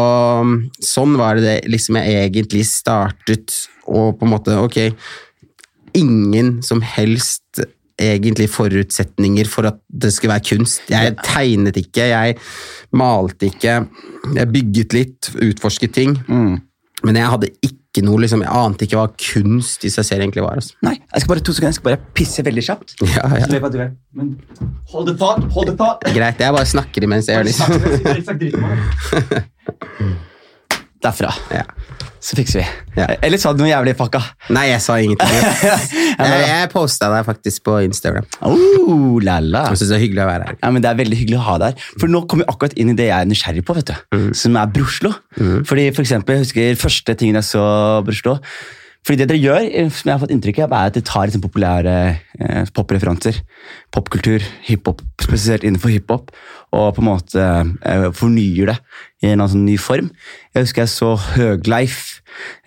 sånn 0.84 1.16
var 1.20 1.38
det, 1.38 1.46
det 1.48 1.72
liksom 1.72 2.00
jeg 2.00 2.28
egentlig 2.28 2.66
startet, 2.70 3.56
og 3.88 4.18
på 4.20 4.28
en 4.28 4.34
måte, 4.36 4.58
ok 4.60 4.92
Ingen 5.98 6.60
som 6.62 6.84
helst 6.86 7.62
egentlig 7.98 8.50
forutsetninger 8.54 9.48
for 9.50 9.66
at 9.72 9.80
det 9.90 10.12
skulle 10.14 10.36
være 10.36 10.46
kunst. 10.52 10.84
Jeg 10.92 11.16
tegnet 11.26 11.80
ikke, 11.80 12.06
jeg 12.12 12.36
malte 12.94 13.50
ikke. 13.50 13.80
Jeg 14.36 14.52
bygget 14.54 14.94
litt, 14.94 15.30
utforsket 15.42 15.96
ting. 15.98 16.14
Mm. 16.28 16.60
Men 17.08 17.20
jeg 17.20 17.32
hadde 17.34 17.50
ikke 17.66 17.77
noe, 18.06 18.22
liksom, 18.24 18.44
jeg 18.46 18.52
ante 18.54 18.88
ikke 18.88 19.00
hva 19.00 19.08
kunst 19.22 19.86
i 19.88 19.92
seg 19.94 20.06
selv 20.08 20.26
egentlig 20.26 20.44
var. 20.46 20.60
Altså. 20.62 20.78
Nei, 20.86 20.96
jeg 21.00 21.24
skal 21.24 21.32
bare 21.34 21.46
to 21.48 21.56
sekunder, 21.58 21.74
jeg 21.74 21.80
skal 21.80 21.90
bare 21.90 22.02
pisse 22.18 22.46
veldig 22.48 22.66
kjapt. 22.70 22.96
Ja, 23.18 23.26
ja. 23.34 23.46
Så 23.48 23.72
du 23.74 23.80
er. 23.82 23.92
Men 24.18 24.36
hold 24.92 25.08
the 25.10 25.16
thought, 25.18 25.44
hold 25.56 25.68
the 25.72 25.78
thought. 25.78 26.04
Greit, 26.14 26.42
jeg 26.44 26.54
bare 26.54 26.70
snakker 26.70 27.08
imens 27.08 27.30
jeg 27.30 27.36
gjør 27.38 27.46
det. 27.48 27.56
Liksom. 28.18 28.38
Derfra. 31.04 31.30
Ja. 31.54 31.64
Så 32.24 32.34
fikser 32.36 32.64
vi. 32.64 32.66
Ja. 32.98 33.06
Eller 33.24 33.38
sa 33.40 33.52
du 33.54 33.62
noe 33.62 33.70
jævlig 33.70 33.94
fucka? 34.00 34.20
Nei, 34.56 34.66
jeg 34.72 34.82
sa 34.84 34.96
ingenting. 35.00 35.36
Jeg, 36.18 36.38
jeg 36.50 36.70
posta 36.72 37.12
deg 37.14 37.28
faktisk 37.28 37.62
på 37.68 37.76
Instagram. 37.86 38.26
Oh, 38.42 39.20
la 39.22 39.36
la. 39.44 39.68
Jeg 39.70 39.78
synes 39.84 39.92
det 39.92 39.98
er 40.00 40.02
hyggelig 40.02 40.24
å 40.24 40.26
være 40.32 40.48
her. 40.48 40.56
Ja, 40.64 40.72
men 40.74 40.82
Det 40.82 40.90
er 40.90 40.98
veldig 40.98 41.20
hyggelig 41.20 41.38
å 41.38 41.44
ha 41.46 41.58
deg 41.62 41.76
her. 41.78 41.92
For 42.02 42.10
nå 42.10 42.24
kommer 42.26 42.48
vi 42.48 42.50
akkurat 42.56 42.74
inn 42.82 42.90
i 42.90 42.96
det 42.98 43.06
jeg 43.12 43.22
er 43.22 43.30
nysgjerrig 43.30 43.64
på, 43.68 43.76
vet 43.78 43.92
du. 43.92 44.18
som 44.40 44.58
er 44.58 44.72
Broslo. 44.74 45.12
Fordi 45.38 45.86
for 45.94 46.02
eksempel, 46.02 46.40
Jeg 46.40 46.48
husker 46.48 46.82
første 46.88 47.14
tingen 47.22 47.38
jeg 47.38 47.46
så 47.52 47.68
Broslo. 48.08 48.40
Fordi 49.08 49.22
det 49.22 49.30
dere 49.32 49.40
gjør, 49.40 49.66
eh, 49.72 49.88
som 49.94 50.10
jeg 50.10 50.14
har 50.18 50.20
fått 50.20 50.34
inntrykk 50.36 50.58
av, 50.66 50.74
er 50.76 50.90
at 50.92 50.96
dere 50.98 51.08
tar 51.08 51.28
liksom 51.30 51.44
populære 51.46 51.92
eh, 52.44 52.64
popreferanser. 52.76 53.38
Popkultur, 53.96 54.44
hiphop, 54.68 55.00
spesielt 55.24 55.64
innenfor 55.64 55.94
hiphop. 55.94 56.34
Og 56.76 56.90
på 56.98 57.00
en 57.04 57.08
måte 57.08 57.46
eh, 57.88 58.08
fornyer 58.18 58.74
det 58.74 58.78
i 59.24 59.32
en 59.32 59.46
sånn 59.48 59.64
ny 59.66 59.78
form. 59.80 60.10
Jeg 60.54 60.66
husker 60.68 60.84
jeg 60.84 60.92
så 60.92 61.14
Høgleif, 61.38 62.02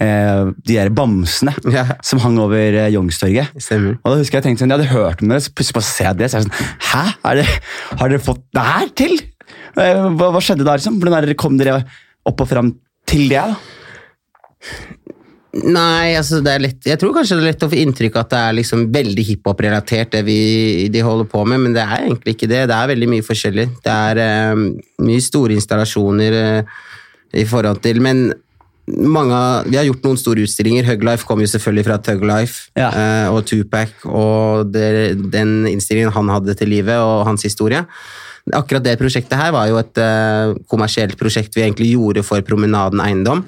eh, 0.00 0.48
de 0.64 0.78
der 0.78 0.88
bamsene 0.96 1.52
Ja. 1.76 1.84
som 2.02 2.22
hang 2.24 2.38
over 2.40 2.56
eh, 2.86 2.88
Youngstorget. 2.94 3.52
Og 4.00 4.08
da 4.08 4.16
husker 4.22 4.40
Jeg 4.40 4.46
tenkte 4.48 4.64
sånn, 4.64 4.72
jeg 4.72 4.80
hadde 4.80 4.94
hørt 4.96 5.20
om 5.22 5.34
det, 5.34 5.42
så 5.44 5.52
plutselig 5.52 5.76
bare 5.76 5.90
ser 5.90 6.08
jeg 6.08 6.20
det. 6.22 6.30
Så 6.32 6.38
er 6.40 6.46
jeg 6.46 6.48
sånn, 6.48 6.78
Hæ? 6.88 7.04
Det, 7.42 7.44
har 8.00 8.14
dere 8.14 8.24
fått 8.30 8.46
det 8.56 8.64
her 8.70 8.94
til? 9.02 9.18
Eh, 9.76 10.06
Hva, 10.16 10.30
hva 10.32 10.40
skjedde 10.42 10.64
da? 10.64 10.78
liksom? 10.80 10.96
Hvordan 11.04 11.28
det, 11.28 11.36
kom 11.38 11.60
dere 11.60 11.82
opp 12.26 12.40
og 12.42 12.48
fram 12.50 12.72
til 13.10 13.28
det? 13.28 13.44
da? 13.44 13.60
Nei, 15.50 16.14
altså 16.14 16.38
det 16.44 16.50
er 16.52 16.62
lett 16.62 16.86
Jeg 16.86 16.98
tror 17.00 17.14
kanskje 17.14 17.34
det 17.34 17.42
er 17.42 17.48
lett 17.48 17.64
å 17.66 17.68
få 17.72 17.78
inntrykk 17.80 18.18
av 18.18 18.22
at 18.22 18.30
det 18.30 18.40
er 18.40 18.56
liksom 18.60 18.84
veldig 18.94 19.24
hiphop-relatert, 19.32 20.12
det 20.14 20.20
vi, 20.28 20.36
de 20.92 21.02
holder 21.02 21.26
på 21.30 21.42
med, 21.42 21.64
men 21.64 21.74
det 21.74 21.82
er 21.82 22.04
egentlig 22.04 22.36
ikke 22.36 22.50
det. 22.52 22.60
Det 22.70 22.76
er 22.76 22.92
veldig 22.92 23.08
mye 23.10 23.26
forskjellig. 23.26 23.64
Det 23.82 23.96
er 24.10 24.20
eh, 24.22 24.62
mye 25.08 25.24
store 25.24 25.56
installasjoner 25.58 26.36
uh, 26.38 26.78
i 27.34 27.44
forhold 27.50 27.82
til 27.82 27.98
Men 28.02 28.28
mange 28.90 29.40
vi 29.66 29.78
har 29.78 29.86
gjort 29.88 30.06
noen 30.06 30.20
store 30.22 30.46
utstillinger. 30.46 30.86
Huglife 30.86 31.26
kom 31.26 31.42
jo 31.42 31.50
selvfølgelig 31.50 31.86
fra 31.88 31.98
Tug 32.02 32.22
Life 32.30 32.70
Ja. 32.78 32.90
uh, 32.94 33.34
og 33.34 33.42
Tupac 33.50 34.06
og 34.06 34.70
det, 34.70 35.18
den 35.34 35.64
innstillingen 35.70 36.14
han 36.14 36.30
hadde 36.30 36.54
til 36.58 36.70
livet, 36.70 36.94
og 37.02 37.26
hans 37.26 37.42
historie. 37.46 37.82
Akkurat 38.54 38.86
det 38.86 38.96
prosjektet 39.02 39.38
her 39.38 39.50
var 39.54 39.66
jo 39.70 39.82
et 39.82 39.98
uh, 39.98 40.54
kommersielt 40.70 41.18
prosjekt 41.18 41.58
vi 41.58 41.66
egentlig 41.66 41.90
gjorde 41.96 42.22
for 42.26 42.46
Promenaden 42.46 43.02
Eiendom 43.02 43.42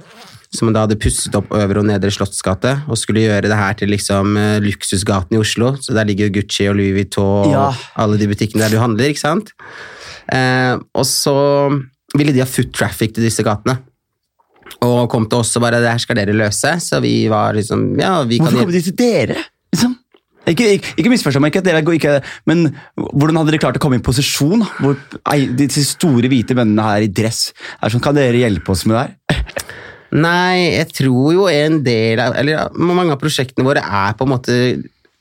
som 0.52 0.68
da 0.72 0.84
hadde 0.84 0.98
pusset 1.00 1.34
opp 1.38 1.52
Øvre 1.56 1.80
og 1.80 1.86
Nedre 1.88 2.10
Slottsgate, 2.12 2.74
og 2.90 2.98
skulle 3.00 3.24
gjøre 3.24 3.48
det 3.48 3.56
her 3.56 3.76
til 3.78 3.88
liksom 3.92 4.36
eh, 4.36 4.58
luksusgaten 4.64 5.38
i 5.38 5.40
Oslo. 5.40 5.72
Så 5.80 5.96
der 5.96 6.08
ligger 6.08 6.32
Gucci 6.34 6.66
og 6.68 6.76
Louis 6.76 6.92
Vuitton 6.98 7.52
Ja. 7.54 7.70
og 7.70 8.02
alle 8.04 8.20
de 8.20 8.28
butikkene 8.28 8.66
der 8.66 8.74
du 8.76 8.82
handler, 8.82 9.08
ikke 9.08 9.24
sant? 9.24 9.54
Eh, 10.32 10.76
og 10.76 11.08
så 11.08 11.34
ville 12.16 12.34
de 12.36 12.44
ha 12.44 12.48
foot 12.48 12.72
traffic 12.76 13.14
til 13.16 13.24
disse 13.24 13.44
gatene. 13.46 13.78
Og 14.84 15.08
kom 15.12 15.24
til 15.28 15.40
oss 15.40 15.56
og 15.56 15.62
bare 15.64 15.80
'det 15.80 15.90
her 15.90 15.98
skal 15.98 16.16
dere 16.16 16.36
løse', 16.36 16.80
så 16.80 17.00
vi 17.00 17.28
var 17.28 17.52
liksom 17.54 17.98
Ja, 17.98 18.22
vi 18.24 18.38
kan 18.38 18.46
Hvorfor 18.46 18.64
kom 18.64 18.72
de 18.72 18.80
til 18.82 18.96
dere? 18.96 19.36
Liksom? 19.74 19.96
Ikke, 20.46 20.72
ikke, 20.74 20.94
ikke 20.98 21.10
misforstå 21.10 21.40
meg, 21.40 21.52
ikke, 21.52 21.58
at 21.62 21.64
dere 21.64 21.82
går 21.82 21.94
ikke, 22.00 22.22
men 22.46 22.74
hvordan 22.98 23.36
hadde 23.36 23.52
dere 23.52 23.62
klart 23.62 23.76
å 23.78 23.78
komme 23.78 24.00
i 24.00 24.02
posisjon? 24.02 24.64
Hvor 24.80 24.96
disse 25.56 25.84
store 25.86 26.26
hvite 26.26 26.56
mennene 26.58 26.82
her 26.82 27.04
i 27.06 27.06
dress 27.06 27.52
er 27.80 27.88
sånn, 27.88 28.02
Kan 28.02 28.14
dere 28.18 28.34
hjelpe 28.42 28.74
oss 28.74 28.84
med 28.84 28.96
det 28.96 29.36
her? 29.36 29.46
Nei, 30.12 30.74
jeg 30.76 30.90
tror 30.92 31.32
jo 31.32 31.46
en 31.48 31.78
del 31.86 32.20
av 32.20 32.34
Eller 32.36 32.68
mange 32.76 33.14
av 33.14 33.20
prosjektene 33.22 33.64
våre 33.64 33.80
er 33.80 34.16
på 34.18 34.26
en 34.26 34.32
måte 34.34 34.56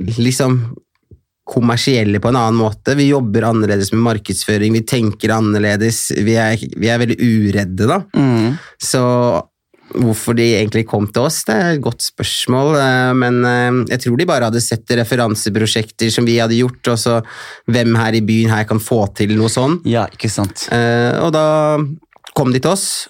liksom 0.01 0.57
kommersielle 1.51 2.19
på 2.21 2.29
en 2.31 2.37
annen 2.39 2.59
måte. 2.59 2.95
Vi 2.95 3.09
jobber 3.09 3.49
annerledes 3.49 3.91
med 3.91 4.03
markedsføring, 4.05 4.73
vi 4.77 4.83
tenker 4.87 5.33
annerledes. 5.35 6.09
Vi 6.15 6.35
er, 6.39 6.59
vi 6.79 6.89
er 6.91 7.01
veldig 7.01 7.17
uredde, 7.19 7.87
da. 7.89 7.97
Mm. 8.15 8.53
Så 8.81 9.01
hvorfor 9.91 10.37
de 10.37 10.45
egentlig 10.55 10.85
kom 10.87 11.09
til 11.11 11.25
oss, 11.27 11.41
det 11.47 11.55
er 11.57 11.73
et 11.75 11.83
godt 11.83 12.05
spørsmål. 12.05 12.75
eh, 12.79 13.13
Men 13.19 13.41
eh, 13.45 13.79
jeg 13.91 14.03
tror 14.05 14.17
de 14.17 14.29
bare 14.29 14.47
hadde 14.47 14.63
sett 14.63 14.95
referanseprosjekter 15.01 16.13
som 16.13 16.27
vi 16.29 16.37
hadde 16.39 16.55
gjort, 16.61 16.93
og 16.93 16.99
så 17.01 17.17
hvem 17.67 17.97
her 17.99 18.15
i 18.15 18.23
byen 18.23 18.53
her 18.53 18.63
kan 18.69 18.79
få 18.79 19.03
til 19.17 19.35
noe 19.35 19.51
sånn. 19.51 19.81
Ja, 19.89 20.05
ikke 20.07 20.31
sant. 20.31 20.69
Eh, 20.71 21.19
og 21.19 21.33
da 21.35 21.77
kom 22.37 22.53
de 22.55 22.63
til 22.63 22.71
oss, 22.71 23.09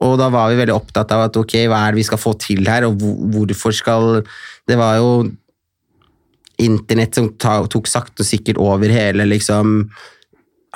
og 0.00 0.18
da 0.18 0.28
var 0.28 0.50
vi 0.52 0.58
veldig 0.60 0.74
opptatt 0.76 1.12
av 1.12 1.24
at 1.30 1.36
ok, 1.40 1.54
hva 1.70 1.86
er 1.86 1.92
det 1.92 2.00
vi 2.02 2.08
skal 2.10 2.18
få 2.20 2.34
til 2.38 2.64
her, 2.68 2.84
og 2.84 2.98
hvorfor 3.00 3.72
skal 3.72 4.22
Det 4.66 4.76
var 4.76 4.96
jo 4.98 5.30
internett 6.58 7.14
som 7.14 7.28
tok 7.38 7.86
sakte 7.88 8.24
og 8.24 8.26
sikkert 8.28 8.58
over 8.58 8.88
hele 8.92 9.26
liksom 9.28 9.90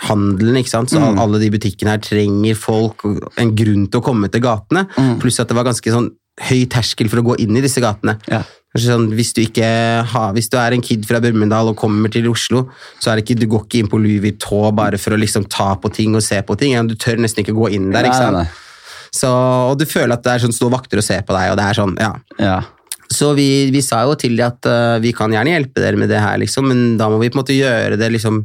handelen, 0.06 0.56
ikke 0.60 0.70
sant? 0.72 0.90
Så 0.92 1.00
Mm. 1.00 1.18
alle 1.18 1.38
de 1.40 1.50
butikkene 1.50 1.90
her 1.90 1.98
trenger 1.98 2.54
folk, 2.56 3.04
en 3.36 3.54
grunn 3.56 3.86
til 3.90 4.00
å 4.00 4.04
komme 4.04 4.30
til 4.30 4.40
gatene, 4.40 4.86
Mm. 4.96 5.18
pluss 5.20 5.40
at 5.40 5.48
det 5.48 5.56
var 5.56 5.64
ganske 5.64 5.90
sånn 5.90 6.10
høy 6.40 6.66
terskel 6.68 7.08
for 7.10 7.18
å 7.20 7.24
gå 7.24 7.40
inn 7.40 7.56
i 7.56 7.60
disse 7.60 7.80
gatene. 7.80 8.18
Ja. 8.28 8.42
Sånn, 8.76 9.10
hvis, 9.12 9.32
du 9.34 9.42
ikke 9.42 10.04
har, 10.06 10.32
hvis 10.32 10.48
du 10.48 10.56
er 10.56 10.72
en 10.72 10.80
kid 10.80 11.04
fra 11.04 11.18
Brumunddal 11.20 11.68
og 11.70 11.76
kommer 11.76 12.08
til 12.10 12.28
Oslo, 12.30 12.68
så 13.00 13.10
er 13.12 13.16
det 13.16 13.24
ikke, 13.26 13.40
du 13.40 13.46
går 13.46 13.66
ikke 13.66 13.78
inn 13.80 13.88
på 13.88 13.98
Louis 14.00 14.20
Vuitton 14.20 14.74
bare 14.76 14.96
for 14.96 15.10
å 15.10 15.18
liksom 15.18 15.48
ta 15.48 15.74
på 15.74 15.92
ting 15.92 16.14
og 16.14 16.22
se 16.22 16.40
på 16.40 16.56
ting. 16.56 16.72
Ja, 16.72 16.82
Du 16.84 16.94
tør 16.94 17.16
nesten 17.18 17.44
ikke 17.44 17.52
gå 17.56 17.70
inn 17.72 17.90
der. 17.90 18.04
ikke 18.04 18.14
sant? 18.14 18.32
nei, 18.32 18.42
nei. 18.44 18.50
Så, 19.14 19.30
og 19.30 19.78
du 19.80 19.86
føler 19.88 20.14
at 20.14 20.26
det 20.26 20.34
er 20.34 20.44
sånn 20.44 20.54
stå 20.54 20.68
vakter 20.72 21.00
og 21.00 21.06
se 21.06 21.18
på 21.26 21.34
deg, 21.34 21.52
og 21.52 21.58
det 21.58 21.66
er 21.66 21.78
sånn, 21.80 21.96
ja. 22.00 22.12
Ja. 22.38 22.58
Så 23.10 23.32
vi, 23.34 23.48
vi 23.74 23.82
sa 23.82 24.04
jo 24.06 24.14
til 24.18 24.36
dem 24.38 24.52
at 24.52 24.68
uh, 24.70 24.98
vi 25.02 25.10
kan 25.16 25.32
gjerne 25.34 25.56
hjelpe 25.56 25.82
dere 25.82 25.98
med 25.98 26.12
det 26.12 26.20
her, 26.22 26.38
liksom, 26.38 26.68
men 26.70 26.84
da 27.00 27.10
må 27.10 27.18
vi 27.18 27.30
på 27.30 27.38
en 27.38 27.42
måte 27.42 27.56
gjøre 27.56 27.98
det 27.98 28.12
liksom 28.14 28.44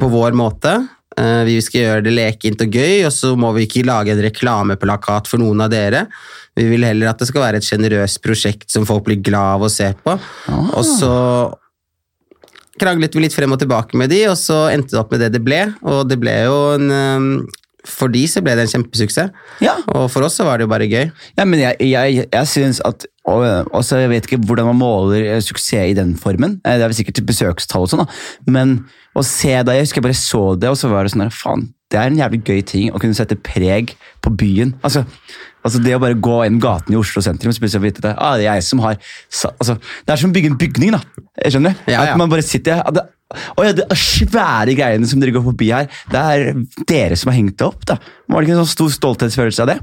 på 0.00 0.10
vår 0.12 0.36
måte. 0.36 0.76
Uh, 1.16 1.46
vi 1.48 1.56
skal 1.64 1.80
gjøre 1.80 2.04
det 2.04 2.12
lekent 2.12 2.64
og 2.66 2.76
gøy, 2.76 3.06
og 3.08 3.12
så 3.14 3.32
må 3.40 3.54
vi 3.56 3.64
ikke 3.64 3.86
lage 3.88 4.12
en 4.12 4.22
reklameplakat 4.26 5.30
for 5.30 5.40
noen 5.40 5.64
av 5.64 5.72
dere. 5.72 6.04
Vi 6.58 6.68
vil 6.70 6.84
heller 6.86 7.10
at 7.10 7.22
det 7.22 7.30
skal 7.30 7.46
være 7.46 7.62
et 7.62 7.66
sjenerøst 7.66 8.20
prosjekt 8.22 8.68
som 8.70 8.84
folk 8.86 9.08
blir 9.08 9.22
glad 9.24 9.56
av 9.56 9.64
å 9.66 9.72
se 9.72 9.88
på. 10.04 10.18
Og 10.52 10.84
så 10.86 11.14
kranglet 12.80 13.14
vi 13.14 13.24
litt 13.24 13.34
frem 13.34 13.54
og 13.54 13.60
tilbake 13.62 13.98
med 13.98 14.12
de, 14.12 14.20
og 14.30 14.36
så 14.38 14.66
endte 14.70 14.94
det 14.94 15.00
opp 15.00 15.14
med 15.14 15.24
det 15.24 15.32
det 15.34 15.42
ble. 15.46 15.60
Og 15.86 16.04
det 16.10 16.18
ble 16.22 16.34
jo 16.46 16.58
en 16.76 16.94
eh, 16.94 17.28
For 17.84 18.08
de 18.08 18.22
så 18.30 18.40
ble 18.44 18.54
det 18.56 18.64
en 18.64 18.72
kjempesuksess. 18.72 19.32
ja. 19.60 19.74
Og 19.94 20.06
for 20.10 20.24
oss 20.24 20.38
så 20.38 20.44
var 20.46 20.56
det 20.58 20.64
jo 20.64 20.72
bare 20.72 20.86
gøy. 20.88 21.10
Ja, 21.36 21.44
men 21.44 21.60
jeg, 21.60 21.76
jeg, 21.84 22.26
jeg 22.32 22.46
synes 22.48 22.80
at 22.84 23.06
og, 23.24 23.44
også, 23.72 23.96
Jeg 24.02 24.10
vet 24.10 24.26
ikke 24.28 24.40
hvordan 24.44 24.66
man 24.72 24.76
måler 24.82 25.24
eh, 25.34 25.40
suksess 25.40 25.90
i 25.90 25.94
den 25.96 26.14
formen. 26.20 26.58
Eh, 26.64 26.76
Det 26.76 26.84
er 26.84 26.90
vel 26.90 26.96
sikkert 26.96 27.22
besøkstall 27.26 27.86
og 27.86 27.92
sånn. 27.92 28.06
Men 28.46 28.74
å 29.16 29.22
se 29.24 29.54
da, 29.64 29.72
jeg 29.76 29.86
husker 29.86 30.00
jeg 30.02 30.06
bare 30.08 30.18
så 30.18 30.42
det, 30.60 30.68
og 30.68 30.76
så 30.80 30.90
var 30.92 31.04
det 31.06 31.14
sånn 31.14 31.30
faen, 31.32 31.68
det 31.92 32.00
er 32.00 32.10
en 32.10 32.18
jævlig 32.18 32.40
gøy 32.44 32.62
ting 32.66 32.90
å 32.92 32.98
kunne 33.00 33.14
sette 33.16 33.36
preg 33.38 33.94
på 34.24 34.32
byen. 34.34 34.74
Altså, 34.82 35.04
altså 35.64 35.80
Det 35.82 35.96
å 35.96 36.02
bare 36.02 36.18
gå 36.20 36.38
inn 36.46 36.60
gaten 36.62 36.94
i 36.94 37.00
Oslo 37.00 37.22
sentrum 37.24 37.52
og 37.52 37.60
plutselig 37.62 37.86
vite 37.86 38.04
det, 38.04 38.14
ah, 38.14 38.36
det 38.40 38.46
er 38.46 38.60
jeg 38.60 38.68
som 38.68 38.82
har 38.84 38.98
altså, 38.98 39.78
Det 40.04 40.14
er 40.14 40.20
som 40.20 40.32
å 40.32 40.36
bygge 40.36 40.52
en 40.52 40.60
bygning, 40.60 40.94
da. 40.96 41.26
Jeg 41.40 41.56
skjønner? 41.56 41.76
Ja, 41.88 41.98
ja. 41.98 42.06
At 42.12 42.20
man 42.20 42.32
bare 42.32 42.46
sitter 42.46 42.82
at 42.84 42.98
det, 42.98 43.06
å 43.56 43.66
ja, 43.66 43.74
er 43.74 43.98
svære 43.98 44.76
greiene 44.78 45.08
som 45.10 45.22
dere 45.22 45.34
går 45.34 45.44
forbi 45.48 45.70
her, 45.74 45.88
det 46.12 46.20
er 46.20 46.50
dere 46.86 47.18
som 47.18 47.32
har 47.32 47.38
hengt 47.40 47.56
det 47.58 47.66
opp. 47.66 47.82
da. 47.88 47.98
Var 48.30 48.36
det 48.36 48.48
ikke 48.48 48.58
en 48.58 48.62
sånn 48.62 48.74
stor 48.76 48.92
stolthetsfølelse 48.94 49.64
av 49.64 49.72
det? 49.72 49.78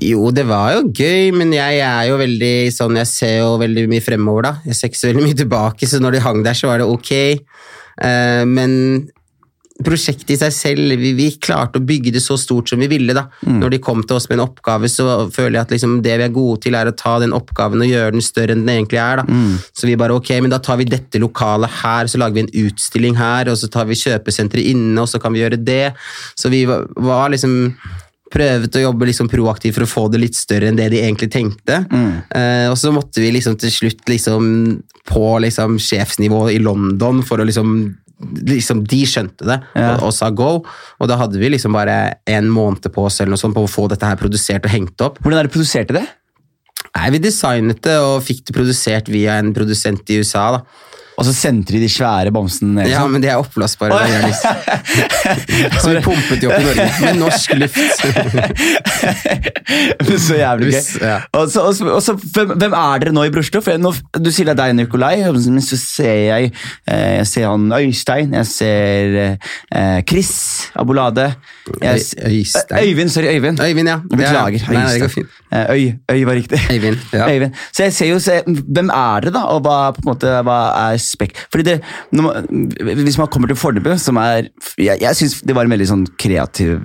Jo, 0.00 0.30
det 0.32 0.44
var 0.48 0.74
jo 0.74 0.90
gøy, 0.90 1.32
men 1.36 1.52
jeg 1.52 1.80
er 1.84 2.06
jo 2.08 2.16
veldig 2.16 2.54
sånn 2.72 2.96
Jeg 2.96 3.08
ser 3.10 3.34
jo 3.42 3.56
veldig 3.60 3.86
mye 3.92 4.04
fremover, 4.04 4.48
da. 4.48 4.52
Jeg 4.68 4.78
ser 4.78 4.90
ikke 4.90 5.00
så 5.02 5.10
veldig 5.10 5.26
mye 5.28 5.40
tilbake, 5.40 5.88
så 5.88 6.00
når 6.02 6.16
de 6.16 6.24
hang 6.24 6.42
der, 6.44 6.56
så 6.56 6.70
var 6.70 6.82
det 6.82 6.88
ok. 6.88 7.12
Uh, 7.96 8.44
men 8.48 8.72
prosjektet 9.84 10.30
i 10.32 10.38
seg 10.40 10.52
selv, 10.54 10.94
vi, 11.00 11.10
vi 11.16 11.26
klarte 11.42 11.80
å 11.80 11.84
bygge 11.84 12.14
det 12.14 12.22
så 12.24 12.38
stort 12.40 12.70
som 12.70 12.80
vi 12.80 12.88
ville. 12.88 13.12
da. 13.16 13.26
Når 13.44 13.74
de 13.74 13.80
kom 13.82 14.00
til 14.06 14.16
oss 14.16 14.28
med 14.30 14.38
en 14.38 14.46
oppgave, 14.46 14.88
så 14.88 15.26
føler 15.32 15.58
jeg 15.58 15.66
at 15.66 15.74
liksom 15.74 15.98
det 16.04 16.14
vi 16.16 16.26
er 16.28 16.32
gode 16.32 16.62
til, 16.64 16.78
er 16.78 16.88
å 16.88 16.94
ta 16.96 17.18
den 17.20 17.34
oppgaven 17.36 17.84
og 17.84 17.90
gjøre 17.90 18.14
den 18.16 18.24
større 18.24 18.56
enn 18.56 18.64
den 18.64 18.72
egentlig 18.76 19.02
er. 19.02 19.20
da. 19.20 19.42
Så 19.76 19.90
vi 19.90 19.98
bare 20.00 20.16
ok, 20.16 20.32
men 20.40 20.54
da 20.54 20.62
tar 20.64 20.80
vi 20.80 20.88
dette 20.88 21.20
lokalet 21.20 21.80
her, 21.82 22.08
så 22.08 22.22
lager 22.22 22.38
vi 22.38 22.46
en 22.46 22.54
utstilling 22.66 23.18
her, 23.20 23.52
og 23.52 23.60
så 23.60 23.68
tar 23.72 23.88
vi 23.90 23.98
kjøpesenteret 24.00 24.72
inne, 24.72 24.96
og 25.02 25.10
så 25.12 25.20
kan 25.22 25.36
vi 25.36 25.44
gjøre 25.44 25.60
det. 25.60 25.92
Så 26.38 26.48
vi 26.52 26.64
var, 26.68 26.88
var 26.96 27.30
liksom 27.34 27.74
prøvet 28.32 28.74
å 28.74 28.82
jobbe 28.82 29.06
liksom 29.06 29.28
proaktivt 29.30 29.76
for 29.76 29.84
å 29.86 29.90
få 29.90 30.06
det 30.10 30.18
litt 30.24 30.36
større 30.36 30.70
enn 30.70 30.78
det 30.78 30.88
de 30.94 31.02
egentlig 31.04 31.28
tenkte. 31.30 31.82
Eh, 32.34 32.66
og 32.72 32.74
så 32.80 32.90
måtte 32.94 33.22
vi 33.22 33.30
liksom 33.36 33.54
til 33.60 33.70
slutt 33.70 34.08
liksom 34.10 34.48
på 35.06 35.28
liksom 35.44 35.76
sjefsnivå 35.78 36.48
i 36.50 36.58
London 36.58 37.22
for 37.26 37.38
å 37.38 37.46
liksom 37.46 37.76
liksom, 38.20 38.84
De 38.88 39.02
skjønte 39.06 39.44
det 39.44 39.58
Ja. 39.76 39.94
og, 39.96 40.06
og 40.08 40.12
sa 40.16 40.30
go, 40.30 40.62
og 41.00 41.08
da 41.10 41.16
hadde 41.20 41.38
vi 41.38 41.50
liksom 41.52 41.72
bare 41.76 42.16
en 42.26 42.48
måned 42.48 42.86
på 42.92 43.04
oss 43.04 43.20
eller 43.20 43.34
noe 43.34 43.40
sånt 43.42 43.54
på 43.56 43.64
å 43.66 43.70
få 43.70 43.88
dette 43.92 44.06
her 44.08 44.16
produsert 44.16 44.64
og 44.64 44.72
hengt 44.72 45.00
opp. 45.04 45.18
Hvordan 45.20 45.38
er 45.42 45.48
det 45.48 45.52
produserte 45.54 45.96
det? 45.98 46.06
Nei, 46.96 47.10
Vi 47.10 47.18
designet 47.18 47.82
det 47.84 47.98
og 48.00 48.22
fikk 48.24 48.46
det 48.48 48.54
produsert 48.56 49.08
via 49.12 49.36
en 49.40 49.52
produsent 49.56 50.08
i 50.10 50.20
USA. 50.22 50.50
da. 50.56 50.62
Og 51.16 51.24
så 51.24 51.32
sendte 51.32 51.72
de 51.72 51.80
de 51.80 51.88
svære 51.88 52.32
bamsene 52.34 52.82
ned? 52.82 52.90
Ja, 52.92 53.06
men 53.08 53.20
de 53.24 53.30
er 53.32 53.40
oppblåsbare. 53.40 53.96
Så 55.80 55.92
vi 55.94 56.02
pumpet 56.04 56.42
de 56.42 56.50
opp 56.50 56.60
i 56.60 56.66
Norge 56.66 56.88
med 57.00 57.20
norsk 57.22 57.54
luft. 57.56 58.04
så 60.26 60.38
jævlig 60.38 60.74
gøy. 60.74 60.82
Ja. 61.00 61.16
Og 61.32 61.48
så, 61.52 61.64
og 61.64 61.74
så, 61.78 61.88
og 61.96 62.02
så, 62.04 62.16
hvem, 62.36 62.52
hvem 62.60 62.76
er 62.76 63.04
dere 63.04 63.14
nå 63.16 63.24
i 63.26 63.32
Broslo? 63.34 63.62
Du 63.64 64.30
sier 64.30 64.50
det 64.50 64.54
er 64.56 64.60
deg, 64.60 64.76
Nikolai, 64.82 65.14
men 65.32 65.64
så 65.64 65.78
ser 65.80 66.20
jeg 66.26 66.52
eh, 66.52 67.16
Jeg 67.20 67.26
ser 67.30 67.48
han 67.48 67.66
Øystein, 67.76 68.36
jeg 68.36 68.50
ser 68.50 69.18
eh, 69.24 69.98
Chris 70.08 70.32
Abolade 70.76 71.30
jeg, 71.82 72.04
Øystein. 72.26 72.78
Øyvind, 72.82 73.08
sorry, 73.10 73.32
Øyvind. 73.34 73.60
Øyvind, 73.62 73.88
ja. 73.88 73.98
Beklager. 74.10 74.68
Nei, 74.68 74.76
nei, 74.76 74.92
det 74.92 75.00
går 75.00 75.08
Øystein. 75.08 75.10
fint. 75.10 75.42
Eh, 75.52 75.66
Øy, 75.70 75.92
Øy 76.12 76.26
var 76.26 76.32
riktig. 76.32 76.60
Øyvind, 76.72 76.98
ja. 77.12 77.28
Øyvind. 77.32 77.52
Så 77.72 77.82
jeg 77.82 77.92
ser 77.92 78.06
jo, 78.06 78.18
Hvem 78.46 78.88
er 78.88 79.20
dere, 79.20 79.32
da? 79.32 79.42
Og 79.54 79.60
hva, 79.64 79.78
på 79.96 80.04
en 80.04 80.10
måte, 80.12 80.36
hva 80.46 80.60
er 80.90 81.00
spek... 81.06 81.36
Fordi 81.52 81.66
det, 81.66 81.76
man, 82.16 82.46
Hvis 82.76 83.18
man 83.20 83.30
kommer 83.32 83.50
til 83.50 83.58
Fornebu, 83.58 83.92
som 84.02 84.18
er 84.22 84.50
Jeg, 84.78 85.00
jeg 85.00 85.18
syns 85.18 85.40
det 85.46 85.56
var 85.56 85.68
en 85.68 85.74
veldig 85.74 85.88
sånn 85.92 86.04
kreativ 86.20 86.76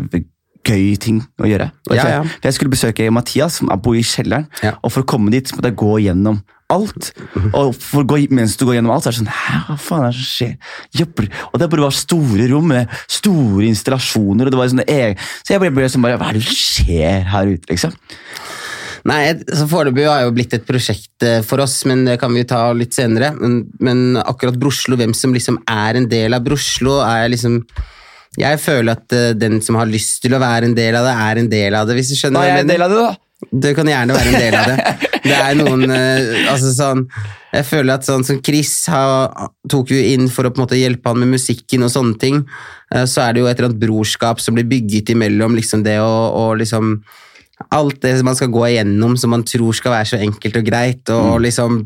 Gøy 0.62 0.94
ting 1.02 1.24
å 1.42 1.48
gjøre. 1.50 1.72
Ja, 1.90 2.04
ja. 2.06 2.18
Jeg 2.44 2.54
skulle 2.54 2.70
besøke 2.70 3.08
Mathias, 3.10 3.56
som 3.58 3.72
bor 3.82 3.96
i 3.98 4.04
kjelleren. 4.06 4.46
Ja. 4.62 4.76
Og 4.86 4.94
for 4.94 5.02
å 5.02 5.08
komme 5.10 5.34
dit 5.34 5.50
måtte 5.56 5.72
jeg 5.72 5.80
gå 5.82 5.96
gjennom 6.04 6.38
alt. 6.72 7.12
Og 7.58 7.76
gå, 8.08 8.20
mens 8.34 8.56
du 8.60 8.66
går 8.68 8.78
gjennom 8.78 8.94
alt, 8.94 9.06
så 9.06 9.12
er 9.12 9.16
det 9.16 9.22
sånn 9.24 9.34
Hæ, 9.34 9.58
hva 9.68 9.78
faen 9.82 10.06
er 10.06 10.14
det 10.14 10.22
som 10.22 10.30
skjer? 10.30 10.56
Jobber. 11.02 11.30
Og 11.50 11.60
det 11.62 11.70
bare 11.74 11.86
var 11.88 11.98
store 11.98 12.48
rom 12.54 12.72
med 12.72 12.96
store 13.12 13.68
installasjoner. 13.68 14.48
og 14.48 14.54
det 14.54 14.62
var 14.62 14.72
sånne 14.72 14.88
e 14.88 15.16
Så 15.42 15.56
jeg 15.56 15.64
ble, 15.64 15.74
ble 15.76 15.90
sånn 15.92 16.06
bare 16.06 16.20
Hva 16.22 16.32
er 16.32 16.40
det 16.40 16.46
som 16.48 16.60
skjer 16.62 17.30
her 17.34 17.56
ute, 17.56 17.72
liksom? 17.74 17.98
Nei, 19.10 19.22
så 19.50 19.66
Foreløpig 19.70 20.06
har 20.06 20.26
jo 20.26 20.34
blitt 20.36 20.54
et 20.54 20.68
prosjekt 20.68 21.26
eh, 21.26 21.40
for 21.46 21.64
oss, 21.64 21.80
men 21.90 22.04
det 22.06 22.20
kan 22.22 22.34
vi 22.34 22.44
jo 22.44 22.52
ta 22.52 22.62
litt 22.78 22.94
senere. 22.94 23.32
Men, 23.40 23.64
men 23.82 24.20
akkurat 24.22 24.60
Broslo, 24.62 24.98
hvem 25.00 25.16
som 25.18 25.34
liksom 25.34 25.58
er 25.66 25.98
en 25.98 26.08
del 26.12 26.38
av 26.38 26.46
Broslo, 26.46 27.00
er 27.06 27.32
liksom 27.34 27.64
Jeg 28.40 28.62
føler 28.64 28.94
at 28.94 29.18
eh, 29.18 29.34
den 29.34 29.60
som 29.66 29.80
har 29.80 29.90
lyst 29.90 30.22
til 30.24 30.38
å 30.38 30.42
være 30.42 30.70
en 30.70 30.78
del 30.78 30.98
av 31.00 31.08
det, 31.08 31.18
er 31.26 31.42
en 31.42 31.52
del 31.52 31.78
av 31.80 31.90
det, 31.90 31.98
hvis 31.98 32.14
du 32.14 32.20
skjønner 32.20 32.40
Da 32.40 32.46
er 32.46 32.60
jeg 32.60 32.68
en 32.68 32.74
del 32.76 32.86
av 32.86 32.94
det, 32.94 33.02
da. 33.02 33.12
Du 33.52 33.68
kan 33.74 33.90
gjerne 33.90 34.14
være 34.14 34.30
en 34.30 34.44
del 34.46 34.60
av 34.60 34.70
det. 34.70 34.98
Det 35.22 35.38
er 35.38 35.58
noen 35.58 35.86
eh, 35.94 36.48
altså 36.50 36.72
sånn, 36.74 37.02
Jeg 37.54 37.66
føler 37.70 37.94
at 37.94 38.06
sånn 38.06 38.24
som 38.26 38.40
Chris 38.42 38.72
har, 38.90 39.50
tok 39.70 39.94
jo 39.94 39.98
inn 40.14 40.30
for 40.34 40.46
å 40.46 40.54
på 40.54 40.62
en 40.62 40.66
måte 40.66 40.80
hjelpe 40.80 41.10
han 41.10 41.22
med 41.22 41.34
musikken 41.36 41.86
og 41.86 41.92
sånne 41.94 42.18
ting. 42.22 42.40
Så 42.90 43.22
er 43.22 43.34
det 43.34 43.44
jo 43.44 43.50
et 43.50 43.54
eller 43.58 43.70
annet 43.70 43.82
brorskap 43.82 44.42
som 44.42 44.58
blir 44.58 44.66
bygget 44.70 45.14
imellom 45.14 45.54
liksom 45.58 45.84
det 45.86 46.00
å, 46.02 46.10
å 46.42 46.46
liksom 46.58 46.96
Alt 47.72 48.02
det 48.02 48.16
man 48.26 48.36
skal 48.36 48.50
gå 48.54 48.66
igjennom 48.72 49.18
som 49.18 49.30
man 49.30 49.44
tror 49.44 49.74
skal 49.78 49.92
være 49.92 50.06
så 50.14 50.18
enkelt 50.24 50.56
og 50.58 50.66
greit, 50.66 51.10
og 51.10 51.42
liksom 51.42 51.84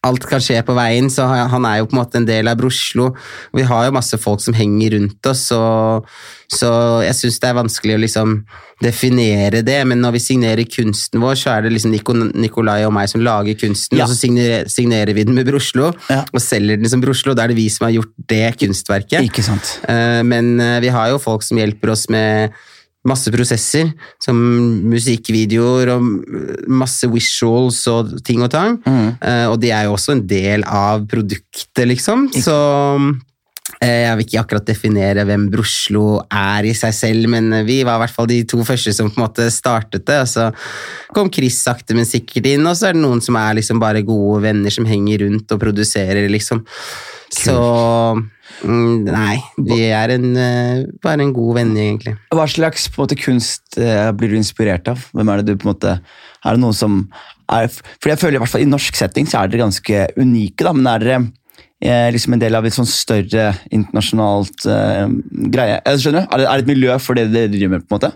Alt 0.00 0.24
kan 0.24 0.40
skje 0.40 0.62
på 0.64 0.72
veien, 0.72 1.10
så 1.12 1.26
han 1.28 1.66
er 1.68 1.82
jo 1.82 1.84
på 1.90 1.92
en 1.92 1.98
måte 1.98 2.16
en 2.16 2.24
del 2.24 2.48
av 2.48 2.56
Broslo. 2.56 3.10
Vi 3.52 3.66
har 3.68 3.84
jo 3.84 3.92
masse 3.92 4.16
folk 4.16 4.40
som 4.40 4.54
henger 4.56 4.94
rundt 4.94 5.28
oss, 5.28 5.42
og, 5.52 6.06
så 6.48 6.70
jeg 7.04 7.18
syns 7.18 7.36
det 7.42 7.50
er 7.50 7.58
vanskelig 7.58 7.98
å 7.98 8.00
liksom 8.00 8.32
definere 8.80 9.60
det, 9.60 9.76
men 9.84 10.00
når 10.00 10.14
vi 10.16 10.22
signerer 10.24 10.64
kunsten 10.72 11.20
vår, 11.20 11.36
så 11.36 11.52
er 11.52 11.66
det 11.66 11.74
liksom 11.74 11.92
Nico, 11.92 12.14
Nikolai 12.16 12.78
og 12.88 12.94
meg 12.96 13.10
som 13.12 13.20
lager 13.20 13.52
kunsten, 13.60 13.98
Ja. 14.00 14.06
og 14.06 14.14
så 14.14 14.16
signerer, 14.16 14.64
signerer 14.72 15.12
vi 15.12 15.24
den 15.28 15.34
med 15.36 15.44
Broslo, 15.52 15.92
Ja. 16.08 16.24
og 16.32 16.40
selger 16.40 16.80
den 16.80 16.88
som 16.88 17.02
Broslo. 17.04 17.34
Da 17.34 17.44
er 17.44 17.48
det 17.52 17.56
vi 17.60 17.68
som 17.68 17.84
har 17.84 17.92
gjort 18.00 18.14
det 18.26 18.56
kunstverket. 18.56 19.84
Eh, 19.84 20.22
Men 20.24 20.58
eh, 20.60 20.80
vi 20.80 20.88
har 20.88 21.10
jo 21.10 21.18
folk 21.18 21.42
som 21.42 21.58
hjelper 21.58 21.90
oss 21.92 22.08
med 22.08 22.52
masse 23.08 23.30
prosesser, 23.32 23.94
som 24.20 24.36
musikkvideoer 24.92 25.94
og 25.94 26.04
masse 26.68 27.08
visuals 27.08 27.80
og 27.88 28.18
ting 28.26 28.42
og 28.44 28.50
tang. 28.52 28.76
Eh, 28.84 29.46
Og 29.48 29.56
de 29.62 29.70
er 29.72 29.86
jo 29.88 29.94
også 29.96 30.18
en 30.18 30.26
del 30.28 30.64
av 30.68 31.06
produktet, 31.08 31.86
liksom. 31.88 32.26
Så 32.34 32.52
uh, 32.52 33.16
jeg 33.80 34.16
vil 34.18 34.26
ikke 34.26 34.40
akkurat 34.42 34.66
definere 34.68 35.24
hvem 35.24 35.46
Broslo 35.52 36.20
er 36.28 36.68
i 36.68 36.74
seg 36.76 36.92
selv, 36.92 37.28
men 37.32 37.48
vi 37.64 37.78
var 37.86 37.96
i 37.96 38.02
hvert 38.04 38.16
fall 38.18 38.28
de 38.28 38.42
to 38.44 38.60
første 38.68 38.92
som 38.92 39.08
på 39.08 39.16
en 39.16 39.24
måte 39.24 39.46
startet 39.54 40.04
det. 40.04 40.18
Og 40.20 40.28
så 40.28 40.50
kom 41.16 41.30
Chris 41.32 41.62
sakte, 41.64 41.96
men 41.96 42.04
sikkert 42.08 42.50
inn, 42.52 42.66
og 42.66 42.76
så 42.76 42.90
er 42.90 42.98
det 42.98 43.04
noen 43.04 43.22
som 43.24 43.38
er 43.40 43.56
liksom 43.62 43.80
bare 43.80 44.04
gode 44.04 44.42
venner 44.44 44.74
som 44.74 44.84
henger 44.84 45.24
rundt 45.24 45.56
og 45.56 45.62
produserer, 45.62 46.28
liksom. 46.28 46.60
Så 47.32 47.56
mm, 48.62 49.08
Nei, 49.08 49.38
vi 49.56 49.80
er 49.88 50.14
en, 50.16 50.28
eh, 50.36 50.84
bare 51.02 51.24
en 51.24 51.34
god 51.36 51.58
venn, 51.58 51.74
egentlig. 51.76 52.14
Hva 52.34 52.46
slags 52.50 52.88
måte, 52.96 53.18
kunst 53.18 53.78
eh, 53.80 54.10
blir 54.16 54.32
du 54.32 54.38
inspirert 54.38 54.88
av? 54.90 55.02
Hvem 55.14 55.32
Er 55.32 55.42
det 55.42 55.50
du 55.50 55.60
på 55.60 55.68
en 55.68 55.74
måte, 55.74 55.96
er 56.44 56.56
det 56.56 56.62
noen 56.62 56.76
som 56.76 57.02
er, 57.50 57.68
For 57.68 58.12
jeg 58.12 58.20
føler 58.20 58.38
i 58.38 58.42
hvert 58.44 58.52
fall 58.52 58.64
i 58.64 58.70
norsk 58.70 58.96
setting 58.96 59.28
så 59.28 59.40
er 59.42 59.50
dere 59.50 59.64
ganske 59.66 60.06
unike, 60.20 60.64
da, 60.64 60.72
men 60.76 60.88
er 60.90 61.04
dere 61.04 61.18
eh, 61.82 62.08
liksom 62.14 62.36
en 62.36 62.42
del 62.42 62.58
av 62.58 62.66
et 62.66 62.76
sånn 62.76 62.88
større 62.88 63.50
internasjonalt 63.70 64.66
eh, 64.70 65.06
greie? 65.52 65.80
Skjønner 65.96 66.26
du? 66.26 66.34
Er 66.34 66.42
det, 66.42 66.48
er 66.48 66.54
det 66.54 66.66
et 66.66 66.72
miljø 66.74 66.98
for 67.02 67.18
det 67.18 67.30
dere 67.34 67.52
driver 67.52 67.76
med? 67.76 67.86
på 67.86 67.96
en 67.96 68.00
måte? 68.00 68.14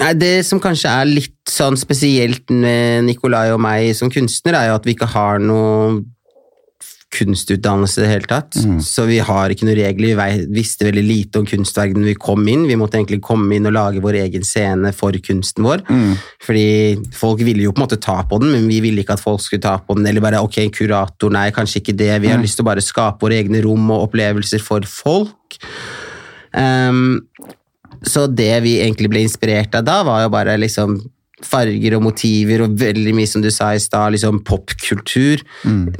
Nei, 0.00 0.14
Det 0.16 0.34
som 0.48 0.60
kanskje 0.62 0.90
er 0.90 1.10
litt 1.10 1.52
sånn 1.52 1.76
spesielt 1.76 2.50
med 2.50 3.04
Nikolai 3.08 3.50
og 3.52 3.60
meg 3.62 3.92
som 3.98 4.10
kunstner, 4.12 4.56
er 4.56 4.70
jo 4.70 4.78
at 4.78 4.88
vi 4.88 4.96
ikke 4.96 5.10
har 5.12 5.42
noe 5.42 6.00
kunstutdannelse 7.12 8.00
i 8.00 8.04
det 8.04 8.10
hele 8.10 8.28
tatt. 8.30 8.56
Så 8.82 9.04
vi 9.08 9.18
har 9.22 9.52
ikke 9.52 9.66
noen 9.68 9.78
regler. 9.78 10.16
Vi 10.16 10.46
visste 10.56 10.86
veldig 10.88 11.04
lite 11.04 11.42
om 11.42 11.46
kunstverdenen 11.48 12.08
vi 12.08 12.14
kom 12.16 12.46
inn. 12.48 12.66
Vi 12.70 12.78
måtte 12.80 12.96
egentlig 13.00 13.20
komme 13.24 13.56
inn 13.56 13.68
og 13.68 13.76
lage 13.76 14.02
vår 14.04 14.20
egen 14.22 14.46
scene 14.48 14.94
for 14.96 15.16
kunsten 15.24 15.66
vår. 15.66 15.84
Fordi 16.46 16.66
folk 17.16 17.44
ville 17.44 17.66
jo 17.66 17.74
på 17.74 17.82
en 17.82 17.86
måte 17.86 18.00
ta 18.00 18.18
på 18.28 18.40
den, 18.42 18.52
men 18.54 18.68
vi 18.70 18.80
ville 18.84 19.04
ikke 19.04 19.18
at 19.18 19.24
folk 19.24 19.44
skulle 19.44 19.62
ta 19.64 19.76
på 19.78 19.98
den. 19.98 20.08
Eller 20.08 20.24
bare 20.24 20.40
ok, 20.42 20.62
kurator, 20.74 21.32
nei, 21.32 21.50
kanskje 21.54 21.82
ikke 21.82 21.96
det. 22.00 22.12
Vi 22.24 22.32
har 22.32 22.40
lyst 22.42 22.58
til 22.58 22.66
å 22.66 22.70
bare 22.72 22.84
skape 22.84 23.22
våre 23.26 23.40
egne 23.42 23.62
rom 23.64 23.90
og 23.92 24.08
opplevelser 24.08 24.64
for 24.64 24.86
folk. 24.88 25.60
Um, 26.52 27.20
så 28.02 28.26
det 28.26 28.54
vi 28.64 28.78
egentlig 28.82 29.10
ble 29.12 29.22
inspirert 29.24 29.74
av 29.78 29.84
da, 29.86 30.00
var 30.06 30.24
jo 30.24 30.32
bare 30.32 30.56
liksom 30.58 30.96
farger 31.42 31.96
og 31.96 32.04
motiver 32.06 32.62
og 32.64 32.74
veldig 32.78 33.14
mye, 33.16 33.26
som 33.26 33.42
du 33.42 33.50
sa 33.50 33.72
i 33.74 33.82
stad, 33.82 34.14
liksom 34.14 34.42
popkultur. 34.46 35.42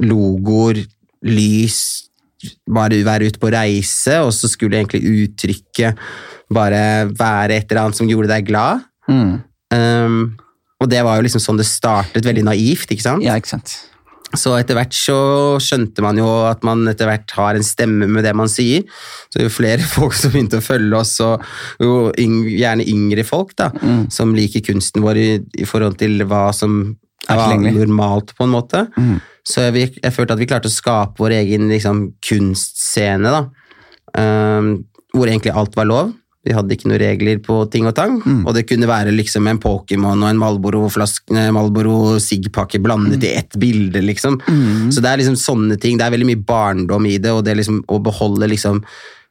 Logoer, 0.03 0.83
lys, 1.23 1.79
bare 2.67 3.03
være 3.05 3.29
ute 3.31 3.39
på 3.39 3.51
reise, 3.53 4.19
og 4.23 4.33
så 4.35 4.49
skulle 4.51 4.79
egentlig 4.81 5.03
uttrykket 5.03 5.99
bare 6.53 7.07
være 7.15 7.57
et 7.57 7.71
eller 7.71 7.85
annet 7.85 7.99
som 7.99 8.09
gjorde 8.09 8.31
deg 8.33 8.49
glad. 8.49 8.83
Ehm, 9.73 10.35
og 10.83 10.91
det 10.91 11.01
var 11.05 11.17
jo 11.17 11.25
liksom 11.25 11.41
sånn 11.43 11.59
det 11.59 11.69
startet, 11.69 12.25
veldig 12.25 12.45
naivt, 12.49 12.91
ikke 12.91 13.05
sant? 13.05 13.25
Ja, 13.25 13.37
ikke 13.39 13.55
sant? 13.55 13.75
Så 14.33 14.55
etter 14.57 14.73
hvert 14.73 14.95
så 14.97 15.15
skjønte 15.61 16.01
man 16.01 16.17
jo 16.17 16.25
at 16.49 16.63
man 16.65 16.87
etter 16.89 17.05
hvert 17.05 17.35
har 17.37 17.57
en 17.57 17.65
stemme 17.65 18.07
med 18.09 18.25
det 18.25 18.33
man 18.35 18.49
sier. 18.49 18.81
Så 19.29 19.43
jo 19.45 19.51
flere 19.53 19.85
folk 19.95 20.15
som 20.17 20.33
begynte 20.33 20.59
å 20.59 20.65
følge 20.65 20.99
oss, 20.99 21.15
og 21.23 21.43
jo 21.83 22.09
yngre, 22.19 22.55
gjerne 22.57 22.87
yngre 22.89 23.27
folk 23.27 23.53
da, 23.59 23.69
som 24.13 24.33
liker 24.35 24.65
kunsten 24.65 25.05
vår 25.05 25.21
i, 25.21 25.29
i 25.61 25.69
forhold 25.69 25.99
til 26.01 26.25
hva 26.27 26.47
som 26.55 26.97
Er 27.31 27.39
er 27.39 27.77
normalt, 27.77 28.33
på 28.35 28.43
en 28.43 28.51
måte. 28.51 28.81
Så 29.43 29.65
jeg, 29.75 29.93
jeg 29.99 30.13
følte 30.15 30.37
at 30.37 30.39
vi 30.39 30.47
klarte 30.47 30.69
å 30.71 30.73
skape 30.73 31.19
vår 31.19 31.37
egen 31.41 31.67
liksom, 31.71 32.05
kunstscene, 32.23 33.31
da. 33.33 33.45
Um, 34.17 34.75
hvor 35.13 35.29
egentlig 35.29 35.53
alt 35.53 35.75
var 35.77 35.87
lov. 35.89 36.11
Vi 36.43 36.51
hadde 36.51 36.75
ikke 36.75 36.89
noen 36.91 36.99
regler 36.99 37.37
på 37.43 37.55
ting 37.71 37.85
og 37.87 37.93
tang. 37.95 38.17
Og 38.43 38.49
det 38.55 38.65
kunne 38.67 38.87
være 38.89 39.13
liksom 39.15 39.45
en 39.47 39.59
Pokémon 39.63 40.19
og 40.25 40.27
en 40.27 40.39
Malboro-flaske, 40.41 41.45
Malboro 41.55 42.17
Sig-pakke 42.19 42.81
blandet 42.83 43.23
i 43.23 43.31
ett 43.37 43.55
bilde, 43.61 44.01
liksom. 44.03 44.41
Så 44.91 44.99
det 45.03 45.07
er 45.13 45.21
liksom 45.21 45.37
sånne 45.39 45.77
ting. 45.79 45.95
Det 45.99 46.03
er 46.07 46.11
veldig 46.17 46.27
mye 46.33 46.41
barndom 46.43 47.07
i 47.07 47.15
det, 47.23 47.31
og 47.31 47.45
det 47.47 47.55
liksom 47.61 47.79
å 47.87 48.01
beholde 48.03 48.49
liksom 48.51 48.81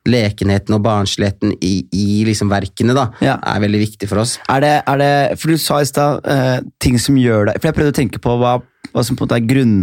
lekenheten 0.08 0.74
og 0.74 0.82
barnsligheten 0.82 1.52
i, 1.62 1.74
i 1.94 2.06
liksom 2.26 2.48
verkene, 2.50 2.94
da, 2.96 3.10
Ja. 3.22 3.36
er 3.44 3.60
veldig 3.62 3.82
viktig 3.84 4.08
for 4.10 4.24
oss. 4.24 4.38
Er 4.50 4.60
det, 4.64 4.72
er 4.88 4.98
det, 4.98 5.12
for 5.38 5.52
du 5.52 5.60
sa 5.62 5.78
i 5.82 5.86
stad 5.86 6.24
uh, 6.26 6.58
ting 6.82 6.96
som 6.98 7.14
gjør 7.20 7.50
deg 7.52 7.60
For 7.60 7.68
jeg 7.70 7.76
prøvde 7.76 7.92
å 7.92 8.00
tenke 8.00 8.18
på 8.24 8.34
hva, 8.40 8.56
hva 8.92 9.04
som 9.04 9.16
på 9.16 9.24
en 9.24 9.28
måte 9.28 9.40
er 9.40 9.48
grunn... 9.48 9.76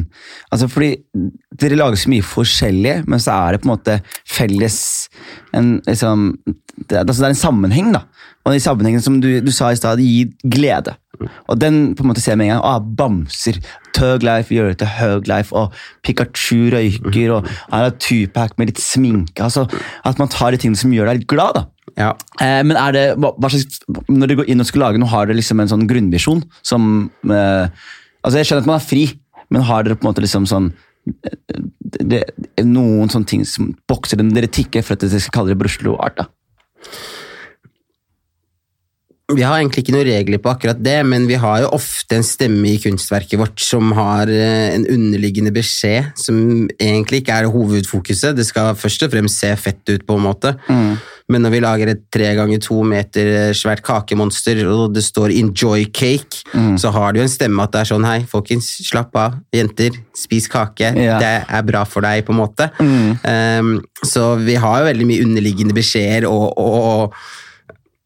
Altså 0.54 0.70
fordi 0.72 0.96
Dere 1.60 1.78
lager 1.80 2.00
så 2.00 2.12
mye 2.12 2.26
forskjellig, 2.26 2.96
men 3.10 3.22
så 3.22 3.36
er 3.36 3.56
det 3.56 3.62
på 3.64 3.70
en 3.70 3.74
måte 3.74 4.00
felles 4.30 4.80
en, 5.58 5.80
liksom, 5.88 6.32
det, 6.86 7.02
altså 7.02 7.20
det 7.20 7.28
er 7.28 7.34
en 7.34 7.44
sammenheng, 7.44 7.92
da. 7.96 8.06
Og 8.46 8.56
de 8.56 8.62
sammenhengen 8.64 9.04
som 9.04 9.18
du, 9.22 9.28
du 9.44 9.52
sa 9.54 9.74
i 9.74 9.80
stad, 9.80 10.00
gir 10.00 10.32
glede. 10.48 10.96
Og 11.52 11.58
den 11.60 11.96
på 11.98 12.06
en 12.06 12.12
måte 12.12 12.22
ser 12.24 12.34
jeg 12.34 12.40
med 12.40 12.48
en 12.48 12.54
gang. 12.56 12.64
Ah, 12.64 12.80
bamser. 12.80 13.60
Tug 13.96 14.24
Life 14.24 14.54
gjør 14.56 14.72
det 14.72 14.80
til 14.82 14.92
Hug 15.00 15.28
Life, 15.30 15.52
og 15.56 15.76
Pikachu 16.06 16.70
røyker, 16.74 17.34
og 17.36 17.50
er 17.76 17.92
Tupac 18.00 18.56
med 18.58 18.72
litt 18.72 18.82
sminke. 18.82 19.44
altså 19.44 19.68
At 20.08 20.22
man 20.22 20.32
tar 20.32 20.56
de 20.56 20.62
tingene 20.62 20.80
som 20.80 20.94
gjør 20.96 21.12
deg 21.12 21.22
litt 21.22 21.32
glad. 21.32 21.60
da. 21.60 21.66
Ja. 22.00 22.14
Eh, 22.40 22.62
men 22.64 22.78
er 22.80 22.96
det, 22.96 23.06
hva, 23.20 23.34
hva 23.36 23.50
slags, 23.52 23.82
Når 24.08 24.30
du 24.30 24.36
går 24.40 24.52
inn 24.52 24.62
og 24.62 24.70
skal 24.70 24.86
lage 24.86 25.02
noe, 25.02 25.12
har 25.12 25.28
du 25.28 25.36
liksom 25.36 25.60
en 25.60 25.72
sånn 25.72 25.88
grunnvisjon 25.90 26.46
som 26.64 27.10
eh, 27.28 27.68
altså 28.24 28.40
Jeg 28.40 28.50
skjønner 28.50 28.66
at 28.66 28.72
man 28.72 28.80
er 28.80 28.88
fri, 28.88 29.06
men 29.50 29.66
har 29.68 29.86
dere 29.86 29.98
på 29.98 30.06
en 30.06 30.12
måte 30.12 30.24
liksom 30.24 30.48
sånn 30.50 30.72
eh, 31.10 31.62
det, 32.00 32.24
noen 32.66 33.10
sånne 33.12 33.30
ting 33.30 33.46
som 33.48 33.72
bokser 33.90 34.20
den 34.20 34.34
dere 34.36 34.50
tikker 34.52 34.86
for 34.86 34.96
at 34.96 35.06
dere 35.06 35.22
skal 35.24 35.40
kalle 35.40 35.54
det 35.54 35.62
Bruslo 35.62 35.98
Art? 36.00 36.20
da? 36.20 36.30
Vi 39.30 39.44
har 39.46 39.60
egentlig 39.60 39.84
ikke 39.84 39.94
noen 39.94 40.08
regler 40.08 40.42
på 40.42 40.50
akkurat 40.50 40.80
det, 40.82 40.98
men 41.06 41.28
vi 41.30 41.38
har 41.38 41.62
jo 41.62 41.74
ofte 41.78 42.18
en 42.18 42.26
stemme 42.26 42.72
i 42.72 42.80
kunstverket 42.82 43.38
vårt 43.38 43.62
som 43.62 43.92
har 43.98 44.30
eh, 44.34 44.72
en 44.74 44.88
underliggende 44.90 45.54
beskjed, 45.54 46.16
som 46.18 46.40
egentlig 46.80 47.22
ikke 47.22 47.38
er 47.38 47.52
hovedfokuset. 47.54 48.34
Det 48.38 48.48
skal 48.48 48.74
først 48.80 49.06
og 49.06 49.14
fremst 49.14 49.44
se 49.44 49.52
fett 49.62 49.84
ut, 49.92 50.06
på 50.08 50.18
en 50.18 50.26
måte. 50.26 50.56
Men 51.30 51.44
når 51.46 51.54
vi 51.54 51.62
lager 51.62 51.92
et 51.94 52.04
tre 52.14 52.32
ganger 52.38 52.62
to 52.64 52.82
meter 52.88 53.30
eh, 53.30 53.54
svært 53.58 53.84
kakemonster, 53.86 54.64
og 54.68 54.94
det 54.96 55.04
står 55.06 55.30
'enjoy 55.30 55.86
cake', 55.94 56.44
så 56.82 56.92
har 56.92 57.14
det 57.14 57.22
jo 57.22 57.28
en 57.28 57.36
stemme 57.36 57.64
at 57.64 57.72
det 57.72 57.82
er 57.82 57.90
sånn 57.94 58.08
Hei, 58.10 58.20
folkens, 58.26 58.70
slapp 58.90 59.16
av. 59.16 59.38
Jenter, 59.54 59.92
spis 60.16 60.48
kake. 60.50 60.94
yeah. 60.98 61.20
Det 61.20 61.34
er 61.48 61.62
bra 61.68 61.84
for 61.86 62.02
deg, 62.02 62.26
på 62.26 62.34
en 62.34 62.42
måte. 62.42 62.70
Um, 62.80 63.82
så 64.04 64.36
vi 64.42 64.56
har 64.56 64.80
jo 64.80 64.90
veldig 64.90 65.06
mye 65.06 65.26
underliggende 65.26 65.76
beskjeder 65.78 66.28
og, 66.30 66.58
og, 66.58 66.80
og 66.84 67.14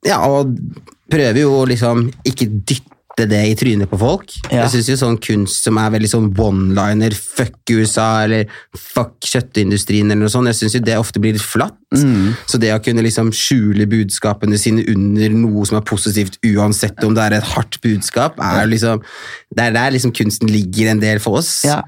ja, 0.07 0.19
og 0.27 0.57
prøver 1.11 1.43
jo 1.43 1.63
liksom 1.69 2.09
ikke 2.27 2.49
dytte 2.67 2.92
det 3.17 3.41
i 3.45 3.55
trynet 3.57 3.89
på 3.91 3.99
folk. 4.01 4.31
Ja. 4.49 4.63
Jeg 4.63 4.73
syns 4.73 4.89
jo 4.89 4.97
sånn 4.97 5.17
kunst 5.21 5.67
som 5.67 5.77
er 5.77 5.91
veldig 5.93 6.09
sånn 6.09 6.29
one-liner, 6.39 7.13
fuck 7.13 7.69
USA 7.69 8.23
eller 8.25 8.49
fuck 8.77 9.15
kjøttindustrien 9.29 10.09
eller 10.09 10.25
noe 10.25 10.33
sånt, 10.33 10.49
jeg 10.49 10.59
syns 10.63 10.77
jo 10.79 10.83
det 10.85 10.97
ofte 10.97 11.21
blir 11.21 11.37
litt 11.37 11.45
flatt. 11.45 11.77
Så 12.49 12.57
det 12.57 12.71
å 12.73 12.81
kunne 12.81 13.03
liksom 13.05 13.29
skjule 13.37 13.85
budskapene 13.89 14.57
sine 14.57 14.85
under 14.89 15.35
noe 15.37 15.65
som 15.69 15.77
er 15.77 15.85
positivt, 15.85 16.39
uansett 16.41 17.03
om 17.05 17.13
det 17.13 17.27
er 17.27 17.37
et 17.37 17.51
hardt 17.53 17.77
budskap, 17.83 18.41
er 18.41 18.63
jo 18.63 18.71
liksom 18.73 19.03
Det 19.53 19.61
er 19.61 19.75
der 19.75 19.93
liksom 19.93 20.11
kunsten 20.15 20.49
ligger 20.49 20.89
en 20.89 21.01
del 21.03 21.19
for 21.21 21.37
oss. 21.37 21.61
Ja. 21.67 21.83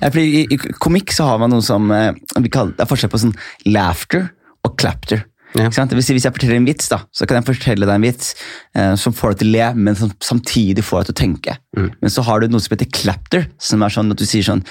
Fordi 0.00 0.24
i, 0.40 0.46
I 0.48 0.56
komikk 0.80 1.12
så 1.12 1.26
har 1.28 1.40
man 1.42 1.52
noe 1.52 1.64
som 1.64 1.90
eh, 1.92 2.14
vi 2.40 2.48
kaller, 2.48 2.72
Det 2.72 2.86
er 2.86 2.88
forskjell 2.88 3.12
på 3.12 3.20
sånn 3.20 3.36
laughter 3.68 4.30
og 4.64 4.78
clapter. 4.80 5.26
Ja. 5.58 5.66
Hvis, 5.68 6.10
hvis 6.14 6.26
jeg 6.26 6.34
forteller 6.34 6.60
en 6.60 6.68
vits, 6.68 6.90
da, 6.92 7.00
så 7.10 7.26
kan 7.26 7.40
jeg 7.40 7.48
fortelle 7.48 7.88
deg 7.88 7.96
en 7.96 8.06
vits 8.06 8.34
eh, 8.76 8.94
som 9.00 9.14
får 9.16 9.34
deg 9.34 9.42
til 9.42 9.50
å 9.50 9.54
le, 9.56 9.68
men 9.88 9.98
som 9.98 10.12
samtidig 10.22 10.84
får 10.86 11.02
deg 11.02 11.10
til 11.10 11.16
å 11.16 11.20
tenke. 11.20 11.56
Men 11.74 12.12
så 12.12 12.22
har 12.26 12.42
du 12.42 12.52
noe 12.52 12.62
som 12.62 12.76
heter 12.76 12.90
clapter, 12.94 13.48
som 13.58 13.82
er 13.82 13.94
sånn 13.94 14.14
at 14.14 14.20
du 14.20 14.26
sier 14.28 14.46
sånn 14.46 14.64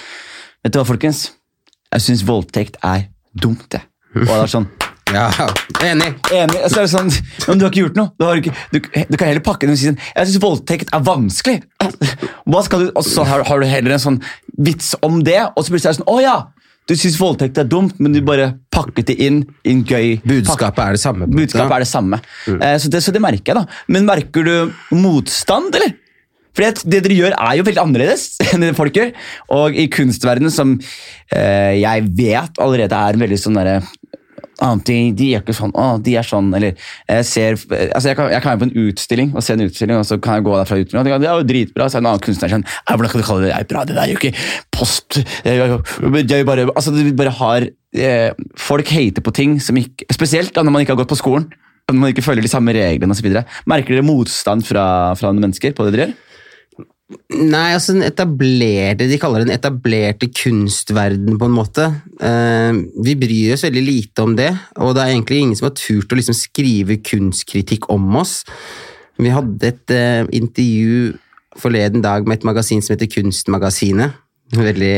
Vet 0.60 0.74
du 0.76 0.82
hva, 0.82 0.84
folkens? 0.84 1.30
Jeg 1.94 2.04
syns 2.04 2.26
voldtekt 2.28 2.76
er 2.84 3.06
dumt, 3.32 3.64
det. 3.72 3.80
Og 4.18 4.28
det 4.28 4.40
er 4.44 4.52
sånn 4.52 4.68
Ja, 5.16 5.30
enig. 5.82 6.12
Enig. 6.36 6.60
Så 6.70 6.82
er 6.82 6.86
det 6.86 6.92
sånn, 6.92 7.08
men 7.48 7.58
du 7.58 7.66
har 7.66 7.72
ikke 7.72 7.86
gjort 7.88 7.98
noe. 7.98 8.12
Du, 8.20 8.26
har 8.28 8.42
ikke, 8.42 8.54
du, 8.70 8.78
du 8.84 9.16
kan 9.18 9.32
heller 9.32 9.42
pakke 9.46 9.66
den 9.66 9.74
og 9.74 9.80
si 9.82 9.88
sånn 9.90 9.98
Jeg 10.04 10.30
syns 10.30 10.44
voldtekt 10.44 10.94
er 10.94 11.02
vanskelig. 11.08 11.64
Hva 12.52 12.62
skal 12.68 12.86
du, 12.86 12.92
Og 12.94 13.08
så 13.08 13.26
har, 13.26 13.42
har 13.48 13.64
du 13.64 13.68
heller 13.70 13.96
en 13.96 14.04
sånn 14.04 14.20
vits 14.60 14.92
om 15.06 15.22
det, 15.26 15.40
og 15.56 15.66
så 15.66 15.74
er 15.74 15.82
det 15.82 15.96
sånn 16.02 16.12
Å 16.12 16.18
ja! 16.22 16.38
Du 16.90 16.96
syns 16.98 17.20
voldtekt 17.22 17.60
er 17.62 17.68
dumt, 17.70 18.00
men 18.02 18.16
du 18.16 18.20
bare 18.26 18.56
pakket 18.74 19.12
det 19.12 19.20
inn 19.22 19.44
i 19.62 19.76
en 19.76 19.84
gøy 19.86 20.16
Budskapet 20.26 20.82
er 20.82 20.98
det 20.98 21.02
samme. 21.04 21.28
Budskapet 21.30 21.76
er 21.76 21.86
det 21.86 21.90
samme. 21.90 22.18
Eh, 22.50 22.78
så, 22.82 22.90
det, 22.90 23.04
så 23.06 23.14
det 23.14 23.22
merker 23.22 23.54
jeg, 23.54 23.60
da. 23.60 23.82
Men 23.94 24.08
merker 24.10 24.48
du 24.48 24.96
motstand, 24.98 25.76
eller? 25.78 25.94
For 26.58 26.66
det, 26.66 26.84
det 26.90 27.04
dere 27.06 27.16
gjør, 27.16 27.36
er 27.38 27.60
jo 27.60 27.66
veldig 27.68 27.84
annerledes 27.84 28.24
enn 28.50 28.66
det 28.66 28.74
folk 28.78 28.98
gjør. 28.98 29.14
Og 29.56 29.78
i 29.78 29.86
kunstverdenen, 29.94 30.54
som 30.54 30.74
eh, 30.80 31.78
jeg 31.78 32.10
vet 32.18 32.62
allerede 32.64 32.98
er 32.98 33.18
en 33.18 33.26
veldig 33.28 33.40
sånn 33.40 33.60
derre 33.62 33.80
ah, 34.66 34.76
de, 34.90 34.98
de 35.16 35.30
er 35.34 35.44
ikke 35.44 35.56
sånn, 35.56 35.74
å, 35.78 35.88
de 36.04 36.16
er 36.20 36.28
sånn, 36.28 36.52
eller 36.58 36.76
jeg 37.10 37.28
ser 37.28 37.58
altså 37.60 38.12
jeg 38.12 38.20
kan, 38.20 38.32
jeg 38.34 38.44
kan 38.44 38.54
være 38.54 38.62
på 38.62 38.68
en 38.70 38.88
utstilling 38.88 39.34
og 39.34 39.46
se 39.46 39.56
en 39.56 39.66
utstilling, 39.66 40.00
og 40.00 40.08
så 40.08 40.20
kan 40.22 40.40
jeg 40.40 40.48
gå 40.48 40.58
derfra 40.58 40.80
uten 40.82 41.02
og 41.02 41.10
det 41.10 41.16
er 41.18 41.42
jo 41.42 41.48
dritbra, 41.52 41.90
så 41.90 42.00
er 42.00 42.04
en 42.04 42.12
annen 42.12 42.26
kunstner 42.26 42.54
sånn, 42.54 42.68
«Ah, 42.86 42.96
hvordan 42.96 43.14
kan 43.14 43.24
du 43.24 43.28
kalle 43.28 43.46
det, 43.46 43.54
det 43.54 43.58
er 43.60 43.70
bra, 43.72 43.86
det 43.88 43.98
der 43.98 44.04
er 44.06 44.14
jo 44.14 44.20
ikke 44.20 44.34
post, 44.76 45.22
det 45.46 45.56
er 45.56 45.76
jo, 45.76 45.80
det 46.20 46.42
bare, 46.48 46.68
altså 46.74 46.94
du 46.96 47.02
bare 47.18 47.36
har, 47.40 47.70
eh, 47.96 48.30
folk 48.60 48.94
hater 48.94 49.26
på 49.26 49.36
ting 49.36 49.58
som 49.64 49.80
ikke, 49.80 50.08
spesielt 50.16 50.54
da 50.56 50.66
når 50.66 50.76
man 50.76 50.86
ikke 50.86 50.96
har 50.96 51.04
gått 51.04 51.14
på 51.14 51.20
skolen, 51.22 51.50
når 51.90 52.02
man 52.04 52.14
ikke 52.14 52.26
følger 52.26 52.46
de 52.46 52.52
samme 52.52 52.74
reglene 52.76 53.16
videre. 53.18 53.46
Merker 53.70 53.96
dere 53.96 54.06
motstand 54.06 54.66
fra, 54.68 55.16
fra 55.18 55.32
mennesker 55.34 55.74
på 55.74 55.88
det 55.88 55.96
dere 55.96 56.10
gjør? 56.10 56.18
Nei, 57.10 57.72
altså 57.74 57.96
den 57.96 58.06
etablerte, 58.06 59.08
de 59.10 59.18
kaller 59.18 59.42
det 59.42 59.48
den 59.50 59.56
etablerte 59.56 60.28
kunstverden 60.30 61.40
på 61.42 61.48
en 61.50 61.56
måte. 61.56 61.88
Eh, 62.22 62.82
vi 63.02 63.16
bryr 63.18 63.56
oss 63.56 63.66
veldig 63.66 63.82
lite 63.86 64.26
om 64.26 64.36
det, 64.38 64.52
og 64.78 64.94
det 64.94 65.04
er 65.04 65.16
egentlig 65.16 65.40
ingen 65.42 65.58
som 65.58 65.72
har 65.72 65.78
turt 65.80 66.14
å 66.14 66.20
liksom 66.20 66.38
skrive 66.38 67.00
kunstkritikk 67.02 67.90
om 67.90 68.06
oss. 68.22 68.44
Vi 69.20 69.34
hadde 69.34 69.72
et 69.72 69.96
eh, 69.96 70.22
intervju 70.38 71.16
forleden 71.60 72.06
dag 72.06 72.30
med 72.30 72.40
et 72.40 72.48
magasin 72.48 72.84
som 72.86 72.94
heter 72.94 73.10
Kunstmagasinet. 73.12 74.14
Veldig, 74.56 74.94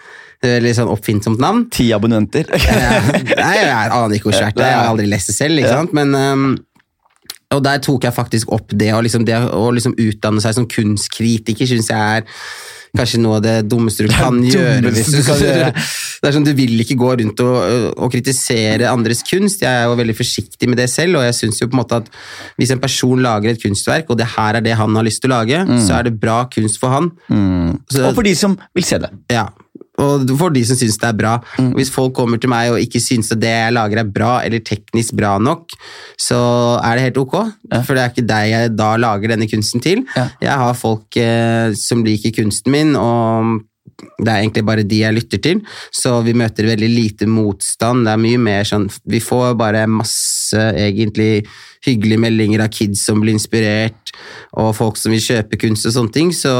veldig 0.44 0.74
sånn 0.76 0.90
oppfinnsomt 0.92 1.40
navn. 1.42 1.68
Ti 1.72 1.88
abonnenter. 1.94 2.50
Ja, 2.58 2.98
Nei, 3.38 3.54
jeg 3.62 3.70
aner 3.70 4.18
ikke 4.18 4.32
hvor 4.32 4.38
svært 4.40 4.58
det 4.58 4.66
er, 4.66 4.74
jeg 4.74 4.82
har 4.82 4.92
aldri 4.92 5.08
lest 5.10 5.30
det 5.30 5.38
selv, 5.38 5.62
ikke 5.62 5.78
sant? 5.78 5.94
Men, 5.96 6.14
um, 6.18 6.52
og 7.52 7.62
der 7.64 7.78
tok 7.84 8.04
jeg 8.08 8.14
faktisk 8.16 8.52
opp 8.52 8.68
det, 8.74 8.92
og 8.96 9.02
liksom 9.06 9.24
det 9.28 9.38
å 9.52 9.70
liksom 9.74 9.94
utdanne 9.98 10.40
seg 10.44 10.54
som 10.58 10.66
kunstkritiker 10.68 11.68
synes 11.68 11.88
jeg 11.92 12.22
er 12.22 12.26
kanskje 12.92 13.22
noe 13.22 13.38
av 13.38 13.42
det 13.46 13.54
dummeste 13.72 14.04
du 14.04 14.10
Det 14.10 14.18
kan 14.20 14.36
gjøre. 14.44 14.90
Du 14.92 15.22
kan 15.24 15.38
gjøre. 15.40 15.68
det 15.72 16.28
er 16.28 16.34
sånn, 16.36 16.44
du 16.44 16.52
vil 16.58 16.74
ikke 16.84 16.96
gå 17.00 17.12
rundt 17.22 17.40
og, 17.40 17.56
og 17.96 18.10
kritisere 18.12 18.90
andres 18.90 19.22
kunst. 19.24 19.62
Jeg 19.64 19.72
er 19.72 19.86
jo 19.88 19.96
veldig 19.96 20.16
forsiktig 20.18 20.68
med 20.68 20.76
det 20.82 20.90
selv, 20.92 21.16
og 21.16 21.24
jeg 21.24 21.38
synes 21.38 21.62
jo 21.62 21.70
på 21.72 21.78
en 21.78 21.80
måte 21.80 22.02
at 22.02 22.10
hvis 22.60 22.74
en 22.74 22.82
person 22.84 23.24
lager 23.24 23.54
et 23.54 23.62
kunstverk, 23.64 24.12
og 24.12 24.20
det 24.20 24.28
her 24.34 24.60
er 24.60 24.66
det 24.68 24.76
han 24.76 24.92
har 25.00 25.08
lyst 25.08 25.22
til 25.24 25.32
å 25.32 25.38
lage, 25.38 25.62
så 25.86 25.96
er 26.02 26.10
det 26.10 26.18
bra 26.20 26.42
kunst 26.52 26.76
for 26.82 26.92
han. 26.92 27.08
Så- 27.88 28.04
og 28.10 28.14
for 28.20 28.28
de 28.28 28.34
som 28.36 28.58
vil 28.76 28.84
se 28.84 28.98
det. 29.00 29.08
ja, 29.32 29.48
og 30.00 30.24
for 30.40 30.54
de 30.54 30.62
som 30.64 30.78
syns 30.78 30.96
det 31.00 31.08
er 31.10 31.16
bra. 31.18 31.32
Og 31.60 31.74
Hvis 31.76 31.90
folk 31.92 32.14
kommer 32.16 32.40
til 32.40 32.50
meg 32.52 32.70
og 32.72 32.80
ikke 32.80 33.00
syns 33.02 33.32
at 33.34 33.42
det 33.42 33.50
jeg 33.52 33.74
lager 33.76 34.00
er 34.00 34.08
bra, 34.08 34.32
eller 34.44 34.64
teknisk 34.64 35.16
bra 35.18 35.34
nok, 35.38 35.74
så 36.20 36.38
er 36.80 36.96
det 36.96 37.08
helt 37.10 37.20
ok. 37.20 37.36
For 37.84 37.92
det 37.92 38.04
er 38.04 38.14
ikke 38.14 38.28
deg 38.28 38.52
jeg 38.52 38.72
da 38.78 38.94
lager 39.00 39.34
denne 39.34 39.50
kunsten 39.50 39.84
til. 39.84 40.06
Ja. 40.16 40.28
Jeg 40.40 40.64
har 40.64 40.78
folk 40.78 41.20
eh, 41.20 41.76
som 41.76 42.04
liker 42.06 42.32
kunsten 42.40 42.72
min, 42.72 42.96
og 42.96 43.60
det 44.22 44.30
er 44.30 44.40
egentlig 44.40 44.64
bare 44.66 44.84
de 44.86 45.00
jeg 45.02 45.14
lytter 45.14 45.40
til. 45.42 45.60
Så 45.94 46.14
vi 46.26 46.34
møter 46.38 46.68
veldig 46.70 46.88
lite 46.90 47.28
motstand. 47.30 48.06
Det 48.06 48.14
er 48.14 48.22
mye 48.22 48.40
mer 48.40 48.66
sånn 48.68 48.88
Vi 49.10 49.20
får 49.22 49.54
bare 49.58 49.84
masse 49.90 50.58
egentlig 50.58 51.44
hyggelige 51.82 52.22
meldinger 52.22 52.62
av 52.62 52.70
kids 52.74 53.02
som 53.08 53.20
blir 53.22 53.34
inspirert, 53.34 54.12
og 54.54 54.70
folk 54.78 54.98
som 55.00 55.14
vil 55.14 55.22
kjøpe 55.24 55.58
kunst 55.58 55.88
og 55.88 55.96
sånne 55.96 56.14
ting. 56.14 56.32
Så 56.34 56.52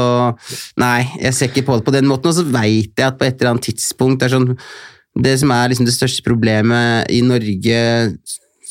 nei, 0.81 1.05
jeg 1.21 1.35
ser 1.35 1.51
ikke 1.51 1.67
på 1.69 1.79
det 1.79 1.87
på 1.87 1.95
den 1.95 2.09
måten. 2.09 2.31
Og 2.31 2.37
så 2.39 2.47
veit 2.47 2.91
jeg 2.91 3.07
at 3.07 3.19
på 3.19 3.27
et 3.27 3.37
eller 3.39 3.55
annet 3.55 3.69
tidspunkt 3.71 4.21
det 4.21 4.31
er 4.31 4.37
sånn 4.37 4.51
Det 5.13 5.35
som 5.37 5.51
er 5.53 5.67
liksom 5.69 5.85
det 5.85 5.93
største 5.93 6.23
problemet 6.25 7.11
i 7.13 7.19
Norge 7.21 7.81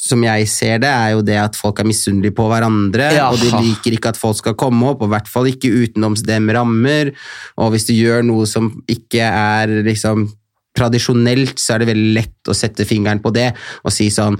som 0.02 0.22
jeg 0.26 0.48
ser 0.50 0.80
det, 0.82 0.90
er 0.90 1.12
jo 1.14 1.20
det 1.22 1.36
at 1.38 1.54
folk 1.58 1.78
er 1.78 1.86
misunnelige 1.86 2.34
på 2.34 2.48
hverandre, 2.50 3.12
Ja. 3.14 3.28
og 3.30 3.38
de 3.38 3.50
liker 3.54 3.94
ikke 3.94 4.10
at 4.10 4.18
folk 4.18 4.36
skal 4.40 4.56
komme 4.58 4.88
opp, 4.90 5.02
og 5.04 5.10
i 5.10 5.14
hvert 5.14 5.30
fall 5.30 5.46
ikke 5.46 5.70
utenom 5.70 6.16
dem 6.26 6.50
rammer. 6.50 7.12
Og 7.56 7.70
hvis 7.70 7.86
du 7.86 7.92
gjør 7.94 8.24
noe 8.26 8.46
som 8.50 8.72
ikke 8.90 9.22
er 9.22 9.76
liksom 9.86 10.26
tradisjonelt, 10.76 11.54
så 11.60 11.74
er 11.76 11.78
det 11.84 11.90
veldig 11.92 12.14
lett 12.16 12.50
å 12.50 12.56
sette 12.56 12.86
fingeren 12.88 13.20
på 13.22 13.30
det 13.34 13.52
og 13.84 13.92
si 13.94 14.08
sånn 14.10 14.38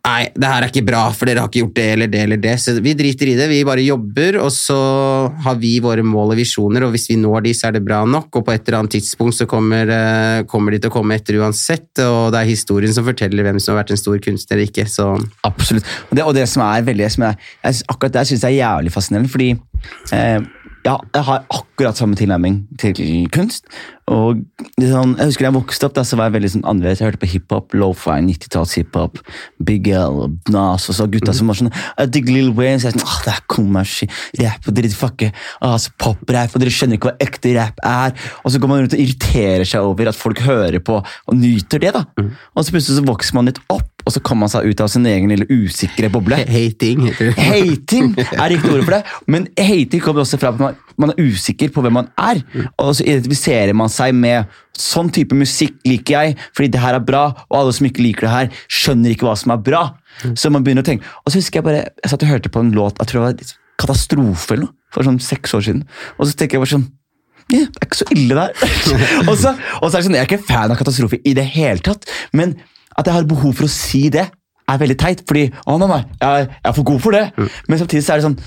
Nei, 0.00 0.30
det 0.32 0.48
her 0.48 0.64
er 0.64 0.70
ikke 0.70 0.86
bra, 0.88 1.00
for 1.12 1.28
dere 1.28 1.42
har 1.42 1.50
ikke 1.50 1.60
gjort 1.60 1.74
det 1.76 1.86
eller 1.92 2.08
det 2.08 2.20
eller 2.24 2.38
det. 2.40 2.54
Så 2.62 2.72
vi 2.80 2.94
driter 2.96 3.28
i 3.28 3.34
det, 3.36 3.50
vi 3.50 3.58
bare 3.68 3.82
jobber, 3.84 4.38
og 4.40 4.48
så 4.54 4.78
har 5.44 5.58
vi 5.60 5.74
våre 5.84 6.04
mål 6.06 6.32
og 6.32 6.40
visjoner, 6.40 6.86
og 6.86 6.94
hvis 6.94 7.10
vi 7.10 7.18
når 7.20 7.44
de, 7.44 7.52
så 7.56 7.68
er 7.68 7.76
det 7.76 7.82
bra 7.84 8.00
nok, 8.08 8.30
og 8.32 8.46
på 8.46 8.54
et 8.54 8.64
eller 8.64 8.78
annet 8.78 8.96
tidspunkt 8.96 9.36
så 9.36 9.48
kommer, 9.50 9.92
eh, 9.92 10.46
kommer 10.48 10.72
de 10.72 10.80
til 10.80 10.92
å 10.92 10.94
komme 10.94 11.18
etter 11.20 11.36
uansett, 11.42 11.90
og 12.06 12.32
det 12.32 12.40
er 12.40 12.48
historien 12.48 12.96
som 12.96 13.04
forteller 13.04 13.44
hvem 13.44 13.60
som 13.60 13.74
har 13.74 13.82
vært 13.82 13.92
en 13.92 14.00
stor 14.00 14.16
kunstner 14.24 14.56
eller 14.56 14.70
ikke, 14.70 14.88
så 14.88 15.10
Absolutt. 15.44 15.84
Og 16.08 16.16
det, 16.16 16.24
og 16.24 16.34
det 16.38 16.46
som 16.48 16.64
er 16.64 16.86
veldig 16.86 17.10
som 17.12 17.28
er, 17.28 17.36
Akkurat 17.90 18.14
det 18.14 18.24
syns 18.30 18.46
jeg 18.46 18.56
er 18.56 18.64
jævlig 18.64 18.94
fascinerende, 18.94 19.30
fordi 19.32 19.52
eh, 20.16 20.40
ja, 20.86 20.96
jeg 21.14 21.24
har 21.26 21.46
akkurat 21.52 21.98
samme 21.98 22.16
tilnærming 22.16 22.62
til 22.80 23.28
kunst. 23.32 23.66
Og 24.10 24.40
sånn, 24.80 25.12
Jeg 25.18 25.28
husker 25.28 25.44
da 25.44 25.50
jeg 25.50 25.54
vokste 25.54 25.86
opp, 25.86 25.94
da, 25.94 26.02
så 26.06 26.16
var 26.18 26.28
jeg 26.28 26.34
veldig 26.38 26.50
sånn 26.54 26.64
annerledes. 26.66 27.00
Jeg 27.00 27.10
hørte 27.10 27.20
på 27.22 27.28
hiphop, 27.30 27.76
lo-fi, 27.78 28.16
90-talls 28.26 28.72
hiphop, 28.78 29.20
Big 29.62 29.86
L, 29.86 30.24
Nas 30.50 30.88
og 30.90 30.96
så 30.98 31.06
gutta 31.10 31.34
som 31.36 31.50
var 31.50 31.58
sånn 31.60 31.70
Jeg 31.70 32.10
digger 32.16 32.34
Lil 32.34 32.50
Wayne, 32.56 32.80
så 32.82 32.88
jeg 32.88 32.96
sånn, 32.96 33.06
ah, 33.06 33.20
det 33.26 33.34
er 33.36 33.44
kommersi, 33.54 34.08
rap, 34.40 34.66
og 34.66 34.80
fucker, 34.98 35.30
ah, 35.62 35.76
så 35.78 35.94
pop-rap, 36.00 36.56
og 36.56 36.64
dere 36.64 36.74
skjønner 36.74 36.98
ikke 36.98 37.12
hva 37.12 37.22
ekte 37.28 37.54
rap 37.54 37.78
er. 37.86 38.16
Og 38.42 38.50
så 38.50 38.58
går 38.58 38.72
man 38.72 38.82
rundt 38.82 38.96
og 38.98 39.04
irriterer 39.04 39.68
seg 39.68 39.86
over 39.86 40.10
at 40.10 40.18
folk 40.18 40.42
hører 40.42 40.82
på 40.82 40.98
og 41.00 41.36
nyter 41.36 41.84
det. 41.84 41.94
da. 41.94 42.04
Og 42.56 42.64
så 42.64 42.74
plutselig 42.74 42.98
så 42.98 43.06
vokser 43.06 43.38
man 43.38 43.50
litt 43.52 43.62
opp, 43.70 43.99
og 44.10 44.16
så 44.16 44.22
kommer 44.26 44.48
man 44.48 44.50
seg 44.50 44.66
ut 44.66 44.80
av 44.82 44.88
sin 44.90 45.06
egen 45.06 45.30
lille 45.30 45.46
usikre 45.46 46.10
boble. 46.10 46.40
Hating 46.50 47.04
heter 47.06 47.30
det. 47.30 47.34
Hating 47.38 48.08
er 48.18 48.50
riktig 48.50 48.72
ord 48.72 48.82
for 48.82 48.96
det, 48.96 49.02
men 49.30 49.46
hating 49.54 50.02
kommer 50.02 50.24
også 50.24 50.40
fra 50.42 50.50
at 50.50 50.58
man, 50.58 50.80
man 50.98 51.12
er 51.14 51.30
usikker 51.30 51.70
på 51.70 51.84
hvem 51.84 51.94
man 52.00 52.10
er. 52.18 52.42
Og 52.82 52.96
så 52.98 53.06
identifiserer 53.06 53.76
man 53.78 53.92
seg 53.92 54.16
med 54.18 54.50
sånn 54.80 55.12
type 55.14 55.36
musikk 55.36 55.78
liker 55.86 56.16
jeg, 56.16 56.36
fordi 56.56 56.72
det 56.74 56.82
her 56.82 56.98
er 56.98 57.06
bra, 57.06 57.24
og 57.46 57.58
alle 57.60 57.74
som 57.76 57.86
ikke 57.86 58.02
liker 58.02 58.26
det 58.26 58.34
her, 58.34 58.62
skjønner 58.80 59.14
ikke 59.14 59.28
hva 59.28 59.36
som 59.38 59.54
er 59.54 59.62
bra. 59.70 59.82
Så 60.34 60.50
man 60.50 60.66
begynner 60.66 60.82
å 60.82 60.90
tenke, 60.90 61.06
Og 61.22 61.30
så 61.30 61.38
husker 61.38 61.60
jeg 61.60 61.68
bare, 61.68 61.84
jeg 62.02 62.12
satt 62.12 62.24
og 62.26 62.32
hørte 62.32 62.50
på 62.52 62.64
en 62.64 62.72
låt, 62.74 62.98
jeg 62.98 63.12
tror 63.12 63.28
det 63.28 63.28
var 63.46 63.58
Katastrofe 63.80 64.56
eller 64.56 64.66
noe, 64.66 64.74
for 64.92 65.06
sånn 65.06 65.20
seks 65.22 65.54
år 65.56 65.62
siden. 65.68 65.84
Og 66.18 66.26
så 66.26 66.34
tenker 66.34 66.58
jeg 66.58 66.66
bare 66.66 66.74
sånn 66.78 66.90
Yeah, 67.50 67.66
det 67.66 67.80
er 67.80 67.86
ikke 67.88 67.98
så 67.98 68.06
ille 68.14 68.36
der. 68.38 68.52
og, 69.30 69.32
så, 69.40 69.56
og 69.80 69.88
så 69.88 69.96
er 69.96 69.96
det 69.96 70.04
sånn, 70.06 70.14
Jeg 70.14 70.22
er 70.22 70.28
ikke 70.28 70.46
fan 70.46 70.70
av 70.70 70.78
katastrofe 70.78 71.18
i 71.26 71.32
det 71.34 71.48
hele 71.50 71.82
tatt, 71.82 72.06
men 72.36 72.54
at 73.00 73.08
jeg 73.08 73.16
har 73.16 73.28
behov 73.30 73.56
for 73.58 73.66
å 73.68 73.72
si 73.72 74.06
det, 74.12 74.28
er 74.70 74.78
veldig 74.80 74.98
teit. 75.02 75.24
Fordi 75.26 75.48
å 75.66 75.76
nei, 75.80 75.88
nei, 75.90 76.02
jeg, 76.20 76.48
jeg 76.50 76.70
er 76.70 76.76
for 76.76 76.86
god 76.92 77.00
for 77.02 77.16
det. 77.16 77.24
Men 77.66 77.80
samtidig 77.80 78.04
så 78.06 78.14
er 78.14 78.22
det 78.22 78.28
sånn 78.30 78.40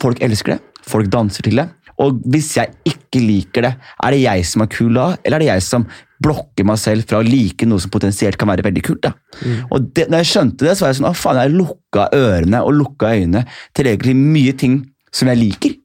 Folk 0.00 0.22
elsker 0.24 0.54
det. 0.54 0.62
Folk 0.88 1.10
danser 1.12 1.44
til 1.44 1.58
det. 1.60 1.66
Og 2.00 2.22
hvis 2.32 2.54
jeg 2.56 2.72
ikke 2.88 3.20
liker 3.20 3.66
det, 3.66 3.72
er 4.02 4.14
det 4.14 4.22
jeg 4.22 4.46
som 4.48 4.64
er 4.64 4.70
kul 4.72 4.96
da, 4.96 5.10
eller 5.20 5.36
er 5.36 5.44
det 5.44 5.50
jeg 5.50 5.64
som 5.66 5.84
blokker 6.24 6.64
meg 6.66 6.80
selv 6.80 7.04
fra 7.10 7.20
å 7.20 7.26
like 7.26 7.68
noe 7.68 7.82
som 7.82 7.92
potensielt 7.92 8.38
kan 8.40 8.48
være 8.48 8.64
veldig 8.64 8.82
kult? 8.86 9.04
da? 9.04 9.12
Og 9.68 9.90
det, 9.94 10.08
når 10.08 10.24
jeg 10.24 10.30
skjønte 10.32 10.66
det, 10.66 10.72
så 10.74 10.86
var 10.86 10.94
jeg 10.94 10.98
sånn 11.02 11.10
Å, 11.10 11.14
faen, 11.20 11.42
jeg 11.42 11.54
lukka 11.54 12.08
ørene 12.16 12.62
og 12.64 12.74
lukka 12.78 13.12
øynene 13.12 13.44
til 13.76 13.90
egentlig 13.92 14.16
mye 14.18 14.56
ting 14.64 14.80
som 15.14 15.30
jeg 15.30 15.42
liker, 15.42 15.76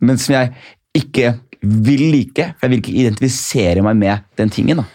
men 0.00 0.22
som 0.22 0.38
jeg 0.38 0.54
ikke 1.02 1.34
vil 1.60 2.06
like. 2.14 2.52
For 2.54 2.68
jeg 2.68 2.72
vil 2.72 2.82
ikke 2.84 2.96
identifisere 3.02 3.82
meg 3.84 3.98
med 3.98 4.24
den 4.38 4.54
tingen. 4.54 4.84
da. 4.84 4.86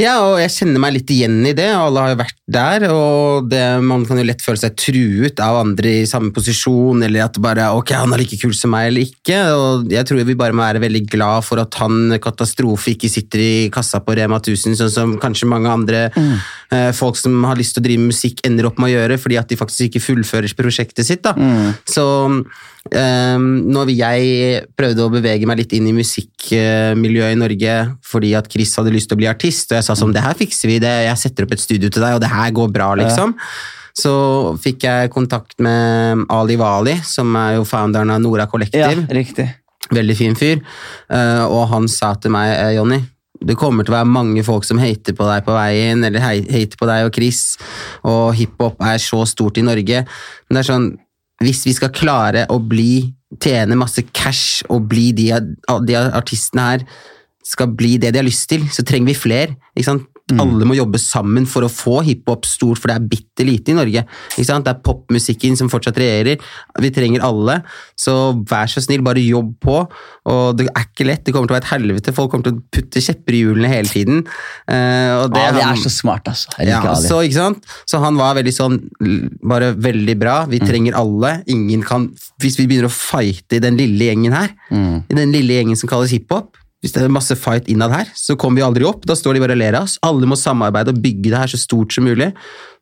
Ja, 0.00 0.18
og 0.26 0.36
jeg 0.42 0.52
kjenner 0.52 0.82
meg 0.82 0.98
litt 0.98 1.12
igjen 1.12 1.38
i 1.48 1.54
det, 1.56 1.70
alle 1.72 2.02
har 2.04 2.12
jo 2.12 2.20
vært 2.20 2.35
der. 2.46 2.86
og 2.92 3.48
det, 3.50 3.62
Man 3.82 4.04
kan 4.06 4.18
jo 4.20 4.26
lett 4.26 4.42
føle 4.44 4.60
seg 4.60 4.76
truet 4.78 5.40
av 5.42 5.58
andre 5.64 5.96
i 6.02 6.06
samme 6.08 6.32
posisjon, 6.34 7.02
eller 7.02 7.26
at 7.26 7.40
bare 7.42 7.68
ok, 7.74 7.92
han 7.98 8.14
er 8.14 8.22
like 8.22 8.38
kul 8.40 8.54
som 8.54 8.70
meg 8.74 8.90
eller 8.90 9.06
ikke. 9.08 9.40
og 9.54 9.90
Jeg 9.92 10.06
tror 10.06 10.22
vi 10.24 10.38
bare 10.38 10.54
må 10.56 10.62
være 10.62 10.82
veldig 10.84 11.04
glad 11.10 11.46
for 11.46 11.62
at 11.62 11.74
han 11.82 12.16
katastrofe 12.22 12.94
ikke 12.94 13.10
sitter 13.10 13.42
i 13.42 13.52
kassa 13.74 14.00
på 14.04 14.14
Rema 14.16 14.38
1000, 14.38 14.78
sånn 14.78 14.94
som 14.94 15.16
kanskje 15.22 15.50
mange 15.50 15.72
andre 15.72 16.06
eh, 16.14 16.92
folk 16.96 17.18
som 17.18 17.34
har 17.48 17.58
lyst 17.58 17.76
til 17.76 17.82
å 17.82 17.88
drive 17.88 18.04
med 18.04 18.14
musikk, 18.14 18.44
ender 18.46 18.70
opp 18.70 18.78
med 18.78 18.92
å 18.92 18.96
gjøre, 18.96 19.18
fordi 19.22 19.40
at 19.42 19.50
de 19.50 19.58
faktisk 19.58 19.90
ikke 19.90 20.06
fullfører 20.06 20.54
prosjektet 20.56 21.06
sitt. 21.06 21.22
da. 21.26 21.34
Så 21.88 22.06
eh, 22.94 23.36
når 23.38 23.90
jeg 23.90 24.62
prøvde 24.78 25.02
å 25.06 25.10
bevege 25.12 25.46
meg 25.50 25.64
litt 25.64 25.74
inn 25.76 25.90
i 25.90 25.96
musikkmiljøet 25.96 27.34
i 27.34 27.38
Norge 27.40 27.76
fordi 28.06 28.32
at 28.38 28.46
Chris 28.52 28.74
hadde 28.78 28.92
lyst 28.94 29.10
til 29.10 29.18
å 29.18 29.22
bli 29.24 29.30
artist, 29.30 29.70
og 29.72 29.80
jeg 29.80 29.86
sa 29.88 29.96
sånn, 29.98 30.14
det 30.14 30.22
her 30.22 30.36
fikser 30.38 30.70
vi, 30.70 30.78
det, 30.82 30.92
jeg 31.08 31.22
setter 31.24 31.46
opp 31.46 31.56
et 31.56 31.62
studio 31.62 31.90
til 31.90 32.04
deg, 32.04 32.14
og 32.14 32.22
det 32.22 32.30
her 32.30 32.35
går 32.56 32.70
bra, 32.74 32.94
liksom. 32.98 33.34
Så 33.96 34.12
fikk 34.60 34.84
jeg 34.84 35.12
kontakt 35.14 35.56
med 35.64 36.26
Ali 36.32 36.58
Wali, 36.60 36.98
som 37.06 37.32
er 37.40 37.54
jo 37.56 37.64
founderen 37.64 38.12
av 38.12 38.20
Nora 38.20 38.44
Ja, 38.44 38.50
Collective. 38.50 39.06
riktig. 39.08 39.46
Veldig 39.90 40.16
fin 40.18 40.34
fyr. 40.34 40.60
Eh, 41.08 41.44
og 41.46 41.68
han 41.70 41.86
sa 41.88 42.14
til 42.14 42.30
meg, 42.34 42.50
eh, 42.58 42.74
Jonny, 42.76 42.98
det 43.44 43.56
kommer 43.56 43.84
til 43.84 43.94
å 43.94 43.98
være 43.98 44.10
mange 44.10 44.44
folk 44.44 44.64
som 44.64 44.78
hater 44.78 45.14
på 45.16 45.24
deg 45.28 45.44
på 45.46 45.54
veien, 45.54 46.04
eller 46.04 46.20
hater 46.20 46.76
på 46.76 46.88
deg 46.88 47.06
og 47.06 47.14
Chris, 47.14 47.56
og 48.04 48.34
hiphop 48.34 48.80
er 48.80 48.98
så 48.98 49.26
stort 49.28 49.58
i 49.58 49.64
Norge. 49.66 50.04
Men 50.48 50.56
det 50.56 50.62
er 50.64 50.72
sånn, 50.72 50.98
hvis 51.42 51.64
vi 51.68 51.74
skal 51.76 51.92
klare 51.94 52.46
å 52.52 52.58
bli, 52.58 53.12
tjene 53.42 53.76
masse 53.76 54.02
cash 54.12 54.62
og 54.70 54.88
bli 54.88 55.12
de, 55.12 55.30
de 55.84 55.94
artistene 55.96 56.68
her, 56.70 56.86
skal 57.44 57.68
bli 57.68 57.96
det 57.98 58.12
de 58.12 58.18
har 58.18 58.26
lyst 58.26 58.48
til, 58.48 58.64
så 58.72 58.84
trenger 58.86 59.12
vi 59.12 59.14
flere. 59.14 59.56
Sant? 60.26 60.40
Alle 60.42 60.66
må 60.66 60.74
jobbe 60.74 60.98
sammen 60.98 61.44
for 61.46 61.62
å 61.62 61.68
få 61.70 62.00
hiphop 62.02 62.46
stort, 62.50 62.80
for 62.82 62.90
det 62.90 62.96
er 62.96 63.04
bitte 63.12 63.44
lite 63.46 63.70
i 63.70 63.76
Norge. 63.78 64.02
Ikke 64.34 64.44
sant? 64.48 64.64
Det 64.66 64.72
er 64.74 64.80
popmusikken 64.82 65.54
som 65.56 65.68
fortsatt 65.70 66.00
regjerer. 66.02 66.40
Vi 66.82 66.90
trenger 66.90 67.22
alle, 67.22 67.60
så 67.94 68.34
vær 68.50 68.66
så 68.66 68.82
snill, 68.82 69.04
bare 69.06 69.22
jobb 69.22 69.52
på. 69.62 69.76
Og 70.26 70.56
det 70.58 70.66
er 70.72 70.82
ikke 70.88 71.06
lett, 71.06 71.22
det 71.22 71.30
kommer 71.36 71.46
til 71.46 71.54
å 71.54 71.58
være 71.60 71.64
et 71.68 71.70
helvete. 71.76 72.14
Folk 72.16 72.32
kommer 72.34 72.48
til 72.48 72.56
å 72.58 72.64
putte 72.74 73.04
kjepper 73.06 73.38
i 73.38 73.44
hjulene 73.44 73.70
hele 73.70 73.86
tiden. 73.92 74.24
Uh, 74.66 75.22
og 75.22 75.30
det, 75.36 75.44
Ali 75.52 75.62
er 75.62 75.80
så 75.86 75.94
smart, 75.94 76.26
altså. 76.34 76.50
Ja, 76.58 76.82
så, 76.98 77.22
ikke 77.22 77.38
sant? 77.38 77.70
så 77.86 78.02
han 78.02 78.18
var 78.18 78.34
veldig 78.34 78.54
sånn 78.56 78.80
Bare 79.46 79.72
veldig 79.78 80.18
bra. 80.18 80.40
Vi 80.50 80.58
Mm. 80.58 80.66
trenger 80.66 80.94
alle. 80.98 81.42
Ingen 81.46 81.82
kan 81.86 82.10
Hvis 82.42 82.58
vi 82.58 82.66
begynner 82.66 82.90
å 82.90 82.92
fighte 82.92 83.56
i 83.56 83.62
den 83.62 83.76
lille 83.78 84.10
gjengen 84.10 84.32
her, 84.34 84.50
Mm. 84.72 85.04
i 85.08 85.14
den 85.14 85.30
lille 85.32 85.54
gjengen 85.54 85.76
som 85.76 85.88
kalles 85.88 86.10
hiphop 86.10 86.56
hvis 86.86 86.94
det 86.94 87.02
er 87.02 87.10
masse 87.10 87.34
fight 87.34 87.66
innad 87.72 87.90
her, 87.90 88.06
så 88.14 88.36
kommer 88.38 88.60
vi 88.60 88.66
aldri 88.66 88.86
opp. 88.86 89.02
Da 89.08 89.16
står 89.18 89.34
de 89.34 89.42
bare 89.42 89.56
og 89.56 89.58
ler 89.58 89.74
av 89.74 89.88
oss. 89.88 89.98
Alle 90.06 90.28
må 90.30 90.38
samarbeide 90.38 90.94
og 90.94 91.00
bygge 91.02 91.32
det 91.32 91.40
her 91.40 91.50
så 91.50 91.58
stort 91.58 91.94
som 91.96 92.06
mulig. 92.06 92.30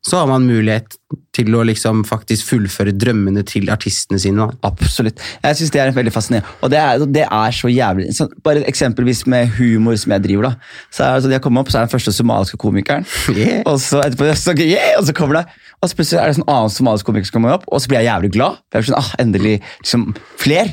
Så 0.05 0.19
har 0.19 0.27
man 0.29 0.45
mulighet 0.45 0.99
til 1.33 1.49
å 1.57 1.63
liksom 1.65 2.03
faktisk 2.05 2.45
fullføre 2.51 2.93
drømmene 2.93 3.41
til 3.49 3.71
artistene 3.73 4.19
sine. 4.21 4.45
Da. 4.45 4.69
Absolutt. 4.69 5.23
Jeg 5.41 5.57
synes 5.57 5.73
det 5.73 5.81
er 5.81 5.95
veldig 5.95 6.13
fascinerende. 6.13 6.51
Og 6.61 6.69
det 6.69 6.77
er, 6.77 7.05
det 7.17 7.23
er 7.25 7.55
så 7.57 7.71
jævlig 7.71 8.11
så 8.13 8.27
Bare 8.45 8.61
eksempelvis 8.69 9.23
med 9.31 9.49
humor 9.57 9.97
som 9.97 10.13
jeg 10.13 10.23
driver, 10.27 10.51
da. 10.51 10.83
Så 10.93 11.07
er 11.07 11.23
sånn, 11.25 11.33
Jeg 11.33 11.41
kommer 11.41 11.65
opp, 11.65 11.71
så 11.73 11.79
er 11.79 11.87
den 11.87 11.93
første 11.95 12.13
somaliske 12.13 12.61
komikeren. 12.61 13.07
Yeah. 13.35 13.65
Og 13.67 13.81
så 13.81 13.99
etterpå 14.05 14.29
så, 14.37 14.53
yeah, 14.61 14.93
og 14.99 15.07
så 15.09 15.13
kommer 15.17 15.41
det 15.41 15.41
Og 15.81 15.89
så 15.89 15.97
plutselig 15.97 16.21
er 16.21 16.29
det 16.29 16.37
sånn 16.37 16.47
annen 16.51 16.71
somalisk 16.71 17.09
komiker 17.09 17.27
som 17.27 17.39
kommer 17.39 17.57
opp, 17.57 17.65
og 17.67 17.81
så 17.81 17.89
blir 17.89 17.99
jeg 17.99 18.07
jævlig 18.07 18.29
glad. 18.37 18.61
Jeg 18.69 18.83
blir 18.83 18.87
sånn, 18.91 18.99
ah, 19.01 19.09
Endelig 19.19 19.55
liksom, 19.81 20.05
fler. 20.39 20.71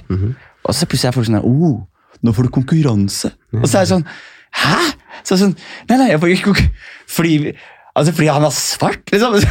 Og 0.62 0.76
så 0.76 0.87
plutselig 0.87 1.11
er 1.11 1.16
folk 1.16 1.26
sånn 1.30 1.41
oh, 1.41 1.80
Nå 2.23 2.35
får 2.35 2.49
du 2.49 2.55
konkurranse. 2.55 3.33
Og 3.59 3.66
så 3.66 3.81
er 3.81 3.87
det 3.87 3.93
sånn 3.95 4.07
Hæ?! 4.62 4.79
Så 5.23 5.35
er 5.35 5.37
det 5.37 5.43
sånn, 5.45 5.57
Nei, 5.89 5.97
nei, 6.01 6.09
jeg 6.12 6.20
får 6.23 6.35
ikke 6.35 6.51
konkurranse. 6.51 6.89
Fordi 7.12 7.33
Altså, 7.93 8.12
Fordi 8.16 8.28
han 8.32 8.45
er 8.47 8.55
svart, 8.57 9.03
liksom. 9.12 9.34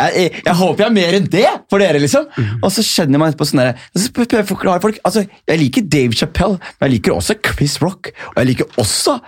Jeg, 0.00 0.12
jeg, 0.16 0.30
jeg 0.46 0.54
håper 0.56 0.82
jeg 0.82 0.88
er 0.88 0.94
mer 0.94 1.16
enn 1.18 1.26
det 1.30 1.46
for 1.70 1.82
dere, 1.82 2.00
liksom. 2.00 2.26
Og 2.64 2.70
så 2.72 2.82
skjønner 2.84 3.20
man 3.20 3.30
etterpå 3.30 3.46
sånn 3.48 3.60
så 4.00 4.12
prøver 4.14 4.40
jeg 4.40 4.46
å 4.46 4.48
forklare 4.48 4.82
folk, 4.82 4.98
altså, 5.06 5.24
Jeg 5.48 5.60
liker 5.60 5.86
Dave 5.92 6.16
Chappelle, 6.16 6.58
men 6.78 6.88
jeg 6.88 6.94
liker 6.96 7.14
også 7.14 7.36
Chris 7.44 7.76
Rock. 7.82 8.10
Og 8.32 8.40
jeg 8.40 8.50
liker 8.52 8.80
også 8.80 9.18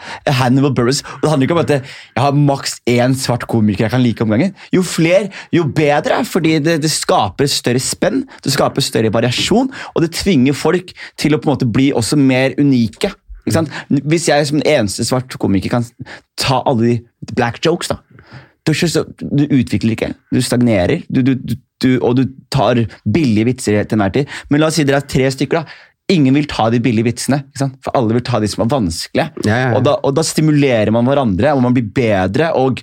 Hannibal 0.40 0.74
Burris. 0.76 1.02
Og 1.18 1.26
det 1.26 1.32
handler 1.32 1.48
ikke 1.48 1.56
om 1.58 1.62
at 1.62 1.74
jeg 1.74 1.84
har 2.18 2.38
maks 2.38 2.78
én 2.90 3.16
svart 3.18 3.46
komiker 3.50 3.86
jeg 3.86 3.94
kan 3.94 4.04
like 4.04 4.24
om 4.24 4.32
gangen. 4.32 4.54
Jo 4.74 4.84
flere, 4.86 5.30
jo 5.54 5.66
bedre, 5.68 6.22
fordi 6.28 6.56
det, 6.64 6.78
det 6.82 6.92
skaper 6.92 7.50
større 7.50 7.82
spenn, 7.82 8.24
det 8.44 8.54
skaper 8.54 8.84
større 8.84 9.12
variasjon, 9.14 9.70
og 9.92 10.04
det 10.04 10.14
tvinger 10.16 10.56
folk 10.56 10.94
til 11.20 11.36
å 11.36 11.42
på 11.42 11.48
en 11.48 11.54
måte 11.54 11.70
bli 11.70 11.90
også 11.96 12.18
mer 12.18 12.56
unike. 12.60 13.12
Hvis 13.46 14.28
jeg 14.30 14.48
som 14.48 14.62
eneste 14.62 15.06
svart 15.08 15.34
komiker 15.42 15.72
kan 15.72 15.86
ta 16.40 16.62
alle 16.68 16.82
de 16.86 17.36
black 17.36 17.62
jokes, 17.64 17.90
da 17.90 18.00
du, 18.62 18.72
du 18.72 19.44
utvikler 19.50 19.96
ikke, 19.96 20.10
du 20.30 20.42
stagnerer, 20.44 21.02
du, 21.10 21.22
du, 21.34 21.88
og 21.98 22.18
du 22.18 22.26
tar 22.52 22.84
billige 23.02 23.48
vitser 23.50 23.80
til 23.82 23.98
enhver 23.98 24.14
tid. 24.14 24.36
Men 24.50 24.62
la 24.62 24.68
oss 24.70 24.78
si 24.78 24.86
dere 24.86 25.02
er 25.02 25.08
tre 25.10 25.30
stykker. 25.34 25.62
da. 25.62 25.90
Ingen 26.12 26.36
vil 26.36 26.48
ta 26.50 26.68
de 26.70 26.80
billige 26.82 27.06
vitsene, 27.08 27.40
for 27.56 27.94
alle 27.98 28.18
vil 28.18 28.24
ta 28.26 28.40
de 28.42 28.50
som 28.50 28.64
er 28.64 28.70
vanskelige. 28.72 29.28
Ja, 29.46 29.48
ja, 29.48 29.58
ja. 29.64 29.72
Og, 29.78 29.82
da, 29.86 29.96
og 30.02 30.14
da 30.18 30.24
stimulerer 30.26 30.92
man 30.94 31.08
hverandre, 31.08 31.54
og 31.56 31.62
man 31.64 31.74
blir 31.76 31.88
bedre, 31.94 32.52
og 32.58 32.82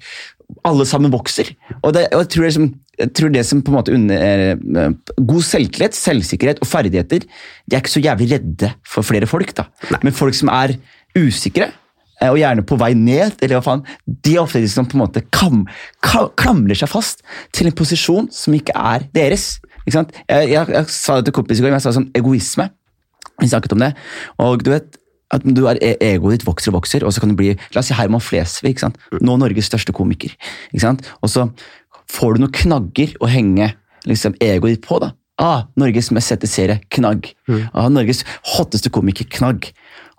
alle 0.66 0.86
sammen 0.88 1.14
vokser. 1.14 1.52
Og, 1.82 1.92
det, 1.96 2.08
og 2.14 2.24
jeg, 2.24 2.30
tror 2.34 2.46
det 2.48 2.54
som, 2.56 2.70
jeg 3.00 3.12
tror 3.18 3.34
det 3.34 3.44
som 3.48 3.62
på 3.64 3.72
en 3.72 3.78
måte 3.78 3.96
under, 3.96 4.46
eh, 4.84 5.18
God 5.18 5.46
selvtillit, 5.46 5.98
selvsikkerhet 5.98 6.64
og 6.64 6.70
ferdigheter 6.70 7.26
De 7.26 7.76
er 7.76 7.84
ikke 7.84 7.94
så 7.94 8.04
jævlig 8.04 8.32
redde 8.34 8.72
for 8.88 9.06
flere 9.06 9.30
folk. 9.30 9.54
da. 9.56 9.70
Men 10.04 10.16
folk 10.16 10.38
som 10.38 10.52
er 10.54 10.76
usikre, 11.18 11.72
eh, 12.20 12.30
og 12.30 12.40
gjerne 12.42 12.66
på 12.66 12.80
vei 12.82 12.94
ned, 12.98 13.38
eller 13.42 13.60
hva 13.60 13.66
faen, 13.66 13.86
de 14.08 14.36
er 14.36 14.44
ofte 14.44 14.62
de 14.62 14.72
som 14.72 14.88
på 14.90 14.98
en 14.98 15.06
måte 15.06 15.24
kam, 15.32 15.66
kam, 16.02 16.30
klamrer 16.36 16.78
seg 16.78 16.92
fast 16.92 17.24
til 17.56 17.70
en 17.70 17.78
posisjon 17.78 18.30
som 18.34 18.58
ikke 18.58 18.76
er 18.76 19.08
deres. 19.16 19.60
Ikke? 19.86 20.06
Jeg, 20.28 20.50
jeg, 20.56 20.74
jeg 20.76 20.86
sa 20.94 21.20
det 21.20 21.30
til 21.30 21.40
kompis 21.40 21.62
i 21.62 21.66
går, 21.66 21.72
men 21.72 21.80
jeg 21.80 21.88
sa 21.88 21.96
sånn 21.96 22.12
egoisme. 22.18 22.70
Vi 23.40 23.48
snakket 23.48 23.78
om 23.78 23.86
det. 23.86 23.94
Og 24.42 24.66
du 24.66 24.74
vet, 24.74 24.98
at 25.32 25.44
du 25.46 25.66
er, 25.70 25.78
e- 25.84 25.98
egoet 26.14 26.40
ditt 26.40 26.48
vokser 26.48 26.72
og 26.74 26.80
vokser, 26.80 27.06
og 27.06 27.14
så 27.14 27.22
kan 27.22 27.30
du 27.30 27.38
bli 27.38 27.52
La 27.76 27.84
oss 27.84 27.90
si 27.92 27.98
Herman 27.98 28.24
Flesvig. 28.24 28.74
ikke 28.74 28.88
sant? 28.88 28.98
Nå 29.22 29.38
Norges 29.38 29.70
største 29.70 29.94
komiker. 29.96 30.34
ikke 30.74 30.82
sant? 30.86 31.06
Og 31.22 31.30
så 31.30 31.48
får 32.10 32.36
du 32.36 32.46
noen 32.46 32.56
knagger 32.56 33.14
å 33.22 33.30
henge 33.30 33.74
liksom, 34.10 34.34
egoet 34.42 34.80
ditt 34.80 34.88
på. 34.88 35.00
da. 35.04 35.12
Ah, 35.40 35.68
Norges 35.80 36.10
mest 36.12 36.28
sette 36.34 36.48
serie, 36.52 36.82
knagg. 36.92 37.30
Ah, 37.74 37.88
Norges 37.88 38.26
hotteste 38.58 38.90
komiker, 38.92 39.24
knagg. 39.32 39.70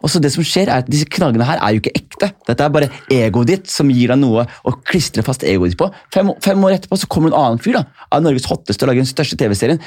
Og 0.01 0.09
så 0.09 0.21
det 0.23 0.31
som 0.33 0.41
skjer 0.47 0.71
er 0.71 0.81
at 0.81 0.87
Disse 0.89 1.05
knaggene 1.13 1.45
her 1.45 1.59
er 1.61 1.75
jo 1.75 1.83
ikke 1.83 1.93
ekte. 1.99 2.31
Dette 2.49 2.65
er 2.65 2.73
bare 2.73 2.89
egoet 3.13 3.51
ditt 3.51 3.69
som 3.69 3.91
gir 3.93 4.09
deg 4.09 4.17
noe 4.23 4.47
å 4.65 4.73
klistre 4.89 5.21
fast 5.27 5.45
egoet 5.45 5.75
ditt 5.75 5.81
på. 5.83 5.91
Fem, 6.15 6.31
fem 6.41 6.65
år 6.65 6.79
etterpå 6.79 6.97
så 7.03 7.09
kommer 7.11 7.29
en 7.29 7.37
annen 7.37 7.61
fyr 7.61 7.77
da, 7.77 7.85
av 8.09 8.23
Norges 8.25 8.49
hotteste 8.49 8.87
og 8.87 8.93
lager 8.95 9.05
den 9.05 9.11
største 9.11 9.37
TV-serien. 9.37 9.83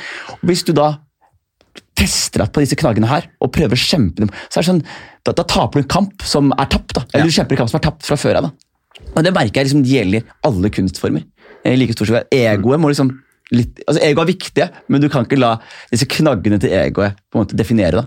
Hvis 0.45 0.61
du 0.67 0.73
da 0.77 0.91
tester 1.97 2.43
deg 2.43 2.53
på 2.53 2.63
disse 2.63 2.77
knaggene 2.79 3.09
her 3.09 3.27
og 3.43 3.51
prøver 3.55 3.77
å 3.77 3.83
kjempe 3.83 4.23
dem, 4.23 4.31
så 4.47 4.59
er 4.59 4.65
det 4.65 4.69
sånn, 4.71 4.83
da, 5.23 5.35
da 5.35 5.45
taper 5.45 5.79
du 5.79 5.85
en 5.85 5.91
kamp 5.95 6.25
som 6.27 6.53
er 6.57 6.69
tapt. 6.71 6.95
da. 6.97 7.05
Eller 7.13 7.29
du 7.29 7.35
kjemper 7.35 7.57
en 7.57 7.63
kamp 7.63 7.73
som 7.73 7.79
er 7.79 7.87
tapt 7.87 8.07
fra 8.07 8.19
før 8.19 8.41
av. 8.41 8.49
Og 9.13 9.21
det 9.25 9.33
merker 9.35 9.61
jeg 9.61 9.69
liksom, 9.69 9.85
det 9.85 9.93
gjelder 9.93 10.27
alle 10.47 10.71
kunstformer. 10.73 11.25
i 11.63 11.77
like 11.79 11.95
stor 11.95 12.09
som. 12.09 12.21
Egoet 12.33 12.81
må 12.81 12.91
liksom 12.91 13.13
litt, 13.53 13.81
altså 13.85 14.03
Ego 14.03 14.23
er 14.23 14.31
viktig, 14.31 14.69
men 14.91 15.03
du 15.03 15.09
kan 15.11 15.27
ikke 15.27 15.39
la 15.39 15.55
disse 15.91 16.07
knaggene 16.09 16.59
til 16.61 16.73
egoet 16.75 17.19
på 17.29 17.37
en 17.37 17.45
måte 17.45 17.59
definere 17.59 18.01
det. 18.01 18.05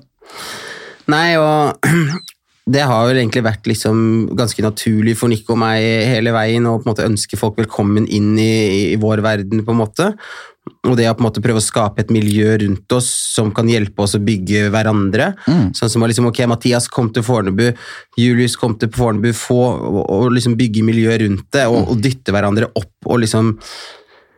Nei, 1.12 1.36
og 1.38 1.86
det 2.74 2.82
har 2.88 3.06
vel 3.08 3.20
egentlig 3.20 3.44
vært 3.46 3.68
liksom 3.70 3.98
ganske 4.38 4.64
naturlig 4.64 5.16
for 5.20 5.30
Nico 5.30 5.54
og 5.54 5.62
meg 5.62 5.84
hele 6.10 6.34
veien 6.34 6.66
å 6.66 6.76
på 6.80 6.86
en 6.86 6.92
måte 6.92 7.06
ønske 7.06 7.38
folk 7.38 7.58
velkommen 7.60 8.08
inn 8.10 8.34
i, 8.42 8.92
i 8.94 9.00
vår 9.00 9.22
verden, 9.26 9.62
på 9.66 9.74
en 9.74 9.82
måte. 9.84 10.10
Og 10.86 10.96
det 10.98 11.06
å 11.10 11.14
på 11.14 11.22
en 11.22 11.26
måte 11.28 11.42
prøve 11.42 11.60
å 11.60 11.64
skape 11.64 12.02
et 12.02 12.10
miljø 12.14 12.56
rundt 12.62 12.94
oss 12.94 13.08
som 13.34 13.52
kan 13.54 13.68
hjelpe 13.70 14.02
oss 14.02 14.16
å 14.18 14.22
bygge 14.22 14.68
hverandre. 14.74 15.32
Sånn 15.76 15.92
som 15.92 16.06
liksom, 16.06 16.28
ok, 16.30 16.42
Mathias 16.50 16.88
kom 16.92 17.10
til 17.14 17.26
Fornebu, 17.26 17.68
Julius 18.18 18.56
kom 18.58 18.74
til 18.78 18.90
Fornebu, 18.94 19.32
få 19.36 19.60
og, 19.66 20.00
og 20.02 20.32
liksom 20.34 20.56
bygge 20.58 20.86
miljø 20.86 21.14
rundt 21.22 21.46
det, 21.54 21.66
og, 21.70 21.90
og 21.92 22.02
dytte 22.02 22.34
hverandre 22.34 22.70
opp 22.74 23.10
og 23.10 23.22
liksom 23.22 23.54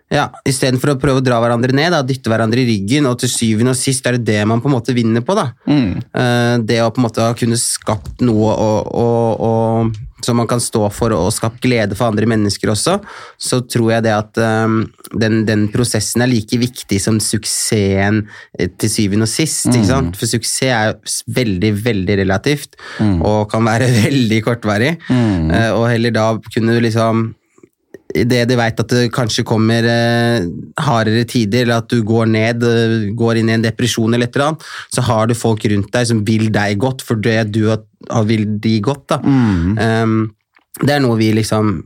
ja, 0.09 0.29
Istedenfor 0.49 0.95
å 0.95 0.99
prøve 1.01 1.21
å 1.21 1.25
dra 1.25 1.37
hverandre 1.43 1.75
ned, 1.77 1.93
da, 1.93 2.01
dytte 2.07 2.33
hverandre 2.33 2.63
i 2.63 2.69
ryggen, 2.71 3.09
og 3.11 3.19
til 3.21 3.29
syvende 3.33 3.75
og 3.75 3.79
sist 3.79 4.07
er 4.09 4.17
det 4.17 4.25
det 4.31 4.43
man 4.49 4.63
på 4.65 4.71
en 4.71 4.79
måte 4.79 4.97
vinner 4.97 5.25
på. 5.25 5.37
da. 5.37 5.51
Mm. 5.69 6.65
det 6.69 6.83
å 6.83 6.91
på 6.93 7.03
en 7.03 7.05
måte 7.05 7.25
ha 7.25 7.37
kunne 7.37 7.59
skapt 7.61 8.23
noe 8.25 8.53
og, 8.55 8.89
og, 8.97 9.43
og, 9.45 9.99
som 10.25 10.39
man 10.41 10.49
kan 10.51 10.63
stå 10.63 10.89
for, 10.95 11.13
og 11.15 11.29
skapt 11.35 11.61
glede 11.63 11.97
for 11.99 12.09
andre 12.09 12.27
mennesker 12.31 12.73
også, 12.73 12.97
så 13.37 13.61
tror 13.69 13.93
jeg 13.95 14.07
det 14.09 14.15
at 14.17 14.41
um, 14.65 14.81
den, 15.13 15.43
den 15.49 15.69
prosessen 15.73 16.25
er 16.25 16.33
like 16.33 16.59
viktig 16.59 16.99
som 17.03 17.21
suksessen 17.23 18.25
eh, 18.59 18.73
til 18.81 18.93
syvende 18.93 19.29
og 19.29 19.33
sist. 19.33 19.69
ikke 19.69 19.91
sant? 19.93 20.19
For 20.19 20.31
suksess 20.31 20.73
er 20.73 20.97
veldig, 21.37 21.75
veldig 21.85 22.19
relativt, 22.25 22.81
og 23.21 23.45
kan 23.53 23.69
være 23.69 23.93
veldig 24.07 24.41
kortvarig. 24.47 24.97
Eh, 25.13 25.71
og 25.77 25.87
heller 25.93 26.17
da 26.17 26.31
kunne 26.49 26.75
du 26.75 26.83
liksom 26.89 27.29
det 28.29 28.45
de 28.51 28.57
vet 28.59 28.81
at 28.83 28.95
det 28.95 29.11
kanskje 29.15 29.45
kommer 29.47 29.87
eh, 29.87 30.47
hardere 30.83 31.27
tider, 31.29 31.67
eller 31.67 31.83
at 31.83 31.93
du 31.93 32.03
går 32.07 32.31
ned, 32.33 32.65
eh, 32.65 32.97
går 33.19 33.41
inn 33.41 33.53
i 33.53 33.57
en 33.59 33.67
depresjon 33.67 34.15
eller 34.15 34.29
et 34.29 34.37
eller 34.37 34.53
annet, 34.53 34.67
så 34.95 35.05
har 35.07 35.29
du 35.29 35.37
folk 35.39 35.67
rundt 35.71 35.93
deg 35.95 36.11
som 36.11 36.25
vil 36.27 36.49
deg 36.55 36.81
godt, 36.83 37.05
for 37.07 37.21
det 37.21 37.53
du 37.55 37.63
vil 38.29 38.49
de 38.63 38.79
godt. 38.85 39.07
da. 39.15 39.21
Um, 39.23 40.19
det 40.79 40.95
er 40.95 41.03
noe 41.03 41.19
vi 41.19 41.33
liksom 41.35 41.81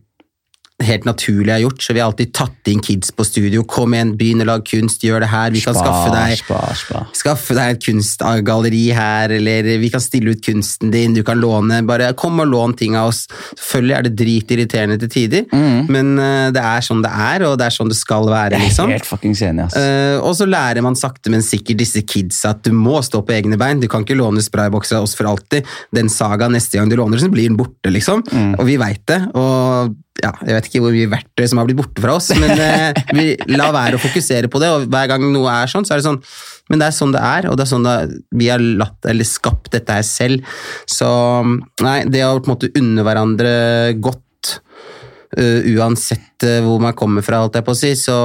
helt 0.82 1.04
naturlig 1.04 1.52
har 1.52 1.62
gjort, 1.62 1.82
så 1.82 1.94
vi 1.94 2.00
har 2.00 2.10
alltid 2.10 2.32
tatt 2.34 2.70
inn 2.70 2.80
kids 2.82 3.12
på 3.14 3.24
studio. 3.26 3.64
Kom 3.68 3.94
igjen, 3.94 4.14
begynn 4.18 4.42
å 4.44 4.48
lage 4.48 4.66
kunst, 4.72 5.04
gjør 5.04 5.24
det 5.24 5.30
her. 5.32 5.52
Vi 5.54 5.62
kan 5.64 5.76
skaffe 5.76 6.10
deg 6.14 6.36
spar, 6.40 6.76
spar. 6.78 7.08
Skaffe 7.16 7.56
deg 7.56 7.76
et 7.76 7.84
kunstgalleri 7.84 8.82
her, 8.96 9.34
eller 9.38 9.68
vi 9.82 9.90
kan 9.92 10.02
stille 10.02 10.34
ut 10.34 10.42
kunsten 10.44 10.92
din, 10.94 11.16
du 11.16 11.22
kan 11.26 11.40
låne. 11.40 11.82
Bare 11.88 12.12
kom 12.18 12.40
og 12.42 12.50
lån 12.50 12.76
ting 12.80 12.96
av 12.98 13.12
oss. 13.12 13.24
Selvfølgelig 13.54 13.96
er 13.98 14.06
det 14.08 14.14
dritirriterende 14.18 14.98
til 15.02 15.12
tider, 15.12 15.46
men 15.92 16.14
eh, 16.18 16.48
det 16.54 16.62
er 16.62 16.84
sånn 16.84 17.02
det 17.04 17.12
er, 17.12 17.46
og 17.48 17.58
det 17.60 17.68
er 17.68 17.76
sånn 17.76 17.90
det 17.92 17.98
skal 17.98 18.28
være, 18.30 18.60
liksom. 18.62 18.92
helt 18.92 19.08
fuckings 19.08 19.42
enig, 19.46 19.68
ass. 19.68 19.78
Eh, 19.78 20.18
og 20.22 20.34
så 20.38 20.48
lærer 20.48 20.84
man 20.84 20.98
sakte, 20.98 21.32
men 21.32 21.44
sikkert 21.46 21.82
disse 21.82 22.02
kids 22.06 22.42
at 22.48 22.62
du 22.66 22.72
må 22.74 23.00
stå 23.04 23.22
på 23.26 23.36
egne 23.36 23.58
bein. 23.60 23.82
Du 23.82 23.88
kan 23.90 24.06
ikke 24.06 24.18
låne 24.18 24.42
spraybokser 24.44 24.98
av 24.98 25.06
oss 25.06 25.16
for 25.18 25.30
alltid. 25.30 25.68
Den 25.94 26.10
saga 26.12 26.48
neste 26.52 26.78
gang 26.78 26.90
du 26.90 26.98
låner, 26.98 27.20
så 27.22 27.30
blir 27.32 27.50
den 27.50 27.58
borte, 27.60 27.92
liksom. 27.92 28.24
Og 28.58 28.64
vi 28.66 28.78
veit 28.80 29.04
det. 29.10 29.20
Og 29.38 29.94
ja, 30.20 30.30
jeg 30.44 30.56
vet 30.56 30.66
ikke 30.68 30.80
hvor 30.84 30.92
mye 30.92 31.10
verktøy 31.10 31.46
som 31.48 31.60
har 31.60 31.68
blitt 31.68 31.78
borte 31.78 32.02
fra 32.04 32.16
oss, 32.18 32.28
men 32.36 32.50
eh, 32.60 32.98
vi 33.16 33.54
la 33.56 33.70
være 33.72 33.96
å 33.96 34.02
fokusere 34.02 34.50
på 34.52 34.60
det. 34.60 34.68
Og 34.74 34.84
hver 34.92 35.08
gang 35.08 35.24
noe 35.32 35.54
er 35.62 35.70
sånn, 35.72 35.86
så 35.88 35.94
er 35.94 36.02
det 36.02 36.08
sånn 36.08 36.20
Men 36.70 36.82
det 36.82 36.88
er 36.88 36.96
sånn 36.96 37.14
det 37.14 37.22
er, 37.26 37.48
og 37.50 37.56
det 37.58 37.64
er 37.64 37.70
sånn 37.72 37.86
det, 37.86 37.94
vi 38.38 38.50
har 38.52 38.60
latt, 38.60 39.00
eller 39.08 39.26
skapt 39.28 39.72
dette 39.72 39.96
her 39.96 40.04
selv. 40.06 40.44
Så 40.88 41.08
nei, 41.82 42.02
det 42.12 42.22
å 42.26 42.36
på 42.38 42.50
en 42.50 42.54
måte 42.54 42.70
unne 42.78 43.06
hverandre 43.06 43.54
godt 44.02 44.60
Uh, 45.32 45.64
uansett 45.78 46.44
uh, 46.44 46.58
hvor 46.60 46.76
man 46.82 46.92
kommer 46.92 47.24
fra, 47.24 47.38
holdt 47.40 47.54
jeg 47.56 47.64
på 47.64 47.72
å 47.72 47.78
si, 47.78 47.92
så 47.96 48.16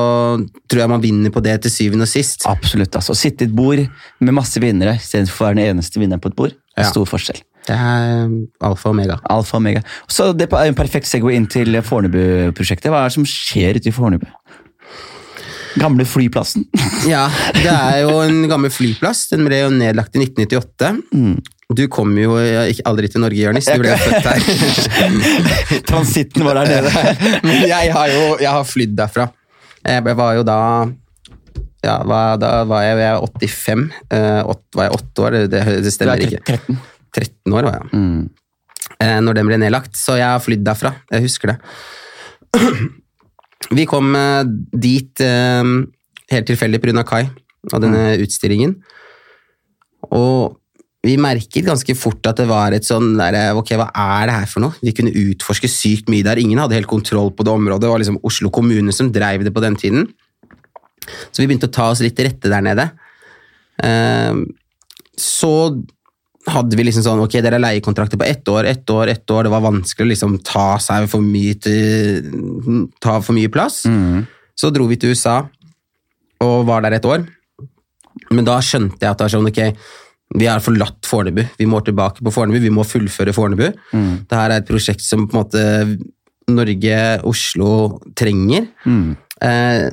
tror 0.68 0.82
jeg 0.82 0.92
man 0.92 1.00
vinner 1.00 1.32
på 1.32 1.40
det 1.40 1.54
til 1.64 1.72
syvende 1.72 2.04
og 2.04 2.12
sist. 2.12 2.44
Absolutt. 2.52 2.98
altså. 3.00 3.16
Sitte 3.16 3.46
i 3.46 3.48
et 3.48 3.54
bord 3.56 3.80
med 3.80 4.36
masse 4.36 4.60
vinnere 4.60 4.98
istedenfor 5.00 5.46
å 5.46 5.48
være 5.48 5.56
den 5.56 5.70
eneste 5.78 6.02
vinneren 6.02 6.20
på 6.20 6.34
et 6.34 6.36
bord, 6.36 6.58
er 6.76 6.84
Ja. 6.84 6.90
stor 6.92 7.08
forskjell. 7.08 7.40
Det 7.68 7.76
er 7.76 8.30
alfa 8.64 8.88
og 8.90 8.94
omega. 8.96 9.18
Alfa 9.30 9.58
og 9.58 9.62
omega. 9.62 9.82
Så 10.08 10.30
det 10.38 10.48
er 10.54 10.70
en 10.70 10.78
perfekt 10.78 11.10
segway 11.10 11.36
inn 11.36 11.48
til 11.52 11.76
Fornebu-prosjektet. 11.84 12.88
Hva 12.94 13.02
er 13.06 13.10
det 13.12 13.18
som 13.18 13.26
skjer 13.28 13.76
ute 13.82 13.90
i 13.92 13.96
Fornebu? 13.96 14.30
Gamle 15.78 16.06
flyplassen. 16.10 16.64
Ja, 17.12 17.28
det 17.54 17.70
er 17.70 18.00
jo 18.08 18.16
en 18.24 18.40
gammel 18.50 18.72
flyplass. 18.74 19.28
Den 19.30 19.44
ble 19.46 19.60
jo 19.66 19.70
nedlagt 19.76 20.16
i 20.18 20.24
1998. 20.24 21.44
Du 21.78 21.84
kom 21.92 22.14
jo 22.18 22.38
aldri 22.40 23.10
til 23.12 23.22
Norge, 23.22 23.38
Jonis. 23.44 23.68
Du 23.68 23.84
ble 23.84 23.92
jo 23.92 24.00
født 24.08 24.26
her. 24.32 25.82
Transitten 25.92 26.48
var 26.48 26.62
der 26.64 26.72
nede. 26.72 27.42
Men 27.44 27.68
jeg 27.70 27.92
har 27.94 28.08
jo 28.14 28.24
jeg 28.42 28.50
har 28.56 28.66
flydd 28.68 28.96
derfra. 28.98 29.28
Jeg 29.88 30.18
var 30.18 30.34
jo 30.40 30.44
da 30.48 30.58
ja, 31.86 32.00
Da 32.42 32.50
var 32.68 32.82
jeg, 32.84 32.98
jeg 33.04 33.22
85. 33.48 33.84
eh, 34.12 34.42
åt- 34.50 34.76
var 34.76 34.88
jeg 34.88 34.96
åtte 34.98 35.24
år? 35.28 35.38
Det, 35.52 35.62
det 35.86 35.94
stemmer 35.94 36.18
er 36.18 36.26
ikke. 36.26 36.42
13. 36.58 36.80
13 37.18 37.56
år 37.58 37.68
var 37.68 37.80
jeg. 37.80 37.90
eh, 39.02 39.18
når 39.26 39.40
den 39.40 39.50
ble 39.50 39.58
nedlagt. 39.62 39.98
Så 39.98 40.16
jeg 40.20 40.28
har 40.30 40.44
flydd 40.44 40.64
derfra. 40.68 40.94
Jeg 41.12 41.26
husker 41.26 41.54
det. 41.54 41.58
Vi 43.78 43.88
kom 43.90 44.14
eh, 44.16 44.44
dit 44.78 45.24
eh, 45.26 45.74
helt 46.32 46.48
tilfeldig 46.48 46.80
pga. 46.84 47.04
Kai 47.08 47.26
og 47.68 47.82
denne 47.84 48.14
utstillingen. 48.24 48.78
Og 50.14 50.56
vi 51.08 51.16
merket 51.20 51.66
ganske 51.68 51.94
fort 51.96 52.26
at 52.28 52.40
det 52.42 52.46
var 52.50 52.74
et 52.76 52.84
sånn 52.88 53.14
der, 53.20 53.36
ok, 53.56 53.74
hva 53.80 53.86
er 53.92 54.28
det 54.28 54.36
her 54.38 54.48
for 54.52 54.64
noe? 54.64 54.76
Vi 54.84 54.92
kunne 54.96 55.12
utforske 55.12 55.68
sykt 55.72 56.10
mye 56.12 56.24
der. 56.26 56.40
Ingen 56.42 56.60
hadde 56.60 56.76
helt 56.76 56.90
kontroll 56.90 57.30
på 57.36 57.46
det 57.48 57.52
området. 57.54 57.84
Det 57.86 57.92
var 57.92 58.02
liksom 58.02 58.20
Oslo 58.28 58.52
kommune 58.54 58.92
som 58.96 59.12
drev 59.14 59.44
det 59.46 59.54
på 59.56 59.64
den 59.64 59.76
tiden. 59.80 60.08
Så 61.32 61.42
vi 61.44 61.48
begynte 61.48 61.70
å 61.70 61.76
ta 61.76 61.90
oss 61.94 62.02
litt 62.04 62.16
til 62.18 62.28
rette 62.28 62.52
der 62.52 62.64
nede. 62.66 62.88
Eh, 63.84 64.42
så 65.20 65.52
hadde 66.48 66.78
vi 66.80 66.86
liksom 66.88 67.04
sånn, 67.04 67.22
ok, 67.26 67.38
dere 67.44 67.58
har 67.58 67.64
leiekontrakter 67.66 68.20
på 68.20 68.26
ett 68.28 68.48
år, 68.50 68.68
ett 68.70 68.90
år, 68.90 69.12
ett 69.12 69.32
år. 69.32 69.44
Det 69.48 69.52
var 69.52 69.66
vanskelig 69.66 70.06
å 70.06 70.12
liksom 70.14 70.38
ta 70.48 70.68
seg 70.80 71.10
for 71.12 71.24
mye 71.24 71.58
til 71.60 72.88
Ta 73.04 73.20
for 73.22 73.36
mye 73.36 73.52
plass. 73.52 73.82
Så 74.58 74.72
dro 74.74 74.88
vi 74.90 74.98
til 74.98 75.12
USA 75.14 75.42
og 76.44 76.66
var 76.70 76.82
der 76.86 76.98
et 76.98 77.06
år. 77.06 77.26
Men 78.32 78.46
da 78.48 78.58
skjønte 78.62 79.02
jeg 79.02 79.12
at 79.12 79.18
det 79.20 79.26
var 79.28 79.34
sånn, 79.36 79.50
ok, 79.50 79.62
vi 80.38 80.48
har 80.50 80.60
forlatt 80.64 81.08
Fornebu. 81.08 81.44
Vi 81.58 81.66
må 81.70 81.80
tilbake 81.86 82.24
på 82.26 82.34
Fornebu, 82.34 82.60
vi 82.64 82.74
må 82.74 82.84
fullføre 82.88 83.34
Fornebu. 83.36 83.68
Dette 84.26 84.42
er 84.44 84.56
et 84.58 84.68
prosjekt 84.68 85.02
som 85.06 85.28
på 85.28 85.38
en 85.38 85.44
måte 85.44 85.64
Norge, 86.48 86.98
Oslo 87.28 88.00
trenger. 88.16 88.68
Eh, 89.44 89.88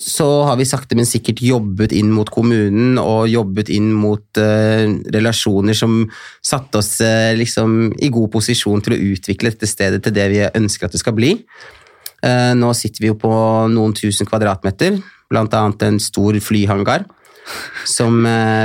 så 0.00 0.26
har 0.48 0.58
vi 0.58 0.66
sakte, 0.66 0.96
men 0.98 1.06
sikkert 1.06 1.42
jobbet 1.44 1.92
inn 1.94 2.10
mot 2.12 2.28
kommunen 2.32 2.98
og 2.98 3.28
jobbet 3.30 3.70
inn 3.72 3.92
mot 3.94 4.40
uh, 4.42 4.90
relasjoner 5.14 5.76
som 5.78 6.00
satte 6.44 6.80
oss 6.80 6.96
uh, 7.04 7.30
liksom 7.38 7.94
i 8.02 8.10
god 8.12 8.32
posisjon 8.34 8.82
til 8.82 8.96
å 8.96 9.02
utvikle 9.14 9.52
dette 9.54 9.70
stedet 9.70 10.02
til 10.02 10.14
det 10.16 10.28
vi 10.32 10.42
ønsker 10.50 10.88
at 10.88 10.96
det 10.96 11.02
skal 11.02 11.14
bli. 11.16 11.36
Uh, 12.24 12.52
nå 12.58 12.72
sitter 12.74 13.04
vi 13.04 13.12
jo 13.12 13.18
på 13.20 13.34
noen 13.70 13.94
tusen 13.94 14.26
kvadratmeter, 14.26 14.98
blant 15.30 15.54
annet 15.54 15.86
en 15.86 16.00
stor 16.02 16.38
flyhangar. 16.42 17.06
Som 17.84 18.22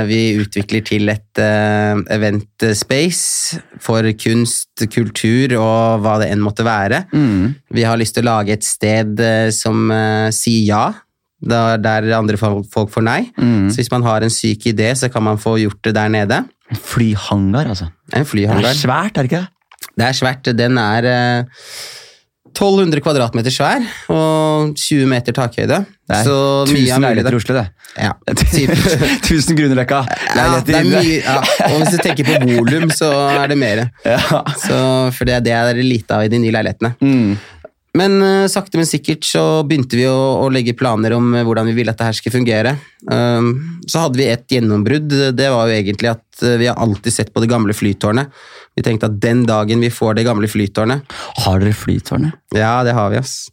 vi 0.08 0.38
utvikler 0.40 0.80
til 0.88 1.10
et 1.12 1.36
event 1.36 2.64
space 2.72 3.58
for 3.84 4.08
kunst, 4.16 4.86
kultur 4.88 5.52
og 5.58 6.00
hva 6.00 6.14
det 6.22 6.30
enn 6.32 6.40
måtte 6.40 6.64
være. 6.64 7.02
Vi 7.76 7.84
har 7.84 8.00
lyst 8.00 8.16
til 8.16 8.24
å 8.24 8.30
lage 8.30 8.56
et 8.56 8.64
sted 8.64 9.20
som 9.52 9.92
sier 10.32 10.64
ja, 10.64 10.86
der, 11.40 12.10
andre 12.16 12.36
folk 12.36 12.90
får 12.92 13.04
nei. 13.06 13.20
Så 13.36 13.80
hvis 13.80 13.90
man 13.92 14.04
har 14.04 14.22
en 14.26 14.32
syk 14.32 14.66
idé, 14.72 14.90
så 14.94 15.08
kan 15.12 15.24
man 15.24 15.40
få 15.40 15.56
gjort 15.62 15.80
det 15.84 15.94
der 15.96 16.08
nede. 16.12 16.42
En 16.70 16.76
Flyhangar, 16.76 17.66
altså. 17.72 17.88
En 18.12 18.24
Det 18.24 18.46
er 18.46 18.78
svært, 18.78 19.16
er 19.16 19.22
det 19.22 19.32
ikke? 19.32 19.46
Det 19.46 19.96
Det 19.96 20.06
er 20.06 20.12
svært. 20.12 20.56
Den 20.56 20.78
er 20.78 21.04
eh, 21.04 21.44
1200 22.50 23.00
kvadratmeter 23.04 23.52
svær 23.54 23.84
og 24.10 24.74
20 24.76 25.06
meter 25.06 25.32
takhøyde. 25.32 25.84
Det 26.08 26.16
er 26.16 26.24
Så 26.26 26.36
1000 26.66 27.04
leiligheter 27.04 27.32
i 27.32 27.38
Oslo, 27.38 27.54
det. 27.54 27.66
Ja, 27.96 28.12
1000 28.26 29.56
Grünerløkka. 29.58 30.00
Ja, 30.36 30.58
det 30.66 30.74
er 30.74 30.88
mye, 30.88 31.20
ja. 31.22 31.36
Og 31.68 31.76
hvis 31.78 31.94
du 31.94 32.02
tenker 32.02 32.26
på 32.26 32.40
volum, 32.42 32.90
så 32.90 33.10
er 33.38 33.46
det 33.52 33.58
mer. 33.58 33.86
Ja. 34.04 34.18
Så, 34.58 34.76
for 35.14 35.28
det, 35.28 35.44
det 35.46 35.54
er 35.54 35.74
det 35.74 35.84
lite 35.86 36.16
av 36.16 36.24
i 36.26 36.32
de 36.32 36.40
nye 36.42 36.54
leilighetene. 36.54 36.94
Mm. 37.00 37.36
Men 37.98 38.20
uh, 38.22 38.46
sakte, 38.50 38.78
men 38.78 38.86
sikkert 38.86 39.26
så 39.26 39.62
begynte 39.66 39.98
vi 39.98 40.06
å, 40.06 40.44
å 40.44 40.46
legge 40.52 40.76
planer 40.78 41.16
om 41.16 41.32
eh, 41.34 41.42
hvordan 41.46 41.66
vi 41.70 41.74
ville 41.80 41.90
at 41.90 41.98
det 41.98 42.06
her 42.06 42.16
skulle 42.16 42.36
fungere. 42.36 42.76
Um, 43.10 43.80
så 43.90 44.04
hadde 44.04 44.20
vi 44.20 44.28
et 44.30 44.46
gjennombrudd. 44.54 45.10
Det 45.34 45.48
var 45.50 45.66
jo 45.66 45.74
egentlig 45.74 46.12
at 46.12 46.44
uh, 46.44 46.54
vi 46.60 46.68
har 46.70 46.78
alltid 46.78 47.16
sett 47.16 47.32
på 47.34 47.42
det 47.42 47.50
gamle 47.50 47.74
flytårnet. 47.74 48.30
Vi 48.78 48.84
tenkte 48.86 49.10
at 49.10 49.18
den 49.22 49.42
dagen 49.48 49.82
vi 49.82 49.90
får 49.90 50.14
det 50.16 50.22
gamle 50.28 50.46
flytårnet 50.48 51.10
Har 51.42 51.58
dere 51.58 51.74
flytårnet? 51.74 52.38
Ja, 52.54 52.84
det 52.86 52.94
har 52.94 53.10
vi, 53.10 53.18
ass. 53.18 53.50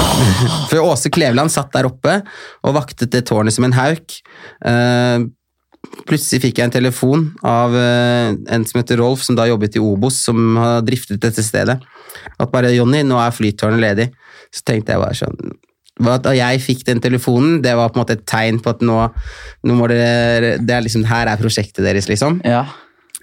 For 0.70 0.82
Åse 0.84 1.10
Kleveland 1.12 1.52
satt 1.52 1.72
der 1.72 1.88
oppe 1.88 2.20
og 2.60 2.76
vaktet 2.76 3.10
det 3.14 3.24
tårnet 3.30 3.56
som 3.56 3.64
en 3.66 3.76
hauk. 3.76 4.20
Eh, 4.68 5.24
plutselig 6.08 6.42
fikk 6.44 6.60
jeg 6.60 6.68
en 6.68 6.74
telefon 6.74 7.24
av 7.46 7.74
eh, 7.76 8.34
en 8.54 8.66
som 8.66 8.80
heter 8.80 9.00
Rolf, 9.00 9.24
som 9.26 9.38
da 9.38 9.48
jobbet 9.48 9.78
i 9.78 9.82
Obos, 9.82 10.20
som 10.26 10.58
har 10.60 10.84
driftet 10.86 11.22
dette 11.22 11.44
stedet. 11.44 11.80
At 12.38 12.52
bare 12.52 12.72
'Jonny, 12.74 13.02
nå 13.06 13.18
er 13.20 13.34
flytårnet 13.34 13.82
ledig'. 13.82 14.10
Så 14.50 14.64
tenkte 14.66 14.94
jeg 14.94 15.02
bare 15.02 15.14
sånn 15.14 15.52
Da 16.02 16.32
jeg 16.34 16.62
fikk 16.64 16.80
den 16.88 16.98
telefonen, 17.02 17.60
det 17.62 17.76
var 17.78 17.92
på 17.92 18.00
en 18.00 18.02
måte 18.02 18.16
et 18.16 18.24
tegn 18.26 18.58
på 18.58 18.72
at 18.72 18.80
nå, 18.82 18.96
nå 19.62 19.76
må 19.78 19.86
dere 19.86 20.56
Det 20.58 20.74
er 20.74 20.82
liksom, 20.82 21.04
her 21.06 21.30
er 21.30 21.38
prosjektet 21.38 21.84
deres, 21.86 22.08
liksom. 22.10 22.40
Ja. 22.42 22.64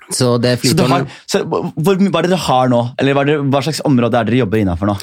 Så 0.08 0.38
det 0.40 0.60
Så, 0.64 0.72
du 0.78 0.86
har, 0.88 1.04
så 1.28 1.44
hvor, 1.44 1.98
hva 2.00 2.22
er 2.22 2.28
det 2.28 2.32
dere 2.32 2.46
har 2.46 2.72
nå? 2.72 2.80
Eller 2.96 3.18
hva, 3.18 3.26
er 3.26 3.34
det, 3.34 3.40
hva 3.52 3.64
slags 3.66 3.84
område 3.88 4.16
er 4.16 4.30
dere 4.30 4.44
jobber 4.46 4.62
innafor 4.62 4.94
nå? 4.94 4.96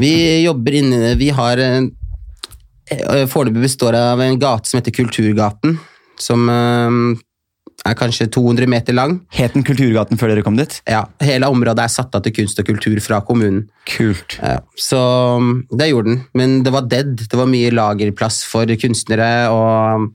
Vi 0.00 0.12
jobber 0.46 0.76
inne 0.80 1.14
Vi 1.20 1.28
har 1.34 1.60
eh, 1.60 3.26
Foreløpig 3.30 3.66
består 3.66 3.98
av 3.98 4.22
en 4.24 4.38
gate 4.40 4.70
som 4.70 4.80
heter 4.80 4.94
Kulturgaten, 4.96 5.76
som 6.20 6.48
eh, 6.52 7.20
er 7.88 7.96
kanskje 7.96 8.28
200 8.32 8.68
meter 8.70 8.96
lang. 8.96 9.18
Het 9.34 9.54
den 9.56 9.64
Kulturgaten 9.66 10.20
før 10.20 10.34
dere 10.34 10.44
kom 10.44 10.58
dit? 10.58 10.80
Ja, 10.90 11.06
Hele 11.24 11.48
området 11.52 11.86
er 11.86 11.92
satt 11.92 12.14
av 12.16 12.24
til 12.26 12.34
kunst 12.36 12.60
og 12.60 12.68
kultur 12.68 13.00
fra 13.04 13.22
kommunen. 13.26 13.66
Kult. 13.88 14.36
Ja, 14.42 14.60
så 14.76 15.00
mm, 15.40 15.54
det 15.80 15.90
gjorde 15.90 16.12
den. 16.12 16.22
Men 16.36 16.60
det 16.66 16.74
var 16.74 16.88
dead. 16.90 17.16
Det 17.24 17.40
var 17.40 17.50
mye 17.50 17.72
lagerplass 17.74 18.42
for 18.48 18.68
kunstnere 18.80 19.32
og 19.54 20.10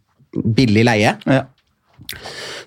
billig 0.55 0.85
leie. 0.85 1.17
Ja. 1.25 1.43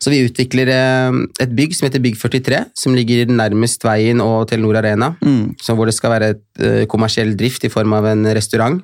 Så 0.03 0.11
vi 0.11 0.23
utvikler 0.27 0.71
eh, 0.73 1.19
et 1.45 1.55
bygg 1.55 1.75
som 1.77 1.87
heter 1.87 2.03
Bygg 2.03 2.19
43, 2.19 2.63
som 2.79 2.95
ligger 2.97 3.31
nærmest 3.31 3.85
veien 3.87 4.23
og 4.25 4.49
Telenor 4.51 4.81
Arena. 4.81 5.13
Så 5.63 5.77
hvor 5.79 5.91
det 5.91 5.95
skal 5.97 6.17
være 6.17 6.31
et, 6.35 6.47
eh, 6.59 6.85
kommersiell 6.91 7.37
drift 7.39 7.67
i 7.67 7.73
form 7.73 7.95
av 7.99 8.09
en 8.11 8.27
restaurant, 8.35 8.81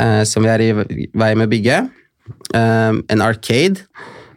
eh, 0.00 0.22
som 0.26 0.42
vi 0.42 0.50
er 0.50 0.64
i 0.64 0.72
vei 0.74 1.34
med 1.34 1.46
å 1.46 1.52
bygge. 1.52 1.84
Eh, 2.54 2.92
en 3.12 3.20
arcade, 3.20 3.84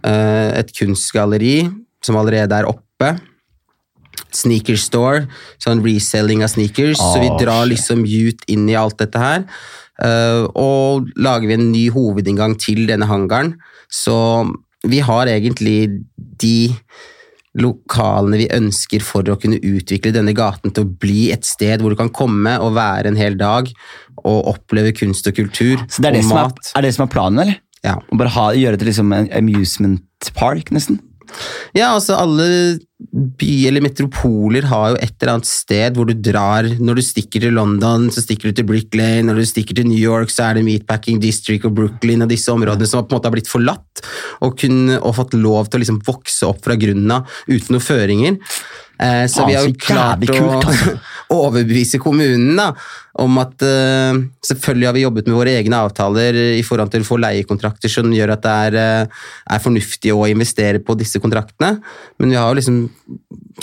eh, 0.03 0.59
et 0.59 0.71
kunstgalleri 0.75 1.69
som 2.03 2.19
allerede 2.19 2.55
er 2.55 2.67
oppe. 2.69 3.13
Sneaker 4.33 4.77
store, 4.77 5.27
sånn 5.63 5.83
reselling 5.85 6.43
av 6.43 6.51
sneakers. 6.51 6.97
så 6.97 7.19
vi 7.21 7.29
drar 7.39 7.63
shit. 7.63 7.77
liksom 7.77 8.05
ut 8.05 8.41
inn 8.47 8.69
i 8.69 8.75
alt 8.75 8.97
dette 8.97 9.17
her. 9.17 9.45
Eh, 10.03 10.45
og 10.53 11.07
lager 11.15 11.47
vi 11.47 11.53
en 11.53 11.71
ny 11.71 11.89
hovedinngang 11.89 12.57
til 12.59 12.85
denne 12.87 13.07
hangaren. 13.07 13.55
Så 13.89 14.45
vi 14.85 14.99
har 14.99 15.25
egentlig 15.27 16.03
de 16.37 16.75
lokalene 17.57 18.37
vi 18.37 18.49
ønsker 18.53 19.01
for 19.01 19.23
å 19.23 19.37
kunne 19.41 19.57
utvikle 19.65 20.13
denne 20.13 20.35
gaten 20.37 20.73
til 20.73 20.85
å 20.85 20.91
bli 21.01 21.31
et 21.33 21.47
sted 21.47 21.81
hvor 21.81 21.93
du 21.93 21.99
kan 21.99 22.13
komme 22.13 22.53
og 22.61 22.75
være 22.77 23.09
en 23.11 23.17
hel 23.17 23.37
dag 23.39 23.71
og 24.27 24.51
oppleve 24.53 24.93
kunst 24.97 25.27
og 25.29 25.37
kultur 25.37 25.81
Så 25.89 26.03
det 26.03 26.11
er 26.11 26.17
det, 26.19 26.25
som 26.27 26.37
er, 26.41 26.51
er 26.77 26.85
det 26.85 26.93
som 26.93 27.07
er 27.07 27.11
planen, 27.13 27.41
eller? 27.41 27.57
Ja. 27.85 27.97
Og 28.09 28.19
bare 28.19 28.33
ha, 28.33 28.49
gjøre 28.57 28.75
det 28.75 28.83
til 28.83 28.91
liksom 28.91 29.13
en 29.15 29.29
amusement 29.35 30.31
park, 30.37 30.73
nesten? 30.75 31.01
Ja, 31.75 31.91
altså 31.91 32.15
alle 32.17 32.45
byer 33.37 33.69
eller 33.69 33.83
metropoler 33.83 34.65
har 34.69 34.93
jo 34.93 34.99
et 35.03 35.13
eller 35.19 35.33
annet 35.35 35.49
sted 35.49 35.97
hvor 35.97 36.07
du 36.07 36.15
drar. 36.15 36.67
Når 36.79 36.97
du 36.97 37.03
stikker 37.05 37.43
til 37.43 37.55
London, 37.57 38.07
så 38.13 38.23
stikker 38.23 38.49
du 38.49 38.57
til 38.57 38.67
Brick 38.69 38.95
Lane. 38.97 39.27
Når 39.29 39.41
du 39.41 39.49
stikker 39.49 39.77
til 39.77 39.89
New 39.89 39.99
York, 39.99 40.31
så 40.33 40.47
er 40.47 40.57
det 40.57 40.65
Meatpacking 40.67 41.21
District 41.23 41.67
og 41.67 41.75
Brooklyn 41.77 42.25
og 42.25 42.31
disse 42.31 42.51
områdene 42.53 42.89
som 42.89 43.05
på 43.05 43.13
en 43.13 43.19
måte 43.19 43.29
har 43.29 43.35
blitt 43.35 43.51
forlatt 43.51 44.03
og, 44.41 44.57
kun, 44.59 44.97
og 44.97 45.15
fått 45.19 45.37
lov 45.37 45.67
til 45.67 45.79
å 45.79 45.83
liksom 45.83 46.01
vokse 46.07 46.47
opp 46.47 46.63
fra 46.65 46.77
grunnen 46.79 47.19
av 47.19 47.39
uten 47.49 47.75
noen 47.75 47.85
føringer. 47.85 48.39
Eh, 48.99 49.25
så 49.29 49.43
ah, 49.43 49.47
vi 49.47 49.55
har 49.55 49.67
jo 49.67 49.75
klart 49.77 50.23
kult, 50.25 50.65
altså. 50.65 50.95
å 51.29 51.41
overbevise 51.47 51.99
kommunen 52.01 52.57
da, 52.57 52.71
om 53.21 53.37
at 53.41 53.61
eh, 53.65 54.23
Selvfølgelig 54.47 54.87
har 54.87 54.95
vi 54.95 55.03
jobbet 55.03 55.27
med 55.27 55.37
våre 55.37 55.53
egne 55.59 55.81
avtaler 55.85 56.37
i 56.55 56.63
forhold 56.65 56.93
til 56.93 57.03
å 57.03 57.07
få 57.09 57.19
leiekontrakter 57.21 57.91
som 57.91 58.09
gjør 58.13 58.33
at 58.37 58.45
det 58.45 58.53
er, 58.67 58.77
eh, 58.81 59.27
er 59.53 59.61
fornuftig 59.61 60.13
å 60.15 60.25
investere 60.31 60.81
på 60.81 60.95
disse 60.97 61.21
kontraktene, 61.21 61.75
men 62.17 62.33
vi 62.33 62.39
har 62.39 62.49
jo 62.49 62.57
liksom 62.57 62.79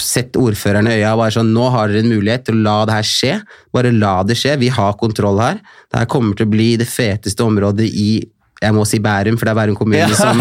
sett 0.01 0.37
ordførerne 0.39 0.93
i 0.93 1.01
øya 1.01 1.15
og 1.15 1.23
bare 1.23 1.37
sånn 1.37 1.53
Nå 1.55 1.69
har 1.71 1.91
dere 1.91 2.03
en 2.05 2.13
mulighet 2.13 2.47
til 2.49 2.59
å 2.59 2.65
la 2.65 2.77
det 2.89 2.97
her 2.97 3.07
skje. 3.07 3.35
Bare 3.75 3.93
la 3.95 4.15
det 4.27 4.35
skje. 4.39 4.57
Vi 4.59 4.71
har 4.75 4.97
kontroll 4.99 5.39
her. 5.39 5.61
Det 5.87 6.01
her 6.01 6.09
kommer 6.11 6.35
til 6.35 6.49
å 6.49 6.51
bli 6.51 6.73
det 6.81 6.89
feteste 6.91 7.47
området 7.47 7.87
i 7.87 8.09
jeg 8.63 8.75
må 8.77 8.85
si 8.89 9.01
Bærum, 9.03 9.37
for 9.39 9.49
det 9.49 9.53
er 9.53 9.59
Bærum 9.59 9.77
kommune 9.79 10.17
som, 10.17 10.41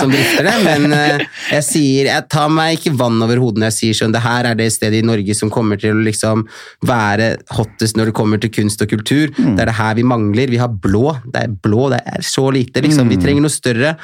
som 0.00 0.12
drifter 0.12 0.48
det. 0.48 0.54
Men 0.66 0.96
eh, 0.96 1.24
jeg 1.54 1.66
sier, 1.66 2.10
jeg 2.10 2.26
tar 2.32 2.50
meg 2.52 2.78
ikke 2.78 2.94
vann 2.98 3.20
over 3.22 3.40
hodet 3.42 3.62
når 3.62 3.70
jeg 3.70 3.78
sier 3.78 3.98
sånn, 4.00 4.14
det 4.14 4.24
her 4.24 4.48
er 4.50 4.58
det 4.58 4.68
stedet 4.74 5.00
i 5.00 5.06
Norge 5.06 5.36
som 5.38 5.52
kommer 5.52 5.80
til 5.80 5.94
å 5.96 6.04
liksom 6.04 6.46
være 6.88 7.32
hottest 7.56 7.98
når 7.98 8.10
det 8.10 8.16
kommer 8.18 8.42
til 8.42 8.52
kunst 8.54 8.82
og 8.84 8.90
kultur. 8.92 9.30
Det 9.36 9.54
er 9.54 9.70
det 9.70 9.78
her 9.78 9.96
vi 9.98 10.06
mangler. 10.06 10.52
Vi 10.52 10.60
har 10.60 10.72
blå. 10.72 11.14
Det 11.24 11.46
er 11.46 11.54
blå, 11.64 11.86
det 11.94 12.02
er 12.06 12.26
så 12.26 12.48
lite. 12.54 12.82
liksom. 12.84 13.12
Vi 13.12 13.20
trenger 13.22 13.46
noe 13.46 13.52
større. 13.52 13.94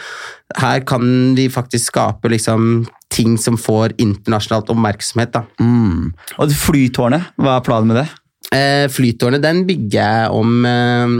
Her 0.58 0.84
kan 0.88 1.34
vi 1.36 1.48
faktisk 1.52 1.92
skape 1.92 2.30
liksom 2.32 2.86
ting 3.12 3.36
som 3.40 3.58
får 3.60 3.96
internasjonalt 4.00 4.70
oppmerksomhet. 4.72 5.34
da. 5.34 5.44
Mm. 5.60 6.14
Og 6.38 6.56
flytårnet, 6.62 7.32
hva 7.40 7.58
er 7.58 7.66
planen 7.66 7.92
med 7.92 8.02
det? 8.02 8.08
Eh, 8.54 8.86
flytårnet 8.88 9.42
den 9.44 9.66
bygger 9.68 9.98
jeg 9.98 10.30
om 10.32 10.64
eh, 10.64 11.16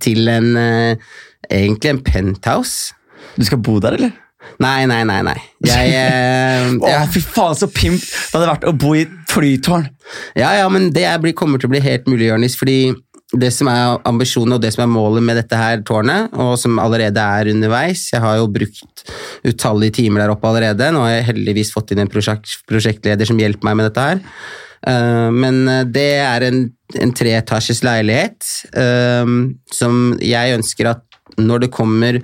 til 0.00 0.28
en 0.32 0.56
eh, 0.56 0.96
egentlig 1.50 1.90
en 1.92 2.02
penthouse. 2.06 2.94
Du 3.36 3.44
skal 3.44 3.60
bo 3.62 3.78
der, 3.82 3.98
eller? 3.98 4.12
Nei, 4.62 4.84
nei, 4.90 5.02
nei. 5.06 5.20
nei. 5.26 5.36
Jeg, 5.66 5.92
eh, 6.02 6.72
Å, 6.74 6.88
ja, 6.90 7.04
fy 7.10 7.22
faen, 7.24 7.56
så 7.58 7.68
pimp 7.70 8.00
det 8.02 8.34
hadde 8.34 8.50
vært 8.50 8.68
å 8.68 8.74
bo 8.74 8.94
i 8.98 9.04
et 9.06 9.14
flytårn! 9.32 9.86
ja, 10.36 10.50
ja, 10.58 10.66
men 10.68 10.90
det 10.92 11.06
blir- 11.22 11.36
kommer 11.38 11.60
til 11.60 11.70
å 11.70 11.72
bli 11.72 11.80
helt 11.84 12.08
mulig, 12.10 12.28
Jonis, 12.28 12.58
fordi 12.58 12.92
det 13.32 13.48
som 13.54 13.68
er 13.72 13.94
ambisjonen 14.04 14.58
og 14.58 14.60
det 14.60 14.74
som 14.74 14.82
er 14.84 14.90
målet 14.92 15.24
med 15.24 15.38
dette 15.40 15.56
her 15.56 15.80
tårnet, 15.88 16.34
og 16.36 16.50
som 16.60 16.76
allerede 16.82 17.16
er 17.22 17.48
underveis 17.48 18.10
Jeg 18.12 18.20
har 18.20 18.36
jo 18.36 18.50
brukt 18.52 19.06
utallige 19.48 19.94
timer 20.02 20.20
der 20.20 20.34
oppe 20.34 20.50
allerede. 20.50 20.90
Nå 20.92 21.00
har 21.06 21.14
jeg 21.14 21.28
heldigvis 21.30 21.72
fått 21.72 21.94
inn 21.94 22.02
en 22.04 22.10
prosjekt, 22.12 22.58
prosjektleder 22.68 23.30
som 23.30 23.40
hjelper 23.40 23.70
meg 23.70 23.78
med 23.80 23.88
dette 23.88 24.04
her. 24.04 24.20
Eh, 24.88 25.30
men 25.30 25.62
eh, 25.70 25.84
det 25.94 26.10
er 26.20 26.46
en, 26.48 26.62
en 26.98 27.12
treetasjes 27.14 27.84
leilighet 27.86 28.48
eh, 28.74 29.34
som 29.72 30.00
jeg 30.18 30.56
ønsker 30.58 30.90
at 30.90 31.04
når 31.38 31.66
det 31.66 31.74
kommer 31.74 32.18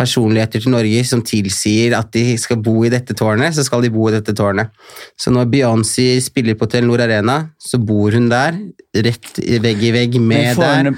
personligheter 0.00 0.62
til 0.62 0.72
Norge 0.72 1.02
som 1.04 1.22
tilsier 1.26 1.92
at 1.98 2.08
de 2.14 2.22
skal 2.40 2.60
bo 2.64 2.78
i 2.86 2.92
dette 2.92 3.12
tårnet, 3.16 3.52
så 3.56 3.64
skal 3.66 3.84
de 3.84 3.92
bo 3.92 4.08
i 4.08 4.14
dette 4.14 4.32
tårnet. 4.36 4.72
Så 5.18 5.32
når 5.34 5.50
Beyoncé 5.52 6.14
spiller 6.24 6.56
på 6.56 6.68
Telenor 6.70 7.02
Arena, 7.04 7.42
så 7.60 7.80
bor 7.82 8.14
hun 8.16 8.30
der, 8.30 8.56
rett 8.96 9.42
vegg 9.60 9.84
i 9.84 9.92
vegg 9.94 10.16
med 10.22 10.60
der. 10.60 10.92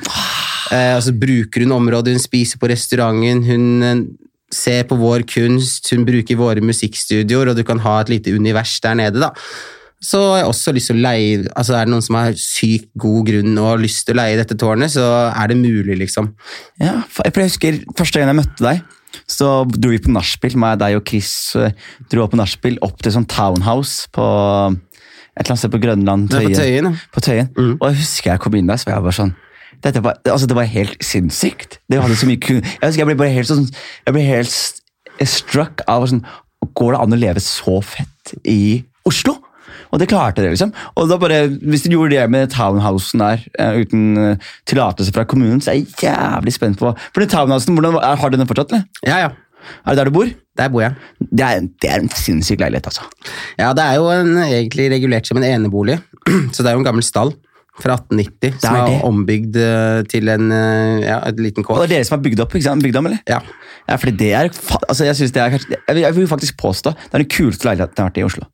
Eh, 0.72 0.94
og 0.94 1.02
så 1.08 1.14
bruker 1.18 1.66
hun 1.66 1.74
området, 1.80 2.14
hun 2.14 2.22
spiser 2.22 2.62
på 2.62 2.70
restauranten, 2.70 3.42
hun 3.48 4.06
ser 4.52 4.84
på 4.86 4.98
vår 5.00 5.26
kunst, 5.28 5.90
hun 5.90 6.06
bruker 6.06 6.38
våre 6.38 6.62
musikkstudioer, 6.64 7.50
og 7.50 7.58
du 7.58 7.64
kan 7.66 7.80
ha 7.82 7.98
et 8.02 8.12
lite 8.12 8.34
univers 8.36 8.78
der 8.84 8.98
nede, 9.00 9.22
da. 9.24 9.32
Så 10.02 10.18
har 10.18 10.40
jeg 10.40 10.48
også 10.50 10.74
lyst 10.74 10.90
til 10.90 10.98
å 10.98 11.04
leie 11.04 11.42
altså 11.54 11.76
Er 11.78 11.86
det 11.86 11.92
noen 11.92 12.02
som 12.02 12.16
har 12.18 12.34
sykt 12.38 12.88
god 12.98 13.28
grunn 13.28 13.52
og 13.54 13.68
har 13.68 13.82
lyst 13.82 14.06
til 14.08 14.16
å 14.16 14.22
leie 14.22 14.38
dette 14.40 14.56
tårnet, 14.58 14.90
så 14.96 15.04
er 15.30 15.52
det 15.52 15.60
mulig, 15.60 15.98
liksom. 16.00 16.32
Ja, 16.82 17.00
for 17.06 17.28
jeg 17.28 17.52
husker 17.52 17.78
Første 17.98 18.18
gang 18.18 18.32
jeg 18.32 18.40
møtte 18.40 18.66
deg, 18.66 18.82
så 19.30 19.50
dro 19.68 19.92
vi 19.92 20.00
på 20.02 20.12
nachspiel. 20.12 20.56
Meg, 20.58 20.80
deg 20.82 20.96
og 20.98 21.04
Chris 21.08 21.30
eh, 21.60 21.76
dro 22.10 22.26
på 22.30 22.40
nachspiel 22.40 22.80
opp 22.84 22.98
til 23.04 23.14
sånn 23.14 23.28
townhouse 23.30 24.08
på 24.14 24.26
et 25.32 25.46
eller 25.46 25.54
annet 25.54 25.62
sted 25.62 25.72
på 25.72 25.80
Grønland. 25.80 26.34
Er 26.36 26.48
på 26.48 26.58
Tøyen. 26.58 26.98
På 27.12 27.22
Tøyen. 27.24 27.48
Mm. 27.56 27.74
Og 27.78 27.86
jeg 27.88 28.02
husker 28.02 28.34
jeg 28.34 28.42
kom 28.44 28.56
inn 28.58 28.68
der, 28.68 28.80
så 28.80 28.90
var 28.90 28.98
jeg 28.98 29.06
bare 29.08 29.18
sånn 29.20 29.34
var, 29.82 30.18
altså 30.30 30.46
Det 30.46 30.54
var 30.54 30.68
helt 30.70 31.00
sinnssykt. 31.02 31.80
Det 31.90 31.98
hadde 32.02 32.16
så 32.16 32.28
mye 32.28 32.40
kun... 32.42 32.60
Jeg 32.62 32.84
husker 32.84 33.02
jeg 33.02 33.08
ble 33.08 33.18
bare 33.18 33.34
helt 33.34 33.48
sånn 33.48 33.64
Jeg 33.66 34.14
ble 34.14 34.22
helt 34.26 35.26
struck 35.26 35.82
av 35.90 36.06
sånn 36.10 36.22
Går 36.78 36.94
det 36.94 37.00
an 37.02 37.16
å 37.16 37.18
leve 37.18 37.42
så 37.42 37.80
fett 37.82 38.34
i 38.46 38.84
Oslo? 39.08 39.40
Og 39.92 40.00
det 40.00 40.08
klarte 40.08 40.40
det, 40.40 40.50
liksom. 40.54 40.70
Og 40.96 41.08
da 41.10 41.18
bare, 41.20 41.42
Hvis 41.68 41.82
de 41.84 41.90
gjorde 41.92 42.14
det 42.16 42.24
med 42.32 42.48
townhousen 42.54 43.20
der 43.20 43.42
eh, 43.60 43.80
uten 43.82 44.16
eh, 44.16 44.36
tillatelse 44.66 45.12
fra 45.12 45.24
kommunen, 45.28 45.60
så 45.60 45.70
er 45.74 45.82
jeg 45.82 45.92
jævlig 46.06 46.54
spent 46.56 46.78
på 46.80 46.94
For 47.12 47.20
den 47.20 47.28
townhousen, 47.28 47.76
hvordan, 47.76 47.98
er- 48.00 48.16
Har 48.16 48.30
du 48.32 48.38
den 48.40 48.48
fortsatt, 48.48 48.72
eller? 48.72 48.84
Ja, 49.06 49.18
ja. 49.26 49.30
Er 49.86 49.92
det 49.94 49.98
der 50.00 50.08
du 50.10 50.16
bor? 50.16 50.26
Der 50.58 50.68
bor 50.72 50.80
jeg. 50.82 50.94
Det 51.20 51.44
er, 51.44 51.60
det 51.82 51.90
er 51.92 52.00
en 52.02 52.08
sinnssyk 52.08 52.58
leilighet, 52.64 52.88
altså. 52.90 53.04
Ja, 53.60 53.70
det 53.76 53.84
er 53.84 53.94
jo 54.00 54.08
en, 54.10 54.32
egentlig 54.42 54.88
regulert 54.90 55.28
som 55.28 55.38
en 55.38 55.44
enebolig, 55.46 56.00
så 56.52 56.62
det 56.64 56.72
er 56.72 56.74
jo 56.76 56.82
en 56.82 56.88
gammel 56.88 57.04
stall 57.06 57.30
fra 57.80 57.94
1890 57.96 58.58
som 58.60 58.74
er 58.76 58.90
er, 58.96 59.04
ombygd 59.08 59.56
eh, 59.56 60.02
til 60.12 60.28
en, 60.28 60.50
ja, 61.00 61.20
et 61.30 61.38
liten 61.40 61.62
Og 61.64 61.70
kåk. 61.70 61.78
det 61.84 61.86
er 61.86 61.94
dere 61.94 62.04
som 62.08 62.18
har 62.18 62.24
bygd 62.26 62.42
opp, 62.44 62.52
ikke 62.58 62.66
sant? 62.66 62.84
Bygd 62.84 62.98
om, 63.00 63.06
eller? 63.08 63.22
Ja. 63.28 63.38
Ja, 63.88 63.96
fordi 63.96 64.12
det 64.24 64.32
er, 64.38 64.50
altså 64.88 65.04
jeg 65.08 65.16
synes 65.20 65.32
det 65.36 65.40
er 65.42 65.54
kanskje, 65.54 65.78
jeg 65.88 65.94
vil, 65.96 66.02
jeg 66.04 66.16
vil 66.18 66.28
faktisk 66.30 66.58
påstå 66.60 66.92
det 66.98 67.14
er 67.16 67.22
den 67.24 67.30
kuleste 67.32 67.66
leiligheten 67.70 67.96
jeg 67.96 68.04
har 68.04 68.10
vært 68.12 68.20
i 68.20 68.26
Oslo. 68.28 68.44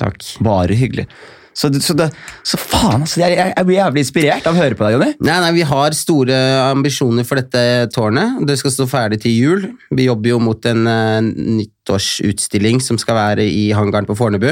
Takk. 0.00 0.22
Bare 0.44 0.76
hyggelig. 0.78 1.08
Så, 1.54 1.70
så, 1.80 1.94
det, 1.94 2.08
så 2.42 2.58
faen, 2.58 3.04
altså. 3.04 3.20
Jeg, 3.22 3.36
jeg, 3.38 3.66
blir 3.66 3.76
jævlig 3.78 4.02
inspirert 4.02 4.46
av 4.50 4.56
å 4.56 4.58
høre 4.58 4.74
på 4.78 4.86
deg, 4.86 4.96
Jonny. 4.96 5.10
Nei, 5.22 5.36
nei, 5.44 5.52
Vi 5.54 5.66
har 5.70 5.94
store 5.94 6.38
ambisjoner 6.66 7.26
for 7.28 7.38
dette 7.38 7.92
tårnet. 7.94 8.40
Det 8.48 8.56
skal 8.58 8.74
stå 8.74 8.88
ferdig 8.90 9.20
til 9.22 9.36
jul. 9.38 9.68
Vi 9.94 10.08
jobber 10.08 10.32
jo 10.32 10.40
mot 10.42 10.66
en 10.70 10.88
uh, 10.90 11.20
nyttårsutstilling 11.22 12.82
som 12.82 12.98
skal 12.98 13.20
være 13.20 13.46
i 13.46 13.68
hangaren 13.76 14.08
på 14.08 14.18
Fornebu. 14.18 14.50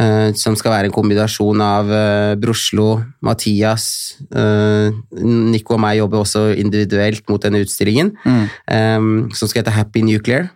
eh, 0.00 0.32
som 0.40 0.56
skal 0.56 0.72
være 0.72 0.88
en 0.88 0.94
kombinasjon 0.94 1.62
av 1.62 1.90
uh, 1.92 2.34
Broslo, 2.40 3.02
Mathias 3.20 4.16
Nico 4.32 5.76
og 5.76 5.82
meg 5.84 5.98
jobber 6.00 6.22
også 6.22 6.46
individuelt 6.56 7.28
mot 7.30 7.42
denne 7.44 7.60
utstillingen, 7.62 8.14
eh, 8.24 8.98
som 9.36 9.50
skal 9.50 9.62
hete 9.62 9.76
Happy 9.76 10.02
Nuclear. 10.06 10.50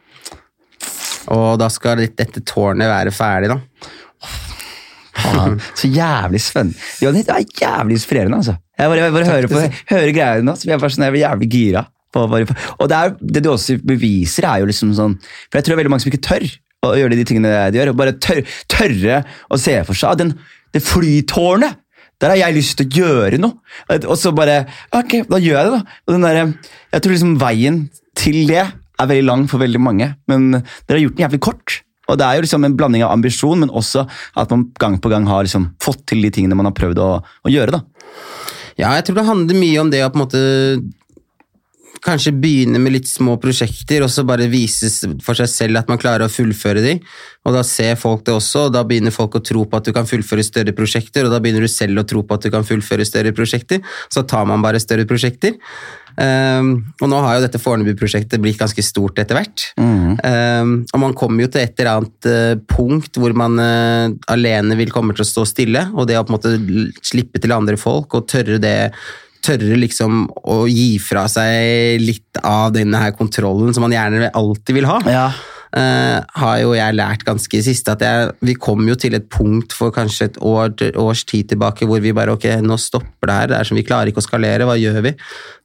Og 1.34 1.58
da 1.58 1.68
skal 1.72 1.96
dette- 2.02 2.42
tårnet 2.46 2.90
være 2.90 3.12
ferdig, 3.14 3.48
da. 3.50 3.58
Faen, 5.16 5.56
så 5.74 5.88
jævlig 5.88 6.40
spennende. 6.44 6.76
Det 7.00 7.28
er 7.32 7.44
jævlig 7.62 7.96
inspirerende, 7.96 8.36
altså. 8.42 8.56
Jeg 8.76 8.90
bare, 8.92 8.98
jeg 9.06 9.12
bare 9.14 9.30
hører, 9.30 9.48
på, 9.48 9.62
hører 9.94 10.12
greiene 10.12 10.44
nå, 10.44 10.54
så 10.60 10.68
jeg 10.68 10.80
bare 10.82 10.92
sånn, 10.92 11.06
jeg 11.06 11.14
blir 11.14 11.24
jævlig 11.24 11.48
gira. 11.54 11.82
På, 12.12 12.26
bare. 12.30 12.46
Og 12.78 12.88
det, 12.92 12.98
er, 12.98 13.14
det 13.20 13.42
du 13.44 13.50
også 13.52 13.78
beviser, 13.84 14.44
er 14.48 14.60
jo 14.62 14.68
liksom 14.70 14.92
sånn 14.96 15.16
For 15.50 15.58
jeg 15.58 15.64
tror 15.66 15.72
det 15.72 15.76
er 15.76 15.80
veldig 15.82 15.92
mange 15.92 16.04
som 16.04 16.12
ikke 16.12 16.22
tør 16.28 16.44
å 16.86 16.92
gjøre 17.00 17.16
de 17.18 17.24
tingene 17.28 17.50
de 17.72 17.80
gjør. 17.80 17.90
og 17.92 17.98
Bare 17.98 18.14
tør, 18.22 18.40
tørre 18.72 19.18
å 19.52 19.58
se 19.60 19.74
for 19.88 19.98
seg 19.98 20.20
den, 20.20 20.34
det 20.76 20.84
flytårnet. 20.86 21.80
Der 22.22 22.32
har 22.32 22.38
jeg 22.40 22.56
lyst 22.56 22.78
til 22.78 22.86
å 22.86 23.00
gjøre 23.00 23.40
noe. 23.42 23.58
Og 23.98 24.14
så 24.20 24.32
bare 24.36 24.62
Ok, 24.96 25.18
da 25.28 25.40
gjør 25.42 25.58
jeg 25.58 25.66
det, 25.68 25.80
da. 25.80 25.98
Og 26.06 26.14
den 26.14 26.24
der, 26.28 26.40
jeg 26.94 27.04
tror 27.04 27.16
liksom 27.16 27.34
veien 27.40 27.80
til 28.16 28.38
det 28.48 28.64
er 29.00 29.10
veldig 29.10 29.26
lang 29.26 29.46
for 29.50 29.62
veldig 29.62 29.82
mange, 29.82 30.12
men 30.30 30.50
dere 30.56 30.96
har 30.96 31.04
gjort 31.04 31.18
den 31.18 31.26
jævlig 31.26 31.42
kort. 31.44 31.80
Og 32.06 32.18
Det 32.18 32.26
er 32.26 32.38
jo 32.38 32.44
liksom 32.44 32.64
en 32.64 32.76
blanding 32.78 33.02
av 33.02 33.14
ambisjon, 33.16 33.64
men 33.64 33.72
også 33.74 34.06
at 34.38 34.52
man 34.54 34.68
gang 34.78 35.00
på 35.02 35.10
gang 35.10 35.26
har 35.26 35.42
liksom 35.42 35.72
fått 35.82 36.04
til 36.06 36.22
de 36.22 36.30
tingene 36.30 36.54
man 36.54 36.68
har 36.68 36.76
prøvd 36.76 37.00
å, 37.02 37.10
å 37.18 37.50
gjøre. 37.50 37.80
da. 37.80 37.82
Ja, 38.76 38.92
jeg 38.94 39.08
tror 39.08 39.18
det 39.18 39.26
handler 39.26 39.58
mye 39.58 39.80
om 39.82 39.90
det 39.90 40.04
å 40.04 40.12
på 40.12 40.20
en 40.20 40.24
måte 40.26 40.44
kanskje 42.06 42.32
begynne 42.38 42.78
med 42.82 42.94
litt 42.94 43.08
små 43.10 43.36
prosjekter, 43.42 44.04
og 44.04 44.10
så 44.12 44.24
bare 44.26 44.48
vise 44.52 44.90
for 45.24 45.38
seg 45.38 45.48
selv 45.50 45.80
at 45.80 45.90
man 45.90 46.00
klarer 46.00 46.26
å 46.26 46.32
fullføre 46.32 46.84
de. 46.84 46.94
Og 47.46 47.56
da 47.56 47.62
ser 47.66 47.96
folk 47.98 48.24
det 48.26 48.34
også, 48.36 48.66
og 48.68 48.74
da 48.76 48.84
begynner 48.86 49.14
folk 49.14 49.38
å 49.38 49.42
tro 49.44 49.64
på 49.66 49.80
at 49.80 49.88
du 49.88 49.92
kan 49.96 50.08
fullføre 50.08 50.44
større 50.46 50.74
prosjekter, 50.76 51.26
og 51.26 51.34
da 51.34 51.40
begynner 51.42 51.66
du 51.66 51.72
selv 51.72 52.02
å 52.02 52.06
tro 52.08 52.22
på 52.26 52.38
at 52.38 52.46
du 52.46 52.52
kan 52.54 52.66
fullføre 52.66 53.06
større 53.08 53.34
prosjekter. 53.36 53.82
Så 54.12 54.26
tar 54.28 54.46
man 54.48 54.64
bare 54.64 54.82
større 54.82 55.08
prosjekter. 55.08 55.56
Um, 56.16 56.70
og 57.02 57.10
nå 57.12 57.18
har 57.20 57.36
jo 57.36 57.44
dette 57.44 57.60
Fornebu-prosjektet 57.60 58.40
blitt 58.40 58.60
ganske 58.60 58.84
stort 58.84 59.20
etter 59.20 59.36
hvert. 59.36 59.66
Mm. 59.76 60.16
Um, 60.16 60.72
og 60.88 61.02
man 61.02 61.16
kommer 61.18 61.44
jo 61.44 61.50
til 61.52 61.64
et 61.64 61.76
eller 61.76 62.00
annet 62.00 62.30
uh, 62.30 62.64
punkt 62.72 63.20
hvor 63.20 63.36
man 63.36 63.60
uh, 63.60 64.08
alene 64.32 64.78
vil 64.80 64.92
komme 64.94 65.16
til 65.16 65.26
å 65.26 65.28
stå 65.28 65.46
stille, 65.48 65.86
og 65.94 66.08
det 66.08 66.18
å 66.18 66.24
på 66.24 66.32
en 66.32 66.38
måte 66.38 67.04
slippe 67.04 67.42
til 67.42 67.54
andre 67.56 67.78
folk 67.80 68.16
og 68.16 68.28
tørre 68.32 68.60
det 68.62 68.78
tørre 69.46 69.76
liksom 69.78 70.24
å 70.50 70.64
gi 70.66 70.96
fra 70.98 71.26
seg 71.30 72.00
litt 72.02 72.40
av 72.42 72.72
denne 72.74 72.98
her 72.98 73.12
kontrollen 73.14 73.74
som 73.74 73.84
man 73.86 73.94
gjerne 73.94 74.32
alltid 74.34 74.80
vil 74.80 74.88
ha. 74.90 74.96
Ja. 75.06 75.28
Uh, 75.76 76.22
har 76.40 76.60
jo 76.62 76.70
jeg 76.72 76.96
lært 76.96 77.24
ganske 77.26 77.58
siste 77.60 77.92
at 77.92 78.00
jeg, 78.00 78.30
vi 78.48 78.54
kom 78.56 78.86
jo 78.88 78.94
til 78.96 79.12
et 79.18 79.26
punkt 79.28 79.74
for 79.76 79.92
kanskje 79.92 80.30
et 80.30 80.38
år, 80.40 80.72
års 80.96 81.20
tid 81.28 81.50
tilbake 81.50 81.84
hvor 81.84 82.00
vi 82.00 82.14
bare 82.16 82.32
ok, 82.32 82.46
nå 82.64 82.78
stopper 82.80 83.28
det 83.28 83.34
her, 83.36 83.50
det 83.50 83.58
er 83.58 83.68
som 83.68 83.76
vi 83.76 83.84
klarer 83.84 84.08
ikke 84.08 84.22
å 84.22 84.24
skalere, 84.24 84.64
hva 84.64 84.78
gjør 84.80 85.02
vi? 85.04 85.12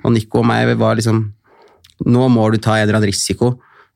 Og 0.03 0.12
Nico 0.12 0.41
og 0.41 0.49
meg 0.51 0.74
var 0.82 0.99
liksom 0.99 1.30
Nå 2.01 2.28
må 2.34 2.47
du 2.49 2.57
ta 2.57 2.80
en 2.80 2.88
eller 2.88 2.97
annen 2.97 3.12
risiko 3.12 3.51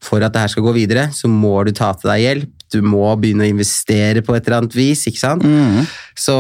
for 0.06 0.22
at 0.22 0.34
det 0.36 0.44
her 0.44 0.52
skal 0.54 0.66
gå 0.68 0.76
videre, 0.76 1.08
så 1.16 1.26
må 1.32 1.56
du 1.66 1.72
ta 1.74 1.88
til 1.98 2.12
deg 2.12 2.22
hjelp. 2.22 2.52
Du 2.70 2.78
må 2.86 3.08
begynne 3.18 3.48
å 3.48 3.50
investere 3.50 4.22
på 4.22 4.36
et 4.36 4.46
eller 4.46 4.60
annet 4.60 4.76
vis, 4.78 5.08
ikke 5.10 5.24
sant? 5.24 5.42
Mm. 5.42 5.88
Så 6.14 6.36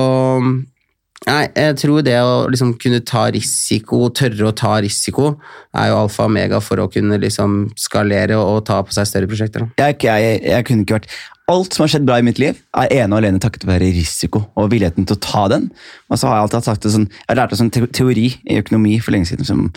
Nei, 1.26 1.46
jeg 1.58 1.78
tror 1.82 2.04
det 2.06 2.16
å 2.22 2.34
liksom 2.54 2.76
kunne 2.82 3.02
ta 3.06 3.24
risiko, 3.34 4.04
tørre 4.14 4.50
å 4.52 4.54
ta 4.54 4.76
risiko, 4.84 5.32
er 5.74 5.90
jo 5.90 6.02
alfa 6.04 6.26
og 6.26 6.30
omega 6.30 6.60
for 6.62 6.84
å 6.84 6.90
kunne 6.92 7.18
liksom 7.22 7.72
skalere 7.82 8.38
og 8.38 8.62
ta 8.68 8.78
på 8.86 8.94
seg 8.94 9.10
større 9.10 9.30
prosjekter. 9.32 9.66
Jeg, 9.82 9.98
jeg, 10.06 10.36
jeg, 10.46 10.68
kunne 10.68 10.86
ikke 10.86 11.00
vært 11.00 11.16
Alt 11.46 11.76
som 11.76 11.84
har 11.84 11.92
skjedd 11.94 12.08
bra 12.08 12.16
i 12.18 12.24
mitt 12.26 12.40
liv, 12.42 12.58
er 12.74 12.90
ene 13.04 13.14
og 13.14 13.20
alene 13.20 13.38
takket 13.38 13.68
være 13.70 13.92
risiko 13.94 14.40
og 14.58 14.72
villigheten 14.72 15.06
til 15.06 15.14
å 15.14 15.22
ta 15.22 15.44
den. 15.54 15.68
Og 16.10 16.18
så 16.18 16.26
har 16.26 16.40
Jeg 16.40 16.48
alltid 16.48 16.66
sagt 16.66 16.88
det 16.88 16.94
sånn, 16.96 17.06
jeg 17.28 17.38
lærte 17.38 17.60
sånn 17.60 17.70
teori 17.70 18.32
i 18.34 18.58
økonomi 18.64 18.96
for 18.98 19.14
lenge 19.14 19.30
siden 19.30 19.46
som 19.46 19.68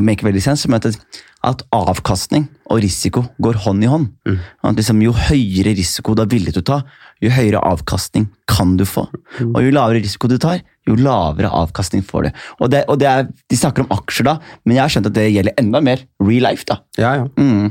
make 0.00 0.24
veldig 0.24 0.40
sens, 0.40 0.64
som 0.64 0.72
heter 0.72 0.96
at 0.96 1.20
avkastning 1.44 2.48
og 2.68 2.80
risiko 2.82 3.22
går 3.42 3.60
hånd 3.64 3.84
i 3.84 3.90
hånd. 3.90 4.08
Mm. 4.26 4.38
At 4.66 4.80
liksom, 4.80 5.02
jo 5.04 5.12
høyere 5.14 5.74
risiko 5.78 6.14
du 6.16 6.24
er 6.24 6.30
villig 6.30 6.54
til 6.56 6.64
å 6.64 6.68
ta, 6.72 6.78
jo 7.22 7.30
høyere 7.34 7.62
avkastning 7.66 8.28
kan 8.50 8.76
du 8.78 8.84
få. 8.88 9.06
Mm. 9.38 9.52
Og 9.52 9.60
jo 9.66 9.74
lavere 9.74 10.02
risiko 10.02 10.30
du 10.30 10.36
tar, 10.42 10.62
jo 10.88 10.96
lavere 10.98 11.50
avkastning 11.50 12.02
får 12.06 12.28
du. 12.28 12.30
Og, 12.58 12.70
det, 12.74 12.84
og 12.88 12.98
det 13.00 13.10
er, 13.10 13.28
De 13.28 13.58
snakker 13.58 13.84
om 13.84 13.92
aksjer 13.98 14.28
da, 14.28 14.38
men 14.64 14.78
jeg 14.78 14.84
har 14.84 14.94
skjønt 14.94 15.10
at 15.10 15.18
det 15.18 15.28
gjelder 15.30 15.62
enda 15.62 15.82
mer 15.84 16.02
real 16.22 16.48
life. 16.50 16.66
da. 16.68 16.80
Ja, 16.98 17.14
ja. 17.22 17.28
Mm. 17.38 17.70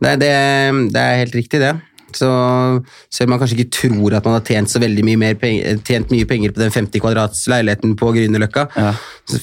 Det, 0.00 0.14
det, 0.20 0.30
det, 0.94 1.02
er 1.02 1.20
helt 1.22 1.36
riktig, 1.38 1.62
det. 1.62 1.74
Så 2.14 2.28
selv 3.12 3.28
om 3.28 3.34
man 3.34 3.42
kanskje 3.42 3.58
ikke 3.58 3.76
tror 3.80 4.16
at 4.18 4.26
man 4.28 4.38
har 4.38 4.44
tjent 4.46 4.70
så 4.70 4.82
veldig 4.82 5.04
mye, 5.06 5.20
mer 5.20 5.38
penger, 5.40 5.80
tjent 5.86 6.12
mye 6.14 6.28
penger 6.28 6.54
på 6.54 6.62
den 6.62 6.74
50 6.74 7.02
kvadrats 7.02 7.44
leiligheten 7.50 7.94
på 7.98 8.12
Grünerløkka, 8.14 8.66
ja. 8.76 8.92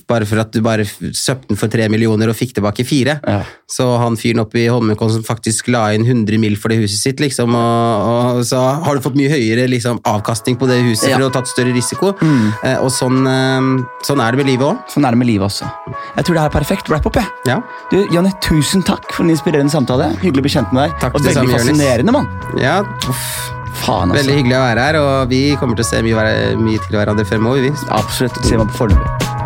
bare 0.09 0.27
for 0.29 0.43
at 0.43 0.53
du 0.53 0.61
bare 0.65 0.85
søpte 0.85 1.51
den 1.51 1.59
for 1.59 1.71
tre 1.71 1.87
millioner 1.91 2.31
og 2.31 2.37
fikk 2.37 2.55
tilbake 2.57 2.85
fire, 2.87 3.17
ja. 3.21 3.41
så 3.69 3.87
han 4.01 4.17
fyren 4.19 4.43
oppe 4.43 4.61
i 4.63 4.67
Holmenkollen 4.71 5.19
som 5.19 5.27
faktisk 5.27 5.71
la 5.73 5.87
inn 5.95 6.05
100 6.07 6.41
mil 6.41 6.57
for 6.59 6.73
det 6.73 6.81
huset 6.83 7.01
sitt, 7.01 7.23
liksom, 7.23 7.55
og, 7.57 8.39
og 8.39 8.43
så 8.47 8.61
har 8.85 8.97
du 8.97 9.03
fått 9.03 9.17
mye 9.19 9.31
høyere 9.31 9.67
liksom, 9.71 10.01
avkastning 10.07 10.57
på 10.59 10.69
det 10.69 10.81
huset 10.85 11.11
ja. 11.11 11.17
for 11.17 11.27
å 11.27 11.31
ha 11.31 11.35
tatt 11.39 11.51
større 11.51 11.73
risiko. 11.75 12.13
Mm. 12.21 12.47
Eh, 12.63 12.77
og 12.81 12.91
sånn, 12.93 13.21
eh, 13.27 13.69
sånn, 14.07 14.23
er 14.23 14.35
det 14.35 14.41
med 14.41 14.51
livet 14.51 14.67
òg. 14.67 14.81
Sånn 14.91 15.07
er 15.07 15.15
det 15.15 15.21
med 15.21 15.29
livet 15.29 15.47
også. 15.47 15.69
Jeg 16.17 16.27
tror 16.27 16.37
det 16.37 16.43
er 16.45 16.55
perfekt 16.55 16.91
wrap-up. 16.91 17.19
jeg. 17.19 17.27
Ja. 17.49 17.59
Du, 17.91 17.97
Janne, 18.13 18.33
tusen 18.43 18.85
takk 18.87 19.09
for 19.11 19.25
en 19.25 19.33
inspirerende 19.33 19.73
samtale. 19.73 20.11
Hyggelig 20.21 20.45
å 20.45 20.47
bli 20.47 20.53
kjent 20.55 20.75
med 20.75 20.85
deg. 20.85 20.97
Takk 21.03 21.17
og 21.17 21.27
veldig 21.27 21.57
fascinerende, 21.57 22.15
mann. 22.15 22.29
Ja, 22.61 22.81
Faen, 23.81 24.11
altså. 24.11 24.19
Veldig 24.19 24.35
hyggelig 24.37 24.57
å 24.59 24.63
være 24.67 24.85
her, 24.85 24.99
og 25.01 25.31
vi 25.31 25.41
kommer 25.57 25.79
til 25.79 25.87
å 25.87 25.89
se 25.89 26.01
mye, 26.05 26.25
mye 26.61 26.81
til 26.85 26.99
hverandre 26.99 27.25
fremover. 27.25 27.65
Vi. 27.65 27.73
Absolutt. 27.89 28.37
Se 28.45 28.59
meg 28.59 28.69
på 28.69 28.83
Fornebu. 28.83 29.40